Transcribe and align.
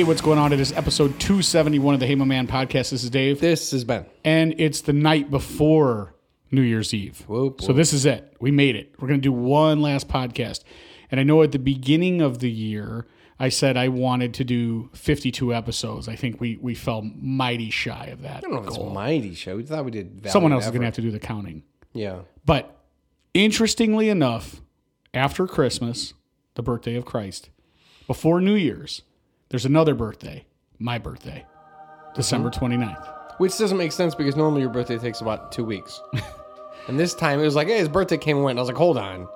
Hey, 0.00 0.04
what's 0.04 0.22
going 0.22 0.38
on? 0.38 0.54
It 0.54 0.60
is 0.60 0.72
episode 0.72 1.20
271 1.20 1.92
of 1.92 2.00
the 2.00 2.06
Hey 2.06 2.14
My 2.14 2.24
Man 2.24 2.46
podcast. 2.46 2.88
This 2.88 3.04
is 3.04 3.10
Dave. 3.10 3.38
This 3.38 3.74
is 3.74 3.84
Ben. 3.84 4.06
And 4.24 4.54
it's 4.56 4.80
the 4.80 4.94
night 4.94 5.30
before 5.30 6.14
New 6.50 6.62
Year's 6.62 6.94
Eve. 6.94 7.22
Whoop, 7.28 7.60
So 7.60 7.74
this 7.74 7.92
is 7.92 8.06
it. 8.06 8.34
We 8.40 8.50
made 8.50 8.76
it. 8.76 8.94
We're 8.98 9.08
going 9.08 9.20
to 9.20 9.22
do 9.22 9.30
one 9.30 9.82
last 9.82 10.08
podcast. 10.08 10.62
And 11.10 11.20
I 11.20 11.22
know 11.22 11.42
at 11.42 11.52
the 11.52 11.58
beginning 11.58 12.22
of 12.22 12.38
the 12.38 12.50
year, 12.50 13.08
I 13.38 13.50
said 13.50 13.76
I 13.76 13.88
wanted 13.88 14.32
to 14.32 14.42
do 14.44 14.88
52 14.94 15.52
episodes. 15.52 16.08
I 16.08 16.16
think 16.16 16.40
we, 16.40 16.56
we 16.62 16.74
fell 16.74 17.02
mighty 17.02 17.68
shy 17.68 18.06
of 18.06 18.22
that. 18.22 18.38
I 18.38 18.40
don't 18.40 18.52
know 18.52 18.62
if 18.62 18.68
it's 18.68 18.78
mighty 18.78 19.34
shy. 19.34 19.52
We 19.52 19.64
thought 19.64 19.84
we 19.84 19.90
did. 19.90 20.30
Someone 20.30 20.54
else 20.54 20.64
is 20.64 20.70
going 20.70 20.80
to 20.80 20.86
have 20.86 20.94
to 20.94 21.02
do 21.02 21.10
the 21.10 21.20
counting. 21.20 21.62
Yeah. 21.92 22.20
But 22.46 22.74
interestingly 23.34 24.08
enough, 24.08 24.62
after 25.12 25.46
Christmas, 25.46 26.14
the 26.54 26.62
birthday 26.62 26.94
of 26.94 27.04
Christ, 27.04 27.50
before 28.06 28.40
New 28.40 28.54
Year's, 28.54 29.02
there's 29.50 29.66
another 29.66 29.94
birthday, 29.94 30.44
my 30.78 30.98
birthday, 30.98 31.44
December 32.14 32.50
29th. 32.50 33.16
Which 33.38 33.56
doesn't 33.58 33.78
make 33.78 33.92
sense 33.92 34.14
because 34.14 34.36
normally 34.36 34.60
your 34.62 34.70
birthday 34.70 34.98
takes 34.98 35.20
about 35.20 35.50
two 35.52 35.64
weeks. 35.64 36.00
and 36.88 36.98
this 36.98 37.14
time 37.14 37.40
it 37.40 37.44
was 37.44 37.54
like, 37.54 37.68
hey, 37.68 37.78
his 37.78 37.88
birthday 37.88 38.18
came 38.18 38.36
and 38.36 38.44
went. 38.44 38.52
And 38.52 38.60
I 38.60 38.62
was 38.62 38.68
like, 38.68 38.76
hold 38.76 38.96
on. 38.98 39.28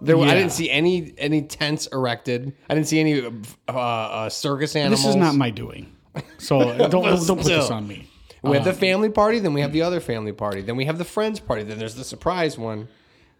There, 0.00 0.16
I 0.16 0.20
Yeah. 0.26 0.34
didn't 0.34 0.52
see 0.52 0.70
any 0.70 1.14
any 1.18 1.42
tents 1.42 1.86
erected. 1.92 2.54
I 2.68 2.74
didn't 2.74 2.88
see 2.88 2.98
any 2.98 3.22
uh, 3.68 3.72
uh, 3.72 4.28
circus 4.30 4.74
animals. 4.74 5.02
This 5.02 5.10
is 5.10 5.16
not 5.16 5.34
my 5.36 5.50
doing. 5.50 5.94
So 6.38 6.58
don't, 6.88 6.90
don't, 6.90 7.18
put 7.26 7.36
this 7.44 7.64
still. 7.66 7.72
on 7.72 7.86
me. 7.86 8.08
We 8.42 8.56
have 8.56 8.64
the 8.64 8.72
family 8.72 9.10
party, 9.10 9.38
then 9.38 9.54
we 9.54 9.60
have 9.60 9.72
the 9.72 9.82
other 9.82 10.00
family 10.00 10.32
party, 10.32 10.62
then 10.62 10.74
we 10.74 10.86
have 10.86 10.98
the 10.98 11.04
friends 11.04 11.38
party, 11.38 11.62
then 11.62 11.78
there's 11.78 11.94
the 11.94 12.02
surprise 12.02 12.58
one, 12.58 12.88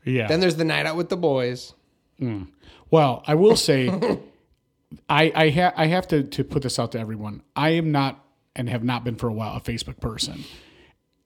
Yeah. 0.04 0.28
then 0.28 0.38
there's 0.38 0.54
the 0.54 0.64
night 0.64 0.86
out 0.86 0.94
with 0.94 1.08
the 1.08 1.16
boys. 1.16 1.74
Well, 2.90 3.24
I 3.26 3.34
will 3.34 3.56
say, 3.56 3.88
I 5.08 5.32
I, 5.34 5.50
ha- 5.50 5.72
I 5.76 5.86
have 5.86 6.06
to 6.08 6.22
to 6.22 6.44
put 6.44 6.62
this 6.62 6.78
out 6.78 6.92
to 6.92 6.98
everyone. 6.98 7.42
I 7.56 7.70
am 7.70 7.92
not 7.92 8.24
and 8.56 8.68
have 8.68 8.84
not 8.84 9.04
been 9.04 9.16
for 9.16 9.28
a 9.28 9.32
while 9.32 9.56
a 9.56 9.60
Facebook 9.60 10.00
person. 10.00 10.44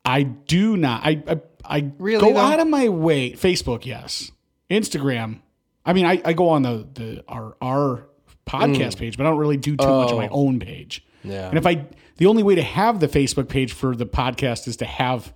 I 0.04 0.22
do 0.22 0.76
not. 0.76 1.02
I 1.04 1.22
I, 1.28 1.40
I 1.64 1.90
Really, 1.98 2.20
go 2.20 2.32
though? 2.32 2.38
out 2.40 2.60
of 2.60 2.68
my 2.68 2.88
way. 2.88 3.32
Facebook, 3.32 3.84
yes. 3.86 4.30
Instagram. 4.70 5.40
I 5.84 5.92
mean, 5.92 6.06
I, 6.06 6.20
I 6.24 6.32
go 6.32 6.48
on 6.50 6.62
the 6.62 6.86
the 6.94 7.24
our 7.28 7.56
our 7.60 8.06
podcast 8.46 8.98
page, 8.98 9.16
but 9.16 9.26
I 9.26 9.30
don't 9.30 9.38
really 9.38 9.56
do 9.56 9.76
too 9.76 9.86
much 9.86 10.10
on 10.12 10.16
my 10.18 10.28
own 10.28 10.60
page. 10.60 11.04
Mm. 11.24 11.30
Yeah. 11.32 11.48
And 11.48 11.58
if 11.58 11.66
I, 11.66 11.86
the 12.18 12.26
only 12.26 12.44
way 12.44 12.54
to 12.54 12.62
have 12.62 13.00
the 13.00 13.08
Facebook 13.08 13.48
page 13.48 13.72
for 13.72 13.96
the 13.96 14.06
podcast 14.06 14.68
is 14.68 14.76
to 14.78 14.84
have 14.84 15.32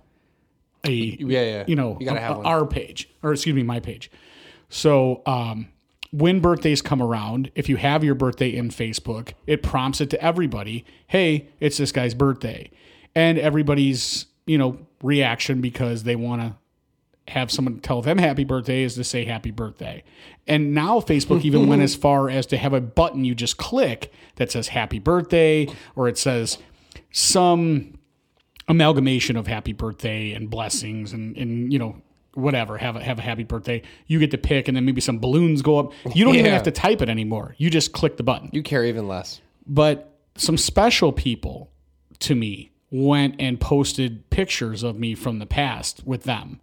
a 0.85 0.91
Yeah, 0.91 1.41
yeah. 1.41 1.63
you 1.67 1.75
know, 1.75 1.97
You 1.99 2.05
gotta 2.05 2.19
a- 2.19 2.23
have 2.23 2.37
one. 2.37 2.45
our 2.45 2.65
page, 2.65 3.09
or 3.21 3.33
excuse 3.33 3.53
me, 3.55 3.63
my 3.63 3.81
page. 3.81 4.09
So, 4.69 5.21
um, 5.25 5.67
when 6.11 6.41
birthdays 6.41 6.81
come 6.81 7.01
around, 7.01 7.51
if 7.55 7.69
you 7.69 7.77
have 7.77 8.03
your 8.03 8.15
birthday 8.15 8.49
in 8.49 8.69
Facebook, 8.69 9.33
it 9.47 9.63
prompts 9.63 10.01
it 10.01 10.09
to 10.09 10.21
everybody, 10.21 10.85
hey, 11.07 11.49
it's 11.59 11.77
this 11.77 11.91
guy's 11.91 12.13
birthday. 12.13 12.69
And 13.15 13.39
everybody's, 13.39 14.27
you 14.45 14.57
know, 14.57 14.77
reaction 15.01 15.61
because 15.61 16.03
they 16.03 16.15
want 16.15 16.41
to 16.41 16.55
have 17.31 17.51
someone 17.51 17.79
tell 17.79 18.01
them 18.01 18.17
happy 18.17 18.43
birthday 18.43 18.83
is 18.83 18.95
to 18.95 19.03
say 19.03 19.23
happy 19.23 19.51
birthday. 19.51 20.03
And 20.47 20.73
now 20.73 20.99
Facebook 20.99 21.43
even 21.45 21.67
went 21.67 21.81
as 21.81 21.95
far 22.07 22.29
as 22.29 22.45
to 22.47 22.57
have 22.57 22.73
a 22.73 22.81
button 22.81 23.23
you 23.23 23.33
just 23.33 23.57
click 23.57 24.11
that 24.35 24.51
says 24.51 24.69
happy 24.69 24.99
birthday 24.99 25.67
or 25.95 26.09
it 26.09 26.17
says 26.17 26.57
some 27.11 27.97
amalgamation 28.67 29.37
of 29.37 29.47
happy 29.47 29.73
birthday 29.73 30.31
and 30.31 30.49
blessings 30.49 31.13
and, 31.13 31.37
and 31.37 31.71
you 31.71 31.79
know 31.79 32.01
whatever 32.33 32.77
have 32.77 32.95
a 32.95 33.03
have 33.03 33.19
a 33.19 33.21
happy 33.21 33.43
birthday 33.43 33.81
you 34.07 34.17
get 34.19 34.31
to 34.31 34.37
pick 34.37 34.67
and 34.69 34.77
then 34.77 34.85
maybe 34.85 35.01
some 35.01 35.19
balloons 35.19 35.61
go 35.61 35.77
up 35.79 35.93
you 36.15 36.23
don't 36.23 36.35
even 36.35 36.51
have 36.53 36.63
to 36.63 36.71
type 36.71 37.01
it 37.01 37.09
anymore 37.09 37.53
you 37.57 37.69
just 37.69 37.91
click 37.91 38.15
the 38.17 38.23
button 38.23 38.49
You 38.53 38.63
care 38.63 38.85
even 38.85 39.07
less. 39.07 39.41
but 39.67 40.17
some 40.37 40.57
special 40.57 41.11
people 41.11 41.71
to 42.19 42.33
me 42.35 42.71
went 42.89 43.35
and 43.39 43.59
posted 43.59 44.29
pictures 44.29 44.81
of 44.83 44.97
me 44.97 45.13
from 45.15 45.39
the 45.39 45.45
past 45.45 46.03
with 46.05 46.23
them. 46.23 46.59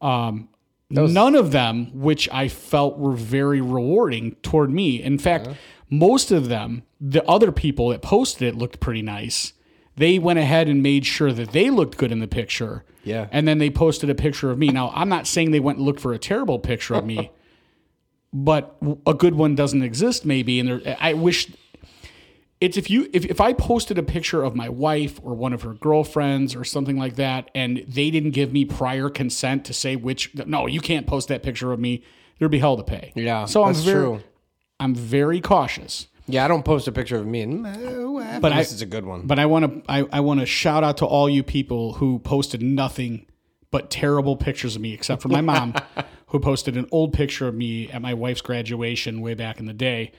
Um, 0.00 0.48
none 0.90 1.34
of 1.34 1.52
them, 1.52 1.90
which 2.00 2.28
I 2.32 2.48
felt 2.48 2.98
were 2.98 3.12
very 3.12 3.60
rewarding 3.60 4.34
toward 4.42 4.70
me. 4.70 5.00
In 5.02 5.18
fact, 5.18 5.48
most 5.88 6.30
of 6.32 6.48
them, 6.48 6.82
the 7.00 7.24
other 7.28 7.50
people 7.52 7.88
that 7.90 8.02
posted 8.02 8.48
it 8.48 8.56
looked 8.56 8.80
pretty 8.80 9.02
nice. 9.02 9.52
They 9.96 10.18
went 10.18 10.38
ahead 10.38 10.68
and 10.68 10.82
made 10.82 11.04
sure 11.04 11.32
that 11.32 11.52
they 11.52 11.70
looked 11.70 11.98
good 11.98 12.12
in 12.12 12.20
the 12.20 12.28
picture. 12.28 12.84
Yeah. 13.04 13.28
And 13.30 13.46
then 13.46 13.58
they 13.58 13.70
posted 13.70 14.08
a 14.10 14.14
picture 14.14 14.50
of 14.50 14.58
me. 14.58 14.68
Now, 14.68 14.90
I'm 14.94 15.08
not 15.08 15.26
saying 15.26 15.50
they 15.50 15.60
went 15.60 15.78
and 15.78 15.86
looked 15.86 16.00
for 16.00 16.12
a 16.12 16.18
terrible 16.18 16.58
picture 16.58 16.94
of 16.94 17.04
me, 17.04 17.30
but 18.32 18.76
a 19.06 19.14
good 19.14 19.34
one 19.34 19.54
doesn't 19.54 19.82
exist 19.82 20.24
maybe. 20.24 20.60
And 20.60 20.68
there, 20.68 20.96
I 21.00 21.12
wish 21.12 21.48
it's 22.62 22.76
if 22.76 22.88
you 22.88 23.10
if, 23.12 23.24
if 23.24 23.40
I 23.40 23.52
posted 23.52 23.98
a 23.98 24.04
picture 24.04 24.44
of 24.44 24.54
my 24.54 24.68
wife 24.68 25.20
or 25.24 25.34
one 25.34 25.52
of 25.52 25.62
her 25.62 25.74
girlfriends 25.74 26.54
or 26.54 26.62
something 26.62 26.96
like 26.96 27.16
that, 27.16 27.50
and 27.56 27.84
they 27.88 28.10
didn't 28.10 28.30
give 28.30 28.52
me 28.52 28.64
prior 28.64 29.10
consent 29.10 29.64
to 29.64 29.74
say 29.74 29.96
which 29.96 30.32
no, 30.46 30.68
you 30.68 30.80
can't 30.80 31.06
post 31.06 31.26
that 31.28 31.42
picture 31.42 31.72
of 31.72 31.80
me, 31.80 32.04
there'd 32.38 32.52
be 32.52 32.60
hell 32.60 32.76
to 32.76 32.84
pay. 32.84 33.12
Yeah, 33.16 33.46
So 33.46 33.64
I'm 33.64 33.74
very 33.74 34.00
true. 34.00 34.20
I'm 34.78 34.94
very 34.94 35.40
cautious. 35.40 36.06
Yeah, 36.26 36.44
I 36.44 36.48
don't 36.48 36.64
post 36.64 36.86
a 36.88 36.92
picture 36.92 37.16
of 37.16 37.26
me 37.26 37.40
and 37.42 37.66
uh, 37.66 38.38
But 38.40 38.52
I- 38.52 38.58
this 38.58 38.72
is 38.72 38.82
a 38.82 38.86
good 38.86 39.04
one. 39.04 39.26
But 39.26 39.38
I 39.38 39.46
want 39.46 39.84
to 39.84 39.90
I, 39.90 40.06
I 40.12 40.20
want 40.20 40.40
to 40.40 40.46
shout 40.46 40.84
out 40.84 40.98
to 40.98 41.06
all 41.06 41.28
you 41.28 41.42
people 41.42 41.94
who 41.94 42.18
posted 42.20 42.62
nothing 42.62 43.26
but 43.70 43.90
terrible 43.90 44.36
pictures 44.36 44.76
of 44.76 44.82
me, 44.82 44.92
except 44.92 45.22
for 45.22 45.28
my 45.28 45.40
mom, 45.40 45.74
who 46.26 46.38
posted 46.38 46.76
an 46.76 46.86
old 46.92 47.12
picture 47.12 47.48
of 47.48 47.54
me 47.54 47.90
at 47.90 48.02
my 48.02 48.14
wife's 48.14 48.42
graduation 48.42 49.20
way 49.20 49.34
back 49.34 49.58
in 49.58 49.66
the 49.66 49.72
day. 49.72 50.12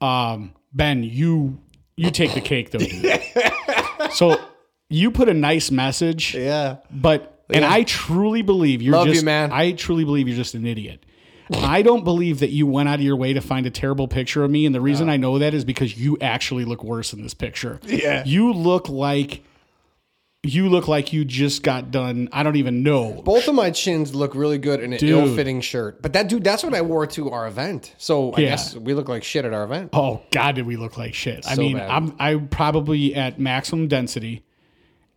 Um, 0.00 0.54
ben, 0.72 1.02
you 1.02 1.60
you 1.96 2.10
take 2.10 2.34
the 2.34 2.40
cake 2.40 2.70
though. 2.70 4.08
so 4.10 4.40
you 4.88 5.10
put 5.10 5.28
a 5.28 5.34
nice 5.34 5.70
message, 5.70 6.34
yeah. 6.34 6.76
but 6.90 7.44
and 7.50 7.64
I 7.64 7.82
truly 7.82 8.42
believe 8.42 8.82
you're 8.82 8.94
Love 8.94 9.08
you, 9.08 9.14
just 9.14 9.24
man. 9.24 9.50
I 9.52 9.72
truly 9.72 10.04
believe 10.04 10.28
you're 10.28 10.36
just 10.36 10.54
an 10.54 10.66
idiot. 10.66 11.04
I 11.52 11.82
don't 11.82 12.04
believe 12.04 12.40
that 12.40 12.50
you 12.50 12.66
went 12.66 12.88
out 12.88 12.96
of 12.96 13.00
your 13.04 13.16
way 13.16 13.32
to 13.32 13.40
find 13.40 13.66
a 13.66 13.70
terrible 13.70 14.08
picture 14.08 14.44
of 14.44 14.50
me, 14.50 14.66
and 14.66 14.74
the 14.74 14.80
reason 14.80 15.08
I 15.08 15.16
know 15.16 15.38
that 15.38 15.52
is 15.54 15.64
because 15.64 15.98
you 15.98 16.16
actually 16.20 16.64
look 16.64 16.84
worse 16.84 17.12
in 17.12 17.22
this 17.22 17.34
picture. 17.34 17.80
Yeah. 17.84 18.22
you 18.24 18.52
look 18.52 18.88
like 18.88 19.42
you 20.42 20.70
look 20.70 20.88
like 20.88 21.12
you 21.12 21.22
just 21.24 21.62
got 21.62 21.90
done. 21.90 22.26
I 22.32 22.42
don't 22.42 22.56
even 22.56 22.82
know. 22.82 23.20
Both 23.26 23.46
of 23.46 23.54
my 23.54 23.70
chins 23.70 24.14
look 24.14 24.34
really 24.34 24.56
good 24.56 24.80
in 24.80 24.94
an 24.94 24.98
Dude. 24.98 25.10
ill-fitting 25.10 25.60
shirt. 25.60 26.00
But 26.00 26.14
that 26.14 26.28
dude, 26.30 26.42
that's 26.44 26.64
what 26.64 26.72
I 26.72 26.80
wore 26.80 27.06
to 27.08 27.30
our 27.30 27.46
event. 27.46 27.94
So 27.98 28.32
I 28.32 28.40
Yeah. 28.40 28.48
guess 28.50 28.74
we 28.74 28.94
look 28.94 29.06
like 29.06 29.22
shit 29.22 29.44
at 29.44 29.52
our 29.52 29.64
event. 29.64 29.90
Oh 29.92 30.22
God, 30.30 30.54
did 30.54 30.66
we 30.66 30.76
look 30.76 30.96
like 30.96 31.12
shit? 31.12 31.44
I 31.46 31.56
mean, 31.56 31.76
bad. 31.76 31.90
I'm 31.90 32.14
I'm 32.18 32.48
probably 32.48 33.14
at 33.14 33.38
maximum 33.38 33.86
density, 33.88 34.42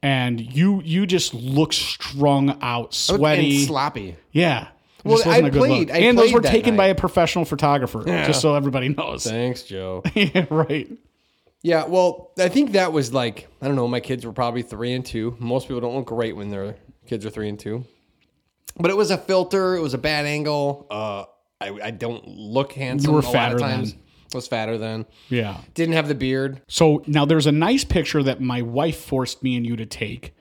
and 0.01 0.41
you 0.41 0.81
you 0.83 1.05
just 1.05 1.33
look 1.33 1.71
strung 1.71 2.57
out, 2.61 2.93
sweaty. 2.93 3.57
and 3.59 3.67
sloppy. 3.67 4.15
yeah. 4.33 4.67
It 5.03 5.09
Well, 5.09 5.21
I 5.27 5.49
played-. 5.49 5.91
I 5.91 5.97
and 5.99 6.17
those 6.17 6.31
were 6.33 6.41
taken 6.41 6.75
by 6.77 6.87
a 6.87 6.95
professional 6.95 7.45
photographer, 7.45 8.03
just 8.05 8.41
so 8.41 8.55
everybody 8.55 8.89
knows. 8.89 9.23
Thanks, 9.23 9.63
Joe. 9.63 10.03
yeah, 10.13 10.45
right. 10.49 10.89
yeah, 11.61 11.85
well, 11.85 12.31
I 12.39 12.49
think 12.49 12.71
that 12.73 12.93
was 12.93 13.13
like 13.13 13.47
I 13.61 13.67
don't 13.67 13.75
know. 13.75 13.87
My 13.87 13.99
kids 13.99 14.25
were 14.25 14.33
probably 14.33 14.61
three 14.61 14.93
and 14.93 15.05
two. 15.05 15.35
Most 15.39 15.67
people 15.67 15.81
don't 15.81 15.95
look 15.95 16.07
great 16.07 16.35
when 16.35 16.49
their 16.49 16.75
kids 17.05 17.25
are 17.25 17.29
three 17.29 17.49
and 17.49 17.59
two. 17.59 17.85
But 18.77 18.89
it 18.91 18.97
was 18.97 19.11
a 19.11 19.17
filter. 19.17 19.75
It 19.75 19.81
was 19.81 19.93
a 19.93 19.99
bad 19.99 20.25
angle. 20.25 20.87
Uh, 20.89 21.25
I, 21.61 21.87
I 21.87 21.91
don't 21.91 22.27
look 22.27 22.73
handsome. 22.73 23.11
You 23.11 23.15
were 23.15 23.21
a 23.21 23.25
lot 23.25 23.33
fatter 23.33 23.55
of 23.55 23.61
times. 23.61 23.93
then. 23.93 23.99
Was 24.33 24.47
fatter 24.47 24.79
then. 24.79 25.05
Yeah. 25.29 25.57
Didn't 25.75 25.93
have 25.93 26.07
the 26.07 26.15
beard. 26.15 26.59
So 26.67 27.03
now 27.05 27.23
there's 27.23 27.45
a 27.45 27.51
nice 27.51 27.83
picture 27.83 28.23
that 28.23 28.41
my 28.41 28.63
wife 28.63 28.99
forced 28.99 29.43
me 29.43 29.55
and 29.55 29.63
you 29.63 29.75
to 29.75 29.85
take. 29.85 30.33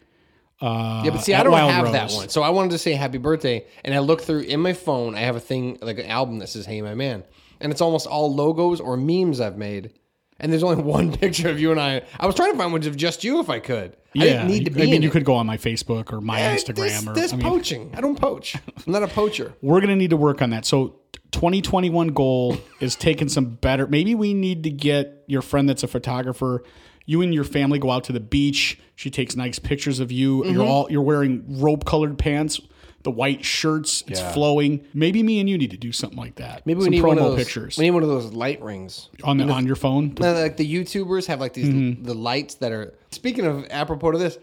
Yeah, 0.63 1.11
but 1.11 1.19
see, 1.19 1.35
I 1.35 1.43
don't 1.43 1.53
Wild 1.53 1.71
have 1.71 1.93
that 1.93 2.13
one. 2.13 2.29
So 2.29 2.43
I 2.43 2.51
wanted 2.51 2.71
to 2.71 2.79
say 2.79 2.93
happy 2.93 3.19
birthday, 3.19 3.67
and 3.85 3.95
I 3.95 3.99
looked 3.99 4.25
through 4.25 4.41
in 4.41 4.61
my 4.61 4.73
phone. 4.73 5.15
I 5.15 5.21
have 5.21 5.37
a 5.37 5.41
thing 5.41 5.79
like 5.83 5.99
an 5.99 6.07
album 6.07 6.39
that 6.39 6.49
says 6.49 6.67
"Hey, 6.67 6.81
my 6.83 6.95
man," 6.95 7.25
and 7.61 7.73
it's 7.73 7.81
almost 7.81 8.07
all 8.07 8.33
logos 8.35 8.81
or 8.81 8.97
memes 8.97 9.41
I've 9.41 9.57
made. 9.59 9.93
And 10.41 10.53
there's 10.53 10.63
only 10.63 10.83
one 10.83 11.13
picture 11.13 11.49
of 11.49 11.61
you 11.61 11.71
and 11.71 11.81
I. 11.81 12.03
I 12.19 12.27
was 12.27 12.35
trying 12.35 12.53
to 12.53 12.59
find 12.59 12.73
one 12.73 12.85
of 12.87 12.97
just 12.97 13.25
you 13.25 13.41
if 13.41 13.51
I 13.51 13.59
could. 13.61 13.97
I 14.15 14.21
didn't 14.21 14.47
need 14.49 14.65
to 14.67 14.71
be. 14.71 14.83
I 14.83 14.87
mean, 14.87 15.03
you 15.03 15.09
it. 15.09 15.13
could 15.13 15.25
go 15.25 15.35
on 15.35 15.47
my 15.47 15.57
Facebook 15.57 16.13
or 16.13 16.21
my 16.21 16.41
Eh, 16.41 16.57
Instagram 16.57 16.75
This, 16.75 17.07
or 17.07 17.15
this 17.15 17.33
I 17.33 17.37
mean, 17.37 17.47
poaching. 17.47 17.91
I 17.97 18.01
don't 18.01 18.19
poach. 18.21 18.57
I'm 18.87 18.93
not 18.93 19.03
a 19.03 19.09
poacher. 19.09 19.55
we're 19.63 19.81
gonna 19.81 19.97
need 19.97 20.11
to 20.11 20.17
work 20.17 20.43
on 20.43 20.51
that. 20.51 20.65
So 20.67 20.97
2021 21.33 22.09
goal 22.09 22.59
is 22.81 22.95
taking 22.95 23.29
some 23.29 23.47
better. 23.47 23.87
Maybe 23.87 24.15
we 24.15 24.35
need 24.35 24.65
to 24.65 24.71
get 24.71 25.25
your 25.27 25.43
friend 25.43 25.69
that's 25.69 25.83
a 25.83 25.89
photographer. 25.89 26.63
You 27.07 27.23
and 27.23 27.35
your 27.35 27.45
family 27.45 27.79
go 27.79 27.91
out 27.91 28.05
to 28.05 28.13
the 28.13 28.21
beach. 28.21 28.79
She 28.95 29.11
takes 29.11 29.35
nice 29.37 29.59
pictures 29.59 30.01
of 30.01 30.13
you. 30.13 30.43
Mm-hmm. 30.43 30.55
You're 30.55 30.67
all 30.67 30.87
you're 30.91 31.03
wearing 31.03 31.61
rope 31.61 31.85
colored 31.85 32.19
pants, 32.19 32.61
the 33.03 33.11
white 33.11 33.45
shirts. 33.45 34.05
It's 34.07 34.21
Yeah. 34.21 34.33
flowing. 34.33 34.85
Maybe 34.95 35.23
me 35.23 35.41
and 35.41 35.49
you 35.51 35.59
need 35.59 35.73
to 35.73 35.77
do 35.77 35.91
something 35.93 36.19
like 36.19 36.37
that. 36.37 36.65
Maybe 36.67 36.81
some 36.81 36.91
we 36.91 36.97
need 36.97 37.03
promo 37.03 37.09
one 37.09 37.19
of 37.19 37.25
those 37.25 37.39
pictures 37.39 37.77
We 37.79 37.85
need 37.85 37.91
one 37.91 38.03
of 38.05 38.09
those 38.09 38.33
light 38.33 38.63
rings. 38.63 39.09
on 39.25 39.39
the, 39.39 39.45
on 39.49 39.67
your 39.67 39.77
phone. 39.77 40.15
Now, 40.21 40.33
like 40.35 40.57
the 40.57 40.75
YouTubers 40.75 41.27
have 41.27 41.41
like 41.41 41.55
these 41.55 41.69
Mm-hmm. 41.69 42.05
the 42.05 42.15
lights 42.15 42.55
that 42.57 42.71
are. 42.73 42.95
Speaking 43.11 43.45
of 43.47 43.67
apropos 43.71 44.13
to 44.13 44.19
this, 44.19 44.39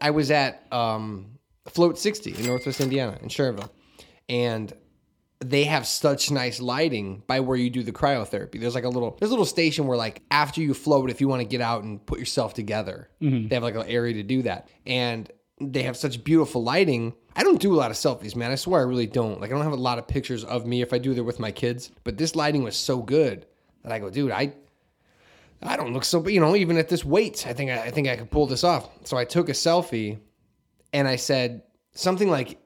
I 0.00 0.10
was 0.10 0.30
at 0.30 0.66
um, 0.72 1.38
Float 1.66 1.98
60 1.98 2.34
in 2.38 2.44
Northwest 2.46 2.80
Indiana 2.82 3.18
in 3.22 3.28
Schererville, 3.28 3.70
and 4.28 4.72
they 5.40 5.64
have 5.64 5.86
such 5.86 6.30
nice 6.30 6.60
lighting 6.60 7.22
by 7.26 7.40
where 7.40 7.56
you 7.56 7.68
do 7.68 7.82
the 7.82 7.92
cryotherapy. 7.92 8.58
There's 8.60 8.74
like 8.74 8.84
a 8.84 8.88
little 8.88 9.16
there's 9.18 9.30
a 9.30 9.34
little 9.34 9.44
station 9.44 9.86
where 9.86 9.98
like 9.98 10.22
after 10.30 10.60
you 10.60 10.72
float, 10.74 11.10
if 11.10 11.20
you 11.20 11.28
want 11.28 11.42
to 11.42 11.48
get 11.48 11.60
out 11.60 11.82
and 11.82 12.04
put 12.04 12.18
yourself 12.18 12.54
together, 12.54 13.10
mm-hmm. 13.20 13.48
they 13.48 13.54
have 13.54 13.62
like 13.62 13.74
an 13.74 13.86
area 13.86 14.14
to 14.14 14.22
do 14.22 14.42
that. 14.42 14.68
And 14.86 15.30
they 15.60 15.82
have 15.82 15.96
such 15.96 16.24
beautiful 16.24 16.62
lighting. 16.62 17.14
I 17.34 17.42
don't 17.42 17.60
do 17.60 17.74
a 17.74 17.76
lot 17.76 17.90
of 17.90 17.96
selfies, 17.96 18.34
man. 18.34 18.50
I 18.50 18.54
swear 18.54 18.80
I 18.80 18.84
really 18.84 19.06
don't. 19.06 19.40
Like 19.40 19.50
I 19.50 19.54
don't 19.54 19.62
have 19.62 19.72
a 19.72 19.76
lot 19.76 19.98
of 19.98 20.08
pictures 20.08 20.44
of 20.44 20.66
me 20.66 20.80
if 20.80 20.92
I 20.92 20.98
do 20.98 21.12
they're 21.12 21.24
with 21.24 21.38
my 21.38 21.50
kids. 21.50 21.90
But 22.04 22.16
this 22.16 22.34
lighting 22.34 22.62
was 22.62 22.76
so 22.76 23.02
good 23.02 23.46
that 23.82 23.92
I 23.92 23.98
go, 23.98 24.10
dude, 24.10 24.30
I 24.30 24.54
I 25.62 25.76
don't 25.76 25.92
look 25.92 26.04
so 26.04 26.26
you 26.28 26.40
know, 26.40 26.56
even 26.56 26.78
at 26.78 26.88
this 26.88 27.04
weight, 27.04 27.46
I 27.46 27.52
think 27.52 27.70
I, 27.70 27.84
I 27.84 27.90
think 27.90 28.08
I 28.08 28.16
could 28.16 28.30
pull 28.30 28.46
this 28.46 28.64
off. 28.64 28.88
So 29.04 29.18
I 29.18 29.24
took 29.24 29.50
a 29.50 29.52
selfie 29.52 30.18
and 30.92 31.06
I 31.06 31.16
said 31.16 31.62
something 31.92 32.30
like 32.30 32.58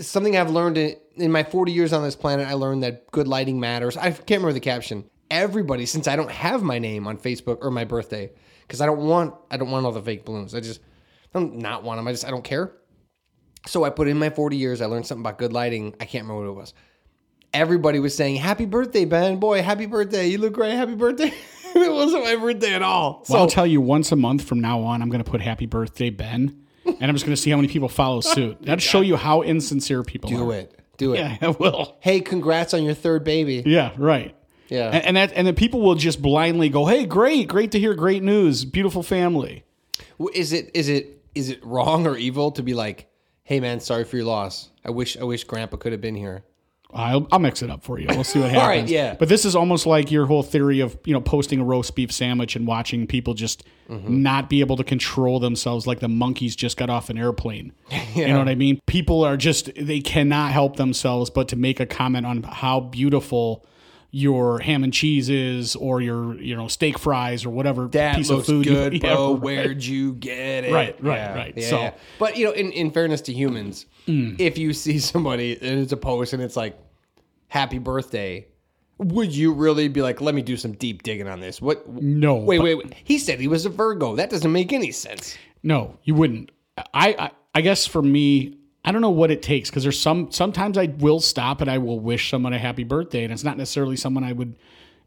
something 0.00 0.36
I've 0.36 0.50
learned 0.50 0.78
in, 0.78 0.96
in 1.16 1.32
my 1.32 1.42
40 1.42 1.72
years 1.72 1.92
on 1.92 2.02
this 2.02 2.16
planet. 2.16 2.46
I 2.46 2.54
learned 2.54 2.82
that 2.82 3.10
good 3.10 3.28
lighting 3.28 3.60
matters. 3.60 3.96
I 3.96 4.10
can't 4.10 4.30
remember 4.30 4.52
the 4.52 4.60
caption. 4.60 5.04
Everybody, 5.30 5.86
since 5.86 6.08
I 6.08 6.16
don't 6.16 6.30
have 6.30 6.62
my 6.62 6.78
name 6.78 7.06
on 7.06 7.16
Facebook 7.16 7.58
or 7.62 7.70
my 7.70 7.84
birthday, 7.84 8.30
because 8.62 8.80
I 8.80 8.86
don't 8.86 9.06
want 9.06 9.34
I 9.50 9.56
don't 9.56 9.70
want 9.70 9.86
all 9.86 9.92
the 9.92 10.02
fake 10.02 10.24
balloons. 10.24 10.54
I 10.54 10.60
just 10.60 10.80
I 11.34 11.38
don't 11.38 11.56
not 11.56 11.84
want 11.84 11.98
them. 11.98 12.08
I 12.08 12.12
just 12.12 12.26
I 12.26 12.30
don't 12.30 12.44
care. 12.44 12.72
So 13.66 13.84
I 13.84 13.90
put 13.90 14.08
in 14.08 14.18
my 14.18 14.30
40 14.30 14.56
years. 14.56 14.80
I 14.80 14.86
learned 14.86 15.06
something 15.06 15.22
about 15.22 15.38
good 15.38 15.52
lighting. 15.52 15.94
I 16.00 16.04
can't 16.04 16.24
remember 16.24 16.50
what 16.50 16.58
it 16.58 16.60
was. 16.60 16.74
Everybody 17.54 17.98
was 17.98 18.14
saying, 18.14 18.36
"Happy 18.36 18.64
birthday, 18.64 19.04
Ben! 19.04 19.38
Boy, 19.38 19.62
happy 19.62 19.86
birthday! 19.86 20.26
You 20.28 20.38
look 20.38 20.54
great! 20.54 20.72
Happy 20.72 20.94
birthday!" 20.94 21.32
it 21.74 21.92
wasn't 21.92 22.24
my 22.24 22.36
birthday 22.36 22.74
at 22.74 22.82
all. 22.82 23.24
So 23.24 23.34
Well, 23.34 23.42
I'll 23.42 23.48
tell 23.48 23.66
you 23.66 23.80
once 23.80 24.12
a 24.12 24.16
month 24.16 24.44
from 24.44 24.60
now 24.60 24.80
on, 24.80 25.02
I'm 25.02 25.10
going 25.10 25.22
to 25.22 25.30
put 25.30 25.40
happy 25.40 25.66
birthday, 25.66 26.10
Ben. 26.10 26.58
And 26.84 27.04
I'm 27.04 27.14
just 27.14 27.24
going 27.24 27.36
to 27.36 27.40
see 27.40 27.50
how 27.50 27.56
many 27.56 27.68
people 27.68 27.88
follow 27.88 28.20
suit. 28.20 28.58
That'll 28.62 28.78
show 28.78 29.00
you 29.00 29.16
how 29.16 29.42
insincere 29.42 30.02
people 30.02 30.30
do 30.30 30.50
are. 30.50 30.54
it, 30.54 30.81
do 31.02 31.14
it. 31.14 31.18
Yeah, 31.18 31.36
I 31.42 31.48
will. 31.48 31.96
Hey, 32.00 32.20
congrats 32.20 32.74
on 32.74 32.82
your 32.84 32.94
third 32.94 33.24
baby. 33.24 33.62
Yeah, 33.66 33.92
right. 33.96 34.34
Yeah. 34.68 34.90
And, 34.90 35.04
and 35.04 35.16
that 35.16 35.32
and 35.34 35.46
then 35.46 35.54
people 35.54 35.80
will 35.82 35.96
just 35.96 36.22
blindly 36.22 36.68
go, 36.68 36.86
"Hey, 36.86 37.04
great, 37.04 37.48
great 37.48 37.72
to 37.72 37.78
hear, 37.78 37.94
great 37.94 38.22
news, 38.22 38.64
beautiful 38.64 39.02
family." 39.02 39.64
Is 40.34 40.52
it 40.52 40.70
is 40.74 40.88
it 40.88 41.22
is 41.34 41.50
it 41.50 41.64
wrong 41.64 42.06
or 42.06 42.16
evil 42.16 42.52
to 42.52 42.62
be 42.62 42.74
like, 42.74 43.10
"Hey 43.42 43.60
man, 43.60 43.80
sorry 43.80 44.04
for 44.04 44.16
your 44.16 44.24
loss. 44.24 44.70
I 44.84 44.90
wish 44.90 45.16
I 45.18 45.24
wish 45.24 45.44
grandpa 45.44 45.76
could 45.76 45.92
have 45.92 46.00
been 46.00 46.14
here." 46.14 46.44
I'll, 46.94 47.26
I'll 47.32 47.38
mix 47.38 47.62
it 47.62 47.70
up 47.70 47.82
for 47.82 47.98
you. 47.98 48.06
We'll 48.10 48.24
see 48.24 48.38
what 48.38 48.50
happens. 48.50 48.62
All 48.62 48.68
right, 48.68 48.88
yeah. 48.88 49.14
But 49.18 49.28
this 49.28 49.44
is 49.44 49.56
almost 49.56 49.86
like 49.86 50.10
your 50.10 50.26
whole 50.26 50.42
theory 50.42 50.80
of 50.80 50.98
you 51.04 51.12
know 51.14 51.20
posting 51.20 51.60
a 51.60 51.64
roast 51.64 51.94
beef 51.94 52.12
sandwich 52.12 52.56
and 52.56 52.66
watching 52.66 53.06
people 53.06 53.34
just 53.34 53.64
Mm-hmm. 53.90 54.22
not 54.22 54.48
be 54.48 54.60
able 54.60 54.76
to 54.76 54.84
control 54.84 55.38
themselves 55.40 55.86
like 55.88 55.98
the 56.00 56.08
monkeys 56.08 56.56
just 56.56 56.78
got 56.78 56.88
off 56.88 57.10
an 57.10 57.18
airplane. 57.18 57.72
You 58.14 58.28
know 58.28 58.38
what 58.38 58.48
I 58.48 58.54
mean? 58.54 58.80
People 58.86 59.24
are 59.24 59.36
just 59.36 59.70
they 59.74 60.00
cannot 60.00 60.52
help 60.52 60.76
themselves 60.76 61.28
but 61.30 61.48
to 61.48 61.56
make 61.56 61.78
a 61.80 61.84
comment 61.84 62.24
on 62.24 62.42
how 62.44 62.80
beautiful 62.80 63.66
your 64.14 64.58
ham 64.58 64.84
and 64.84 64.92
cheeses 64.92 65.74
or 65.74 66.02
your 66.02 66.34
you 66.40 66.54
know 66.54 66.68
steak 66.68 66.98
fries 66.98 67.46
or 67.46 67.50
whatever 67.50 67.88
That 67.88 68.16
piece 68.16 68.28
looks 68.28 68.40
of 68.48 68.54
food 68.54 68.66
you- 68.66 68.72
good, 68.72 68.92
Yeah, 69.02 69.14
bro. 69.14 69.32
right. 69.32 69.42
Where'd 69.42 69.82
you 69.84 70.12
get 70.12 70.64
it? 70.64 70.72
Right, 70.72 71.02
right, 71.02 71.34
right. 71.34 71.54
Yeah, 71.56 71.68
So- 71.70 71.80
yeah. 71.80 71.94
but 72.18 72.36
you 72.36 72.44
know, 72.44 72.52
in, 72.52 72.72
in 72.72 72.90
fairness 72.90 73.20
to 73.22 73.32
humans, 73.32 73.86
Mm. 74.06 74.38
if 74.40 74.58
you 74.58 74.72
see 74.72 74.98
somebody 75.12 75.52
and 75.60 75.78
it's 75.78 75.92
a 75.92 75.96
post 75.96 76.32
and 76.34 76.42
it's 76.42 76.56
like, 76.56 76.76
"Happy 77.48 77.78
birthday," 77.78 78.46
would 78.98 79.34
you 79.34 79.52
really 79.52 79.88
be 79.88 80.02
like, 80.02 80.20
"Let 80.20 80.34
me 80.34 80.42
do 80.42 80.56
some 80.56 80.72
deep 80.72 81.02
digging 81.04 81.28
on 81.28 81.40
this"? 81.40 81.62
What? 81.62 81.88
No, 81.88 82.34
Wait, 82.34 82.58
but- 82.58 82.64
wait, 82.64 82.74
wait. 82.78 82.94
He 83.04 83.16
said 83.18 83.38
he 83.40 83.48
was 83.48 83.64
a 83.64 83.70
Virgo. 83.70 84.16
That 84.16 84.28
doesn't 84.28 84.50
make 84.52 84.72
any 84.72 84.90
sense. 84.92 85.38
No, 85.62 85.96
you 86.02 86.14
wouldn't. 86.16 86.50
I, 86.92 87.14
I 87.18 87.30
I 87.54 87.60
guess 87.60 87.86
for 87.86 88.02
me, 88.02 88.56
I 88.84 88.92
don't 88.92 89.00
know 89.00 89.10
what 89.10 89.30
it 89.30 89.42
takes 89.42 89.70
because 89.70 89.84
there's 89.84 90.00
some 90.00 90.32
sometimes 90.32 90.76
I 90.76 90.86
will 90.86 91.20
stop 91.20 91.60
and 91.60 91.70
I 91.70 91.78
will 91.78 92.00
wish 92.00 92.30
someone 92.30 92.52
a 92.52 92.58
happy 92.58 92.84
birthday, 92.84 93.24
and 93.24 93.32
it's 93.32 93.44
not 93.44 93.56
necessarily 93.56 93.96
someone 93.96 94.24
I 94.24 94.32
would 94.32 94.56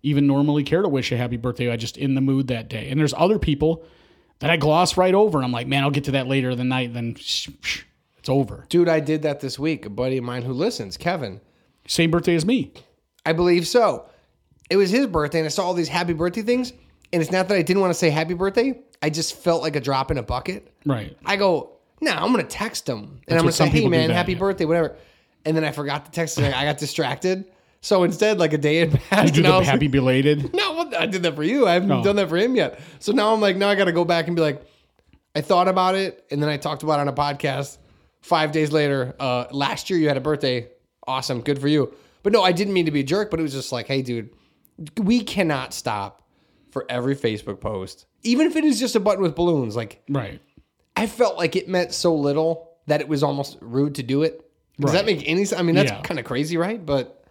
even 0.03 0.27
normally 0.27 0.63
care 0.63 0.81
to 0.81 0.87
wish 0.89 1.11
a 1.11 1.17
happy 1.17 1.37
birthday. 1.37 1.71
I 1.71 1.75
just 1.75 1.97
in 1.97 2.15
the 2.15 2.21
mood 2.21 2.47
that 2.47 2.69
day, 2.69 2.89
and 2.89 2.99
there's 2.99 3.13
other 3.13 3.39
people 3.39 3.83
that 4.39 4.49
I 4.49 4.57
gloss 4.57 4.97
right 4.97 5.13
over, 5.13 5.37
and 5.37 5.45
I'm 5.45 5.51
like, 5.51 5.67
man, 5.67 5.83
I'll 5.83 5.91
get 5.91 6.05
to 6.05 6.11
that 6.11 6.27
later 6.27 6.51
in 6.51 6.57
the 6.57 6.63
night. 6.63 6.93
Then 6.93 7.15
sh- 7.15 7.49
sh- 7.61 7.83
it's 8.17 8.29
over. 8.29 8.65
Dude, 8.69 8.89
I 8.89 8.99
did 8.99 9.21
that 9.23 9.39
this 9.39 9.59
week. 9.59 9.85
A 9.85 9.89
buddy 9.89 10.17
of 10.17 10.23
mine 10.23 10.43
who 10.43 10.53
listens, 10.53 10.97
Kevin. 10.97 11.41
Same 11.87 12.11
birthday 12.11 12.35
as 12.35 12.45
me. 12.45 12.73
I 13.25 13.33
believe 13.33 13.67
so. 13.67 14.09
It 14.69 14.77
was 14.77 14.89
his 14.89 15.07
birthday, 15.07 15.39
and 15.39 15.45
I 15.45 15.49
saw 15.49 15.65
all 15.65 15.73
these 15.73 15.87
happy 15.87 16.13
birthday 16.13 16.41
things. 16.41 16.73
And 17.13 17.21
it's 17.21 17.31
not 17.31 17.47
that 17.47 17.55
I 17.55 17.61
didn't 17.61 17.81
want 17.81 17.91
to 17.91 17.97
say 17.97 18.09
happy 18.09 18.33
birthday. 18.33 18.79
I 19.01 19.09
just 19.09 19.35
felt 19.35 19.61
like 19.61 19.75
a 19.75 19.79
drop 19.79 20.11
in 20.11 20.17
a 20.17 20.23
bucket. 20.23 20.73
Right. 20.85 21.15
I 21.25 21.35
go, 21.35 21.74
no, 22.01 22.11
I'm 22.11 22.31
gonna 22.31 22.43
text 22.43 22.87
him, 22.87 23.21
and 23.27 23.37
I'm 23.37 23.43
gonna 23.43 23.51
say, 23.51 23.67
hey 23.67 23.87
man, 23.87 24.09
that, 24.09 24.13
happy 24.15 24.33
yeah. 24.33 24.39
birthday, 24.39 24.65
whatever. 24.65 24.95
And 25.45 25.55
then 25.55 25.63
I 25.63 25.71
forgot 25.71 26.05
to 26.05 26.11
text. 26.11 26.37
And 26.39 26.53
I 26.53 26.65
got 26.65 26.77
distracted. 26.79 27.45
So 27.81 28.03
instead, 28.03 28.39
like 28.39 28.51
a 28.53 28.57
day 28.57 28.77
had 28.77 28.99
passed. 29.09 29.35
You 29.35 29.43
Do 29.43 29.49
the 29.49 29.57
was 29.59 29.67
happy 29.67 29.87
belated. 29.87 30.53
no, 30.55 30.91
I 30.97 31.05
did 31.05 31.21
that 31.23 31.35
for 31.35 31.43
you. 31.43 31.67
I 31.67 31.73
haven't 31.73 31.91
Oh. 31.91 32.03
done 32.03 32.15
that 32.15 32.29
for 32.29 32.37
him 32.37 32.55
yet. 32.55 32.79
So 32.99 33.11
now 33.11 33.31
I'm 33.31 33.41
like, 33.41 33.55
now 33.57 33.69
I 33.69 33.75
got 33.75 33.85
to 33.85 33.91
go 33.91 34.03
back 34.03 34.25
and 34.25 34.35
be 34.35 34.41
like, 34.41 34.63
I 35.35 35.41
thought 35.41 35.67
about 35.67 35.93
it, 35.95 36.25
and 36.31 36.41
then 36.41 36.49
I 36.49 36.57
talked 36.57 36.81
about 36.81 36.97
it 36.99 37.01
on 37.01 37.07
a 37.09 37.13
podcast. 37.13 37.77
Five 38.21 38.51
days 38.53 38.71
later, 38.71 39.13
uh, 39.19 39.45
last 39.51 39.89
year 39.91 39.99
you 39.99 40.07
had 40.07 40.17
a 40.17 40.21
birthday. 40.21 40.67
Awesome, 41.05 41.41
good 41.41 41.59
for 41.59 41.67
you. 41.67 41.93
But 42.23 42.33
no, 42.33 42.41
I 42.41 42.51
didn't 42.53 42.73
mean 42.73 42.85
to 42.85 42.91
be 42.91 43.01
a 43.01 43.03
jerk. 43.03 43.29
But 43.29 43.39
it 43.39 43.43
was 43.43 43.53
just 43.53 43.71
like, 43.71 43.85
hey, 43.85 44.01
dude, 44.01 44.31
we 44.97 45.21
cannot 45.23 45.73
stop 45.75 46.23
for 46.71 46.85
every 46.89 47.15
Facebook 47.15 47.59
post, 47.61 48.07
even 48.23 48.47
if 48.47 48.55
it 48.55 48.63
is 48.63 48.79
just 48.79 48.95
a 48.95 48.99
button 48.99 49.21
with 49.21 49.35
balloons. 49.35 49.75
Like 49.75 50.01
Right. 50.09 50.41
I 50.95 51.07
felt 51.07 51.37
like 51.37 51.55
it 51.55 51.67
meant 51.67 51.93
so 51.93 52.15
little 52.15 52.71
that 52.87 53.01
it 53.01 53.07
was 53.07 53.23
almost 53.23 53.57
rude 53.61 53.95
to 53.95 54.03
do 54.03 54.23
it. 54.23 54.41
Does 54.79 54.91
that 54.93 55.05
make 55.05 55.27
any 55.27 55.45
sense? 55.45 55.59
I 55.59 55.63
mean, 55.63 55.75
that's 55.75 55.91
Yeah. 55.91 56.01
kind 56.01 56.19
of 56.19 56.25
crazy, 56.25 56.57
right? 56.57 56.83
But 56.85 57.23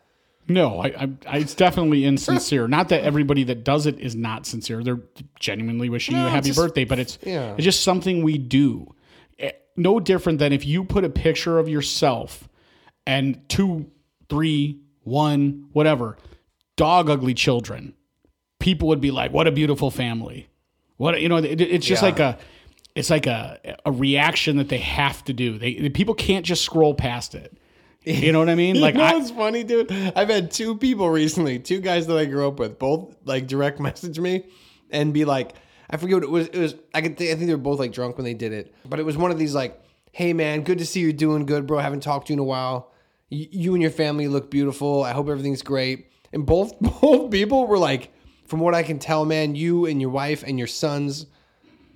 No, 0.49 0.80
I, 0.80 0.87
I, 0.88 1.09
I, 1.26 1.38
it's 1.38 1.54
definitely 1.54 2.04
insincere. 2.04 2.66
not 2.76 2.88
that 2.90 3.02
everybody 3.02 3.44
that 3.44 3.64
does 3.64 3.87
it 3.87 3.99
is 4.00 4.14
not 4.14 4.47
sincere. 4.47 4.83
They're 4.83 5.00
genuinely 5.40 5.88
wishing 5.88 6.16
you 6.16 6.26
a 6.26 6.30
happy 6.30 6.49
just- 6.49 6.59
birthday, 6.59 6.85
but 6.85 6.99
it's 6.99 7.18
yeah. 7.23 7.54
it's 7.54 7.64
just 7.64 7.83
something 7.83 8.23
we 8.23 8.38
do. 8.38 8.94
Eh, 9.38 9.52
No 9.76 10.00
different 10.00 10.38
than 10.38 10.52
if 10.52 10.64
you 10.66 10.85
put 10.85 11.04
a 11.04 11.09
picture 11.11 11.59
of 11.59 11.68
yourself 11.68 12.49
and 13.06 13.47
two, 13.49 13.90
three, 14.28 14.80
one, 15.02 15.66
whatever, 15.73 16.16
dog 16.76 17.09
ugly 17.11 17.35
children, 17.35 17.94
people 18.59 18.88
would 18.88 19.00
be 19.00 19.11
like, 19.11 19.33
"What 19.33 19.47
a 19.47 19.52
beautiful 19.52 19.90
family." 19.90 20.49
What 20.97 21.21
you 21.21 21.28
know, 21.28 21.37
it, 21.37 21.61
it's 21.61 21.85
just 21.87 22.02
Yeah. 22.02 22.09
like 22.09 22.21
a, 22.21 22.38
it's 22.94 23.10
like 23.10 23.26
a 23.26 23.76
a 23.84 23.92
reaction 23.92 24.56
that 24.58 24.68
they 24.68 24.78
have 24.78 25.24
to 25.24 25.32
do. 25.32 25.58
They 25.58 25.74
the 25.74 25.90
people 25.90 26.14
can't 26.14 26.46
just 26.46 26.62
scroll 26.62 26.94
past 26.94 27.34
it. 27.34 27.56
You 28.04 28.32
know 28.32 28.38
what 28.38 28.50
I 28.50 28.54
mean? 28.54 28.76
Like 28.80 28.94
you 28.94 29.00
know 29.00 29.06
I, 29.06 29.14
what's 29.14 29.30
funny, 29.30 29.64
dude? 29.64 29.90
I've 29.90 30.28
had 30.28 30.50
two 30.50 30.76
people 30.76 31.08
recently, 31.08 31.58
two 31.58 31.80
guys 31.80 32.06
that 32.06 32.16
I 32.16 32.26
grew 32.26 32.46
up 32.46 32.58
with, 32.58 32.78
both 32.78 33.16
like 33.24 33.46
direct 33.46 33.80
message 33.88 34.18
me 34.18 34.44
and 34.90 35.12
be 35.12 35.24
like, 35.24 35.54
I 35.90 35.96
forget 35.96 36.16
what 36.16 36.22
it 36.24 36.30
was. 36.30 36.48
It 36.48 36.58
was 36.58 36.74
I 36.92 37.00
could 37.00 37.16
think, 37.16 37.30
I 37.30 37.34
think 37.34 37.46
they 37.46 37.54
were 37.54 37.60
both 37.60 37.78
like 37.78 37.92
drunk 37.92 38.16
when 38.16 38.24
they 38.24 38.34
did 38.34 38.52
it, 38.52 38.74
but 38.88 39.00
it 39.00 39.04
was 39.04 39.16
one 39.16 39.30
of 39.30 39.38
these 39.38 39.54
like, 39.54 39.82
"Hey 40.12 40.32
man, 40.32 40.62
good 40.62 40.78
to 40.78 40.86
see 40.86 41.00
you're 41.00 41.12
doing 41.12 41.46
good, 41.46 41.66
bro. 41.66 41.78
I 41.78 41.82
haven't 41.82 42.02
talked 42.02 42.28
to 42.28 42.32
you 42.32 42.34
in 42.34 42.40
a 42.40 42.44
while. 42.44 42.92
You, 43.28 43.48
you 43.50 43.72
and 43.74 43.82
your 43.82 43.90
family 43.90 44.28
look 44.28 44.50
beautiful. 44.50 45.02
I 45.02 45.12
hope 45.12 45.28
everything's 45.28 45.62
great." 45.62 46.10
And 46.32 46.46
both 46.46 46.78
both 47.00 47.30
people 47.30 47.66
were 47.66 47.78
like, 47.78 48.12
"From 48.46 48.60
what 48.60 48.74
I 48.74 48.82
can 48.82 48.98
tell, 48.98 49.24
man, 49.24 49.56
you 49.56 49.86
and 49.86 50.00
your 50.00 50.10
wife 50.10 50.44
and 50.46 50.58
your 50.58 50.68
sons 50.68 51.26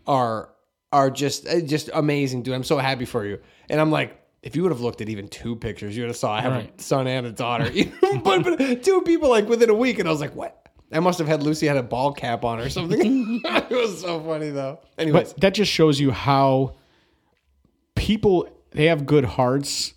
are 0.07 0.51
are 0.93 1.11
just 1.11 1.47
uh, 1.47 1.61
just 1.61 1.91
amazing, 1.93 2.43
dude. 2.43 2.55
I'm 2.55 2.65
so 2.65 2.79
happy 2.79 3.05
for 3.05 3.25
you." 3.27 3.39
And 3.69 3.81
I'm 3.81 3.91
like, 3.91 4.21
if 4.43 4.57
you 4.57 4.63
would 4.63 4.73
have 4.73 4.81
looked 4.81 5.01
at 5.01 5.09
even 5.09 5.29
two 5.29 5.57
pictures, 5.57 5.97
you 5.97 6.03
would 6.05 6.09
have 6.11 6.17
saw 6.17 6.33
I 6.35 6.41
have 6.41 6.53
Right. 6.53 6.73
a 6.79 6.83
son 6.83 7.07
and 7.07 7.27
a 7.27 7.33
daughter. 7.33 7.71
but, 8.25 8.45
but 8.45 8.83
two 8.83 9.03
people 9.03 9.29
like 9.29 9.49
within 9.49 9.69
a 9.71 9.75
week, 9.75 9.99
and 9.99 10.09
I 10.09 10.13
was 10.13 10.21
like, 10.21 10.35
what? 10.35 10.69
I 10.91 11.01
must 11.01 11.19
have 11.19 11.29
had 11.29 11.43
Lucy 11.43 11.67
had 11.67 11.77
a 11.77 11.83
ball 11.83 12.13
cap 12.13 12.45
on 12.45 12.59
or 12.61 12.71
something. 12.71 13.41
it 13.45 13.71
was 13.71 14.01
so 14.01 14.21
funny 14.23 14.49
though. 14.51 14.81
Anyways, 14.97 15.33
But 15.35 15.41
that 15.43 15.55
just 15.55 15.71
shows 15.71 16.01
you 16.01 16.11
how 16.13 16.77
people 17.95 18.49
they 18.71 18.87
have 18.87 19.07
good 19.07 19.25
hearts, 19.25 19.95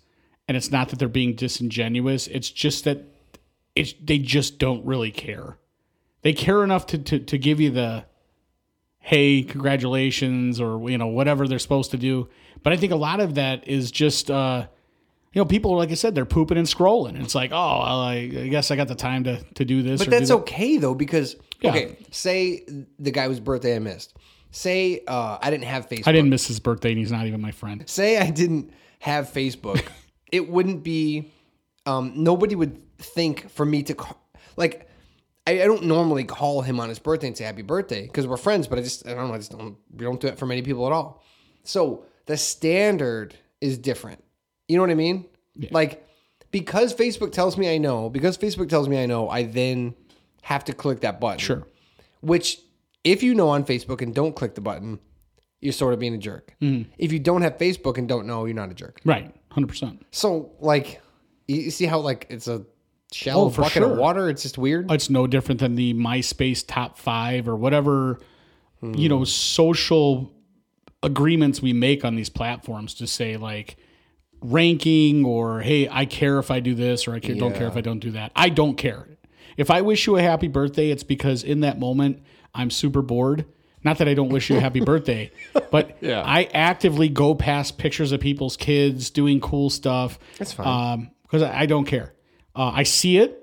and 0.48 0.56
it's 0.56 0.70
not 0.70 0.88
that 0.90 0.98
they're 0.98 1.08
being 1.08 1.34
disingenuous. 1.34 2.26
It's 2.26 2.50
just 2.50 2.84
that 2.84 3.04
it's 3.74 3.94
they 4.02 4.18
just 4.18 4.58
don't 4.58 4.84
really 4.84 5.10
care. 5.10 5.56
They 6.22 6.32
care 6.32 6.62
enough 6.62 6.86
to 6.88 6.98
to, 6.98 7.18
to 7.20 7.38
give 7.38 7.60
you 7.60 7.70
the 7.70 8.04
hey 9.02 9.42
congratulations 9.42 10.60
or 10.60 10.88
you 10.90 10.96
know 10.96 11.08
whatever 11.08 11.46
they're 11.46 11.58
supposed 11.58 11.90
to 11.90 11.96
do. 11.98 12.28
But 12.62 12.72
I 12.72 12.76
think 12.76 12.92
a 12.92 12.96
lot 12.96 13.20
of 13.20 13.34
that 13.34 13.68
is 13.68 13.90
just. 13.90 14.30
uh 14.30 14.66
you 15.34 15.40
know, 15.40 15.46
people 15.46 15.74
like 15.78 15.90
I 15.90 15.94
said, 15.94 16.14
they're 16.14 16.26
pooping 16.26 16.58
and 16.58 16.66
scrolling. 16.66 17.18
It's 17.18 17.34
like, 17.34 17.52
oh, 17.52 17.56
I, 17.56 18.12
I 18.16 18.48
guess 18.48 18.70
I 18.70 18.76
got 18.76 18.88
the 18.88 18.94
time 18.94 19.24
to 19.24 19.42
to 19.54 19.64
do 19.64 19.82
this. 19.82 20.02
but 20.02 20.10
that's 20.10 20.28
that. 20.28 20.34
okay 20.36 20.76
though 20.76 20.94
because 20.94 21.36
Yeah. 21.62 21.70
okay, 21.70 21.96
say 22.10 22.66
the 22.98 23.10
guy 23.10 23.28
whose 23.28 23.40
birthday 23.40 23.74
I 23.76 23.78
missed. 23.78 24.14
Say 24.50 25.00
uh, 25.08 25.38
I 25.40 25.48
didn't 25.50 25.64
have 25.64 25.88
Facebook. 25.88 26.06
I 26.06 26.12
didn't 26.12 26.28
miss 26.28 26.46
his 26.46 26.60
birthday, 26.60 26.90
and 26.90 26.98
he's 26.98 27.10
not 27.10 27.26
even 27.26 27.40
my 27.40 27.50
friend. 27.50 27.82
say 27.88 28.18
I 28.18 28.28
didn't 28.28 28.74
have 28.98 29.32
Facebook, 29.32 29.82
it 30.30 30.50
wouldn't 30.50 30.82
be. 30.84 31.32
Um, 31.86 32.12
nobody 32.14 32.54
would 32.54 32.78
think 32.98 33.48
for 33.50 33.64
me 33.64 33.82
to 33.84 33.94
call, 33.94 34.22
like. 34.58 34.86
I, 35.46 35.62
I 35.62 35.64
don't 35.64 35.84
normally 35.84 36.24
call 36.24 36.62
him 36.62 36.78
on 36.78 36.88
his 36.88 36.98
birthday 36.98 37.26
and 37.26 37.36
say 37.36 37.44
happy 37.44 37.62
birthday 37.62 38.02
because 38.02 38.26
we're 38.26 38.36
friends, 38.36 38.68
but 38.68 38.78
I 38.78 38.82
just 38.82 39.06
I 39.06 39.14
don't 39.14 39.28
know. 39.28 39.34
I 39.34 39.38
just 39.38 39.50
don't 39.50 39.76
we 39.92 40.04
don't 40.04 40.20
do 40.20 40.28
that 40.28 40.38
for 40.38 40.46
many 40.46 40.62
people 40.62 40.86
at 40.86 40.92
all. 40.92 41.24
So 41.64 42.04
the 42.26 42.36
standard 42.36 43.34
is 43.60 43.78
different. 43.78 44.22
You 44.68 44.76
know 44.76 44.82
what 44.82 44.90
I 44.90 44.94
mean? 44.94 45.26
Like 45.70 46.06
because 46.52 46.94
Facebook 46.94 47.32
tells 47.32 47.56
me 47.56 47.74
I 47.74 47.78
know, 47.78 48.08
because 48.08 48.38
Facebook 48.38 48.68
tells 48.68 48.88
me 48.88 49.02
I 49.02 49.06
know, 49.06 49.28
I 49.28 49.44
then 49.44 49.94
have 50.42 50.64
to 50.66 50.72
click 50.72 51.00
that 51.00 51.18
button. 51.18 51.38
Sure. 51.38 51.66
Which, 52.20 52.60
if 53.02 53.22
you 53.22 53.34
know 53.34 53.48
on 53.48 53.64
Facebook 53.64 54.02
and 54.02 54.14
don't 54.14 54.36
click 54.36 54.54
the 54.54 54.60
button, 54.60 55.00
you're 55.60 55.72
sort 55.72 55.94
of 55.94 55.98
being 55.98 56.14
a 56.14 56.18
jerk. 56.18 56.54
Mm-hmm. 56.60 56.90
If 56.98 57.10
you 57.10 57.18
don't 57.18 57.42
have 57.42 57.58
Facebook 57.58 57.98
and 57.98 58.06
don't 58.06 58.26
know, 58.26 58.44
you're 58.44 58.54
not 58.54 58.70
a 58.70 58.74
jerk. 58.74 59.00
Right. 59.04 59.34
Hundred 59.50 59.68
percent. 59.68 60.04
So, 60.10 60.52
like, 60.60 61.00
you 61.48 61.70
see 61.70 61.86
how 61.86 61.98
like 61.98 62.26
it's 62.30 62.48
a 62.48 62.64
shallow 63.14 63.46
Oh, 63.46 63.50
bucket 63.50 63.82
of 63.82 63.96
water. 63.96 64.28
It's 64.28 64.42
just 64.42 64.58
weird. 64.58 64.90
It's 64.90 65.10
no 65.10 65.26
different 65.26 65.60
than 65.60 65.74
the 65.74 65.94
MySpace 65.94 66.64
top 66.66 66.98
five 66.98 67.48
or 67.48 67.56
whatever, 67.56 68.20
you 68.82 69.08
know, 69.08 69.24
social 69.24 70.32
agreements 71.02 71.60
we 71.62 71.72
make 71.72 72.04
on 72.04 72.14
these 72.16 72.28
platforms 72.28 72.94
to 72.94 73.06
say 73.06 73.36
like 73.36 73.76
ranking 74.40 75.24
or 75.24 75.60
hey, 75.60 75.88
I 75.90 76.04
care 76.06 76.38
if 76.38 76.50
I 76.50 76.60
do 76.60 76.74
this 76.74 77.06
or 77.06 77.14
I 77.14 77.20
care, 77.20 77.34
don't 77.34 77.54
care 77.54 77.68
if 77.68 77.76
I 77.76 77.80
don't 77.80 78.00
do 78.00 78.12
that. 78.12 78.32
I 78.34 78.48
don't 78.48 78.76
care. 78.76 79.08
If 79.56 79.70
I 79.70 79.82
wish 79.82 80.06
you 80.06 80.16
a 80.16 80.22
happy 80.22 80.48
birthday, 80.48 80.90
it's 80.90 81.02
because 81.04 81.42
in 81.44 81.60
that 81.60 81.78
moment 81.78 82.22
I'm 82.54 82.70
super 82.70 83.02
bored. 83.02 83.44
Not 83.84 83.98
that 83.98 84.08
I 84.08 84.14
don't 84.14 84.28
wish 84.28 84.48
you 84.48 84.56
a 84.56 84.60
happy 84.60 84.80
birthday, 84.84 85.30
but 85.70 85.96
Yeah. 86.00 86.22
I 86.24 86.44
actively 86.54 87.08
go 87.08 87.34
past 87.34 87.78
pictures 87.78 88.12
of 88.12 88.20
people's 88.20 88.56
kids 88.56 89.10
doing 89.10 89.40
cool 89.40 89.70
stuff. 89.70 90.18
That's 90.38 90.52
fine. 90.52 90.66
Um, 90.92 91.10
because 91.22 91.42
I, 91.42 91.60
I 91.62 91.66
don't 91.66 91.84
care. 91.86 92.12
Uh, 92.54 92.70
I 92.74 92.82
see 92.82 93.18
it. 93.18 93.38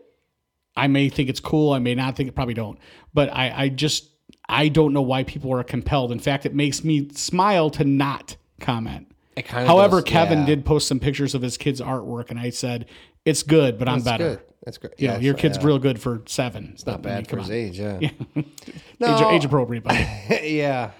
I 0.75 0.87
may 0.87 1.09
think 1.09 1.29
it's 1.29 1.39
cool. 1.39 1.73
I 1.73 1.79
may 1.79 1.95
not 1.95 2.15
think 2.15 2.29
it. 2.29 2.35
Probably 2.35 2.53
don't. 2.53 2.79
But 3.13 3.29
I, 3.33 3.63
I 3.63 3.69
just 3.69 4.09
I 4.47 4.67
don't 4.67 4.93
know 4.93 5.01
why 5.01 5.23
people 5.23 5.51
are 5.53 5.63
compelled. 5.63 6.11
In 6.11 6.19
fact, 6.19 6.45
it 6.45 6.53
makes 6.53 6.83
me 6.83 7.09
smile 7.09 7.69
to 7.71 7.83
not 7.83 8.35
comment. 8.59 9.13
It 9.35 9.47
kind 9.47 9.63
of 9.63 9.67
However, 9.67 10.01
does, 10.01 10.11
Kevin 10.11 10.39
yeah. 10.39 10.45
did 10.45 10.65
post 10.65 10.87
some 10.87 10.99
pictures 10.99 11.35
of 11.35 11.41
his 11.41 11.57
kids' 11.57 11.81
artwork, 11.81 12.29
and 12.29 12.39
I 12.39 12.49
said 12.49 12.87
it's 13.25 13.43
good, 13.43 13.77
but 13.77 13.87
I'm 13.87 13.99
That's 13.99 14.05
better. 14.05 14.35
good. 14.35 14.41
That's 14.65 14.77
good. 14.77 14.93
Yeah, 14.97 15.13
Yeah, 15.13 15.19
your 15.19 15.33
kid's 15.35 15.57
yeah. 15.57 15.65
real 15.65 15.79
good 15.79 16.01
for 16.01 16.21
seven. 16.25 16.71
It's 16.73 16.85
not 16.85 17.01
bad 17.01 17.27
for 17.27 17.37
his 17.37 17.49
age. 17.49 17.79
Yeah. 17.79 17.99
age, 17.99 18.13
no, 18.99 19.31
age 19.31 19.45
appropriate. 19.45 19.83
But 19.83 19.95
yeah. 20.43 20.91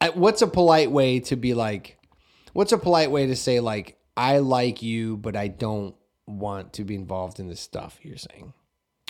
Uh, 0.00 0.10
What's 0.14 0.42
a 0.42 0.46
polite 0.46 0.90
way 0.90 1.20
to 1.20 1.36
be 1.36 1.54
like? 1.54 1.98
What's 2.52 2.72
a 2.72 2.78
polite 2.78 3.10
way 3.10 3.26
to 3.26 3.36
say 3.36 3.60
like 3.60 3.98
I 4.16 4.38
like 4.38 4.82
you, 4.82 5.16
but 5.16 5.36
I 5.36 5.48
don't 5.48 5.94
want 6.26 6.72
to 6.74 6.84
be 6.84 6.94
involved 6.94 7.40
in 7.40 7.48
this 7.48 7.60
stuff? 7.60 7.98
You're 8.02 8.16
saying. 8.16 8.52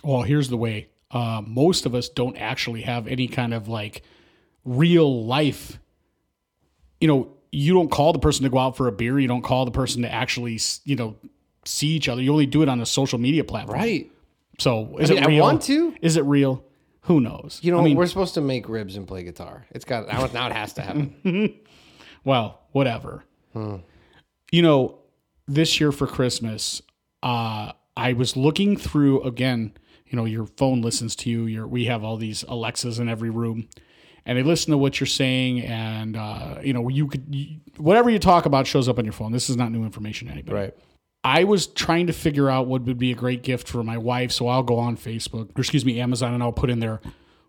well, 0.03 0.23
here's 0.23 0.49
the 0.49 0.57
way. 0.57 0.89
Uh, 1.11 1.43
most 1.47 1.87
of 1.87 1.95
us 1.95 2.09
don't 2.09 2.37
actually 2.37 2.83
have 2.83 3.07
any 3.07 3.29
kind 3.29 3.55
of 3.55 3.69
like 3.69 4.03
real 4.65 5.25
life. 5.25 5.79
You 7.01 7.09
know, 7.09 7.37
you 7.53 7.73
don't 7.73 7.91
call 7.91 8.13
the 8.13 8.19
person 8.19 8.43
to 8.45 8.51
go 8.51 8.59
out 8.59 8.77
for 8.77 8.89
a 8.89 8.93
beer. 8.93 9.19
You 9.19 9.29
don't 9.29 9.43
call 9.43 9.65
the 9.65 9.71
person 9.71 10.03
to 10.03 10.13
actually, 10.13 10.59
you 10.85 10.97
know, 10.97 11.17
see 11.65 11.89
each 11.89 12.09
other. 12.09 12.21
You 12.21 12.33
only 12.33 12.47
do 12.47 12.63
it 12.63 12.69
on 12.69 12.81
a 12.81 12.87
social 12.87 13.19
media 13.19 13.45
platform. 13.45 13.79
Right. 13.79 14.11
So 14.59 14.97
is 14.99 15.11
I 15.11 15.15
mean, 15.15 15.23
it 15.23 15.27
I 15.27 15.29
real? 15.31 15.43
want 15.43 15.63
to. 15.63 15.95
Is 16.01 16.17
it 16.17 16.25
real? 16.25 16.65
Who 17.03 17.21
knows? 17.21 17.61
You 17.63 17.71
know, 17.71 17.81
I 17.81 17.85
mean, 17.85 17.97
we're 17.97 18.07
supposed 18.07 18.35
to 18.35 18.41
make 18.41 18.69
ribs 18.69 18.97
and 18.97 19.07
play 19.07 19.23
guitar. 19.25 19.67
It's 19.71 19.85
got 19.85 20.09
now. 20.09 20.27
Now 20.33 20.47
it 20.47 20.53
has 20.53 20.73
to 20.75 20.83
happen. 20.83 21.55
well, 22.25 22.61
whatever. 22.73 23.25
Hmm. 23.53 23.77
You 24.51 24.63
know, 24.63 24.99
this 25.47 25.79
year 25.81 25.93
for 25.93 26.07
Christmas, 26.07 26.81
uh, 27.25 27.73
I 27.97 28.13
was 28.13 28.37
looking 28.37 28.77
through 28.77 29.23
again. 29.23 29.73
You 30.07 30.17
know, 30.17 30.27
your 30.27 30.47
phone 30.47 30.81
listens 30.83 31.17
to 31.17 31.31
you. 31.31 31.47
Your 31.47 31.67
we 31.67 31.87
have 31.87 32.05
all 32.05 32.17
these 32.17 32.45
Alexas 32.47 32.99
in 33.01 33.09
every 33.09 33.31
room, 33.31 33.69
and 34.27 34.39
they 34.39 34.43
listen 34.45 34.71
to 34.71 34.79
what 34.79 35.01
you're 35.01 35.07
saying. 35.09 35.63
And 35.63 36.17
uh, 36.17 36.59
you 36.63 36.73
know, 36.73 36.89
you 36.89 37.09
could 37.09 37.25
you, 37.35 37.59
whatever 37.79 38.11
you 38.11 38.19
talk 38.21 38.47
about 38.47 38.67
shows 38.69 38.89
up 38.89 38.99
on 38.99 39.05
your 39.05 39.13
phone. 39.13 39.33
This 39.33 39.51
is 39.51 39.57
not 39.57 39.73
new 39.73 39.83
information 39.85 40.29
to 40.29 40.33
anybody. 40.33 40.55
right. 40.57 40.75
I 41.27 41.45
was 41.45 41.67
trying 41.67 42.07
to 42.09 42.13
figure 42.13 42.51
out 42.51 42.67
what 42.67 42.83
would 42.83 42.99
be 42.99 43.11
a 43.11 43.15
great 43.15 43.43
gift 43.43 43.67
for 43.67 43.83
my 43.83 43.97
wife, 43.97 44.31
so 44.31 44.47
I'll 44.47 44.63
go 44.63 44.77
on 44.79 44.97
Facebook 44.99 45.49
or 45.57 45.61
excuse 45.63 45.85
me, 45.85 45.99
Amazon, 45.99 46.35
and 46.35 46.43
I'll 46.43 46.53
put 46.53 46.69
in 46.69 46.81
there 46.81 47.01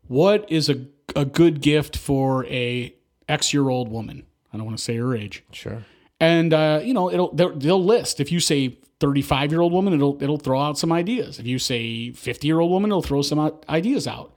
what 0.07 0.49
is 0.49 0.69
a 0.69 0.85
a 1.15 1.25
good 1.25 1.61
gift 1.61 1.97
for 1.97 2.45
a 2.45 2.95
X 3.27 3.53
year 3.53 3.67
old 3.69 3.89
woman. 3.89 4.25
I 4.53 4.57
don't 4.57 4.65
want 4.65 4.77
to 4.77 4.83
say 4.83 4.95
her 4.95 5.13
age, 5.13 5.43
Sure. 5.51 5.83
and 6.21 6.53
uh, 6.53 6.79
you 6.83 6.93
know 6.93 7.11
it'll 7.11 7.33
they'll, 7.35 7.53
they'll 7.55 7.83
list 7.83 8.19
if 8.21 8.31
you 8.31 8.39
say. 8.39 8.77
35 8.99 9.51
year 9.51 9.61
old 9.61 9.73
woman 9.73 9.93
it'll 9.93 10.21
it'll 10.23 10.37
throw 10.37 10.59
out 10.61 10.77
some 10.77 10.91
ideas 10.91 11.39
if 11.39 11.45
you 11.45 11.59
say 11.59 12.11
50 12.11 12.47
year 12.47 12.59
old 12.59 12.71
woman 12.71 12.91
it'll 12.91 13.01
throw 13.01 13.21
some 13.21 13.39
ideas 13.69 14.07
out 14.07 14.33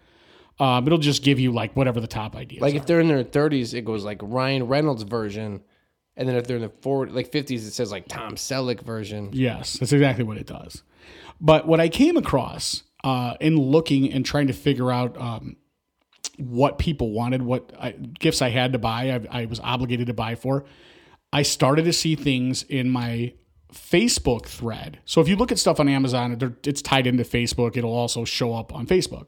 um, 0.60 0.86
it'll 0.86 0.98
just 0.98 1.22
give 1.22 1.38
you 1.38 1.52
like 1.52 1.76
whatever 1.76 2.00
the 2.00 2.08
top 2.08 2.34
ideas 2.34 2.60
Like 2.60 2.74
are. 2.74 2.78
if 2.78 2.86
they're 2.86 3.00
in 3.00 3.06
their 3.08 3.22
30s, 3.22 3.74
it 3.74 3.84
goes 3.84 4.04
like 4.04 4.18
Ryan 4.20 4.66
Reynolds 4.66 5.04
version, 5.04 5.62
and 6.16 6.28
then 6.28 6.34
if 6.34 6.48
they're 6.48 6.56
in 6.56 6.62
the 6.62 6.72
40, 6.80 7.12
like 7.12 7.30
50s, 7.30 7.64
it 7.64 7.72
says 7.72 7.92
like 7.92 8.08
Tom 8.08 8.34
Selleck 8.34 8.80
version. 8.80 9.30
Yes, 9.32 9.74
that's 9.74 9.92
exactly 9.92 10.24
what 10.24 10.36
it 10.36 10.46
does. 10.48 10.82
But 11.40 11.68
what 11.68 11.78
I 11.78 11.88
came 11.88 12.16
across 12.16 12.82
uh, 13.04 13.34
in 13.40 13.56
looking 13.56 14.12
and 14.12 14.26
trying 14.26 14.48
to 14.48 14.52
figure 14.52 14.90
out 14.90 15.16
um, 15.16 15.58
what 16.38 16.78
people 16.78 17.12
wanted, 17.12 17.42
what 17.42 17.72
I, 17.78 17.92
gifts 17.92 18.42
I 18.42 18.48
had 18.48 18.72
to 18.72 18.80
buy, 18.80 19.12
I, 19.12 19.42
I 19.42 19.44
was 19.44 19.60
obligated 19.60 20.08
to 20.08 20.14
buy 20.14 20.34
for, 20.34 20.64
I 21.32 21.42
started 21.42 21.84
to 21.84 21.92
see 21.92 22.16
things 22.16 22.64
in 22.64 22.90
my 22.90 23.34
Facebook 23.72 24.46
thread. 24.46 25.00
So 25.04 25.20
if 25.20 25.28
you 25.28 25.36
look 25.36 25.52
at 25.52 25.58
stuff 25.58 25.80
on 25.80 25.88
Amazon, 25.88 26.56
it's 26.64 26.82
tied 26.82 27.06
into 27.06 27.24
Facebook. 27.24 27.76
It'll 27.76 27.94
also 27.94 28.24
show 28.24 28.54
up 28.54 28.74
on 28.74 28.86
Facebook. 28.86 29.26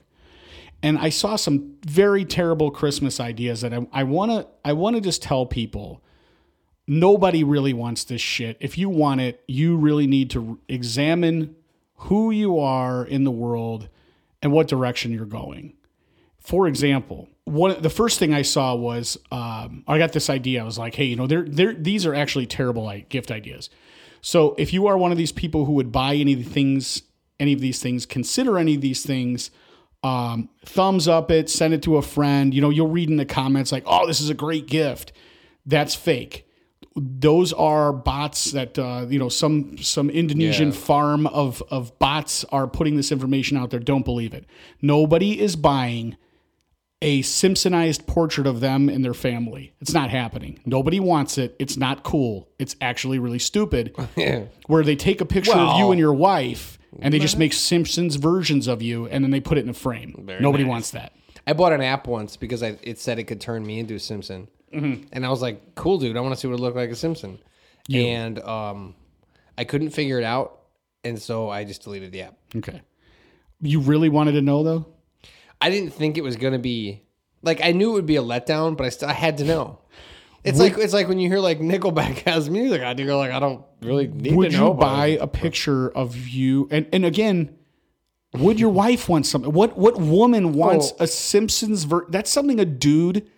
And 0.82 0.98
I 0.98 1.10
saw 1.10 1.36
some 1.36 1.74
very 1.86 2.24
terrible 2.24 2.70
Christmas 2.70 3.20
ideas 3.20 3.60
that 3.60 3.74
I, 3.74 3.86
I 3.92 4.02
want 4.04 4.30
to 4.30 4.48
I 4.64 4.72
want 4.72 4.96
to 4.96 5.02
just 5.02 5.22
tell 5.22 5.44
people 5.44 6.02
nobody 6.86 7.44
really 7.44 7.74
wants 7.74 8.04
this 8.04 8.22
shit. 8.22 8.56
If 8.60 8.78
you 8.78 8.88
want 8.88 9.20
it, 9.20 9.42
you 9.46 9.76
really 9.76 10.06
need 10.06 10.30
to 10.30 10.58
examine 10.68 11.54
who 11.94 12.30
you 12.30 12.58
are 12.58 13.04
in 13.04 13.24
the 13.24 13.30
world 13.30 13.88
and 14.42 14.52
what 14.52 14.68
direction 14.68 15.12
you're 15.12 15.26
going. 15.26 15.74
For 16.38 16.66
example, 16.66 17.28
one 17.44 17.80
the 17.82 17.90
first 17.90 18.18
thing 18.18 18.32
I 18.32 18.42
saw 18.42 18.74
was 18.74 19.18
um, 19.30 19.84
I 19.86 19.98
got 19.98 20.12
this 20.12 20.30
idea. 20.30 20.62
I 20.62 20.64
was 20.64 20.78
like, 20.78 20.94
hey, 20.94 21.04
you 21.04 21.16
know, 21.16 21.26
they're, 21.26 21.44
they're, 21.46 21.74
these 21.74 22.06
are 22.06 22.14
actually 22.14 22.46
terrible 22.46 22.84
like, 22.84 23.10
gift 23.10 23.30
ideas. 23.30 23.68
So 24.20 24.54
if 24.58 24.72
you 24.72 24.86
are 24.86 24.96
one 24.98 25.12
of 25.12 25.18
these 25.18 25.32
people 25.32 25.64
who 25.64 25.72
would 25.72 25.90
buy 25.92 26.14
any 26.14 26.32
of 26.34 26.38
the 26.38 26.44
things, 26.44 27.02
any 27.38 27.52
of 27.52 27.60
these 27.60 27.80
things, 27.80 28.06
consider 28.06 28.58
any 28.58 28.74
of 28.74 28.80
these 28.80 29.04
things. 29.04 29.50
Um, 30.02 30.48
thumbs 30.64 31.06
up 31.08 31.30
it, 31.30 31.50
send 31.50 31.74
it 31.74 31.82
to 31.82 31.98
a 31.98 32.02
friend. 32.02 32.54
You 32.54 32.62
know, 32.62 32.70
you'll 32.70 32.88
read 32.88 33.10
in 33.10 33.16
the 33.16 33.26
comments 33.26 33.70
like, 33.70 33.82
"Oh, 33.86 34.06
this 34.06 34.20
is 34.20 34.30
a 34.30 34.34
great 34.34 34.66
gift." 34.66 35.12
That's 35.66 35.94
fake 35.94 36.46
those 36.96 37.52
are 37.52 37.92
bots 37.92 38.50
that 38.50 38.76
uh, 38.78 39.06
you 39.08 39.18
know 39.18 39.28
some 39.28 39.78
some 39.78 40.10
Indonesian 40.10 40.68
Yeah. 40.70 40.74
farm 40.74 41.26
of 41.28 41.62
of 41.70 41.96
bots 41.98 42.44
are 42.50 42.66
putting 42.66 42.96
this 42.96 43.12
information 43.12 43.56
out 43.56 43.70
there. 43.70 43.78
Don't 43.80 44.04
believe 44.04 44.34
it. 44.34 44.44
Nobody 44.82 45.38
is 45.40 45.54
buying 45.56 46.16
a 47.02 47.22
Simpsonized 47.22 48.06
portrait 48.06 48.46
of 48.46 48.60
them 48.60 48.88
and 48.88 49.04
their 49.04 49.14
family. 49.14 49.72
It's 49.80 49.94
not 49.94 50.10
happening. 50.10 50.60
Nobody 50.66 51.00
wants 51.00 51.38
it. 51.38 51.56
It's 51.58 51.76
not 51.76 52.02
cool. 52.02 52.48
It's 52.58 52.76
actually 52.80 53.18
really 53.18 53.38
stupid. 53.38 53.96
Yeah. 54.16 54.44
Where 54.66 54.82
they 54.84 54.96
take 54.96 55.20
a 55.20 55.24
picture 55.24 55.52
of 55.56 55.78
you 55.78 55.90
and 55.92 55.98
your 55.98 56.12
wife 56.12 56.78
and 57.00 57.14
they 57.14 57.18
just 57.18 57.38
make 57.38 57.52
Simpsons 57.54 58.16
versions 58.16 58.66
of 58.66 58.82
you 58.82 59.06
and 59.06 59.24
then 59.24 59.30
they 59.30 59.40
put 59.40 59.56
it 59.56 59.64
in 59.64 59.70
a 59.70 59.74
frame. 59.74 60.14
Nobody 60.40 60.64
nice. 60.64 60.70
wants 60.70 60.90
that. 60.90 61.12
I 61.46 61.54
bought 61.54 61.72
an 61.72 61.80
app 61.80 62.06
once 62.06 62.36
because 62.36 62.62
I, 62.62 62.76
it 62.82 62.98
said 62.98 63.18
it 63.18 63.24
could 63.24 63.40
turn 63.40 63.64
me 63.66 63.78
into 63.78 63.94
a 63.94 63.98
Simpson, 63.98 64.48
Mm-hmm. 64.74 65.08
and 65.12 65.26
I 65.26 65.30
was 65.30 65.42
like, 65.42 65.74
"Cool, 65.74 65.98
dude! 65.98 66.16
I 66.16 66.20
want 66.20 66.32
to 66.32 66.40
see 66.40 66.46
what 66.46 66.54
it 66.54 66.60
looked 66.60 66.76
like 66.76 66.90
a 66.90 66.94
Simpson." 66.94 67.40
And 67.92 68.38
um, 68.40 68.94
I 69.58 69.64
couldn't 69.64 69.90
figure 69.90 70.18
it 70.18 70.24
out, 70.24 70.60
and 71.02 71.20
so 71.20 71.48
I 71.50 71.64
just 71.64 71.82
deleted 71.82 72.12
the 72.12 72.22
app. 72.22 72.36
Okay. 72.54 72.80
You 73.60 73.80
really 73.80 74.08
wanted 74.08 74.32
to 74.32 74.42
know 74.42 74.62
though? 74.62 74.86
I 75.60 75.70
didn't 75.70 75.90
think 75.92 76.16
it 76.18 76.22
was 76.22 76.36
gonna 76.36 76.58
be 76.58 77.02
like 77.42 77.60
I 77.62 77.72
knew 77.72 77.90
it 77.90 77.94
would 77.94 78.06
be 78.06 78.16
a 78.16 78.22
letdown, 78.22 78.76
but 78.76 78.86
I 78.86 78.90
still 78.90 79.08
I 79.08 79.12
had 79.14 79.38
to 79.38 79.44
know. 79.44 79.78
It's 80.42 80.58
like 80.58 80.78
it's 80.78 80.94
like 80.94 81.06
when 81.08 81.18
you 81.18 81.28
hear 81.28 81.38
like 81.38 81.58
Nickelback 81.60 82.18
has 82.26 82.48
music, 82.48 82.80
I 82.82 82.94
do 82.94 83.04
go 83.06 83.18
like 83.18 83.30
I 83.30 83.40
don't 83.40 83.62
really 83.82 84.06
need 84.08 84.34
would 84.36 84.50
to 84.52 84.56
know. 84.56 84.68
you 84.68 84.74
buy 84.74 85.06
it. 85.08 85.20
a 85.20 85.26
picture 85.26 85.90
of 85.90 86.16
you 86.28 86.66
and 86.70 86.86
and 86.92 87.04
again 87.04 87.56
would 88.34 88.60
your 88.60 88.70
wife 88.70 89.08
want 89.08 89.26
something 89.26 89.52
what 89.52 89.76
what 89.76 89.98
woman 89.98 90.52
wants 90.54 90.92
Oh. 90.98 91.04
a 91.04 91.06
simpsons 91.06 91.84
ver- 91.84 92.06
that's 92.10 92.30
something 92.30 92.60
a 92.60 92.64
dude 92.64 93.28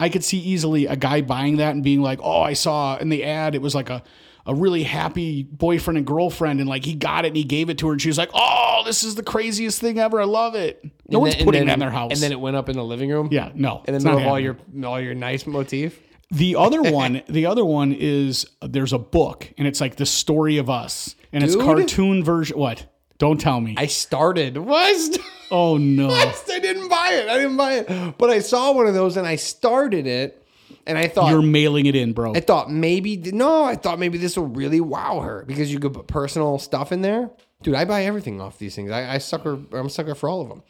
i 0.00 0.08
could 0.08 0.24
see 0.24 0.38
easily 0.38 0.86
a 0.86 0.96
guy 0.96 1.20
buying 1.20 1.58
that 1.58 1.74
and 1.74 1.84
being 1.84 2.00
like 2.00 2.18
oh 2.22 2.40
i 2.40 2.54
saw 2.54 2.96
in 2.96 3.10
the 3.10 3.24
ad 3.24 3.54
it 3.54 3.60
was 3.60 3.74
like 3.74 3.90
a 3.90 4.02
a 4.48 4.54
really 4.54 4.82
happy 4.82 5.44
boyfriend 5.44 5.96
and 5.98 6.06
girlfriend 6.06 6.58
and 6.58 6.68
like 6.68 6.84
he 6.84 6.94
got 6.94 7.24
it 7.24 7.28
and 7.28 7.36
he 7.36 7.44
gave 7.44 7.70
it 7.70 7.78
to 7.78 7.86
her 7.86 7.92
and 7.92 8.02
she 8.02 8.08
was 8.08 8.18
like 8.18 8.30
oh 8.34 8.82
this 8.86 9.04
is 9.04 9.14
the 9.14 9.22
craziest 9.22 9.80
thing 9.80 9.98
ever 9.98 10.20
i 10.20 10.24
love 10.24 10.54
it 10.56 10.82
no 10.82 11.18
And 11.18 11.20
one's 11.20 11.36
then- 11.36 11.44
putting 11.44 11.60
then- 11.60 11.66
that 11.68 11.72
in 11.74 11.80
their 11.80 11.90
house 11.90 12.12
and 12.12 12.20
then 12.20 12.32
it 12.32 12.40
went 12.40 12.56
up 12.56 12.68
in 12.68 12.76
the 12.76 12.82
living 12.84 13.10
room. 13.10 13.28
yeah 13.30 13.52
no 13.54 13.82
And 13.86 13.94
the 13.94 13.96
it's 13.96 14.04
not 14.04 14.22
all 14.22 14.40
your 14.40 14.56
all 14.84 15.00
your 15.00 15.14
nice 15.14 15.46
motif. 15.46 16.00
The 16.30 16.56
other 16.56 16.82
one, 17.00 17.22
the 17.28 17.46
other 17.46 17.64
one 17.64 17.92
is 17.98 18.46
there's 18.60 18.92
a 18.92 18.98
book 18.98 19.50
and 19.56 19.66
it's 19.68 19.80
like 19.80 19.96
the 19.96 20.04
story 20.06 20.58
of 20.58 20.68
us 20.68 21.14
and 21.32 21.42
it's 21.44 21.56
cartoon 21.56 22.22
version. 22.24 22.58
What? 22.58 22.84
Don't 23.18 23.40
tell 23.40 23.60
me. 23.60 23.74
I 23.78 23.86
started. 23.86 24.58
What? 24.58 25.18
oh 25.50 25.76
no. 25.78 26.10
I 26.10 26.58
didn't 26.60 26.88
buy 26.88 27.12
it. 27.14 27.28
I 27.28 27.36
didn't 27.38 27.56
buy 27.56 27.74
it. 27.78 28.18
But 28.18 28.28
I 28.30 28.40
saw 28.40 28.72
one 28.72 28.86
of 28.86 28.92
those 28.94 29.16
and 29.16 29.26
I 29.26 29.36
started 29.36 30.06
it. 30.06 30.42
And 30.88 30.96
I 30.96 31.06
thought 31.06 31.30
You're 31.30 31.42
mailing 31.42 31.84
it 31.84 31.94
in, 31.94 32.14
bro. 32.14 32.34
I 32.34 32.40
thought 32.40 32.72
maybe 32.72 33.18
no, 33.18 33.62
I 33.62 33.76
thought 33.76 33.98
maybe 33.98 34.16
this 34.16 34.38
will 34.38 34.46
really 34.46 34.80
wow 34.80 35.20
her 35.20 35.44
because 35.46 35.70
you 35.70 35.78
could 35.78 35.92
put 35.92 36.06
personal 36.06 36.58
stuff 36.58 36.92
in 36.92 37.02
there. 37.02 37.30
Dude, 37.62 37.74
I 37.74 37.84
buy 37.84 38.04
everything 38.04 38.40
off 38.40 38.58
these 38.58 38.74
things. 38.74 38.90
I, 38.90 39.14
I 39.14 39.18
sucker 39.18 39.60
I'm 39.72 39.86
a 39.86 39.90
sucker 39.90 40.14
for 40.14 40.30
all 40.30 40.40
of 40.40 40.48
them. 40.48 40.62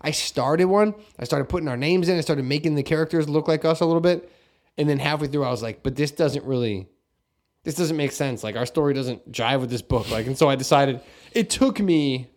I 0.00 0.10
started 0.10 0.64
one. 0.64 0.94
I 1.20 1.24
started 1.24 1.48
putting 1.48 1.68
our 1.68 1.76
names 1.76 2.08
in. 2.08 2.18
I 2.18 2.20
started 2.20 2.44
making 2.46 2.74
the 2.74 2.82
characters 2.82 3.28
look 3.28 3.46
like 3.46 3.64
us 3.64 3.80
a 3.80 3.86
little 3.86 4.00
bit. 4.00 4.32
And 4.76 4.88
then 4.88 4.98
halfway 4.98 5.28
through 5.28 5.44
I 5.44 5.50
was 5.50 5.62
like, 5.62 5.84
but 5.84 5.94
this 5.94 6.10
doesn't 6.10 6.44
really 6.44 6.88
this 7.62 7.76
doesn't 7.76 7.96
make 7.96 8.10
sense. 8.10 8.42
Like 8.42 8.56
our 8.56 8.66
story 8.66 8.92
doesn't 8.92 9.30
jive 9.30 9.60
with 9.60 9.70
this 9.70 9.82
book. 9.82 10.10
Like 10.10 10.26
and 10.26 10.36
so 10.36 10.48
I 10.48 10.56
decided 10.56 11.00
it 11.32 11.48
took 11.48 11.78
me 11.78 12.28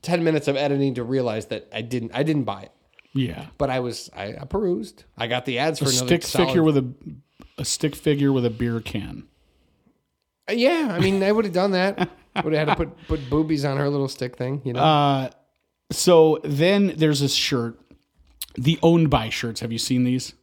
10 0.00 0.24
minutes 0.24 0.48
of 0.48 0.56
editing 0.56 0.94
to 0.94 1.04
realize 1.04 1.46
that 1.46 1.68
I 1.74 1.82
didn't 1.82 2.12
I 2.14 2.22
didn't 2.22 2.44
buy 2.44 2.62
it. 2.62 2.72
Yeah. 3.12 3.46
But 3.58 3.70
I 3.70 3.80
was 3.80 4.10
I, 4.16 4.34
I 4.40 4.44
perused. 4.44 5.04
I 5.18 5.26
got 5.26 5.44
the 5.44 5.58
ads 5.58 5.78
for 5.78 5.86
another 5.86 6.06
Stick 6.06 6.22
solid- 6.22 6.46
figure 6.46 6.62
with 6.62 6.76
a 6.76 6.92
a 7.58 7.64
stick 7.64 7.94
figure 7.94 8.32
with 8.32 8.44
a 8.46 8.50
beer 8.50 8.80
can. 8.80 9.24
Uh, 10.48 10.52
Yeah, 10.54 10.88
I 10.90 11.00
mean, 11.00 11.22
I 11.22 11.30
would 11.32 11.44
have 11.44 11.54
done 11.54 11.72
that. 11.72 12.08
Would 12.44 12.52
have 12.54 12.68
had 12.68 12.76
to 12.78 12.84
put 12.86 13.06
put 13.08 13.28
boobies 13.28 13.64
on 13.64 13.76
her 13.76 13.88
little 13.88 14.08
stick 14.08 14.36
thing, 14.36 14.62
you 14.64 14.72
know. 14.72 14.80
Uh, 14.80 15.30
so 15.90 16.38
then 16.44 16.94
there's 16.96 17.20
this 17.20 17.34
shirt, 17.34 17.78
the 18.54 18.78
owned 18.82 19.10
by 19.10 19.28
shirts. 19.30 19.60
Have 19.60 19.72
you 19.72 19.78
seen 19.78 20.04
these? 20.04 20.34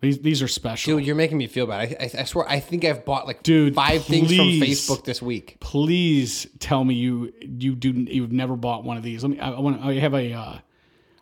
These 0.00 0.18
these 0.20 0.42
are 0.42 0.48
special. 0.48 0.96
Dude, 0.98 1.06
you're 1.06 1.16
making 1.16 1.38
me 1.38 1.46
feel 1.48 1.66
bad. 1.66 1.96
I, 1.98 2.04
I, 2.04 2.20
I 2.20 2.24
swear, 2.24 2.48
I 2.48 2.60
think 2.60 2.84
I've 2.84 3.04
bought 3.04 3.26
like 3.26 3.42
Dude, 3.42 3.74
five 3.74 4.04
things 4.04 4.28
from. 4.28 4.46
Facebook 4.60 5.04
this 5.04 5.20
week. 5.20 5.56
Please 5.60 6.46
tell 6.60 6.84
me 6.84 6.94
you 6.94 7.32
you 7.40 7.74
do 7.74 7.90
you've 7.90 8.30
never 8.30 8.54
bought 8.54 8.84
one 8.84 8.96
of 8.96 9.02
these. 9.02 9.24
Let 9.24 9.30
me. 9.30 9.40
I, 9.40 9.50
I 9.52 9.58
want. 9.60 9.82
I 9.82 9.94
have 9.94 10.14
a. 10.14 10.32
Uh, 10.34 10.58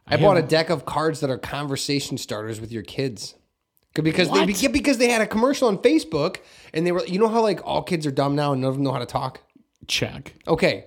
I 0.06 0.16
bought 0.16 0.36
a 0.36 0.42
deck 0.42 0.70
of 0.70 0.84
cards 0.84 1.20
that 1.20 1.30
are 1.30 1.38
conversation 1.38 2.16
starters 2.18 2.60
with 2.60 2.70
your 2.72 2.82
kids. 2.82 3.34
Because 3.94 4.28
they 4.30 4.40
What? 4.40 4.62
yeah, 4.62 4.68
because 4.68 4.98
they 4.98 5.08
had 5.08 5.22
a 5.22 5.26
commercial 5.26 5.68
on 5.68 5.78
Facebook 5.78 6.36
and 6.74 6.86
they 6.86 6.92
were 6.92 7.04
you 7.06 7.18
know 7.18 7.28
how 7.28 7.40
like 7.42 7.60
all 7.64 7.82
kids 7.82 8.06
are 8.06 8.10
dumb 8.10 8.36
now 8.36 8.52
and 8.52 8.60
none 8.60 8.68
of 8.68 8.74
them 8.74 8.84
know 8.84 8.92
how 8.92 8.98
to 8.98 9.06
talk. 9.06 9.40
check. 9.88 10.34
Okay. 10.46 10.86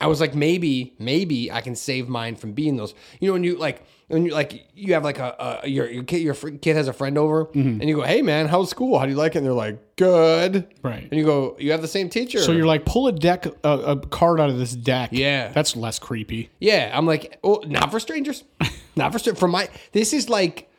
I 0.00 0.08
was 0.08 0.20
like, 0.20 0.34
maybe, 0.34 0.94
maybe 0.98 1.50
I 1.50 1.62
can 1.62 1.74
save 1.74 2.06
mine 2.08 2.36
from 2.36 2.52
being 2.52 2.76
those. 2.76 2.94
You 3.18 3.28
know, 3.28 3.32
when 3.32 3.44
you 3.44 3.56
like, 3.56 3.82
when 4.08 4.24
you 4.26 4.32
like, 4.32 4.68
you 4.74 4.94
have 4.94 5.02
like 5.04 5.18
a, 5.18 5.60
a 5.64 5.68
your 5.68 5.90
your 5.90 6.04
kid, 6.04 6.18
your 6.22 6.34
kid 6.34 6.76
has 6.76 6.86
a 6.88 6.92
friend 6.92 7.18
over, 7.18 7.46
Mm-hmm. 7.46 7.80
and 7.80 7.88
you 7.88 7.96
go, 7.96 8.02
"Hey, 8.02 8.22
man, 8.22 8.46
how's 8.46 8.70
school? 8.70 8.98
How 8.98 9.04
do 9.06 9.10
you 9.10 9.16
like 9.16 9.34
it?" 9.34 9.38
And 9.38 9.46
they're 9.46 9.52
like, 9.52 9.96
"Good." 9.96 10.72
Right. 10.82 11.02
And 11.10 11.12
you 11.18 11.24
go, 11.24 11.56
"You 11.58 11.72
have 11.72 11.82
the 11.82 11.88
same 11.88 12.08
teacher." 12.08 12.38
So 12.40 12.52
you're 12.52 12.66
like 12.66 12.84
pull 12.84 13.08
a 13.08 13.12
deck 13.12 13.46
a, 13.64 13.68
a 13.68 13.96
card 14.06 14.40
out 14.40 14.48
of 14.50 14.58
this 14.58 14.74
deck. 14.74 15.10
Yeah. 15.12 15.48
That's 15.48 15.74
less 15.76 15.98
creepy. 15.98 16.50
yeah. 16.60 16.90
I'm 16.96 17.06
like, 17.06 17.38
oh, 17.42 17.62
not 17.66 17.90
for 17.90 17.98
strangers, 18.00 18.44
not 18.96 19.12
for 19.12 19.18
strangers. 19.18 19.40
For 19.40 19.48
my, 19.48 19.68
this 19.92 20.12
is 20.12 20.28
like, 20.28 20.70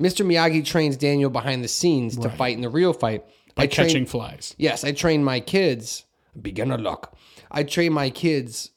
Mr. 0.00 0.24
Miyagi 0.24 0.64
trains 0.64 0.96
Daniel 0.96 1.30
behind 1.30 1.64
the 1.64 1.68
scenes 1.68 2.16
to 2.18 2.30
fight 2.30 2.54
in 2.54 2.60
the 2.62 2.68
real 2.68 2.92
fight 2.92 3.24
By 3.56 3.64
I 3.64 3.66
train- 3.66 3.86
catching 3.88 4.06
flies. 4.06 4.54
Yes, 4.58 4.84
I 4.84 4.92
train 4.92 5.24
my 5.24 5.40
kids. 5.40 6.04
Beginner 6.40 6.78
luck. 6.78 7.16
I 7.50 7.64
train 7.64 7.92
my 7.92 8.10
kids 8.10 8.70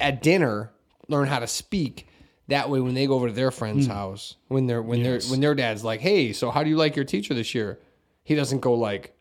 at 0.00 0.22
dinner 0.22 0.70
learn 1.08 1.26
how 1.26 1.38
to 1.40 1.46
speak. 1.48 2.06
That 2.48 2.70
way, 2.70 2.80
when 2.80 2.94
they 2.94 3.06
go 3.06 3.14
over 3.14 3.28
to 3.28 3.32
their 3.32 3.50
friend's 3.50 3.86
Hmm. 3.86 3.92
house, 3.92 4.36
when 4.48 4.66
they're 4.66 4.82
when 4.82 5.02
they're 5.02 5.20
when 5.30 5.40
their 5.40 5.54
dad's 5.54 5.84
like, 5.84 6.00
"Hey, 6.00 6.32
so 6.32 6.50
how 6.50 6.62
do 6.62 6.70
you 6.70 6.76
like 6.76 6.96
your 6.96 7.04
teacher 7.04 7.34
this 7.34 7.54
year?" 7.54 7.78
He 8.24 8.34
doesn't 8.34 8.60
go 8.60 8.74
like, 8.74 9.14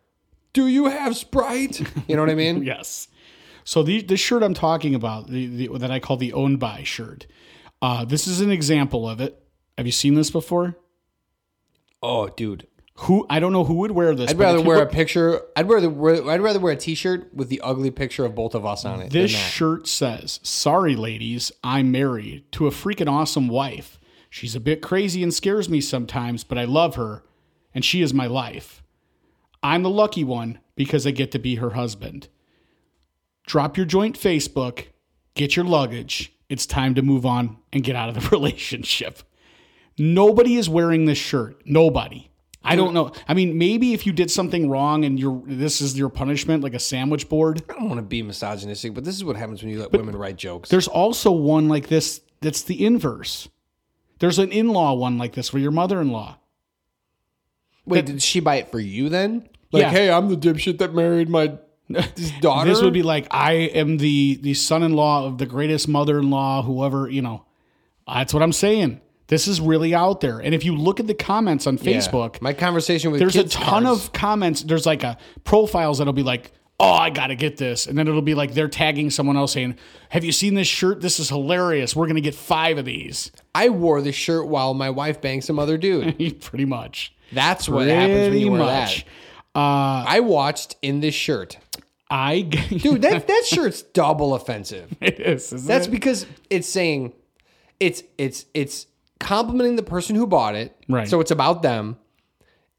"Do 0.53 0.67
you 0.67 0.85
have 0.85 1.15
Sprite?" 1.17 1.81
You 2.07 2.15
know 2.15 2.21
what 2.21 2.29
I 2.29 2.35
mean? 2.45 2.63
Yes. 2.63 3.07
So 3.65 3.83
the 3.83 4.01
the 4.01 4.15
shirt 4.17 4.43
I'm 4.43 4.53
talking 4.53 4.95
about, 4.95 5.27
the, 5.27 5.45
the 5.67 5.77
that 5.79 5.91
I 5.91 5.99
call 5.99 6.15
the 6.17 6.31
owned 6.33 6.59
by 6.59 6.83
shirt. 6.83 7.27
Uh, 7.81 8.05
this 8.05 8.27
is 8.27 8.39
an 8.41 8.49
example 8.49 9.07
of 9.07 9.19
it. 9.21 9.41
Have 9.77 9.85
you 9.85 9.91
seen 9.91 10.13
this 10.15 10.31
before? 10.31 10.77
Oh, 12.01 12.27
dude, 12.29 12.65
Who 13.01 13.27
I 13.29 13.39
don't 13.39 13.53
know 13.53 13.63
who 13.63 13.75
would 13.75 13.91
wear 13.91 14.15
this. 14.15 14.31
I'd 14.31 14.39
rather 14.39 14.61
wear 14.61 14.79
look- 14.79 14.89
a 14.89 14.93
picture. 14.93 15.41
I'd 15.55 15.69
rather 15.69 15.89
wear. 15.89 16.27
I'd 16.29 16.41
rather 16.41 16.59
wear 16.59 16.73
a 16.73 16.77
T-shirt 16.77 17.31
with 17.33 17.47
the 17.49 17.61
ugly 17.61 17.91
picture 17.91 18.25
of 18.25 18.33
both 18.33 18.55
of 18.55 18.65
us 18.65 18.85
on 18.85 19.01
it. 19.01 19.11
This 19.11 19.31
shirt 19.31 19.87
says, 19.87 20.39
Sorry, 20.41 20.95
ladies, 20.95 21.51
I'm 21.63 21.91
married 21.91 22.51
to 22.53 22.65
a 22.65 22.71
freaking 22.71 23.07
awesome 23.09 23.47
wife. 23.49 23.99
She's 24.31 24.55
a 24.55 24.59
bit 24.59 24.81
crazy 24.81 25.21
and 25.21 25.33
scares 25.33 25.69
me 25.69 25.79
sometimes, 25.79 26.43
but 26.43 26.57
I 26.57 26.65
love 26.65 26.95
her, 26.95 27.23
and 27.73 27.85
she 27.85 28.01
is 28.01 28.13
my 28.15 28.25
life. 28.25 28.83
I'm 29.61 29.83
the 29.83 29.89
lucky 29.89 30.23
one 30.23 30.59
because 30.75 31.05
I 31.07 31.11
get 31.11 31.31
to 31.31 31.39
be 31.39 31.55
her 31.55 31.71
husband. 31.71 32.27
Drop 33.45 33.77
your 33.77 33.85
joint 33.85 34.19
Facebook, 34.19 34.85
get 35.35 35.55
your 35.55 35.65
luggage. 35.65 36.33
It's 36.49 36.65
time 36.65 36.95
to 36.95 37.01
move 37.01 37.25
on 37.25 37.57
and 37.71 37.83
get 37.83 37.95
out 37.95 38.09
of 38.09 38.15
the 38.15 38.29
relationship. 38.35 39.19
Nobody 39.97 40.55
is 40.55 40.67
wearing 40.69 41.05
this 41.05 41.17
shirt. 41.17 41.61
Nobody. 41.65 42.29
I 42.63 42.75
don't 42.75 42.93
know. 42.93 43.11
I 43.27 43.33
mean, 43.33 43.57
maybe 43.57 43.93
if 43.93 44.05
you 44.05 44.11
did 44.11 44.29
something 44.29 44.69
wrong 44.69 45.05
and 45.05 45.17
you're 45.19 45.41
this 45.45 45.79
is 45.79 45.97
your 45.97 46.09
punishment, 46.09 46.63
like 46.63 46.73
a 46.73 46.79
sandwich 46.79 47.29
board. 47.29 47.63
I 47.69 47.73
don't 47.73 47.87
want 47.87 47.99
to 47.99 48.03
be 48.03 48.21
misogynistic, 48.21 48.93
but 48.93 49.05
this 49.05 49.15
is 49.15 49.23
what 49.23 49.37
happens 49.37 49.61
when 49.63 49.71
you 49.71 49.79
let 49.79 49.91
women 49.93 50.15
write 50.15 50.35
jokes. 50.35 50.69
There's 50.69 50.87
also 50.87 51.31
one 51.31 51.69
like 51.69 51.87
this 51.87 52.21
that's 52.41 52.63
the 52.63 52.85
inverse. 52.85 53.47
There's 54.19 54.39
an 54.39 54.51
in-law 54.51 54.95
one 54.95 55.17
like 55.17 55.33
this 55.33 55.49
for 55.49 55.59
your 55.59 55.71
mother-in-law. 55.71 56.37
Wait, 57.85 58.05
did 58.05 58.21
she 58.21 58.39
buy 58.39 58.55
it 58.55 58.69
for 58.69 58.79
you 58.79 59.09
then? 59.09 59.47
Like, 59.71 59.81
Yeah. 59.83 59.89
hey, 59.91 60.11
I'm 60.11 60.27
the 60.27 60.35
dipshit 60.35 60.79
that 60.79 60.93
married 60.93 61.29
my 61.29 61.53
this 61.89 62.31
daughter. 62.41 62.69
This 62.69 62.81
would 62.81 62.93
be 62.93 63.03
like 63.03 63.27
I 63.31 63.53
am 63.53 63.97
the 63.97 64.35
the 64.41 64.53
son-in-law 64.53 65.25
of 65.25 65.37
the 65.37 65.45
greatest 65.45 65.87
mother-in-law, 65.87 66.63
whoever, 66.63 67.09
you 67.09 67.21
know. 67.21 67.45
That's 68.07 68.33
what 68.33 68.43
I'm 68.43 68.53
saying. 68.53 69.01
This 69.27 69.47
is 69.47 69.59
really 69.59 69.93
out 69.93 70.21
there. 70.21 70.39
And 70.39 70.55
if 70.55 70.63
you 70.63 70.75
look 70.75 70.99
at 70.99 71.07
the 71.07 71.13
comments 71.13 71.67
on 71.67 71.77
Yeah. 71.81 71.93
Facebook, 71.97 72.41
My 72.41 72.53
conversation 72.53 73.11
with 73.11 73.19
there's 73.19 73.35
a 73.35 73.43
ton 73.43 73.83
cards. 73.83 74.05
of 74.05 74.13
comments. 74.13 74.63
There's 74.63 74.85
like 74.85 75.03
a 75.03 75.17
profiles 75.43 75.97
that'll 75.97 76.13
be 76.13 76.23
like, 76.23 76.51
"Oh, 76.79 76.91
I 76.93 77.09
got 77.09 77.27
to 77.27 77.35
get 77.35 77.57
this." 77.57 77.87
And 77.87 77.97
then 77.97 78.07
it'll 78.07 78.21
be 78.21 78.35
like 78.35 78.53
they're 78.53 78.69
tagging 78.69 79.09
someone 79.09 79.35
else 79.35 79.51
saying, 79.51 79.75
"Have 80.09 80.23
you 80.23 80.31
seen 80.31 80.53
this 80.53 80.67
shirt? 80.67 81.01
This 81.01 81.19
is 81.19 81.27
hilarious. 81.29 81.95
We're 81.95 82.05
going 82.05 82.15
to 82.15 82.21
get 82.21 82.35
5 82.35 82.77
of 82.77 82.85
these." 82.85 83.31
I 83.53 83.69
wore 83.69 84.01
this 84.01 84.15
shirt 84.15 84.47
while 84.47 84.73
my 84.73 84.89
wife 84.89 85.19
banged 85.19 85.43
some 85.43 85.59
other 85.59 85.77
dude. 85.77 86.39
Pretty 86.41 86.65
much. 86.65 87.13
That's 87.33 87.67
what 87.67 87.87
happens 87.87 88.29
when 88.29 88.39
you 88.39 88.51
wear 88.51 88.61
much. 88.61 89.03
that. 89.53 89.59
Uh, 89.59 90.05
I 90.07 90.19
watched 90.21 90.77
in 90.81 90.99
this 91.01 91.15
shirt, 91.15 91.57
I 92.09 92.41
dude. 92.69 93.01
That 93.01 93.27
that 93.27 93.43
shirt's 93.45 93.81
double 93.81 94.35
offensive. 94.35 94.95
it 95.01 95.19
is. 95.19 95.51
isn't 95.51 95.67
That's 95.67 95.87
it? 95.87 95.91
because 95.91 96.25
it's 96.49 96.69
saying, 96.69 97.11
it's 97.79 98.03
it's 98.17 98.45
it's 98.53 98.85
complimenting 99.19 99.75
the 99.75 99.83
person 99.83 100.15
who 100.15 100.27
bought 100.27 100.55
it. 100.55 100.75
Right. 100.87 101.07
So 101.07 101.19
it's 101.19 101.31
about 101.31 101.61
them. 101.61 101.97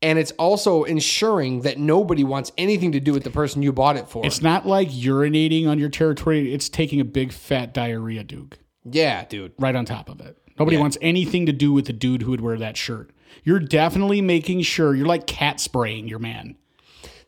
And 0.01 0.19
it's 0.19 0.31
also 0.33 0.85
ensuring 0.85 1.63
that 1.63 1.79
nobody 1.79 2.23
wants 2.23 2.53
anything 2.57 2.93
to 2.93 3.01
do 3.01 3.13
with 3.13 3.25
the 3.25 3.31
person 3.31 3.63
you 3.63 3.73
bought 3.73 3.97
it 3.97 4.09
for. 4.09 4.25
It's 4.25 4.41
not 4.41 4.65
like 4.65 4.91
urinating 4.91 5.67
on 5.67 5.81
your 5.81 5.89
territory. 5.89 6.55
It's 6.55 6.69
taking 6.69 7.01
a 7.01 7.05
big 7.05 7.33
fat 7.33 7.75
diarrhea, 7.75 8.23
Duke, 8.23 8.59
yeah, 8.85 9.25
dude. 9.25 9.55
right 9.59 9.75
on 9.75 9.85
top 9.85 10.09
of 10.09 10.21
it. 10.21 10.39
Nobody 10.59 10.77
wants 10.77 10.99
anything 11.01 11.47
to 11.47 11.53
do 11.53 11.73
with 11.73 11.87
the 11.87 11.93
dude 11.93 12.23
who 12.23 12.31
would 12.31 12.41
wear 12.41 12.59
that 12.59 12.77
shirt. 12.77 13.11
You're 13.45 13.61
definitely 13.61 14.21
making 14.21 14.63
sure 14.63 14.95
you're 14.95 15.07
like 15.07 15.27
cat 15.27 15.61
spraying 15.61 16.09
your 16.09 16.19
man. 16.19 16.57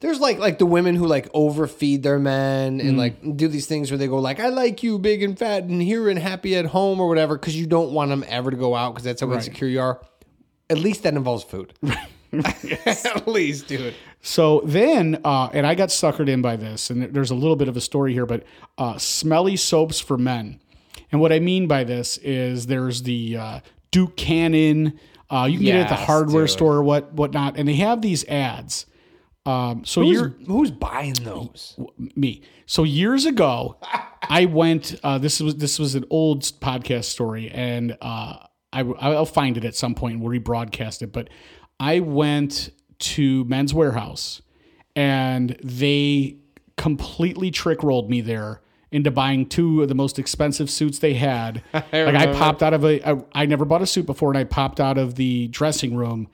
There's 0.01 0.19
like 0.19 0.39
like 0.39 0.59
the 0.59 0.67
women 0.67 0.97
who 0.97 1.07
like 1.07 1.29
overfeed 1.35 2.03
their 2.03 2.19
men 2.19 2.81
and 2.81 2.97
like 2.97 3.37
do 3.37 3.49
these 3.49 3.67
things 3.67 3.91
where 3.91 3.99
they 3.99 4.07
go 4.07 4.19
like 4.19 4.41
I 4.41 4.49
like 4.49 4.83
you 4.83 4.99
big 4.99 5.23
and 5.23 5.39
fat 5.39 5.65
and 5.65 5.83
here 5.83 6.09
and 6.09 6.19
happy 6.19 6.57
at 6.57 6.67
home 6.67 7.01
or 7.01 7.09
whatever 7.09 7.37
because 7.37 7.55
you 7.55 7.67
don't 7.67 7.93
want 7.93 8.09
them 8.09 8.25
ever 8.27 8.51
to 8.51 8.57
go 8.57 8.75
out 8.75 8.95
because 8.95 9.05
that's 9.05 9.21
how 9.21 9.31
insecure 9.33 9.69
you 9.69 9.81
are. 9.81 10.01
At 10.71 10.79
least 10.79 11.03
that 11.03 11.15
involves 11.15 11.45
food. 11.45 11.75
At 12.87 13.27
least, 13.27 13.67
dude. 13.67 13.95
So 14.23 14.63
then, 14.65 15.21
uh, 15.25 15.49
and 15.53 15.67
I 15.67 15.75
got 15.75 15.89
suckered 15.89 16.29
in 16.29 16.43
by 16.43 16.57
this, 16.57 16.91
and 16.91 17.13
there's 17.13 17.31
a 17.31 17.35
little 17.35 17.57
bit 17.57 17.69
of 17.69 17.77
a 17.77 17.81
story 17.81 18.13
here, 18.13 18.27
but 18.27 18.45
uh, 18.79 18.99
smelly 18.99 19.57
soaps 19.57 19.99
for 19.99 20.17
men. 20.17 20.61
And 21.11 21.21
what 21.21 21.33
I 21.33 21.41
mean 21.41 21.67
by 21.67 21.85
this 21.85 22.19
is 22.19 22.67
there's 22.67 23.03
the 23.03 23.37
uh, 23.37 23.61
Duke 23.91 24.17
Cannon. 24.17 24.99
Uh, 25.29 25.49
you 25.51 25.59
can 25.59 25.67
get 25.67 25.77
it 25.77 25.81
at 25.81 25.89
the 25.89 25.95
hardware 25.97 26.45
dude. 26.45 26.51
store 26.51 26.77
or 26.77 26.83
what 26.83 27.13
whatnot, 27.13 27.57
and 27.57 27.69
they 27.69 27.75
have 27.75 28.01
these 28.01 28.25
ads. 28.29 28.87
Um, 29.47 29.85
so 29.85 30.03
Who's, 30.03 30.13
you're 30.13 30.29
who's 30.47 30.71
buying 30.71 31.15
those? 31.15 31.79
me. 32.15 32.43
So 32.67 32.83
years 32.85 33.25
ago, 33.25 33.79
I 34.23 34.45
went. 34.45 34.95
Uh, 35.03 35.19
this 35.19 35.41
was 35.41 35.57
this 35.57 35.79
was 35.79 35.95
an 35.95 36.05
old 36.11 36.43
podcast 36.43 37.05
story, 37.05 37.51
and 37.51 37.97
uh, 38.01 38.37
I 38.73 38.81
I'll 38.81 39.27
find 39.27 39.57
it 39.57 39.65
at 39.65 39.75
some 39.75 39.95
point 39.95 40.15
and 40.15 40.23
we'll 40.23 40.39
rebroadcast 40.39 41.03
it. 41.03 41.13
But 41.13 41.29
I 41.79 42.01
went 42.01 42.71
to 42.99 43.45
Men's 43.45 43.73
Wearhouse, 43.73 44.43
and 44.95 45.59
they 45.63 46.37
completely 46.77 47.51
trick 47.51 47.83
rolled 47.83 48.11
me 48.11 48.21
there 48.21 48.61
into 48.93 49.11
buying 49.11 49.47
two 49.47 49.83
of 49.83 49.89
the 49.89 49.95
most 49.95 50.19
expensive 50.19 50.69
suits 50.69 50.99
they 50.99 51.15
had. 51.15 51.63
like 51.73 51.95
I 51.95 52.33
popped 52.35 52.63
out 52.63 52.75
of 52.75 52.85
a. 52.85 53.09
I, 53.09 53.23
I 53.33 53.47
never 53.47 53.65
bought 53.65 53.83
a 53.83 53.87
suit 53.87 54.07
before, 54.07 54.31
and 54.31 54.39
I 54.39 54.45
popped 54.45 54.81
out 54.81 54.99
of 54.99 55.15
the 55.15 55.49
dressing 55.49 55.97
room. 55.97 56.29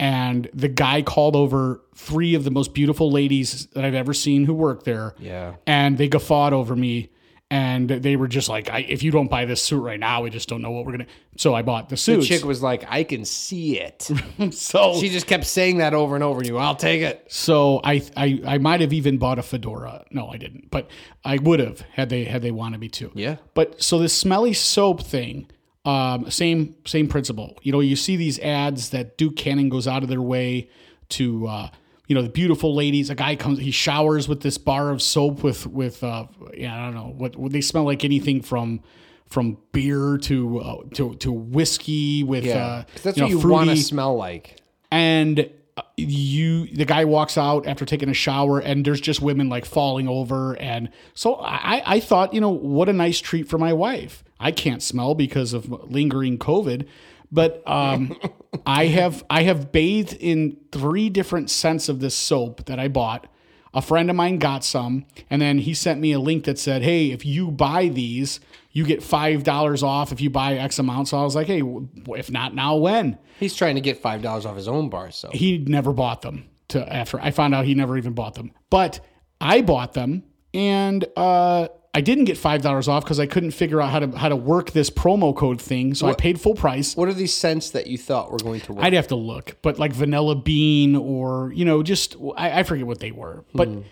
And 0.00 0.48
the 0.52 0.68
guy 0.68 1.02
called 1.02 1.36
over 1.36 1.80
three 1.94 2.34
of 2.34 2.44
the 2.44 2.50
most 2.50 2.74
beautiful 2.74 3.10
ladies 3.12 3.66
that 3.74 3.84
I've 3.84 3.94
ever 3.94 4.12
seen 4.12 4.44
who 4.44 4.54
work 4.54 4.84
there 4.84 5.14
Yeah. 5.18 5.54
and 5.66 5.96
they 5.96 6.08
guffawed 6.08 6.52
over 6.52 6.74
me 6.74 7.10
And 7.50 7.88
they 7.88 8.16
were 8.16 8.26
just 8.26 8.48
like, 8.48 8.68
I, 8.70 8.80
if 8.80 9.02
you 9.04 9.12
don't 9.12 9.28
buy 9.30 9.44
this 9.44 9.62
suit 9.62 9.80
right 9.80 10.00
now, 10.00 10.22
we 10.22 10.30
just 10.30 10.48
don't 10.48 10.62
know 10.62 10.72
what 10.72 10.86
we're 10.86 10.92
gonna. 10.92 11.06
So 11.36 11.54
I 11.54 11.62
bought 11.62 11.88
the 11.88 11.96
suit. 11.96 12.20
The 12.20 12.26
chick 12.26 12.44
was 12.44 12.62
like, 12.62 12.84
I 12.88 13.04
can 13.04 13.24
see 13.24 13.78
it. 13.78 14.10
so 14.52 14.98
she 14.98 15.08
just 15.10 15.26
kept 15.28 15.44
saying 15.44 15.78
that 15.78 15.94
over 15.94 16.16
and 16.16 16.24
over. 16.24 16.40
And 16.40 16.48
you, 16.48 16.56
I'll 16.56 16.74
take 16.74 17.02
it. 17.02 17.26
So 17.28 17.80
I 17.84 18.02
I 18.16 18.40
I 18.44 18.58
might 18.58 18.80
have 18.80 18.92
even 18.92 19.18
bought 19.18 19.38
a 19.38 19.42
fedora. 19.42 20.04
No, 20.10 20.28
I 20.28 20.38
didn't, 20.38 20.70
but 20.70 20.88
I 21.24 21.36
would 21.36 21.60
have 21.60 21.82
had 21.92 22.08
they 22.08 22.24
had 22.24 22.42
they 22.42 22.50
wanted 22.50 22.80
me 22.80 22.88
to. 22.88 23.12
Yeah. 23.14 23.36
But 23.52 23.80
so 23.80 23.98
this 23.98 24.14
smelly 24.14 24.54
soap 24.54 25.02
thing, 25.02 25.46
um, 25.84 26.30
same 26.30 26.76
same 26.86 27.08
principle. 27.08 27.58
You 27.62 27.72
know, 27.72 27.80
you 27.80 27.96
see 27.96 28.16
these 28.16 28.38
ads 28.38 28.90
that 28.90 29.18
Duke 29.18 29.36
Cannon 29.36 29.68
goes 29.68 29.86
out 29.86 30.02
of 30.02 30.08
their 30.08 30.22
way 30.22 30.68
to. 31.10 31.46
Uh, 31.46 31.70
you 32.06 32.14
know 32.14 32.20
the 32.20 32.28
beautiful 32.28 32.74
ladies. 32.74 33.08
A 33.08 33.14
guy 33.14 33.34
comes, 33.34 33.58
he 33.58 33.70
showers 33.70 34.28
with 34.28 34.42
this 34.42 34.58
bar 34.58 34.90
of 34.90 35.00
soap 35.00 35.42
with 35.42 35.66
with 35.66 36.04
uh, 36.04 36.26
yeah, 36.54 36.76
I 36.78 36.84
don't 36.84 36.94
know 36.94 37.14
what, 37.16 37.34
what 37.34 37.50
they 37.50 37.62
smell 37.62 37.84
like 37.84 38.04
anything 38.04 38.42
from 38.42 38.82
from 39.26 39.56
beer 39.72 40.18
to 40.18 40.60
uh, 40.60 40.76
to 40.96 41.14
to 41.14 41.32
whiskey 41.32 42.22
with 42.22 42.44
uh, 42.46 42.84
'Cause 42.92 43.02
that's 43.04 43.16
you 43.16 43.22
know, 43.22 43.36
what 43.36 43.42
you 43.42 43.48
want 43.48 43.70
to 43.70 43.76
smell 43.76 44.16
like. 44.16 44.60
and 44.90 45.48
uh, 45.78 45.82
you 45.96 46.66
the 46.66 46.84
guy 46.84 47.06
walks 47.06 47.38
out 47.38 47.66
after 47.66 47.86
taking 47.86 48.10
a 48.10 48.14
shower 48.14 48.58
and 48.58 48.84
there's 48.84 49.00
just 49.00 49.22
women 49.22 49.48
like 49.48 49.64
falling 49.64 50.06
over 50.06 50.52
and 50.60 50.90
so 51.14 51.36
i 51.36 51.82
i 51.86 52.00
thought 52.00 52.34
you 52.34 52.40
know 52.40 52.50
what 52.50 52.88
a 52.90 52.92
nice 52.92 53.18
treat 53.18 53.48
for 53.48 53.56
my 53.56 53.72
wife 53.72 54.22
i 54.40 54.50
can't 54.50 54.82
smell 54.82 55.14
because 55.14 55.52
of 55.52 55.68
lingering 55.90 56.38
covid 56.38 56.86
but 57.30 57.62
um 57.66 58.16
i 58.66 58.86
have 58.86 59.24
i 59.30 59.42
have 59.42 59.72
bathed 59.72 60.14
in 60.20 60.56
three 60.72 61.08
different 61.08 61.50
scents 61.50 61.88
of 61.88 62.00
this 62.00 62.16
soap 62.16 62.64
that 62.66 62.78
i 62.78 62.88
bought 62.88 63.26
a 63.72 63.82
friend 63.82 64.08
of 64.08 64.14
mine 64.14 64.38
got 64.38 64.62
some 64.64 65.04
and 65.30 65.42
then 65.42 65.58
he 65.58 65.74
sent 65.74 66.00
me 66.00 66.12
a 66.12 66.18
link 66.20 66.44
that 66.44 66.58
said 66.58 66.82
hey 66.82 67.10
if 67.10 67.24
you 67.26 67.50
buy 67.50 67.88
these 67.88 68.40
you 68.70 68.84
get 68.84 69.02
five 69.02 69.42
dollars 69.42 69.82
off 69.82 70.12
if 70.12 70.20
you 70.20 70.30
buy 70.30 70.54
x 70.54 70.78
amount 70.78 71.08
so 71.08 71.18
i 71.18 71.22
was 71.22 71.34
like 71.34 71.46
hey 71.46 71.62
if 72.08 72.30
not 72.30 72.54
now 72.54 72.76
when 72.76 73.18
He's 73.40 73.54
trying 73.54 73.74
to 73.74 73.80
get 73.80 73.98
five 73.98 74.22
dollars 74.22 74.46
off 74.46 74.56
his 74.56 74.68
own 74.68 74.88
bar. 74.88 75.10
So 75.10 75.30
he 75.32 75.58
never 75.58 75.92
bought 75.92 76.22
them 76.22 76.48
to 76.68 76.92
after 76.92 77.20
I 77.20 77.30
found 77.30 77.54
out 77.54 77.64
he 77.64 77.74
never 77.74 77.98
even 77.98 78.12
bought 78.12 78.34
them. 78.34 78.52
But 78.70 79.00
I 79.40 79.62
bought 79.62 79.92
them 79.92 80.24
and 80.52 81.04
uh 81.16 81.68
I 81.96 82.00
didn't 82.00 82.24
get 82.24 82.36
five 82.36 82.60
dollars 82.60 82.88
off 82.88 83.04
because 83.04 83.20
I 83.20 83.26
couldn't 83.26 83.52
figure 83.52 83.80
out 83.80 83.90
how 83.90 84.00
to 84.00 84.18
how 84.18 84.28
to 84.28 84.36
work 84.36 84.72
this 84.72 84.90
promo 84.90 85.34
code 85.34 85.60
thing. 85.60 85.94
So 85.94 86.08
I 86.08 86.14
paid 86.14 86.40
full 86.40 86.54
price. 86.54 86.96
what 86.96 87.08
are 87.08 87.14
these 87.14 87.32
scents 87.32 87.70
that 87.70 87.86
you 87.86 87.96
thought 87.96 88.32
were 88.32 88.38
going 88.38 88.60
to 88.62 88.72
work? 88.72 88.84
I'd 88.84 88.94
have 88.94 89.08
to 89.08 89.16
look, 89.16 89.56
but 89.62 89.78
like 89.78 89.92
vanilla 89.92 90.34
bean 90.34 90.96
or 90.96 91.52
you 91.54 91.64
know, 91.64 91.84
just 91.84 92.16
I, 92.36 92.60
I 92.60 92.62
forget 92.64 92.86
what 92.86 92.98
they 92.98 93.12
were. 93.12 93.44
But 93.54 93.68
hmm. 93.68 93.82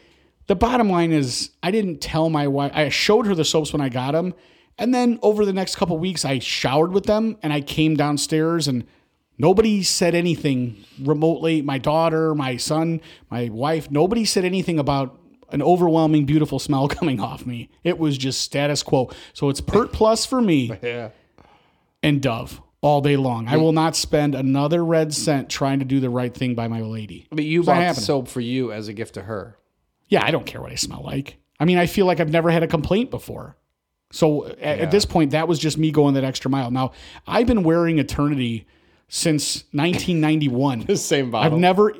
the 0.48 0.56
bottom 0.56 0.90
line 0.90 1.12
is, 1.12 1.50
I 1.62 1.70
didn't 1.70 2.00
tell 2.00 2.28
my 2.28 2.48
wife. 2.48 2.72
I 2.74 2.88
showed 2.88 3.26
her 3.26 3.36
the 3.36 3.44
soaps 3.44 3.72
when 3.72 3.80
I 3.80 3.88
got 3.88 4.12
them, 4.12 4.34
and 4.78 4.92
then 4.92 5.20
over 5.22 5.44
the 5.44 5.52
next 5.52 5.76
couple 5.76 5.96
weeks, 5.96 6.24
I 6.24 6.40
showered 6.40 6.92
with 6.92 7.04
them, 7.04 7.36
and 7.40 7.52
I 7.52 7.60
came 7.60 7.94
downstairs 7.94 8.66
and 8.66 8.84
nobody 9.38 9.84
said 9.84 10.16
anything 10.16 10.84
remotely. 11.00 11.62
My 11.62 11.78
daughter, 11.78 12.34
my 12.34 12.56
son, 12.56 13.00
my 13.30 13.48
wife, 13.48 13.92
nobody 13.92 14.24
said 14.24 14.44
anything 14.44 14.80
about 14.80 15.18
an 15.52 15.62
overwhelming, 15.62 16.24
beautiful 16.26 16.58
smell 16.58 16.88
coming 16.98 17.20
off 17.20 17.46
me. 17.46 17.68
It 17.84 17.98
was 17.98 18.18
just 18.18 18.40
status 18.40 18.82
quo. 18.82 19.10
So 19.32 19.48
it's 19.48 19.60
Pert 19.60 19.92
Plus 19.92 20.26
for 20.26 20.40
me 20.40 20.76
yeah. 20.82 21.10
and 22.02 22.20
Dove 22.20 22.60
all 22.80 23.00
day 23.00 23.16
long. 23.16 23.46
I 23.46 23.56
will 23.58 23.72
not 23.72 23.94
spend 23.94 24.34
another 24.34 24.84
red 24.84 25.14
cent 25.14 25.48
trying 25.48 25.78
to 25.78 25.84
do 25.84 26.00
the 26.00 26.10
right 26.10 26.34
thing 26.34 26.54
by 26.56 26.66
my 26.68 26.80
lady. 26.80 27.28
But 27.30 27.44
you 27.44 27.60
It's 27.60 27.66
not 27.68 27.74
bought 27.74 27.82
happening. 27.82 28.04
soap 28.04 28.28
for 28.28 28.40
you 28.40 28.72
as 28.72 28.88
a 28.88 28.92
gift 28.92 29.14
to 29.14 29.22
her. 29.22 29.56
Yeah, 30.08 30.24
I 30.24 30.30
don't 30.32 30.44
care 30.46 30.60
what 30.60 30.72
I 30.72 30.74
smell 30.74 31.02
like. 31.04 31.36
I 31.60 31.64
mean, 31.64 31.78
I 31.78 31.86
feel 31.86 32.06
like 32.06 32.18
I've 32.18 32.30
never 32.30 32.50
had 32.50 32.62
a 32.64 32.66
complaint 32.66 33.10
before. 33.10 33.56
So 34.10 34.46
uh, 34.46 34.54
at, 34.60 34.80
at 34.80 34.90
this 34.90 35.04
point, 35.04 35.30
that 35.30 35.46
was 35.48 35.58
just 35.58 35.78
me 35.78 35.90
going 35.92 36.14
that 36.14 36.24
extra 36.24 36.50
mile. 36.50 36.70
Now, 36.70 36.90
I've 37.26 37.46
been 37.46 37.62
wearing 37.62 37.98
Eternity 37.98 38.66
since 39.08 39.62
1991. 39.72 40.80
The 40.80 40.96
same 40.96 41.30
bottle. 41.30 41.52
I've 41.52 41.58
never, 41.58 41.94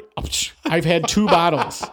I've 0.64 0.84
had 0.84 1.06
two 1.08 1.26
bottles. 1.26 1.84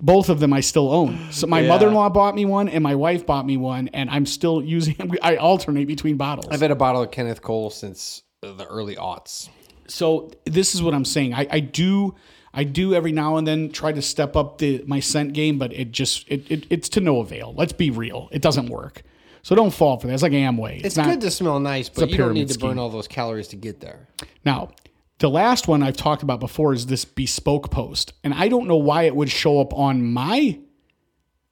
Both 0.00 0.28
of 0.28 0.40
them 0.40 0.52
I 0.52 0.60
still 0.60 0.92
own. 0.92 1.32
So 1.32 1.46
my 1.46 1.60
Yeah. 1.60 1.68
mother-in-law 1.68 2.10
bought 2.10 2.34
me 2.34 2.44
one 2.44 2.68
and 2.68 2.82
my 2.82 2.94
wife 2.94 3.24
bought 3.26 3.46
me 3.46 3.56
one 3.56 3.88
and 3.94 4.10
I'm 4.10 4.26
still 4.26 4.62
using 4.62 4.96
I 5.22 5.36
alternate 5.36 5.86
between 5.86 6.16
bottles. 6.16 6.48
I've 6.50 6.60
had 6.60 6.70
a 6.70 6.76
bottle 6.76 7.02
of 7.02 7.10
Kenneth 7.10 7.42
Cole 7.42 7.70
since 7.70 8.22
the 8.42 8.66
early 8.66 8.96
aughts. 8.96 9.48
so 9.88 10.30
this 10.44 10.74
is 10.74 10.82
what 10.82 10.94
I'm 10.94 11.04
saying. 11.04 11.32
I, 11.34 11.46
I 11.50 11.60
do 11.60 12.14
I 12.52 12.64
do 12.64 12.94
every 12.94 13.12
now 13.12 13.36
and 13.36 13.46
then 13.46 13.70
try 13.70 13.92
to 13.92 14.00
step 14.02 14.34
up 14.34 14.58
the 14.58 14.82
my 14.86 15.00
scent 15.00 15.34
game, 15.34 15.58
but 15.58 15.72
it 15.72 15.92
just 15.92 16.26
it, 16.28 16.50
it 16.50 16.66
it's 16.70 16.88
to 16.90 17.00
no 17.00 17.20
avail. 17.20 17.54
Let's 17.56 17.72
be 17.72 17.90
real. 17.90 18.28
It 18.32 18.40
doesn't 18.42 18.68
work. 18.68 19.02
So 19.42 19.54
don't 19.54 19.72
fall 19.72 19.98
for 19.98 20.08
that. 20.08 20.14
It's 20.14 20.22
like 20.22 20.32
Amway. 20.32 20.84
It's, 20.84 20.96
not 20.96 21.06
good 21.06 21.20
to 21.20 21.30
smell 21.30 21.60
nice, 21.60 21.88
but 21.88 22.10
you 22.10 22.16
don't 22.16 22.34
need 22.34 22.48
to 22.48 22.58
burn 22.58 22.78
all 22.78 22.88
those 22.90 23.06
calories 23.06 23.48
to 23.48 23.56
get 23.56 23.80
there. 23.80 24.08
now 24.44 24.70
the 25.18 25.30
last 25.30 25.66
one 25.68 25.82
I've 25.82 25.96
talked 25.96 26.22
about 26.22 26.40
before 26.40 26.72
is 26.74 26.86
this 26.86 27.04
bespoke 27.04 27.70
post. 27.70 28.12
And 28.22 28.34
I 28.34 28.48
don't 28.48 28.66
know 28.66 28.76
why 28.76 29.04
it 29.04 29.16
would 29.16 29.30
show 29.30 29.60
up 29.60 29.72
on 29.74 30.04
my 30.04 30.58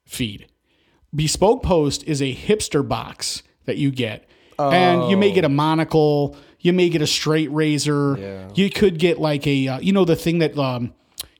feed. 0.05 0.47
Bespoke 1.13 1.63
post 1.63 2.03
is 2.05 2.21
a 2.21 2.35
hipster 2.35 2.87
box 2.87 3.41
that 3.65 3.77
you 3.77 3.91
get. 3.91 4.27
And 4.59 5.09
you 5.09 5.17
may 5.17 5.31
get 5.33 5.43
a 5.43 5.49
monocle, 5.49 6.37
you 6.59 6.71
may 6.73 6.89
get 6.89 7.01
a 7.01 7.07
straight 7.07 7.51
razor. 7.51 8.17
Yeah. 8.17 8.49
You 8.55 8.69
could 8.69 8.97
get 8.99 9.19
like 9.19 9.45
a 9.47 9.67
uh, 9.67 9.79
you 9.79 9.91
know 9.91 10.05
the 10.05 10.15
thing 10.15 10.39
that 10.39 10.57
um, 10.57 10.93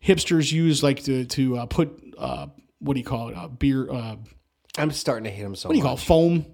hipsters 0.04 0.52
use 0.52 0.84
like 0.84 1.04
to 1.04 1.24
to 1.26 1.58
uh, 1.60 1.66
put 1.66 1.98
uh, 2.18 2.48
what 2.80 2.94
do 2.96 3.00
you 3.00 3.06
call 3.06 3.30
it? 3.30 3.38
Uh, 3.38 3.48
beer 3.48 3.90
uh, 3.90 4.16
I'm 4.78 4.92
starting 4.92 5.24
to 5.24 5.30
hate 5.30 5.44
them 5.44 5.56
so 5.56 5.70
What 5.70 5.74
do 5.74 5.78
you 5.78 5.84
call 5.84 5.96
it? 5.96 6.02
foam? 6.02 6.46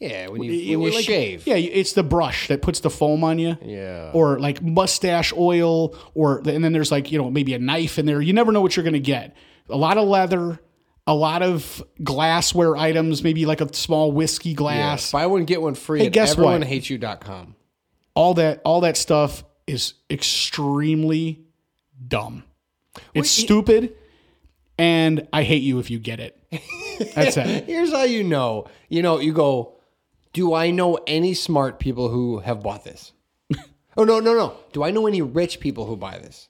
Yeah, 0.00 0.28
when 0.28 0.42
you 0.42 0.52
It- 0.52 0.76
when 0.76 0.88
you 0.88 0.94
like- 0.96 1.04
shave. 1.04 1.46
Yeah, 1.46 1.56
it's 1.56 1.92
the 1.92 2.02
brush 2.02 2.48
that 2.48 2.62
puts 2.62 2.80
the 2.80 2.88
foam 2.90 3.22
on 3.22 3.38
you. 3.38 3.56
Yeah. 3.64 4.10
Or 4.14 4.38
like 4.40 4.62
mustache 4.62 5.32
oil, 5.36 5.94
or 6.14 6.38
and 6.38 6.64
then 6.64 6.72
there's 6.72 6.90
like 6.90 7.12
you 7.12 7.18
know 7.18 7.30
maybe 7.30 7.52
a 7.54 7.58
knife 7.58 7.98
in 7.98 8.06
there. 8.06 8.20
You 8.22 8.32
never 8.32 8.50
know 8.50 8.62
what 8.62 8.76
you're 8.76 8.84
gonna 8.84 8.98
get. 8.98 9.36
A 9.68 9.76
lot 9.76 9.98
of 9.98 10.08
leather, 10.08 10.58
a 11.06 11.14
lot 11.14 11.42
of 11.42 11.82
glassware 12.02 12.76
items, 12.78 13.22
maybe 13.22 13.44
like 13.44 13.60
a 13.60 13.72
small 13.74 14.10
whiskey 14.10 14.54
glass. 14.54 15.12
Buy 15.12 15.26
one 15.26 15.44
get 15.44 15.60
one 15.60 15.74
free. 15.74 16.00
Hey, 16.00 16.08
guess 16.08 16.34
what? 16.36 16.60
everyonehateyou.com. 16.62 17.54
All 18.14 18.34
that 18.34 18.62
all 18.64 18.80
that 18.80 18.96
stuff 18.96 19.44
is 19.66 19.94
extremely 20.10 21.40
dumb. 22.08 22.44
It's 23.14 23.30
stupid, 23.30 23.94
and 24.78 25.28
I 25.32 25.42
hate 25.42 25.62
you 25.62 25.78
if 25.78 25.90
you 25.90 25.98
get 25.98 26.20
it. 26.20 26.36
That's 27.14 27.36
it. 27.36 27.66
Here's 27.66 27.92
how 27.92 28.02
you 28.04 28.24
know. 28.24 28.66
You 28.88 29.02
know, 29.02 29.20
you 29.20 29.32
go, 29.32 29.76
do 30.32 30.54
I 30.54 30.70
know 30.70 30.98
any 31.06 31.34
smart 31.34 31.78
people 31.78 32.08
who 32.08 32.38
have 32.38 32.62
bought 32.62 32.84
this? 32.84 33.12
oh 33.96 34.04
no, 34.04 34.20
no, 34.20 34.34
no. 34.34 34.54
Do 34.72 34.82
I 34.84 34.90
know 34.90 35.06
any 35.06 35.22
rich 35.22 35.60
people 35.60 35.86
who 35.86 35.96
buy 35.96 36.18
this? 36.18 36.48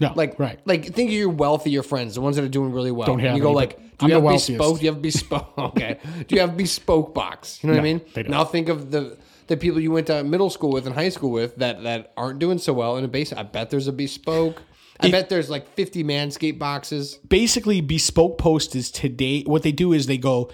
No, 0.00 0.12
Like, 0.14 0.38
right. 0.38 0.60
Like, 0.66 0.84
think 0.84 1.08
of 1.08 1.14
your 1.14 1.30
wealthier 1.30 1.82
friends, 1.82 2.16
the 2.16 2.20
ones 2.20 2.36
that 2.36 2.44
are 2.44 2.48
doing 2.48 2.70
really 2.72 2.90
well. 2.90 3.06
Don't 3.06 3.18
have 3.20 3.28
And 3.28 3.38
you 3.38 3.42
go 3.42 3.48
any, 3.50 3.56
like, 3.56 3.78
do 3.96 4.04
I'm 4.04 4.08
you 4.10 4.14
have 4.16 4.24
bespoke? 4.24 4.78
Do 4.78 4.84
you 4.84 4.92
have 4.92 5.00
bespoke? 5.00 5.52
Okay. 5.58 5.98
do 6.28 6.34
you 6.34 6.40
have 6.42 6.56
bespoke 6.56 7.14
box? 7.14 7.62
You 7.62 7.68
know 7.68 7.76
what 7.76 7.80
I 7.80 7.82
mean? 7.82 8.02
they 8.12 8.22
don't. 8.22 8.30
Now 8.30 8.44
think 8.44 8.68
of 8.68 8.90
the 8.90 9.16
the 9.46 9.56
people 9.56 9.80
you 9.80 9.92
went 9.92 10.08
to 10.08 10.24
middle 10.24 10.50
school 10.50 10.70
with 10.70 10.86
and 10.86 10.94
high 10.94 11.08
school 11.08 11.30
with 11.30 11.56
that 11.56 11.82
that 11.84 12.12
aren't 12.16 12.40
doing 12.40 12.58
so 12.58 12.72
well 12.72 12.96
in 12.96 13.04
a 13.04 13.08
base. 13.08 13.32
I 13.32 13.42
bet 13.44 13.70
there's 13.70 13.86
a 13.88 13.92
bespoke. 13.92 14.60
I 14.98 15.10
bet 15.10 15.28
there's 15.28 15.48
like 15.50 15.68
50 15.74 16.04
Manscaped 16.04 16.58
boxes. 16.58 17.16
basically 17.28 17.80
bespoke 17.80 18.38
post 18.38 18.74
is 18.74 18.90
today 18.90 19.42
what 19.42 19.62
they 19.62 19.72
do 19.72 19.92
is 19.92 20.06
they 20.06 20.16
go 20.18 20.50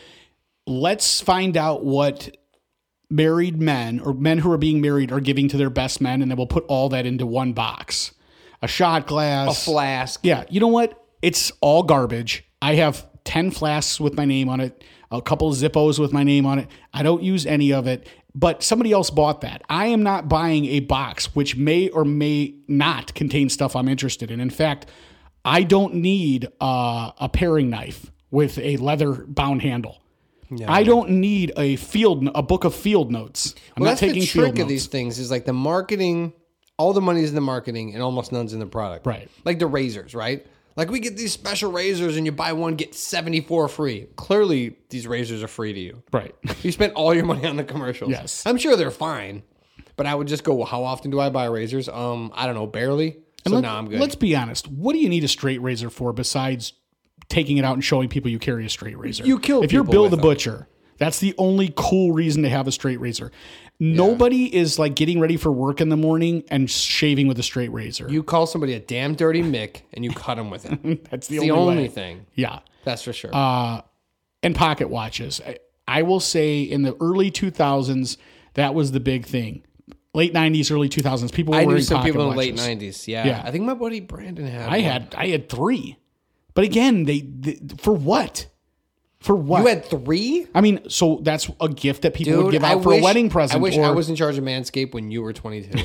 let's 0.66 1.20
find 1.20 1.56
out 1.56 1.84
what 1.84 2.36
married 3.10 3.60
men 3.60 4.00
or 4.00 4.14
men 4.14 4.38
who 4.38 4.50
are 4.50 4.58
being 4.58 4.80
married 4.80 5.12
are 5.12 5.20
giving 5.20 5.48
to 5.48 5.56
their 5.56 5.70
best 5.70 6.00
men 6.00 6.22
and 6.22 6.30
then 6.30 6.38
we'll 6.38 6.46
put 6.46 6.64
all 6.66 6.88
that 6.88 7.06
into 7.06 7.26
one 7.26 7.52
box. 7.52 8.12
A 8.62 8.68
shot 8.68 9.06
glass. 9.06 9.66
A 9.66 9.70
Flask. 9.70 10.20
yeah 10.22 10.44
you 10.48 10.60
know 10.60 10.68
what? 10.68 10.98
It's 11.20 11.52
all 11.60 11.82
garbage. 11.82 12.44
I 12.60 12.74
have 12.76 13.06
10 13.24 13.50
flasks 13.50 14.00
with 14.00 14.16
my 14.16 14.24
name 14.24 14.48
on 14.48 14.60
it 14.60 14.82
a 15.10 15.20
couple 15.20 15.46
of 15.46 15.54
zippos 15.54 15.98
with 15.98 16.12
my 16.12 16.24
name 16.24 16.46
on 16.46 16.58
it. 16.58 16.68
I 16.94 17.02
don't 17.02 17.22
use 17.22 17.44
any 17.46 17.72
of 17.72 17.86
it 17.86 18.08
but 18.34 18.62
somebody 18.62 18.92
else 18.92 19.10
bought 19.10 19.42
that. 19.42 19.60
I 19.68 19.86
am 19.88 20.02
not 20.02 20.26
buying 20.26 20.64
a 20.64 20.80
box 20.80 21.34
which 21.34 21.54
may 21.54 21.90
or 21.90 22.06
may 22.06 22.54
not 22.66 23.14
contain 23.14 23.50
stuff 23.50 23.76
i'm 23.76 23.88
interested 23.88 24.30
in. 24.30 24.40
In 24.40 24.50
fact 24.50 24.86
i 25.44 25.62
don't 25.64 25.94
need 25.96 26.48
uh, 26.60 27.10
a 27.18 27.28
paring 27.28 27.68
knife 27.68 28.10
with 28.30 28.58
a 28.58 28.78
leather 28.78 29.12
bound 29.12 29.60
handle 29.60 30.01
I 30.66 30.82
don't 30.82 31.10
need 31.10 31.52
a 31.56 31.76
field 31.76 32.28
a 32.34 32.42
book 32.42 32.64
of 32.64 32.74
field 32.74 33.10
notes. 33.10 33.54
I'm 33.76 33.82
Well, 33.82 33.84
not 33.86 33.90
that's 33.92 34.00
taking 34.00 34.20
the 34.20 34.26
field 34.26 34.44
trick 34.46 34.54
notes. 34.54 34.62
of 34.62 34.68
these 34.68 34.86
things 34.86 35.18
is 35.18 35.30
like 35.30 35.44
the 35.44 35.52
marketing, 35.52 36.32
all 36.78 36.92
the 36.92 37.00
money's 37.00 37.28
in 37.28 37.34
the 37.34 37.40
marketing 37.40 37.94
and 37.94 38.02
almost 38.02 38.32
none's 38.32 38.52
in 38.52 38.58
the 38.60 38.66
product. 38.66 39.06
Right. 39.06 39.28
Like 39.44 39.58
the 39.58 39.66
razors, 39.66 40.14
right? 40.14 40.46
Like 40.76 40.90
we 40.90 41.00
get 41.00 41.16
these 41.16 41.32
special 41.32 41.70
razors 41.70 42.16
and 42.16 42.24
you 42.24 42.32
buy 42.32 42.52
one, 42.54 42.76
get 42.76 42.94
74 42.94 43.68
free. 43.68 44.06
Clearly, 44.16 44.76
these 44.88 45.06
razors 45.06 45.42
are 45.42 45.48
free 45.48 45.72
to 45.72 45.80
you. 45.80 46.02
right. 46.12 46.34
You 46.62 46.72
spent 46.72 46.94
all 46.94 47.12
your 47.14 47.24
money 47.24 47.46
on 47.46 47.56
the 47.56 47.64
commercials. 47.64 48.10
Yes. 48.10 48.44
I'm 48.46 48.56
sure 48.56 48.74
they're 48.76 48.90
fine. 48.90 49.42
But 49.96 50.06
I 50.06 50.14
would 50.14 50.26
just 50.28 50.42
go, 50.44 50.54
well, 50.54 50.66
how 50.66 50.84
often 50.84 51.10
do 51.10 51.20
I 51.20 51.28
buy 51.28 51.44
razors? 51.44 51.88
Um, 51.88 52.32
I 52.34 52.46
don't 52.46 52.54
know, 52.54 52.66
barely. 52.66 53.18
So 53.46 53.54
Let- 53.54 53.60
now 53.62 53.76
I'm 53.76 53.88
good. 53.88 54.00
Let's 54.00 54.14
be 54.14 54.34
honest. 54.34 54.66
What 54.68 54.94
do 54.94 54.98
you 55.00 55.08
need 55.10 55.24
a 55.24 55.28
straight 55.28 55.60
razor 55.60 55.90
for 55.90 56.12
besides 56.14 56.72
taking 57.28 57.56
it 57.56 57.64
out 57.64 57.74
and 57.74 57.84
showing 57.84 58.08
people 58.08 58.30
you 58.30 58.38
carry 58.38 58.66
a 58.66 58.68
straight 58.68 58.98
razor? 58.98 59.24
You 59.24 59.38
kill 59.38 59.62
If 59.62 59.72
you're 59.72 59.84
Bill 59.84 60.04
the 60.04 60.16
them. 60.16 60.20
Butcher, 60.20 60.68
That's 60.98 61.18
the 61.18 61.34
only 61.38 61.72
cool 61.76 62.12
reason 62.12 62.42
to 62.42 62.48
have 62.48 62.66
a 62.68 62.72
straight 62.72 63.00
razor. 63.00 63.32
Nobody 63.80 64.54
is 64.54 64.78
like 64.78 64.94
getting 64.94 65.18
ready 65.18 65.36
for 65.36 65.50
work 65.50 65.80
in 65.80 65.88
the 65.88 65.96
morning 65.96 66.44
and 66.48 66.70
shaving 66.70 67.26
with 67.26 67.38
a 67.38 67.42
straight 67.42 67.72
razor. 67.72 68.06
You 68.08 68.22
call 68.22 68.46
somebody 68.46 68.74
a 68.74 68.80
damn 68.80 69.14
dirty 69.16 69.42
Mick 69.42 69.82
and 69.92 70.04
you 70.04 70.12
cut 70.12 70.38
him 70.38 70.50
with 70.50 70.70
it. 70.70 71.04
That's 71.10 71.26
the, 71.26 71.40
the 71.40 71.50
only, 71.50 71.76
only 71.76 71.88
thing. 71.88 72.26
Yeah. 72.34 72.60
That's 72.84 73.02
for 73.02 73.12
sure. 73.12 73.30
Uh, 73.32 73.80
and 74.42 74.54
pocket 74.54 74.88
watches. 74.88 75.40
I, 75.44 75.56
I 75.88 76.02
will 76.02 76.20
say 76.20 76.62
in 76.62 76.82
the 76.82 76.96
early 77.00 77.30
2000s, 77.30 78.16
that 78.54 78.74
was 78.74 78.92
the 78.92 79.00
big 79.00 79.26
thing. 79.26 79.64
Late 80.14 80.32
90s, 80.34 80.70
early 80.70 80.88
2000s, 80.88 81.32
people 81.32 81.52
were 81.52 81.58
I 81.58 81.62
knew 81.62 81.68
wearing 81.68 81.82
some 81.82 81.96
pocket 81.98 82.12
people 82.12 82.24
in 82.26 82.30
the 82.30 82.36
late 82.36 82.54
'90s. 82.54 83.08
Yeah. 83.08 83.26
Yeah. 83.26 83.42
I 83.44 83.50
think 83.50 83.64
my 83.64 83.74
buddy 83.74 84.00
Brandon 84.00 84.46
had. 84.46 84.68
I 84.68 84.72
one. 84.72 84.80
had 84.80 85.14
I 85.16 85.26
had 85.28 85.48
three, 85.48 85.96
but 86.54 86.64
again, 86.64 87.04
they, 87.04 87.20
they 87.20 87.60
for 87.78 87.92
what? 87.92 88.46
For 89.20 89.36
what? 89.36 89.60
You 89.62 89.68
had 89.68 89.84
three. 89.84 90.46
I 90.54 90.60
mean, 90.60 90.80
so 90.88 91.20
that's 91.22 91.48
a 91.60 91.68
gift 91.68 92.02
that 92.02 92.12
people 92.14 92.36
would 92.38 92.42
Dude, 92.44 92.52
give 92.52 92.64
I 92.64 92.72
out 92.72 92.82
for 92.82 92.88
wish, 92.90 93.00
a 93.00 93.04
wedding 93.04 93.30
present. 93.30 93.58
I 93.58 93.62
wish 93.62 93.76
or, 93.76 93.84
I 93.84 93.90
was 93.90 94.08
in 94.08 94.16
charge 94.16 94.36
of 94.36 94.42
Manscaped 94.44 94.92
when 94.94 95.10
you 95.12 95.22
were 95.22 95.32
22. 95.32 95.78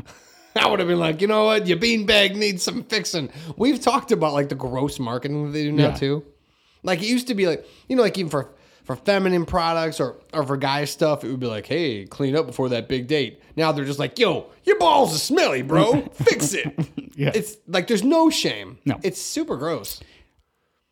I 0.56 0.68
would 0.68 0.78
have 0.78 0.88
been 0.88 0.98
like, 1.00 1.20
you 1.20 1.26
know 1.28 1.44
what, 1.46 1.66
your 1.66 1.78
beanbag 1.78 2.36
needs 2.36 2.62
some 2.62 2.84
fixing. 2.84 3.28
We've 3.56 3.80
talked 3.80 4.12
about 4.12 4.32
like 4.32 4.48
the 4.48 4.54
gross 4.54 4.98
marketing 4.98 5.46
that 5.46 5.50
they 5.52 5.64
do 5.64 5.72
now 5.72 5.88
Yeah. 5.88 5.94
too. 5.94 6.24
Like 6.82 7.00
it 7.00 7.06
used 7.06 7.28
to 7.28 7.34
be 7.34 7.46
like, 7.46 7.64
you 7.88 7.96
know, 7.96 8.02
like 8.02 8.18
even 8.18 8.30
for 8.30 8.50
for 8.84 8.96
feminine 8.96 9.44
products 9.46 9.98
or 10.00 10.16
or 10.32 10.44
for 10.44 10.56
guy 10.56 10.84
stuff, 10.84 11.24
it 11.24 11.30
would 11.30 11.40
be 11.40 11.46
like, 11.46 11.66
hey, 11.66 12.04
clean 12.04 12.36
up 12.36 12.46
before 12.46 12.68
that 12.68 12.88
big 12.88 13.06
date. 13.08 13.40
Now 13.56 13.72
they're 13.72 13.84
just 13.84 13.98
like, 13.98 14.18
yo, 14.18 14.46
your 14.64 14.78
balls 14.78 15.14
are 15.14 15.18
smelly, 15.18 15.62
bro. 15.62 16.02
Fix 16.12 16.54
it. 16.54 16.74
Yeah. 17.16 17.30
It's 17.32 17.56
like 17.68 17.86
there's 17.86 18.02
no 18.02 18.28
shame. 18.28 18.78
No. 18.84 18.98
It's 19.04 19.20
super 19.22 19.56
gross. 19.56 20.00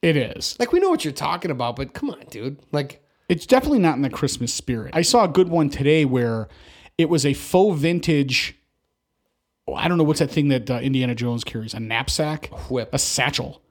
It 0.02 0.16
is. 0.16 0.56
Like 0.60 0.70
we 0.72 0.78
know 0.78 0.88
what 0.88 1.04
you're 1.04 1.12
talking 1.12 1.50
about, 1.50 1.74
but 1.74 1.94
come 1.94 2.10
on, 2.10 2.20
dude. 2.30 2.58
Like 2.70 3.04
It's 3.28 3.44
definitely 3.44 3.80
not 3.80 3.96
in 3.96 4.02
the 4.02 4.10
Christmas 4.10 4.54
spirit. 4.54 4.94
I 4.94 5.02
saw 5.02 5.24
a 5.24 5.28
good 5.28 5.48
one 5.48 5.68
today 5.68 6.04
where 6.04 6.48
it 6.98 7.08
was 7.08 7.24
a 7.26 7.34
faux 7.34 7.76
vintage. 7.80 8.56
oh, 9.66 9.74
I 9.74 9.88
don't 9.88 9.98
know 9.98 10.04
what's 10.04 10.20
that 10.20 10.30
thing 10.30 10.46
that 10.48 10.70
uh, 10.70 10.78
Indiana 10.78 11.14
Jones 11.16 11.42
carries? 11.42 11.74
A 11.74 11.80
knapsack, 11.80 12.50
whip. 12.70 12.90
a 12.92 12.98
satchel. 13.00 13.61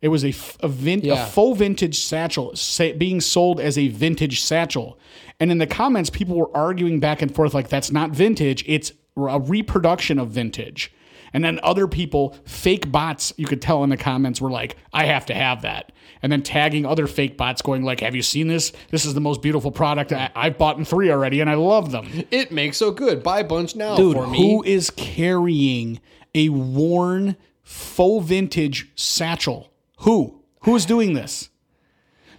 It 0.00 0.08
was 0.08 0.24
a 0.24 0.28
a, 0.60 0.68
vin- 0.68 1.00
Yeah. 1.02 1.24
a 1.24 1.26
full 1.26 1.54
vintage 1.54 1.98
satchel 1.98 2.54
sa- 2.54 2.92
being 2.96 3.20
sold 3.20 3.60
as 3.60 3.76
a 3.76 3.88
vintage 3.88 4.40
satchel, 4.40 4.98
and 5.40 5.50
in 5.50 5.58
the 5.58 5.66
comments, 5.66 6.08
people 6.10 6.36
were 6.36 6.56
arguing 6.56 7.00
back 7.00 7.20
and 7.22 7.34
forth 7.34 7.52
like 7.54 7.68
that's 7.68 7.90
not 7.90 8.10
vintage; 8.10 8.64
it's 8.66 8.92
a 9.16 9.40
reproduction 9.40 10.18
of 10.18 10.28
vintage. 10.30 10.92
And 11.34 11.44
then 11.44 11.60
other 11.62 11.86
people, 11.86 12.34
fake 12.46 12.90
bots, 12.90 13.34
you 13.36 13.44
could 13.46 13.60
tell 13.60 13.84
in 13.84 13.90
the 13.90 13.98
comments, 13.98 14.40
were 14.40 14.50
like, 14.50 14.76
"I 14.94 15.04
have 15.04 15.26
to 15.26 15.34
have 15.34 15.60
that," 15.62 15.92
and 16.22 16.30
then 16.32 16.42
tagging 16.42 16.86
other 16.86 17.06
fake 17.06 17.36
bots, 17.36 17.60
going 17.60 17.82
like, 17.82 18.00
"Have 18.00 18.14
you 18.14 18.22
seen 18.22 18.46
this? 18.48 18.72
This 18.90 19.04
is 19.04 19.12
the 19.14 19.20
most 19.20 19.42
beautiful 19.42 19.70
product 19.72 20.12
I- 20.12 20.30
I've 20.34 20.56
bought 20.56 20.78
in 20.78 20.84
three 20.86 21.10
already, 21.10 21.40
and 21.40 21.50
I 21.50 21.54
love 21.54 21.90
them." 21.90 22.24
it 22.30 22.50
makes 22.52 22.76
so 22.78 22.92
good. 22.92 23.22
Buy 23.24 23.40
a 23.40 23.44
bunch 23.44 23.74
now 23.76 23.96
Dude, 23.96 24.14
for 24.16 24.26
me. 24.26 24.38
who 24.38 24.62
is 24.62 24.88
carrying 24.90 26.00
a 26.34 26.48
worn 26.50 27.36
faux 27.62 28.24
vintage 28.26 28.88
satchel? 28.94 29.68
Who? 29.98 30.42
Who 30.60 30.74
is 30.76 30.86
doing 30.86 31.14
this? 31.14 31.50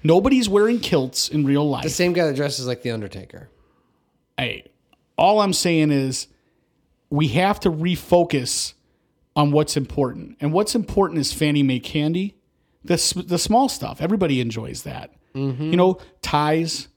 Nobody's 0.03 0.47
wearing 0.47 0.79
kilts 0.79 1.27
in 1.29 1.45
real 1.45 1.67
life. 1.67 1.83
the 1.83 1.89
same 1.89 2.13
guy 2.13 2.25
that 2.27 2.35
dresses 2.35 2.65
like 2.67 2.81
the 2.83 2.91
Undertaker. 2.91 3.49
Hey, 4.37 4.71
all 5.17 5.41
I'm 5.41 5.51
saying 5.53 5.91
is 5.91 6.27
we 7.09 7.29
have 7.29 7.59
to 7.61 7.69
refocus 7.69 8.73
on 9.35 9.51
what's 9.51 9.75
important. 9.75 10.37
And 10.39 10.53
what's 10.53 10.75
important 10.75 11.19
is 11.19 11.33
Fannie 11.33 11.63
May 11.63 11.79
candy, 11.79 12.35
the, 12.83 13.23
the 13.27 13.37
small 13.37 13.67
stuff. 13.67 14.01
Everybody 14.01 14.39
enjoys 14.39 14.83
that. 14.83 15.11
Mm-hmm. 15.35 15.71
You 15.71 15.77
know, 15.77 15.99
ties. 16.21 16.87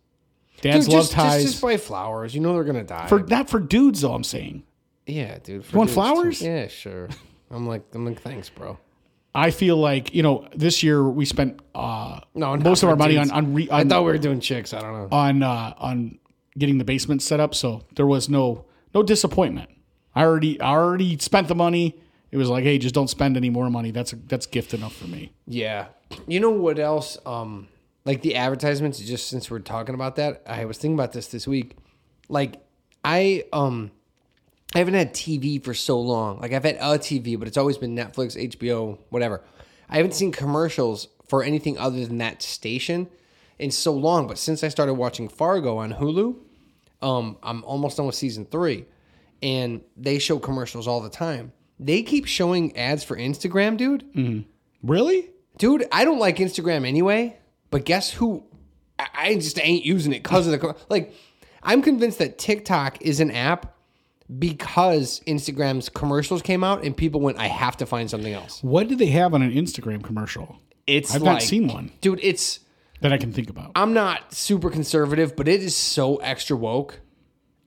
Dads 0.61 0.87
Dude, 0.87 0.94
love 0.94 1.03
just, 1.05 1.12
ties. 1.12 1.42
Just, 1.42 1.55
just 1.55 1.62
buy 1.62 1.77
flowers. 1.77 2.35
You 2.35 2.40
know 2.40 2.53
they're 2.55 2.62
gonna 2.62 2.85
die. 2.85 3.09
for 3.09 3.20
not 3.20 3.51
for 3.51 3.59
dudes 3.59 4.03
though, 4.03 4.12
I'm 4.14 4.22
saying. 4.22 4.62
yeah, 5.07 5.38
dude. 5.42 5.64
For 5.64 5.79
want 5.79 5.90
flowers? 5.90 6.38
too. 6.38 6.46
Yeah, 6.46 6.68
sure. 6.68 7.09
I'm 7.51 7.66
like, 7.66 7.83
I'm 7.92 8.07
like, 8.07 8.22
thanks, 8.22 8.48
bro. 8.48 8.79
I 9.35 9.51
feel 9.51 9.77
like, 9.77 10.14
you 10.14 10.23
know, 10.23 10.47
this 10.55 10.83
year 10.83 11.03
we 11.03 11.25
spent 11.25 11.61
uh 11.75 12.21
No, 12.35 12.57
most 12.57 12.83
of 12.83 12.88
our 12.88 12.97
money 12.97 13.16
on 13.16 13.31
on, 13.31 13.55
re, 13.55 13.68
I 13.71 13.85
thought 13.85 14.05
we 14.05 14.12
were 14.12 14.18
doing 14.18 14.40
chicks. 14.40 14.75
I 14.75 14.81
don't 14.81 14.92
know. 14.92 15.09
on 15.11 15.42
uh, 15.42 15.75
on 15.79 16.18
getting 16.59 16.79
the 16.79 16.85
basement 16.85 17.23
set 17.23 17.40
up, 17.40 17.55
so 17.55 17.85
there 17.95 18.07
was 18.07 18.29
no 18.29 18.66
no 18.95 19.03
disappointment. 19.03 19.71
I 20.14 20.25
already 20.25 20.61
I 20.61 20.73
already 20.73 21.18
spent 21.18 21.49
the 21.49 21.55
money. 21.55 21.99
It 22.31 22.37
was 22.37 22.49
like, 22.49 22.64
hey, 22.64 22.79
just 22.79 22.95
don't 22.95 23.09
spend 23.09 23.37
any 23.37 23.51
more 23.51 23.71
money. 23.71 23.90
That's 23.90 24.14
that's 24.27 24.47
gift 24.47 24.75
enough 24.75 24.95
for 24.95 25.07
me. 25.07 25.33
Yeah. 25.47 25.87
You 26.27 26.40
know 26.40 26.51
what 26.51 26.79
else? 26.79 27.18
Um, 27.25 27.68
like 28.05 28.23
the 28.23 28.37
advertisements. 28.37 28.99
Just 28.99 29.29
since 29.29 29.51
we're 29.51 29.61
talking 29.61 29.95
about 29.95 30.16
that, 30.16 30.42
I 30.47 30.64
was 30.64 30.79
thinking 30.79 30.95
about 30.95 31.12
this 31.12 31.29
this 31.29 31.47
week. 31.47 31.77
Like, 32.29 32.57
I 33.05 33.45
um, 33.53 33.90
I 34.74 34.78
haven't 34.78 34.94
had 34.94 35.12
TV 35.14 35.62
for 35.62 35.74
so 35.74 36.00
long. 36.00 36.40
Like 36.40 36.52
I've 36.52 36.64
had 36.64 36.76
a 36.76 36.98
TV, 36.98 37.38
but 37.38 37.46
it's 37.48 37.56
always 37.58 37.78
been 37.78 37.94
Netflix, 37.94 38.37
HBO, 38.56 38.98
whatever. 39.11 39.42
I 39.88 39.96
haven't 39.96 40.14
seen 40.14 40.32
commercials 40.32 41.08
for 41.26 41.42
anything 41.42 41.76
other 41.78 42.04
than 42.06 42.18
that 42.18 42.42
station 42.42 43.08
in 43.58 43.70
so 43.70 43.92
long. 43.92 44.26
But 44.26 44.38
since 44.38 44.64
I 44.64 44.68
started 44.68 44.94
watching 44.94 45.28
Fargo 45.28 45.76
on 45.78 45.92
Hulu, 45.92 46.37
um, 47.02 47.37
I'm 47.42 47.64
almost 47.64 47.96
done 47.98 48.06
with 48.06 48.14
season 48.14 48.46
three, 48.46 48.87
and 49.42 49.82
they 49.96 50.18
show 50.18 50.38
commercials 50.38 50.88
all 50.88 51.00
the 51.00 51.11
time. 51.11 51.52
They 51.78 52.02
keep 52.02 52.26
showing 52.26 52.76
ads 52.76 53.02
for 53.04 53.16
Instagram, 53.16 53.76
dude. 53.76 54.11
Mm. 54.14 54.44
Really? 54.82 55.30
Dude, 55.58 55.87
I 55.92 56.04
don't 56.04 56.18
like 56.18 56.37
Instagram 56.37 56.87
anyway, 56.87 57.37
but 57.70 57.85
guess 57.85 58.11
who? 58.12 58.44
I- 58.98 59.08
I 59.14 59.35
just 59.35 59.58
ain't 59.62 59.85
using 59.85 60.12
it 60.12 60.22
because 60.22 60.46
of 60.46 60.58
the 60.61 60.76
like. 60.88 61.14
I'm 61.64 61.82
convinced 61.82 62.18
that 62.18 62.38
TikTok 62.38 63.02
is 63.02 63.20
an 63.20 63.30
app 63.30 63.71
because 64.38 65.21
Instagram's 65.27 65.88
commercials 65.88 66.42
came 66.42 66.64
out 66.64 66.85
and 66.85 66.97
people 66.97 67.21
went, 67.21 67.38
"I 67.38 67.49
have 67.49 67.77
to 67.79 67.87
find 67.87 68.09
something 68.11 68.33
else." 68.33 68.62
What 68.62 68.88
did 68.88 68.99
they 68.99 69.07
have 69.07 69.35
on 69.35 69.42
an 69.42 69.53
Instagram 69.53 70.03
commercial 70.03 70.59
It's 70.87 71.14
I've 71.14 71.23
like, 71.23 71.33
not 71.33 71.42
seen 71.42 71.68
one 71.68 71.92
dude. 72.01 72.21
It's 72.23 72.61
that 73.01 73.12
I 73.12 73.18
can 73.18 73.33
think 73.33 73.51
about? 73.51 73.73
I'm 73.75 73.92
not 73.92 74.33
super 74.33 74.71
conservative, 74.71 75.37
but 75.37 75.49
it 75.49 75.62
is 75.62 75.77
so 75.77 76.16
extra 76.16 76.57
woke. 76.57 77.01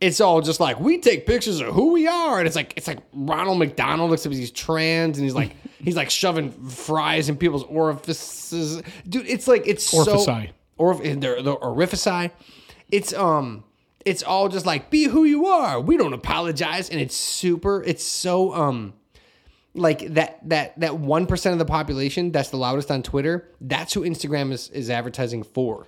It's 0.02 0.20
all 0.20 0.42
just 0.42 0.60
like 0.60 0.80
we 0.80 0.98
take 1.00 1.26
pictures 1.26 1.62
of 1.62 1.74
who 1.74 1.92
we 1.92 2.08
are, 2.08 2.40
and 2.40 2.48
it's 2.48 2.56
like 2.56 2.74
it's 2.76 2.88
like 2.88 3.00
Ronald 3.14 3.60
McDonald 3.60 4.14
except 4.14 4.36
he's 4.36 4.52
trans 4.52 5.18
and 5.18 5.26
he's 5.26 5.36
like 5.36 5.56
he's 5.80 5.96
like 5.96 6.10
shoving 6.10 6.52
fries 6.52 7.30
in 7.30 7.38
people's 7.38 7.64
orifices. 7.64 8.82
Dude, 9.08 9.28
it's 9.28 9.48
like 9.48 9.64
it's 9.66 9.94
Orifici. 9.94 10.26
so 10.26 10.46
or 10.78 10.96
the, 10.96 11.16
the 11.16 11.56
orifici. 11.56 12.32
It's 12.90 13.14
um 13.14 13.64
it's 14.06 14.24
all 14.24 14.48
just 14.50 14.66
like 14.66 14.90
be 14.90 15.06
who 15.06 15.24
you 15.26 15.48
are. 15.48 15.82
We 15.82 15.98
don't 15.98 16.14
apologize, 16.14 16.90
and 16.90 17.02
it's 17.02 17.16
super. 17.16 17.84
It's 17.84 18.04
so 18.04 18.54
um 18.54 18.94
like 19.74 20.14
that 20.14 20.48
that 20.48 20.80
that 20.80 20.98
one 21.00 21.26
percent 21.26 21.54
of 21.54 21.60
the 21.60 21.66
population 21.66 22.32
that's 22.32 22.50
the 22.50 22.58
loudest 22.58 22.92
on 22.92 23.04
Twitter. 23.04 23.50
That's 23.60 23.94
who 23.94 24.02
Instagram 24.02 24.52
is 24.52 24.70
is 24.70 24.90
advertising 24.90 25.44
for. 25.44 25.88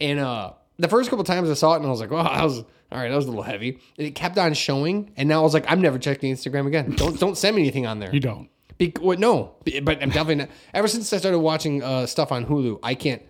And 0.00 0.18
uh 0.18 0.52
the 0.78 0.88
first 0.88 1.10
couple 1.10 1.24
times 1.24 1.48
I 1.48 1.54
saw 1.54 1.74
it, 1.74 1.76
and 1.76 1.86
I 1.86 1.90
was 1.90 2.00
like, 2.00 2.10
"Oh, 2.12 2.22
that 2.22 2.42
was 2.44 2.58
all 2.58 2.98
right. 2.98 3.08
That 3.08 3.16
was 3.16 3.26
a 3.26 3.28
little 3.28 3.44
heavy." 3.44 3.78
And 3.96 4.06
it 4.06 4.14
kept 4.14 4.36
on 4.38 4.52
showing, 4.54 5.12
and 5.16 5.28
now 5.28 5.40
I 5.40 5.42
was 5.42 5.54
like, 5.54 5.64
"I'm 5.70 5.80
never 5.80 5.98
checking 5.98 6.34
Instagram 6.34 6.66
again. 6.66 6.90
Don't 6.96 7.18
don't 7.18 7.38
send 7.38 7.54
me 7.56 7.62
anything 7.62 7.86
on 7.86 8.00
there." 8.00 8.12
You 8.12 8.20
don't. 8.20 8.48
Be- 8.78 8.92
well, 9.00 9.18
no, 9.18 9.54
but 9.82 10.02
I'm 10.02 10.08
definitely 10.08 10.36
not. 10.36 10.48
Ever 10.74 10.88
since 10.88 11.12
I 11.12 11.18
started 11.18 11.38
watching 11.38 11.82
uh, 11.82 12.06
stuff 12.06 12.32
on 12.32 12.46
Hulu, 12.46 12.80
I 12.82 12.94
can't 12.96 13.22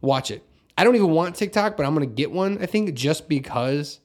watch 0.00 0.30
it. 0.30 0.42
I 0.78 0.84
don't 0.84 0.94
even 0.96 1.10
want 1.10 1.36
TikTok, 1.36 1.76
but 1.76 1.86
I'm 1.86 1.94
gonna 1.94 2.06
get 2.06 2.30
one. 2.30 2.58
I 2.60 2.66
think 2.66 2.94
just 2.94 3.28
because 3.28 4.00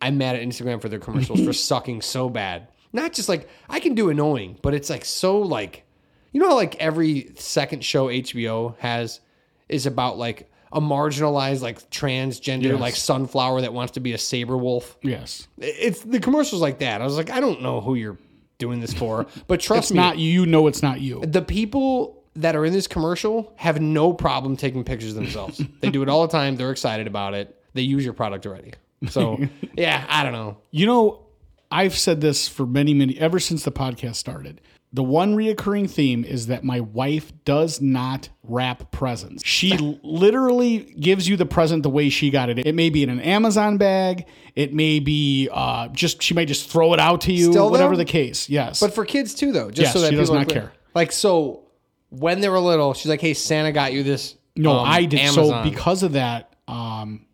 I'm 0.00 0.18
mad 0.18 0.36
at 0.36 0.42
Instagram 0.42 0.80
for 0.80 0.88
their 0.88 0.98
commercials 0.98 1.44
for 1.44 1.52
sucking 1.54 2.02
so 2.02 2.28
bad. 2.28 2.68
Not 2.92 3.12
just 3.12 3.28
like 3.28 3.48
I 3.68 3.80
can 3.80 3.94
do 3.94 4.10
annoying, 4.10 4.58
but 4.62 4.74
it's 4.74 4.90
like 4.90 5.04
so 5.04 5.38
like 5.40 5.84
you 6.32 6.40
know 6.40 6.48
how 6.48 6.54
like 6.54 6.76
every 6.76 7.32
second 7.36 7.84
show 7.84 8.06
HBO 8.08 8.76
has 8.78 9.20
is 9.68 9.86
about 9.86 10.18
like 10.18 10.50
a 10.72 10.80
marginalized 10.80 11.62
like 11.62 11.78
transgender 11.90 12.64
Yes. 12.72 12.80
like 12.80 12.96
sunflower 12.96 13.60
that 13.62 13.72
wants 13.72 13.92
to 13.92 14.00
be 14.00 14.12
a 14.12 14.18
saber 14.18 14.56
wolf. 14.56 14.98
Yes. 15.02 15.46
It's 15.58 16.00
the 16.00 16.20
commercials 16.20 16.60
like 16.60 16.80
that. 16.80 17.00
I 17.00 17.04
was 17.04 17.16
like, 17.16 17.30
I 17.30 17.40
don't 17.40 17.62
know 17.62 17.80
who 17.80 17.94
you're 17.94 18.18
doing 18.58 18.80
this 18.80 18.92
for, 18.92 19.26
but 19.46 19.60
trust 19.68 19.84
It's 19.84 19.90
me, 19.92 19.96
not 19.98 20.18
you. 20.18 20.44
Know 20.44 20.66
it's 20.66 20.82
not 20.82 21.00
you. 21.00 21.20
the 21.24 21.42
people 21.42 22.15
that 22.36 22.56
are 22.56 22.64
in 22.64 22.72
this 22.72 22.86
commercial 22.86 23.52
have 23.56 23.80
no 23.80 24.12
problem 24.12 24.56
taking 24.56 24.84
pictures 24.84 25.14
themselves. 25.14 25.60
they 25.80 25.90
do 25.90 26.02
it 26.02 26.08
all 26.08 26.22
the 26.26 26.32
time. 26.32 26.56
They're 26.56 26.70
excited 26.70 27.06
about 27.06 27.34
it. 27.34 27.54
They 27.74 27.82
use 27.82 28.04
your 28.04 28.14
product 28.14 28.46
already. 28.46 28.72
So 29.08 29.38
yeah, 29.74 30.04
I 30.08 30.22
don't 30.22 30.32
know. 30.32 30.58
You 30.70 30.86
know, 30.86 31.26
I've 31.70 31.96
said 31.96 32.20
this 32.20 32.48
for 32.48 32.66
many, 32.66 32.94
many, 32.94 33.18
ever 33.18 33.40
since 33.40 33.64
the 33.64 33.72
podcast 33.72 34.16
started. 34.16 34.60
The 34.92 35.02
one 35.02 35.36
reoccurring 35.36 35.90
theme 35.90 36.24
is 36.24 36.46
that 36.46 36.64
my 36.64 36.80
wife 36.80 37.32
does 37.44 37.82
not 37.82 38.30
wrap 38.44 38.92
presents. 38.92 39.44
She 39.44 39.76
literally 40.02 40.78
gives 40.78 41.28
you 41.28 41.36
the 41.36 41.44
present 41.44 41.82
the 41.82 41.90
way 41.90 42.08
she 42.08 42.30
got 42.30 42.48
it. 42.48 42.60
It 42.60 42.74
may 42.74 42.88
be 42.88 43.02
in 43.02 43.10
an 43.10 43.20
Amazon 43.20 43.76
bag. 43.76 44.26
It 44.54 44.72
may 44.72 45.00
be 45.00 45.50
uh, 45.52 45.88
just, 45.88 46.22
she 46.22 46.32
may 46.34 46.46
just 46.46 46.70
throw 46.70 46.94
it 46.94 47.00
out 47.00 47.22
to 47.22 47.32
you, 47.32 47.50
Still, 47.50 47.70
whatever 47.70 47.94
though? 47.94 47.98
the 47.98 48.04
case. 48.06 48.48
Yes. 48.48 48.80
But 48.80 48.94
for 48.94 49.04
kids 49.04 49.34
too, 49.34 49.52
though, 49.52 49.70
just 49.70 49.80
Yes, 49.88 49.92
so 49.92 50.00
that 50.00 50.10
she 50.10 50.16
does 50.16 50.30
not 50.30 50.48
care. 50.48 50.72
Like 50.94 51.12
so, 51.12 51.65
when 52.10 52.40
they 52.40 52.48
were 52.48 52.58
little, 52.60 52.94
she's 52.94 53.08
like, 53.08 53.20
"Hey, 53.20 53.34
Santa 53.34 53.72
got 53.72 53.92
you 53.92 54.02
this." 54.02 54.36
no, 54.56 54.78
um, 54.78 54.86
I 54.88 55.04
did. 55.04 55.20
Amazon. 55.20 55.64
So 55.64 55.70
because 55.70 56.02
of 56.02 56.12
that, 56.12 56.54
um, 56.66 57.26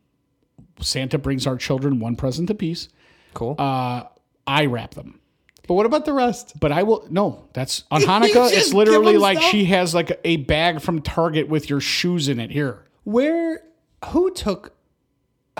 Santa 0.80 1.18
brings 1.18 1.46
our 1.46 1.56
children 1.56 2.00
one 2.00 2.16
present 2.16 2.50
apiece. 2.50 2.88
Cool. 3.35 3.54
Uh, 3.58 4.04
I 4.46 4.66
wrap 4.66 4.94
them. 4.94 5.20
but 5.68 5.74
what 5.74 5.87
about 5.87 6.04
the 6.04 6.12
rest? 6.12 6.58
But 6.58 6.72
I 6.72 6.82
will 6.82 7.06
no. 7.11 7.48
That's 7.52 7.85
on 7.90 8.00
Hanukkah. 8.02 8.52
It's 8.52 8.72
literally 8.72 9.16
like 9.16 9.38
stuff? 9.38 9.50
she 9.50 9.64
has 9.66 9.94
like 9.94 10.20
a 10.24 10.37
bag 10.38 10.80
from 10.80 11.00
Target 11.00 11.48
with 11.48 11.70
your 11.70 11.80
shoes 11.80 12.28
in 12.28 12.40
it. 12.40 12.50
Here, 12.50 12.85
Where? 13.04 13.62
Who 14.06 14.32
took? 14.32 14.74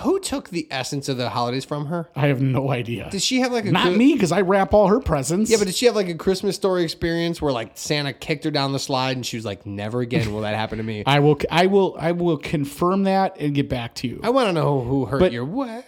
Who 0.01 0.21
took 0.21 0.49
the 0.49 0.67
essence 0.71 1.11
of 1.11 1.19
the 1.19 1.29
holidays 1.29 1.67
from 1.67 1.87
her? 1.87 2.09
I 2.17 2.29
have 2.29 2.41
no 2.41 2.71
idea. 2.71 3.11
Did 3.11 3.21
she 3.21 3.41
have 3.41 3.53
like 3.53 3.67
a 3.67 3.73
Not 3.73 3.95
me 3.95 4.15
because 4.15 4.33
I 4.33 4.41
wrap 4.41 4.73
all 4.73 4.89
her 4.89 5.01
presents. 5.01 5.51
Yeah, 5.51 5.59
but 5.59 5.67
did 5.67 5.75
she 5.75 5.85
have 5.85 5.95
like 5.95 6.09
a 6.09 6.15
Christmas 6.15 6.57
story 6.57 6.83
experience 6.83 7.43
where 7.43 7.53
like 7.53 7.73
Santa 7.75 8.15
kicked 8.15 8.45
her 8.45 8.51
down 8.51 8.73
the 8.73 8.79
slide 8.79 9.17
and 9.17 9.27
she 9.27 9.37
was 9.37 9.45
like, 9.45 9.67
"Never 9.67 10.01
again 10.01 10.33
will 10.33 10.41
that 10.43 10.55
happen 10.55 10.79
to 10.79 10.85
me." 10.85 11.03
I 11.07 11.21
will. 11.21 11.39
I 11.51 11.67
will. 11.67 11.95
I 11.99 12.13
will 12.13 12.39
confirm 12.39 13.03
that 13.05 13.37
and 13.39 13.55
get 13.55 13.69
back 13.69 13.95
to 13.97 14.09
you. 14.09 14.21
I 14.23 14.31
want 14.31 14.49
to 14.49 14.53
know 14.55 14.81
who 14.81 15.05
hurt 15.05 15.31
your 15.31 15.45
wife. 15.45 15.85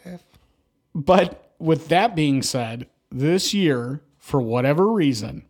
But 0.94 1.52
with 1.58 1.88
that 1.88 2.14
being 2.14 2.42
said, 2.42 2.86
this 3.10 3.54
year, 3.54 4.02
for 4.18 4.40
whatever 4.40 4.86
reason, 4.86 5.46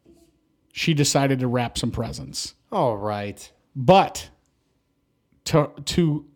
she 0.73 0.95
decided 0.95 1.41
to 1.41 1.49
wrap 1.49 1.77
some 1.77 1.91
presents. 1.91 2.55
All 2.71 2.97
right. 2.97 3.51
But 3.75 4.31
to 5.47 5.71
to 5.87 6.27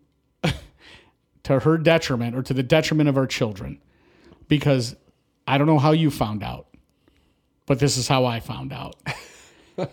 to 1.43 1.59
her 1.59 1.77
detriment 1.77 2.35
or 2.35 2.41
to 2.43 2.53
the 2.53 2.63
detriment 2.63 3.09
of 3.09 3.17
our 3.17 3.27
children, 3.27 3.79
because 4.47 4.95
I 5.47 5.57
don't 5.57 5.67
know 5.67 5.79
how 5.79 5.91
you 5.91 6.11
found 6.11 6.43
out, 6.43 6.67
but 7.65 7.79
this 7.79 7.97
is 7.97 8.07
how 8.07 8.25
I 8.25 8.39
found 8.39 8.73
out. 8.73 8.95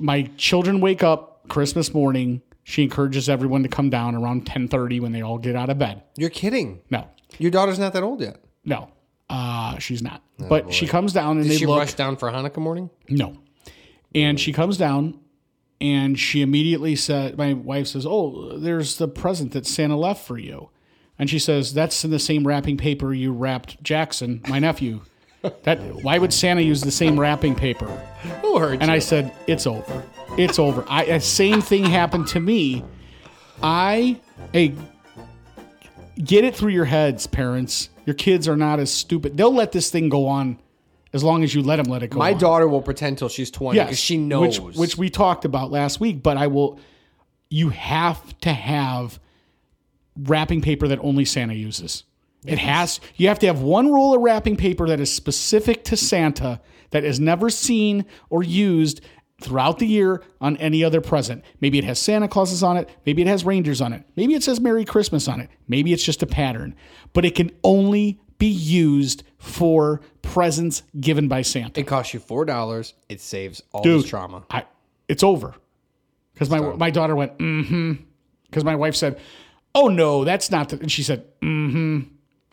My 0.00 0.22
children 0.36 0.80
wake 0.80 1.02
up 1.02 1.48
Christmas 1.48 1.94
morning. 1.94 2.42
She 2.64 2.82
encourages 2.82 3.28
everyone 3.28 3.62
to 3.62 3.68
come 3.68 3.90
down 3.90 4.14
around 4.14 4.46
10:30 4.46 5.00
when 5.00 5.12
they 5.12 5.22
all 5.22 5.38
get 5.38 5.56
out 5.56 5.70
of 5.70 5.78
bed. 5.78 6.02
You're 6.16 6.30
kidding. 6.30 6.80
No, 6.90 7.06
Your 7.38 7.50
daughter's 7.50 7.78
not 7.78 7.92
that 7.92 8.02
old 8.02 8.20
yet. 8.20 8.38
no, 8.64 8.90
uh, 9.28 9.78
she's 9.78 10.02
not. 10.02 10.22
but 10.48 10.72
she 10.72 10.86
comes 10.86 11.12
down 11.12 11.36
and 11.36 11.44
Did 11.44 11.52
they 11.52 11.56
she 11.58 11.66
look. 11.66 11.78
rush 11.78 11.94
down 11.94 12.16
for 12.16 12.30
Hanukkah 12.30 12.58
morning? 12.58 12.90
No. 13.08 13.34
And 14.14 14.40
she 14.40 14.52
comes 14.52 14.76
down 14.76 15.18
and 15.80 16.18
she 16.18 16.42
immediately 16.42 16.94
said, 16.94 17.38
My 17.38 17.52
wife 17.54 17.88
says, 17.88 18.06
Oh, 18.06 18.58
there's 18.58 18.96
the 18.96 19.08
present 19.08 19.52
that 19.52 19.66
Santa 19.66 19.96
left 19.96 20.26
for 20.26 20.38
you. 20.38 20.68
And 21.18 21.30
she 21.30 21.38
says, 21.38 21.72
That's 21.72 22.04
in 22.04 22.10
the 22.10 22.18
same 22.18 22.46
wrapping 22.46 22.76
paper 22.76 23.14
you 23.14 23.32
wrapped 23.32 23.82
Jackson, 23.82 24.42
my 24.48 24.58
nephew. 24.58 25.00
That 25.62 25.78
why 26.02 26.18
would 26.18 26.34
Santa 26.34 26.60
use 26.60 26.82
the 26.82 26.90
same 26.90 27.18
wrapping 27.18 27.54
paper? 27.54 27.86
Who 28.42 28.58
hurt 28.58 28.80
And 28.80 28.90
you? 28.90 28.92
I 28.92 28.98
said, 28.98 29.32
It's 29.46 29.66
over. 29.66 30.04
It's 30.36 30.58
over. 30.58 30.84
I 30.88 31.18
same 31.18 31.62
thing 31.62 31.84
happened 31.84 32.26
to 32.28 32.40
me. 32.40 32.84
I 33.62 34.20
hey 34.52 34.74
get 36.22 36.44
it 36.44 36.54
through 36.54 36.72
your 36.72 36.84
heads, 36.84 37.26
parents. 37.26 37.88
Your 38.04 38.14
kids 38.14 38.48
are 38.48 38.56
not 38.56 38.80
as 38.80 38.92
stupid. 38.92 39.36
They'll 39.36 39.54
let 39.54 39.72
this 39.72 39.90
thing 39.90 40.10
go 40.10 40.26
on 40.26 40.58
as 41.12 41.24
long 41.24 41.42
as 41.42 41.54
you 41.54 41.62
let 41.62 41.78
him 41.78 41.86
let 41.86 42.02
it 42.02 42.10
go 42.10 42.18
My 42.18 42.32
on. 42.32 42.38
daughter 42.38 42.68
will 42.68 42.82
pretend 42.82 43.18
till 43.18 43.28
she's 43.28 43.50
20 43.50 43.78
because 43.78 43.98
she 43.98 44.16
knows. 44.16 44.60
Which, 44.60 44.76
which 44.76 44.96
we 44.98 45.10
talked 45.10 45.44
about 45.44 45.70
last 45.70 46.00
week, 46.00 46.22
but 46.22 46.36
I 46.36 46.46
will. 46.46 46.78
You 47.48 47.70
have 47.70 48.38
to 48.40 48.52
have 48.52 49.18
wrapping 50.16 50.62
paper 50.62 50.86
that 50.88 50.98
only 51.00 51.24
Santa 51.24 51.54
uses. 51.54 52.04
It 52.46 52.58
has. 52.58 53.00
You 53.16 53.28
have 53.28 53.38
to 53.40 53.46
have 53.46 53.60
one 53.60 53.92
roll 53.92 54.14
of 54.14 54.22
wrapping 54.22 54.56
paper 54.56 54.86
that 54.88 55.00
is 55.00 55.12
specific 55.12 55.84
to 55.84 55.96
Santa 55.96 56.60
that 56.90 57.04
is 57.04 57.20
never 57.20 57.50
seen 57.50 58.06
or 58.30 58.42
used 58.42 59.00
throughout 59.42 59.78
the 59.78 59.86
year 59.86 60.22
on 60.40 60.56
any 60.58 60.84
other 60.84 61.00
present. 61.00 61.44
Maybe 61.60 61.78
it 61.78 61.84
has 61.84 61.98
Santa 61.98 62.28
Clauses 62.28 62.62
on 62.62 62.76
it. 62.76 62.88
Maybe 63.06 63.22
it 63.22 63.28
has 63.28 63.44
reindeers 63.44 63.80
on 63.80 63.92
it. 63.92 64.04
Maybe 64.16 64.34
it 64.34 64.42
says 64.42 64.60
Merry 64.60 64.84
Christmas 64.84 65.28
on 65.28 65.40
it. 65.40 65.50
Maybe 65.66 65.92
it's 65.92 66.04
just 66.04 66.22
a 66.22 66.26
pattern. 66.26 66.74
But 67.12 67.24
it 67.24 67.34
can 67.34 67.50
only 67.64 68.20
be 68.38 68.48
used 68.48 69.22
for 69.40 70.02
presents 70.20 70.82
given 71.00 71.26
by 71.26 71.42
Santa. 71.42 71.80
it 71.80 71.86
costs 71.86 72.14
you 72.14 72.20
$4. 72.20 72.92
It 73.08 73.20
saves 73.20 73.62
all 73.72 73.82
Dude, 73.82 74.02
this 74.02 74.10
trauma. 74.10 74.44
I 74.50 74.66
it's 75.08 75.24
over. 75.24 75.54
Because 76.34 76.50
my 76.50 76.60
my 76.60 76.90
daughter 76.90 77.16
went, 77.16 77.38
mm-hmm. 77.38 77.94
Because 78.44 78.64
my 78.64 78.76
wife 78.76 78.94
said, 78.94 79.18
Oh 79.74 79.88
no, 79.88 80.24
that's 80.24 80.50
not 80.50 80.68
the 80.68 80.78
and 80.78 80.92
she 80.92 81.02
said, 81.02 81.24
mm-hmm. 81.40 82.00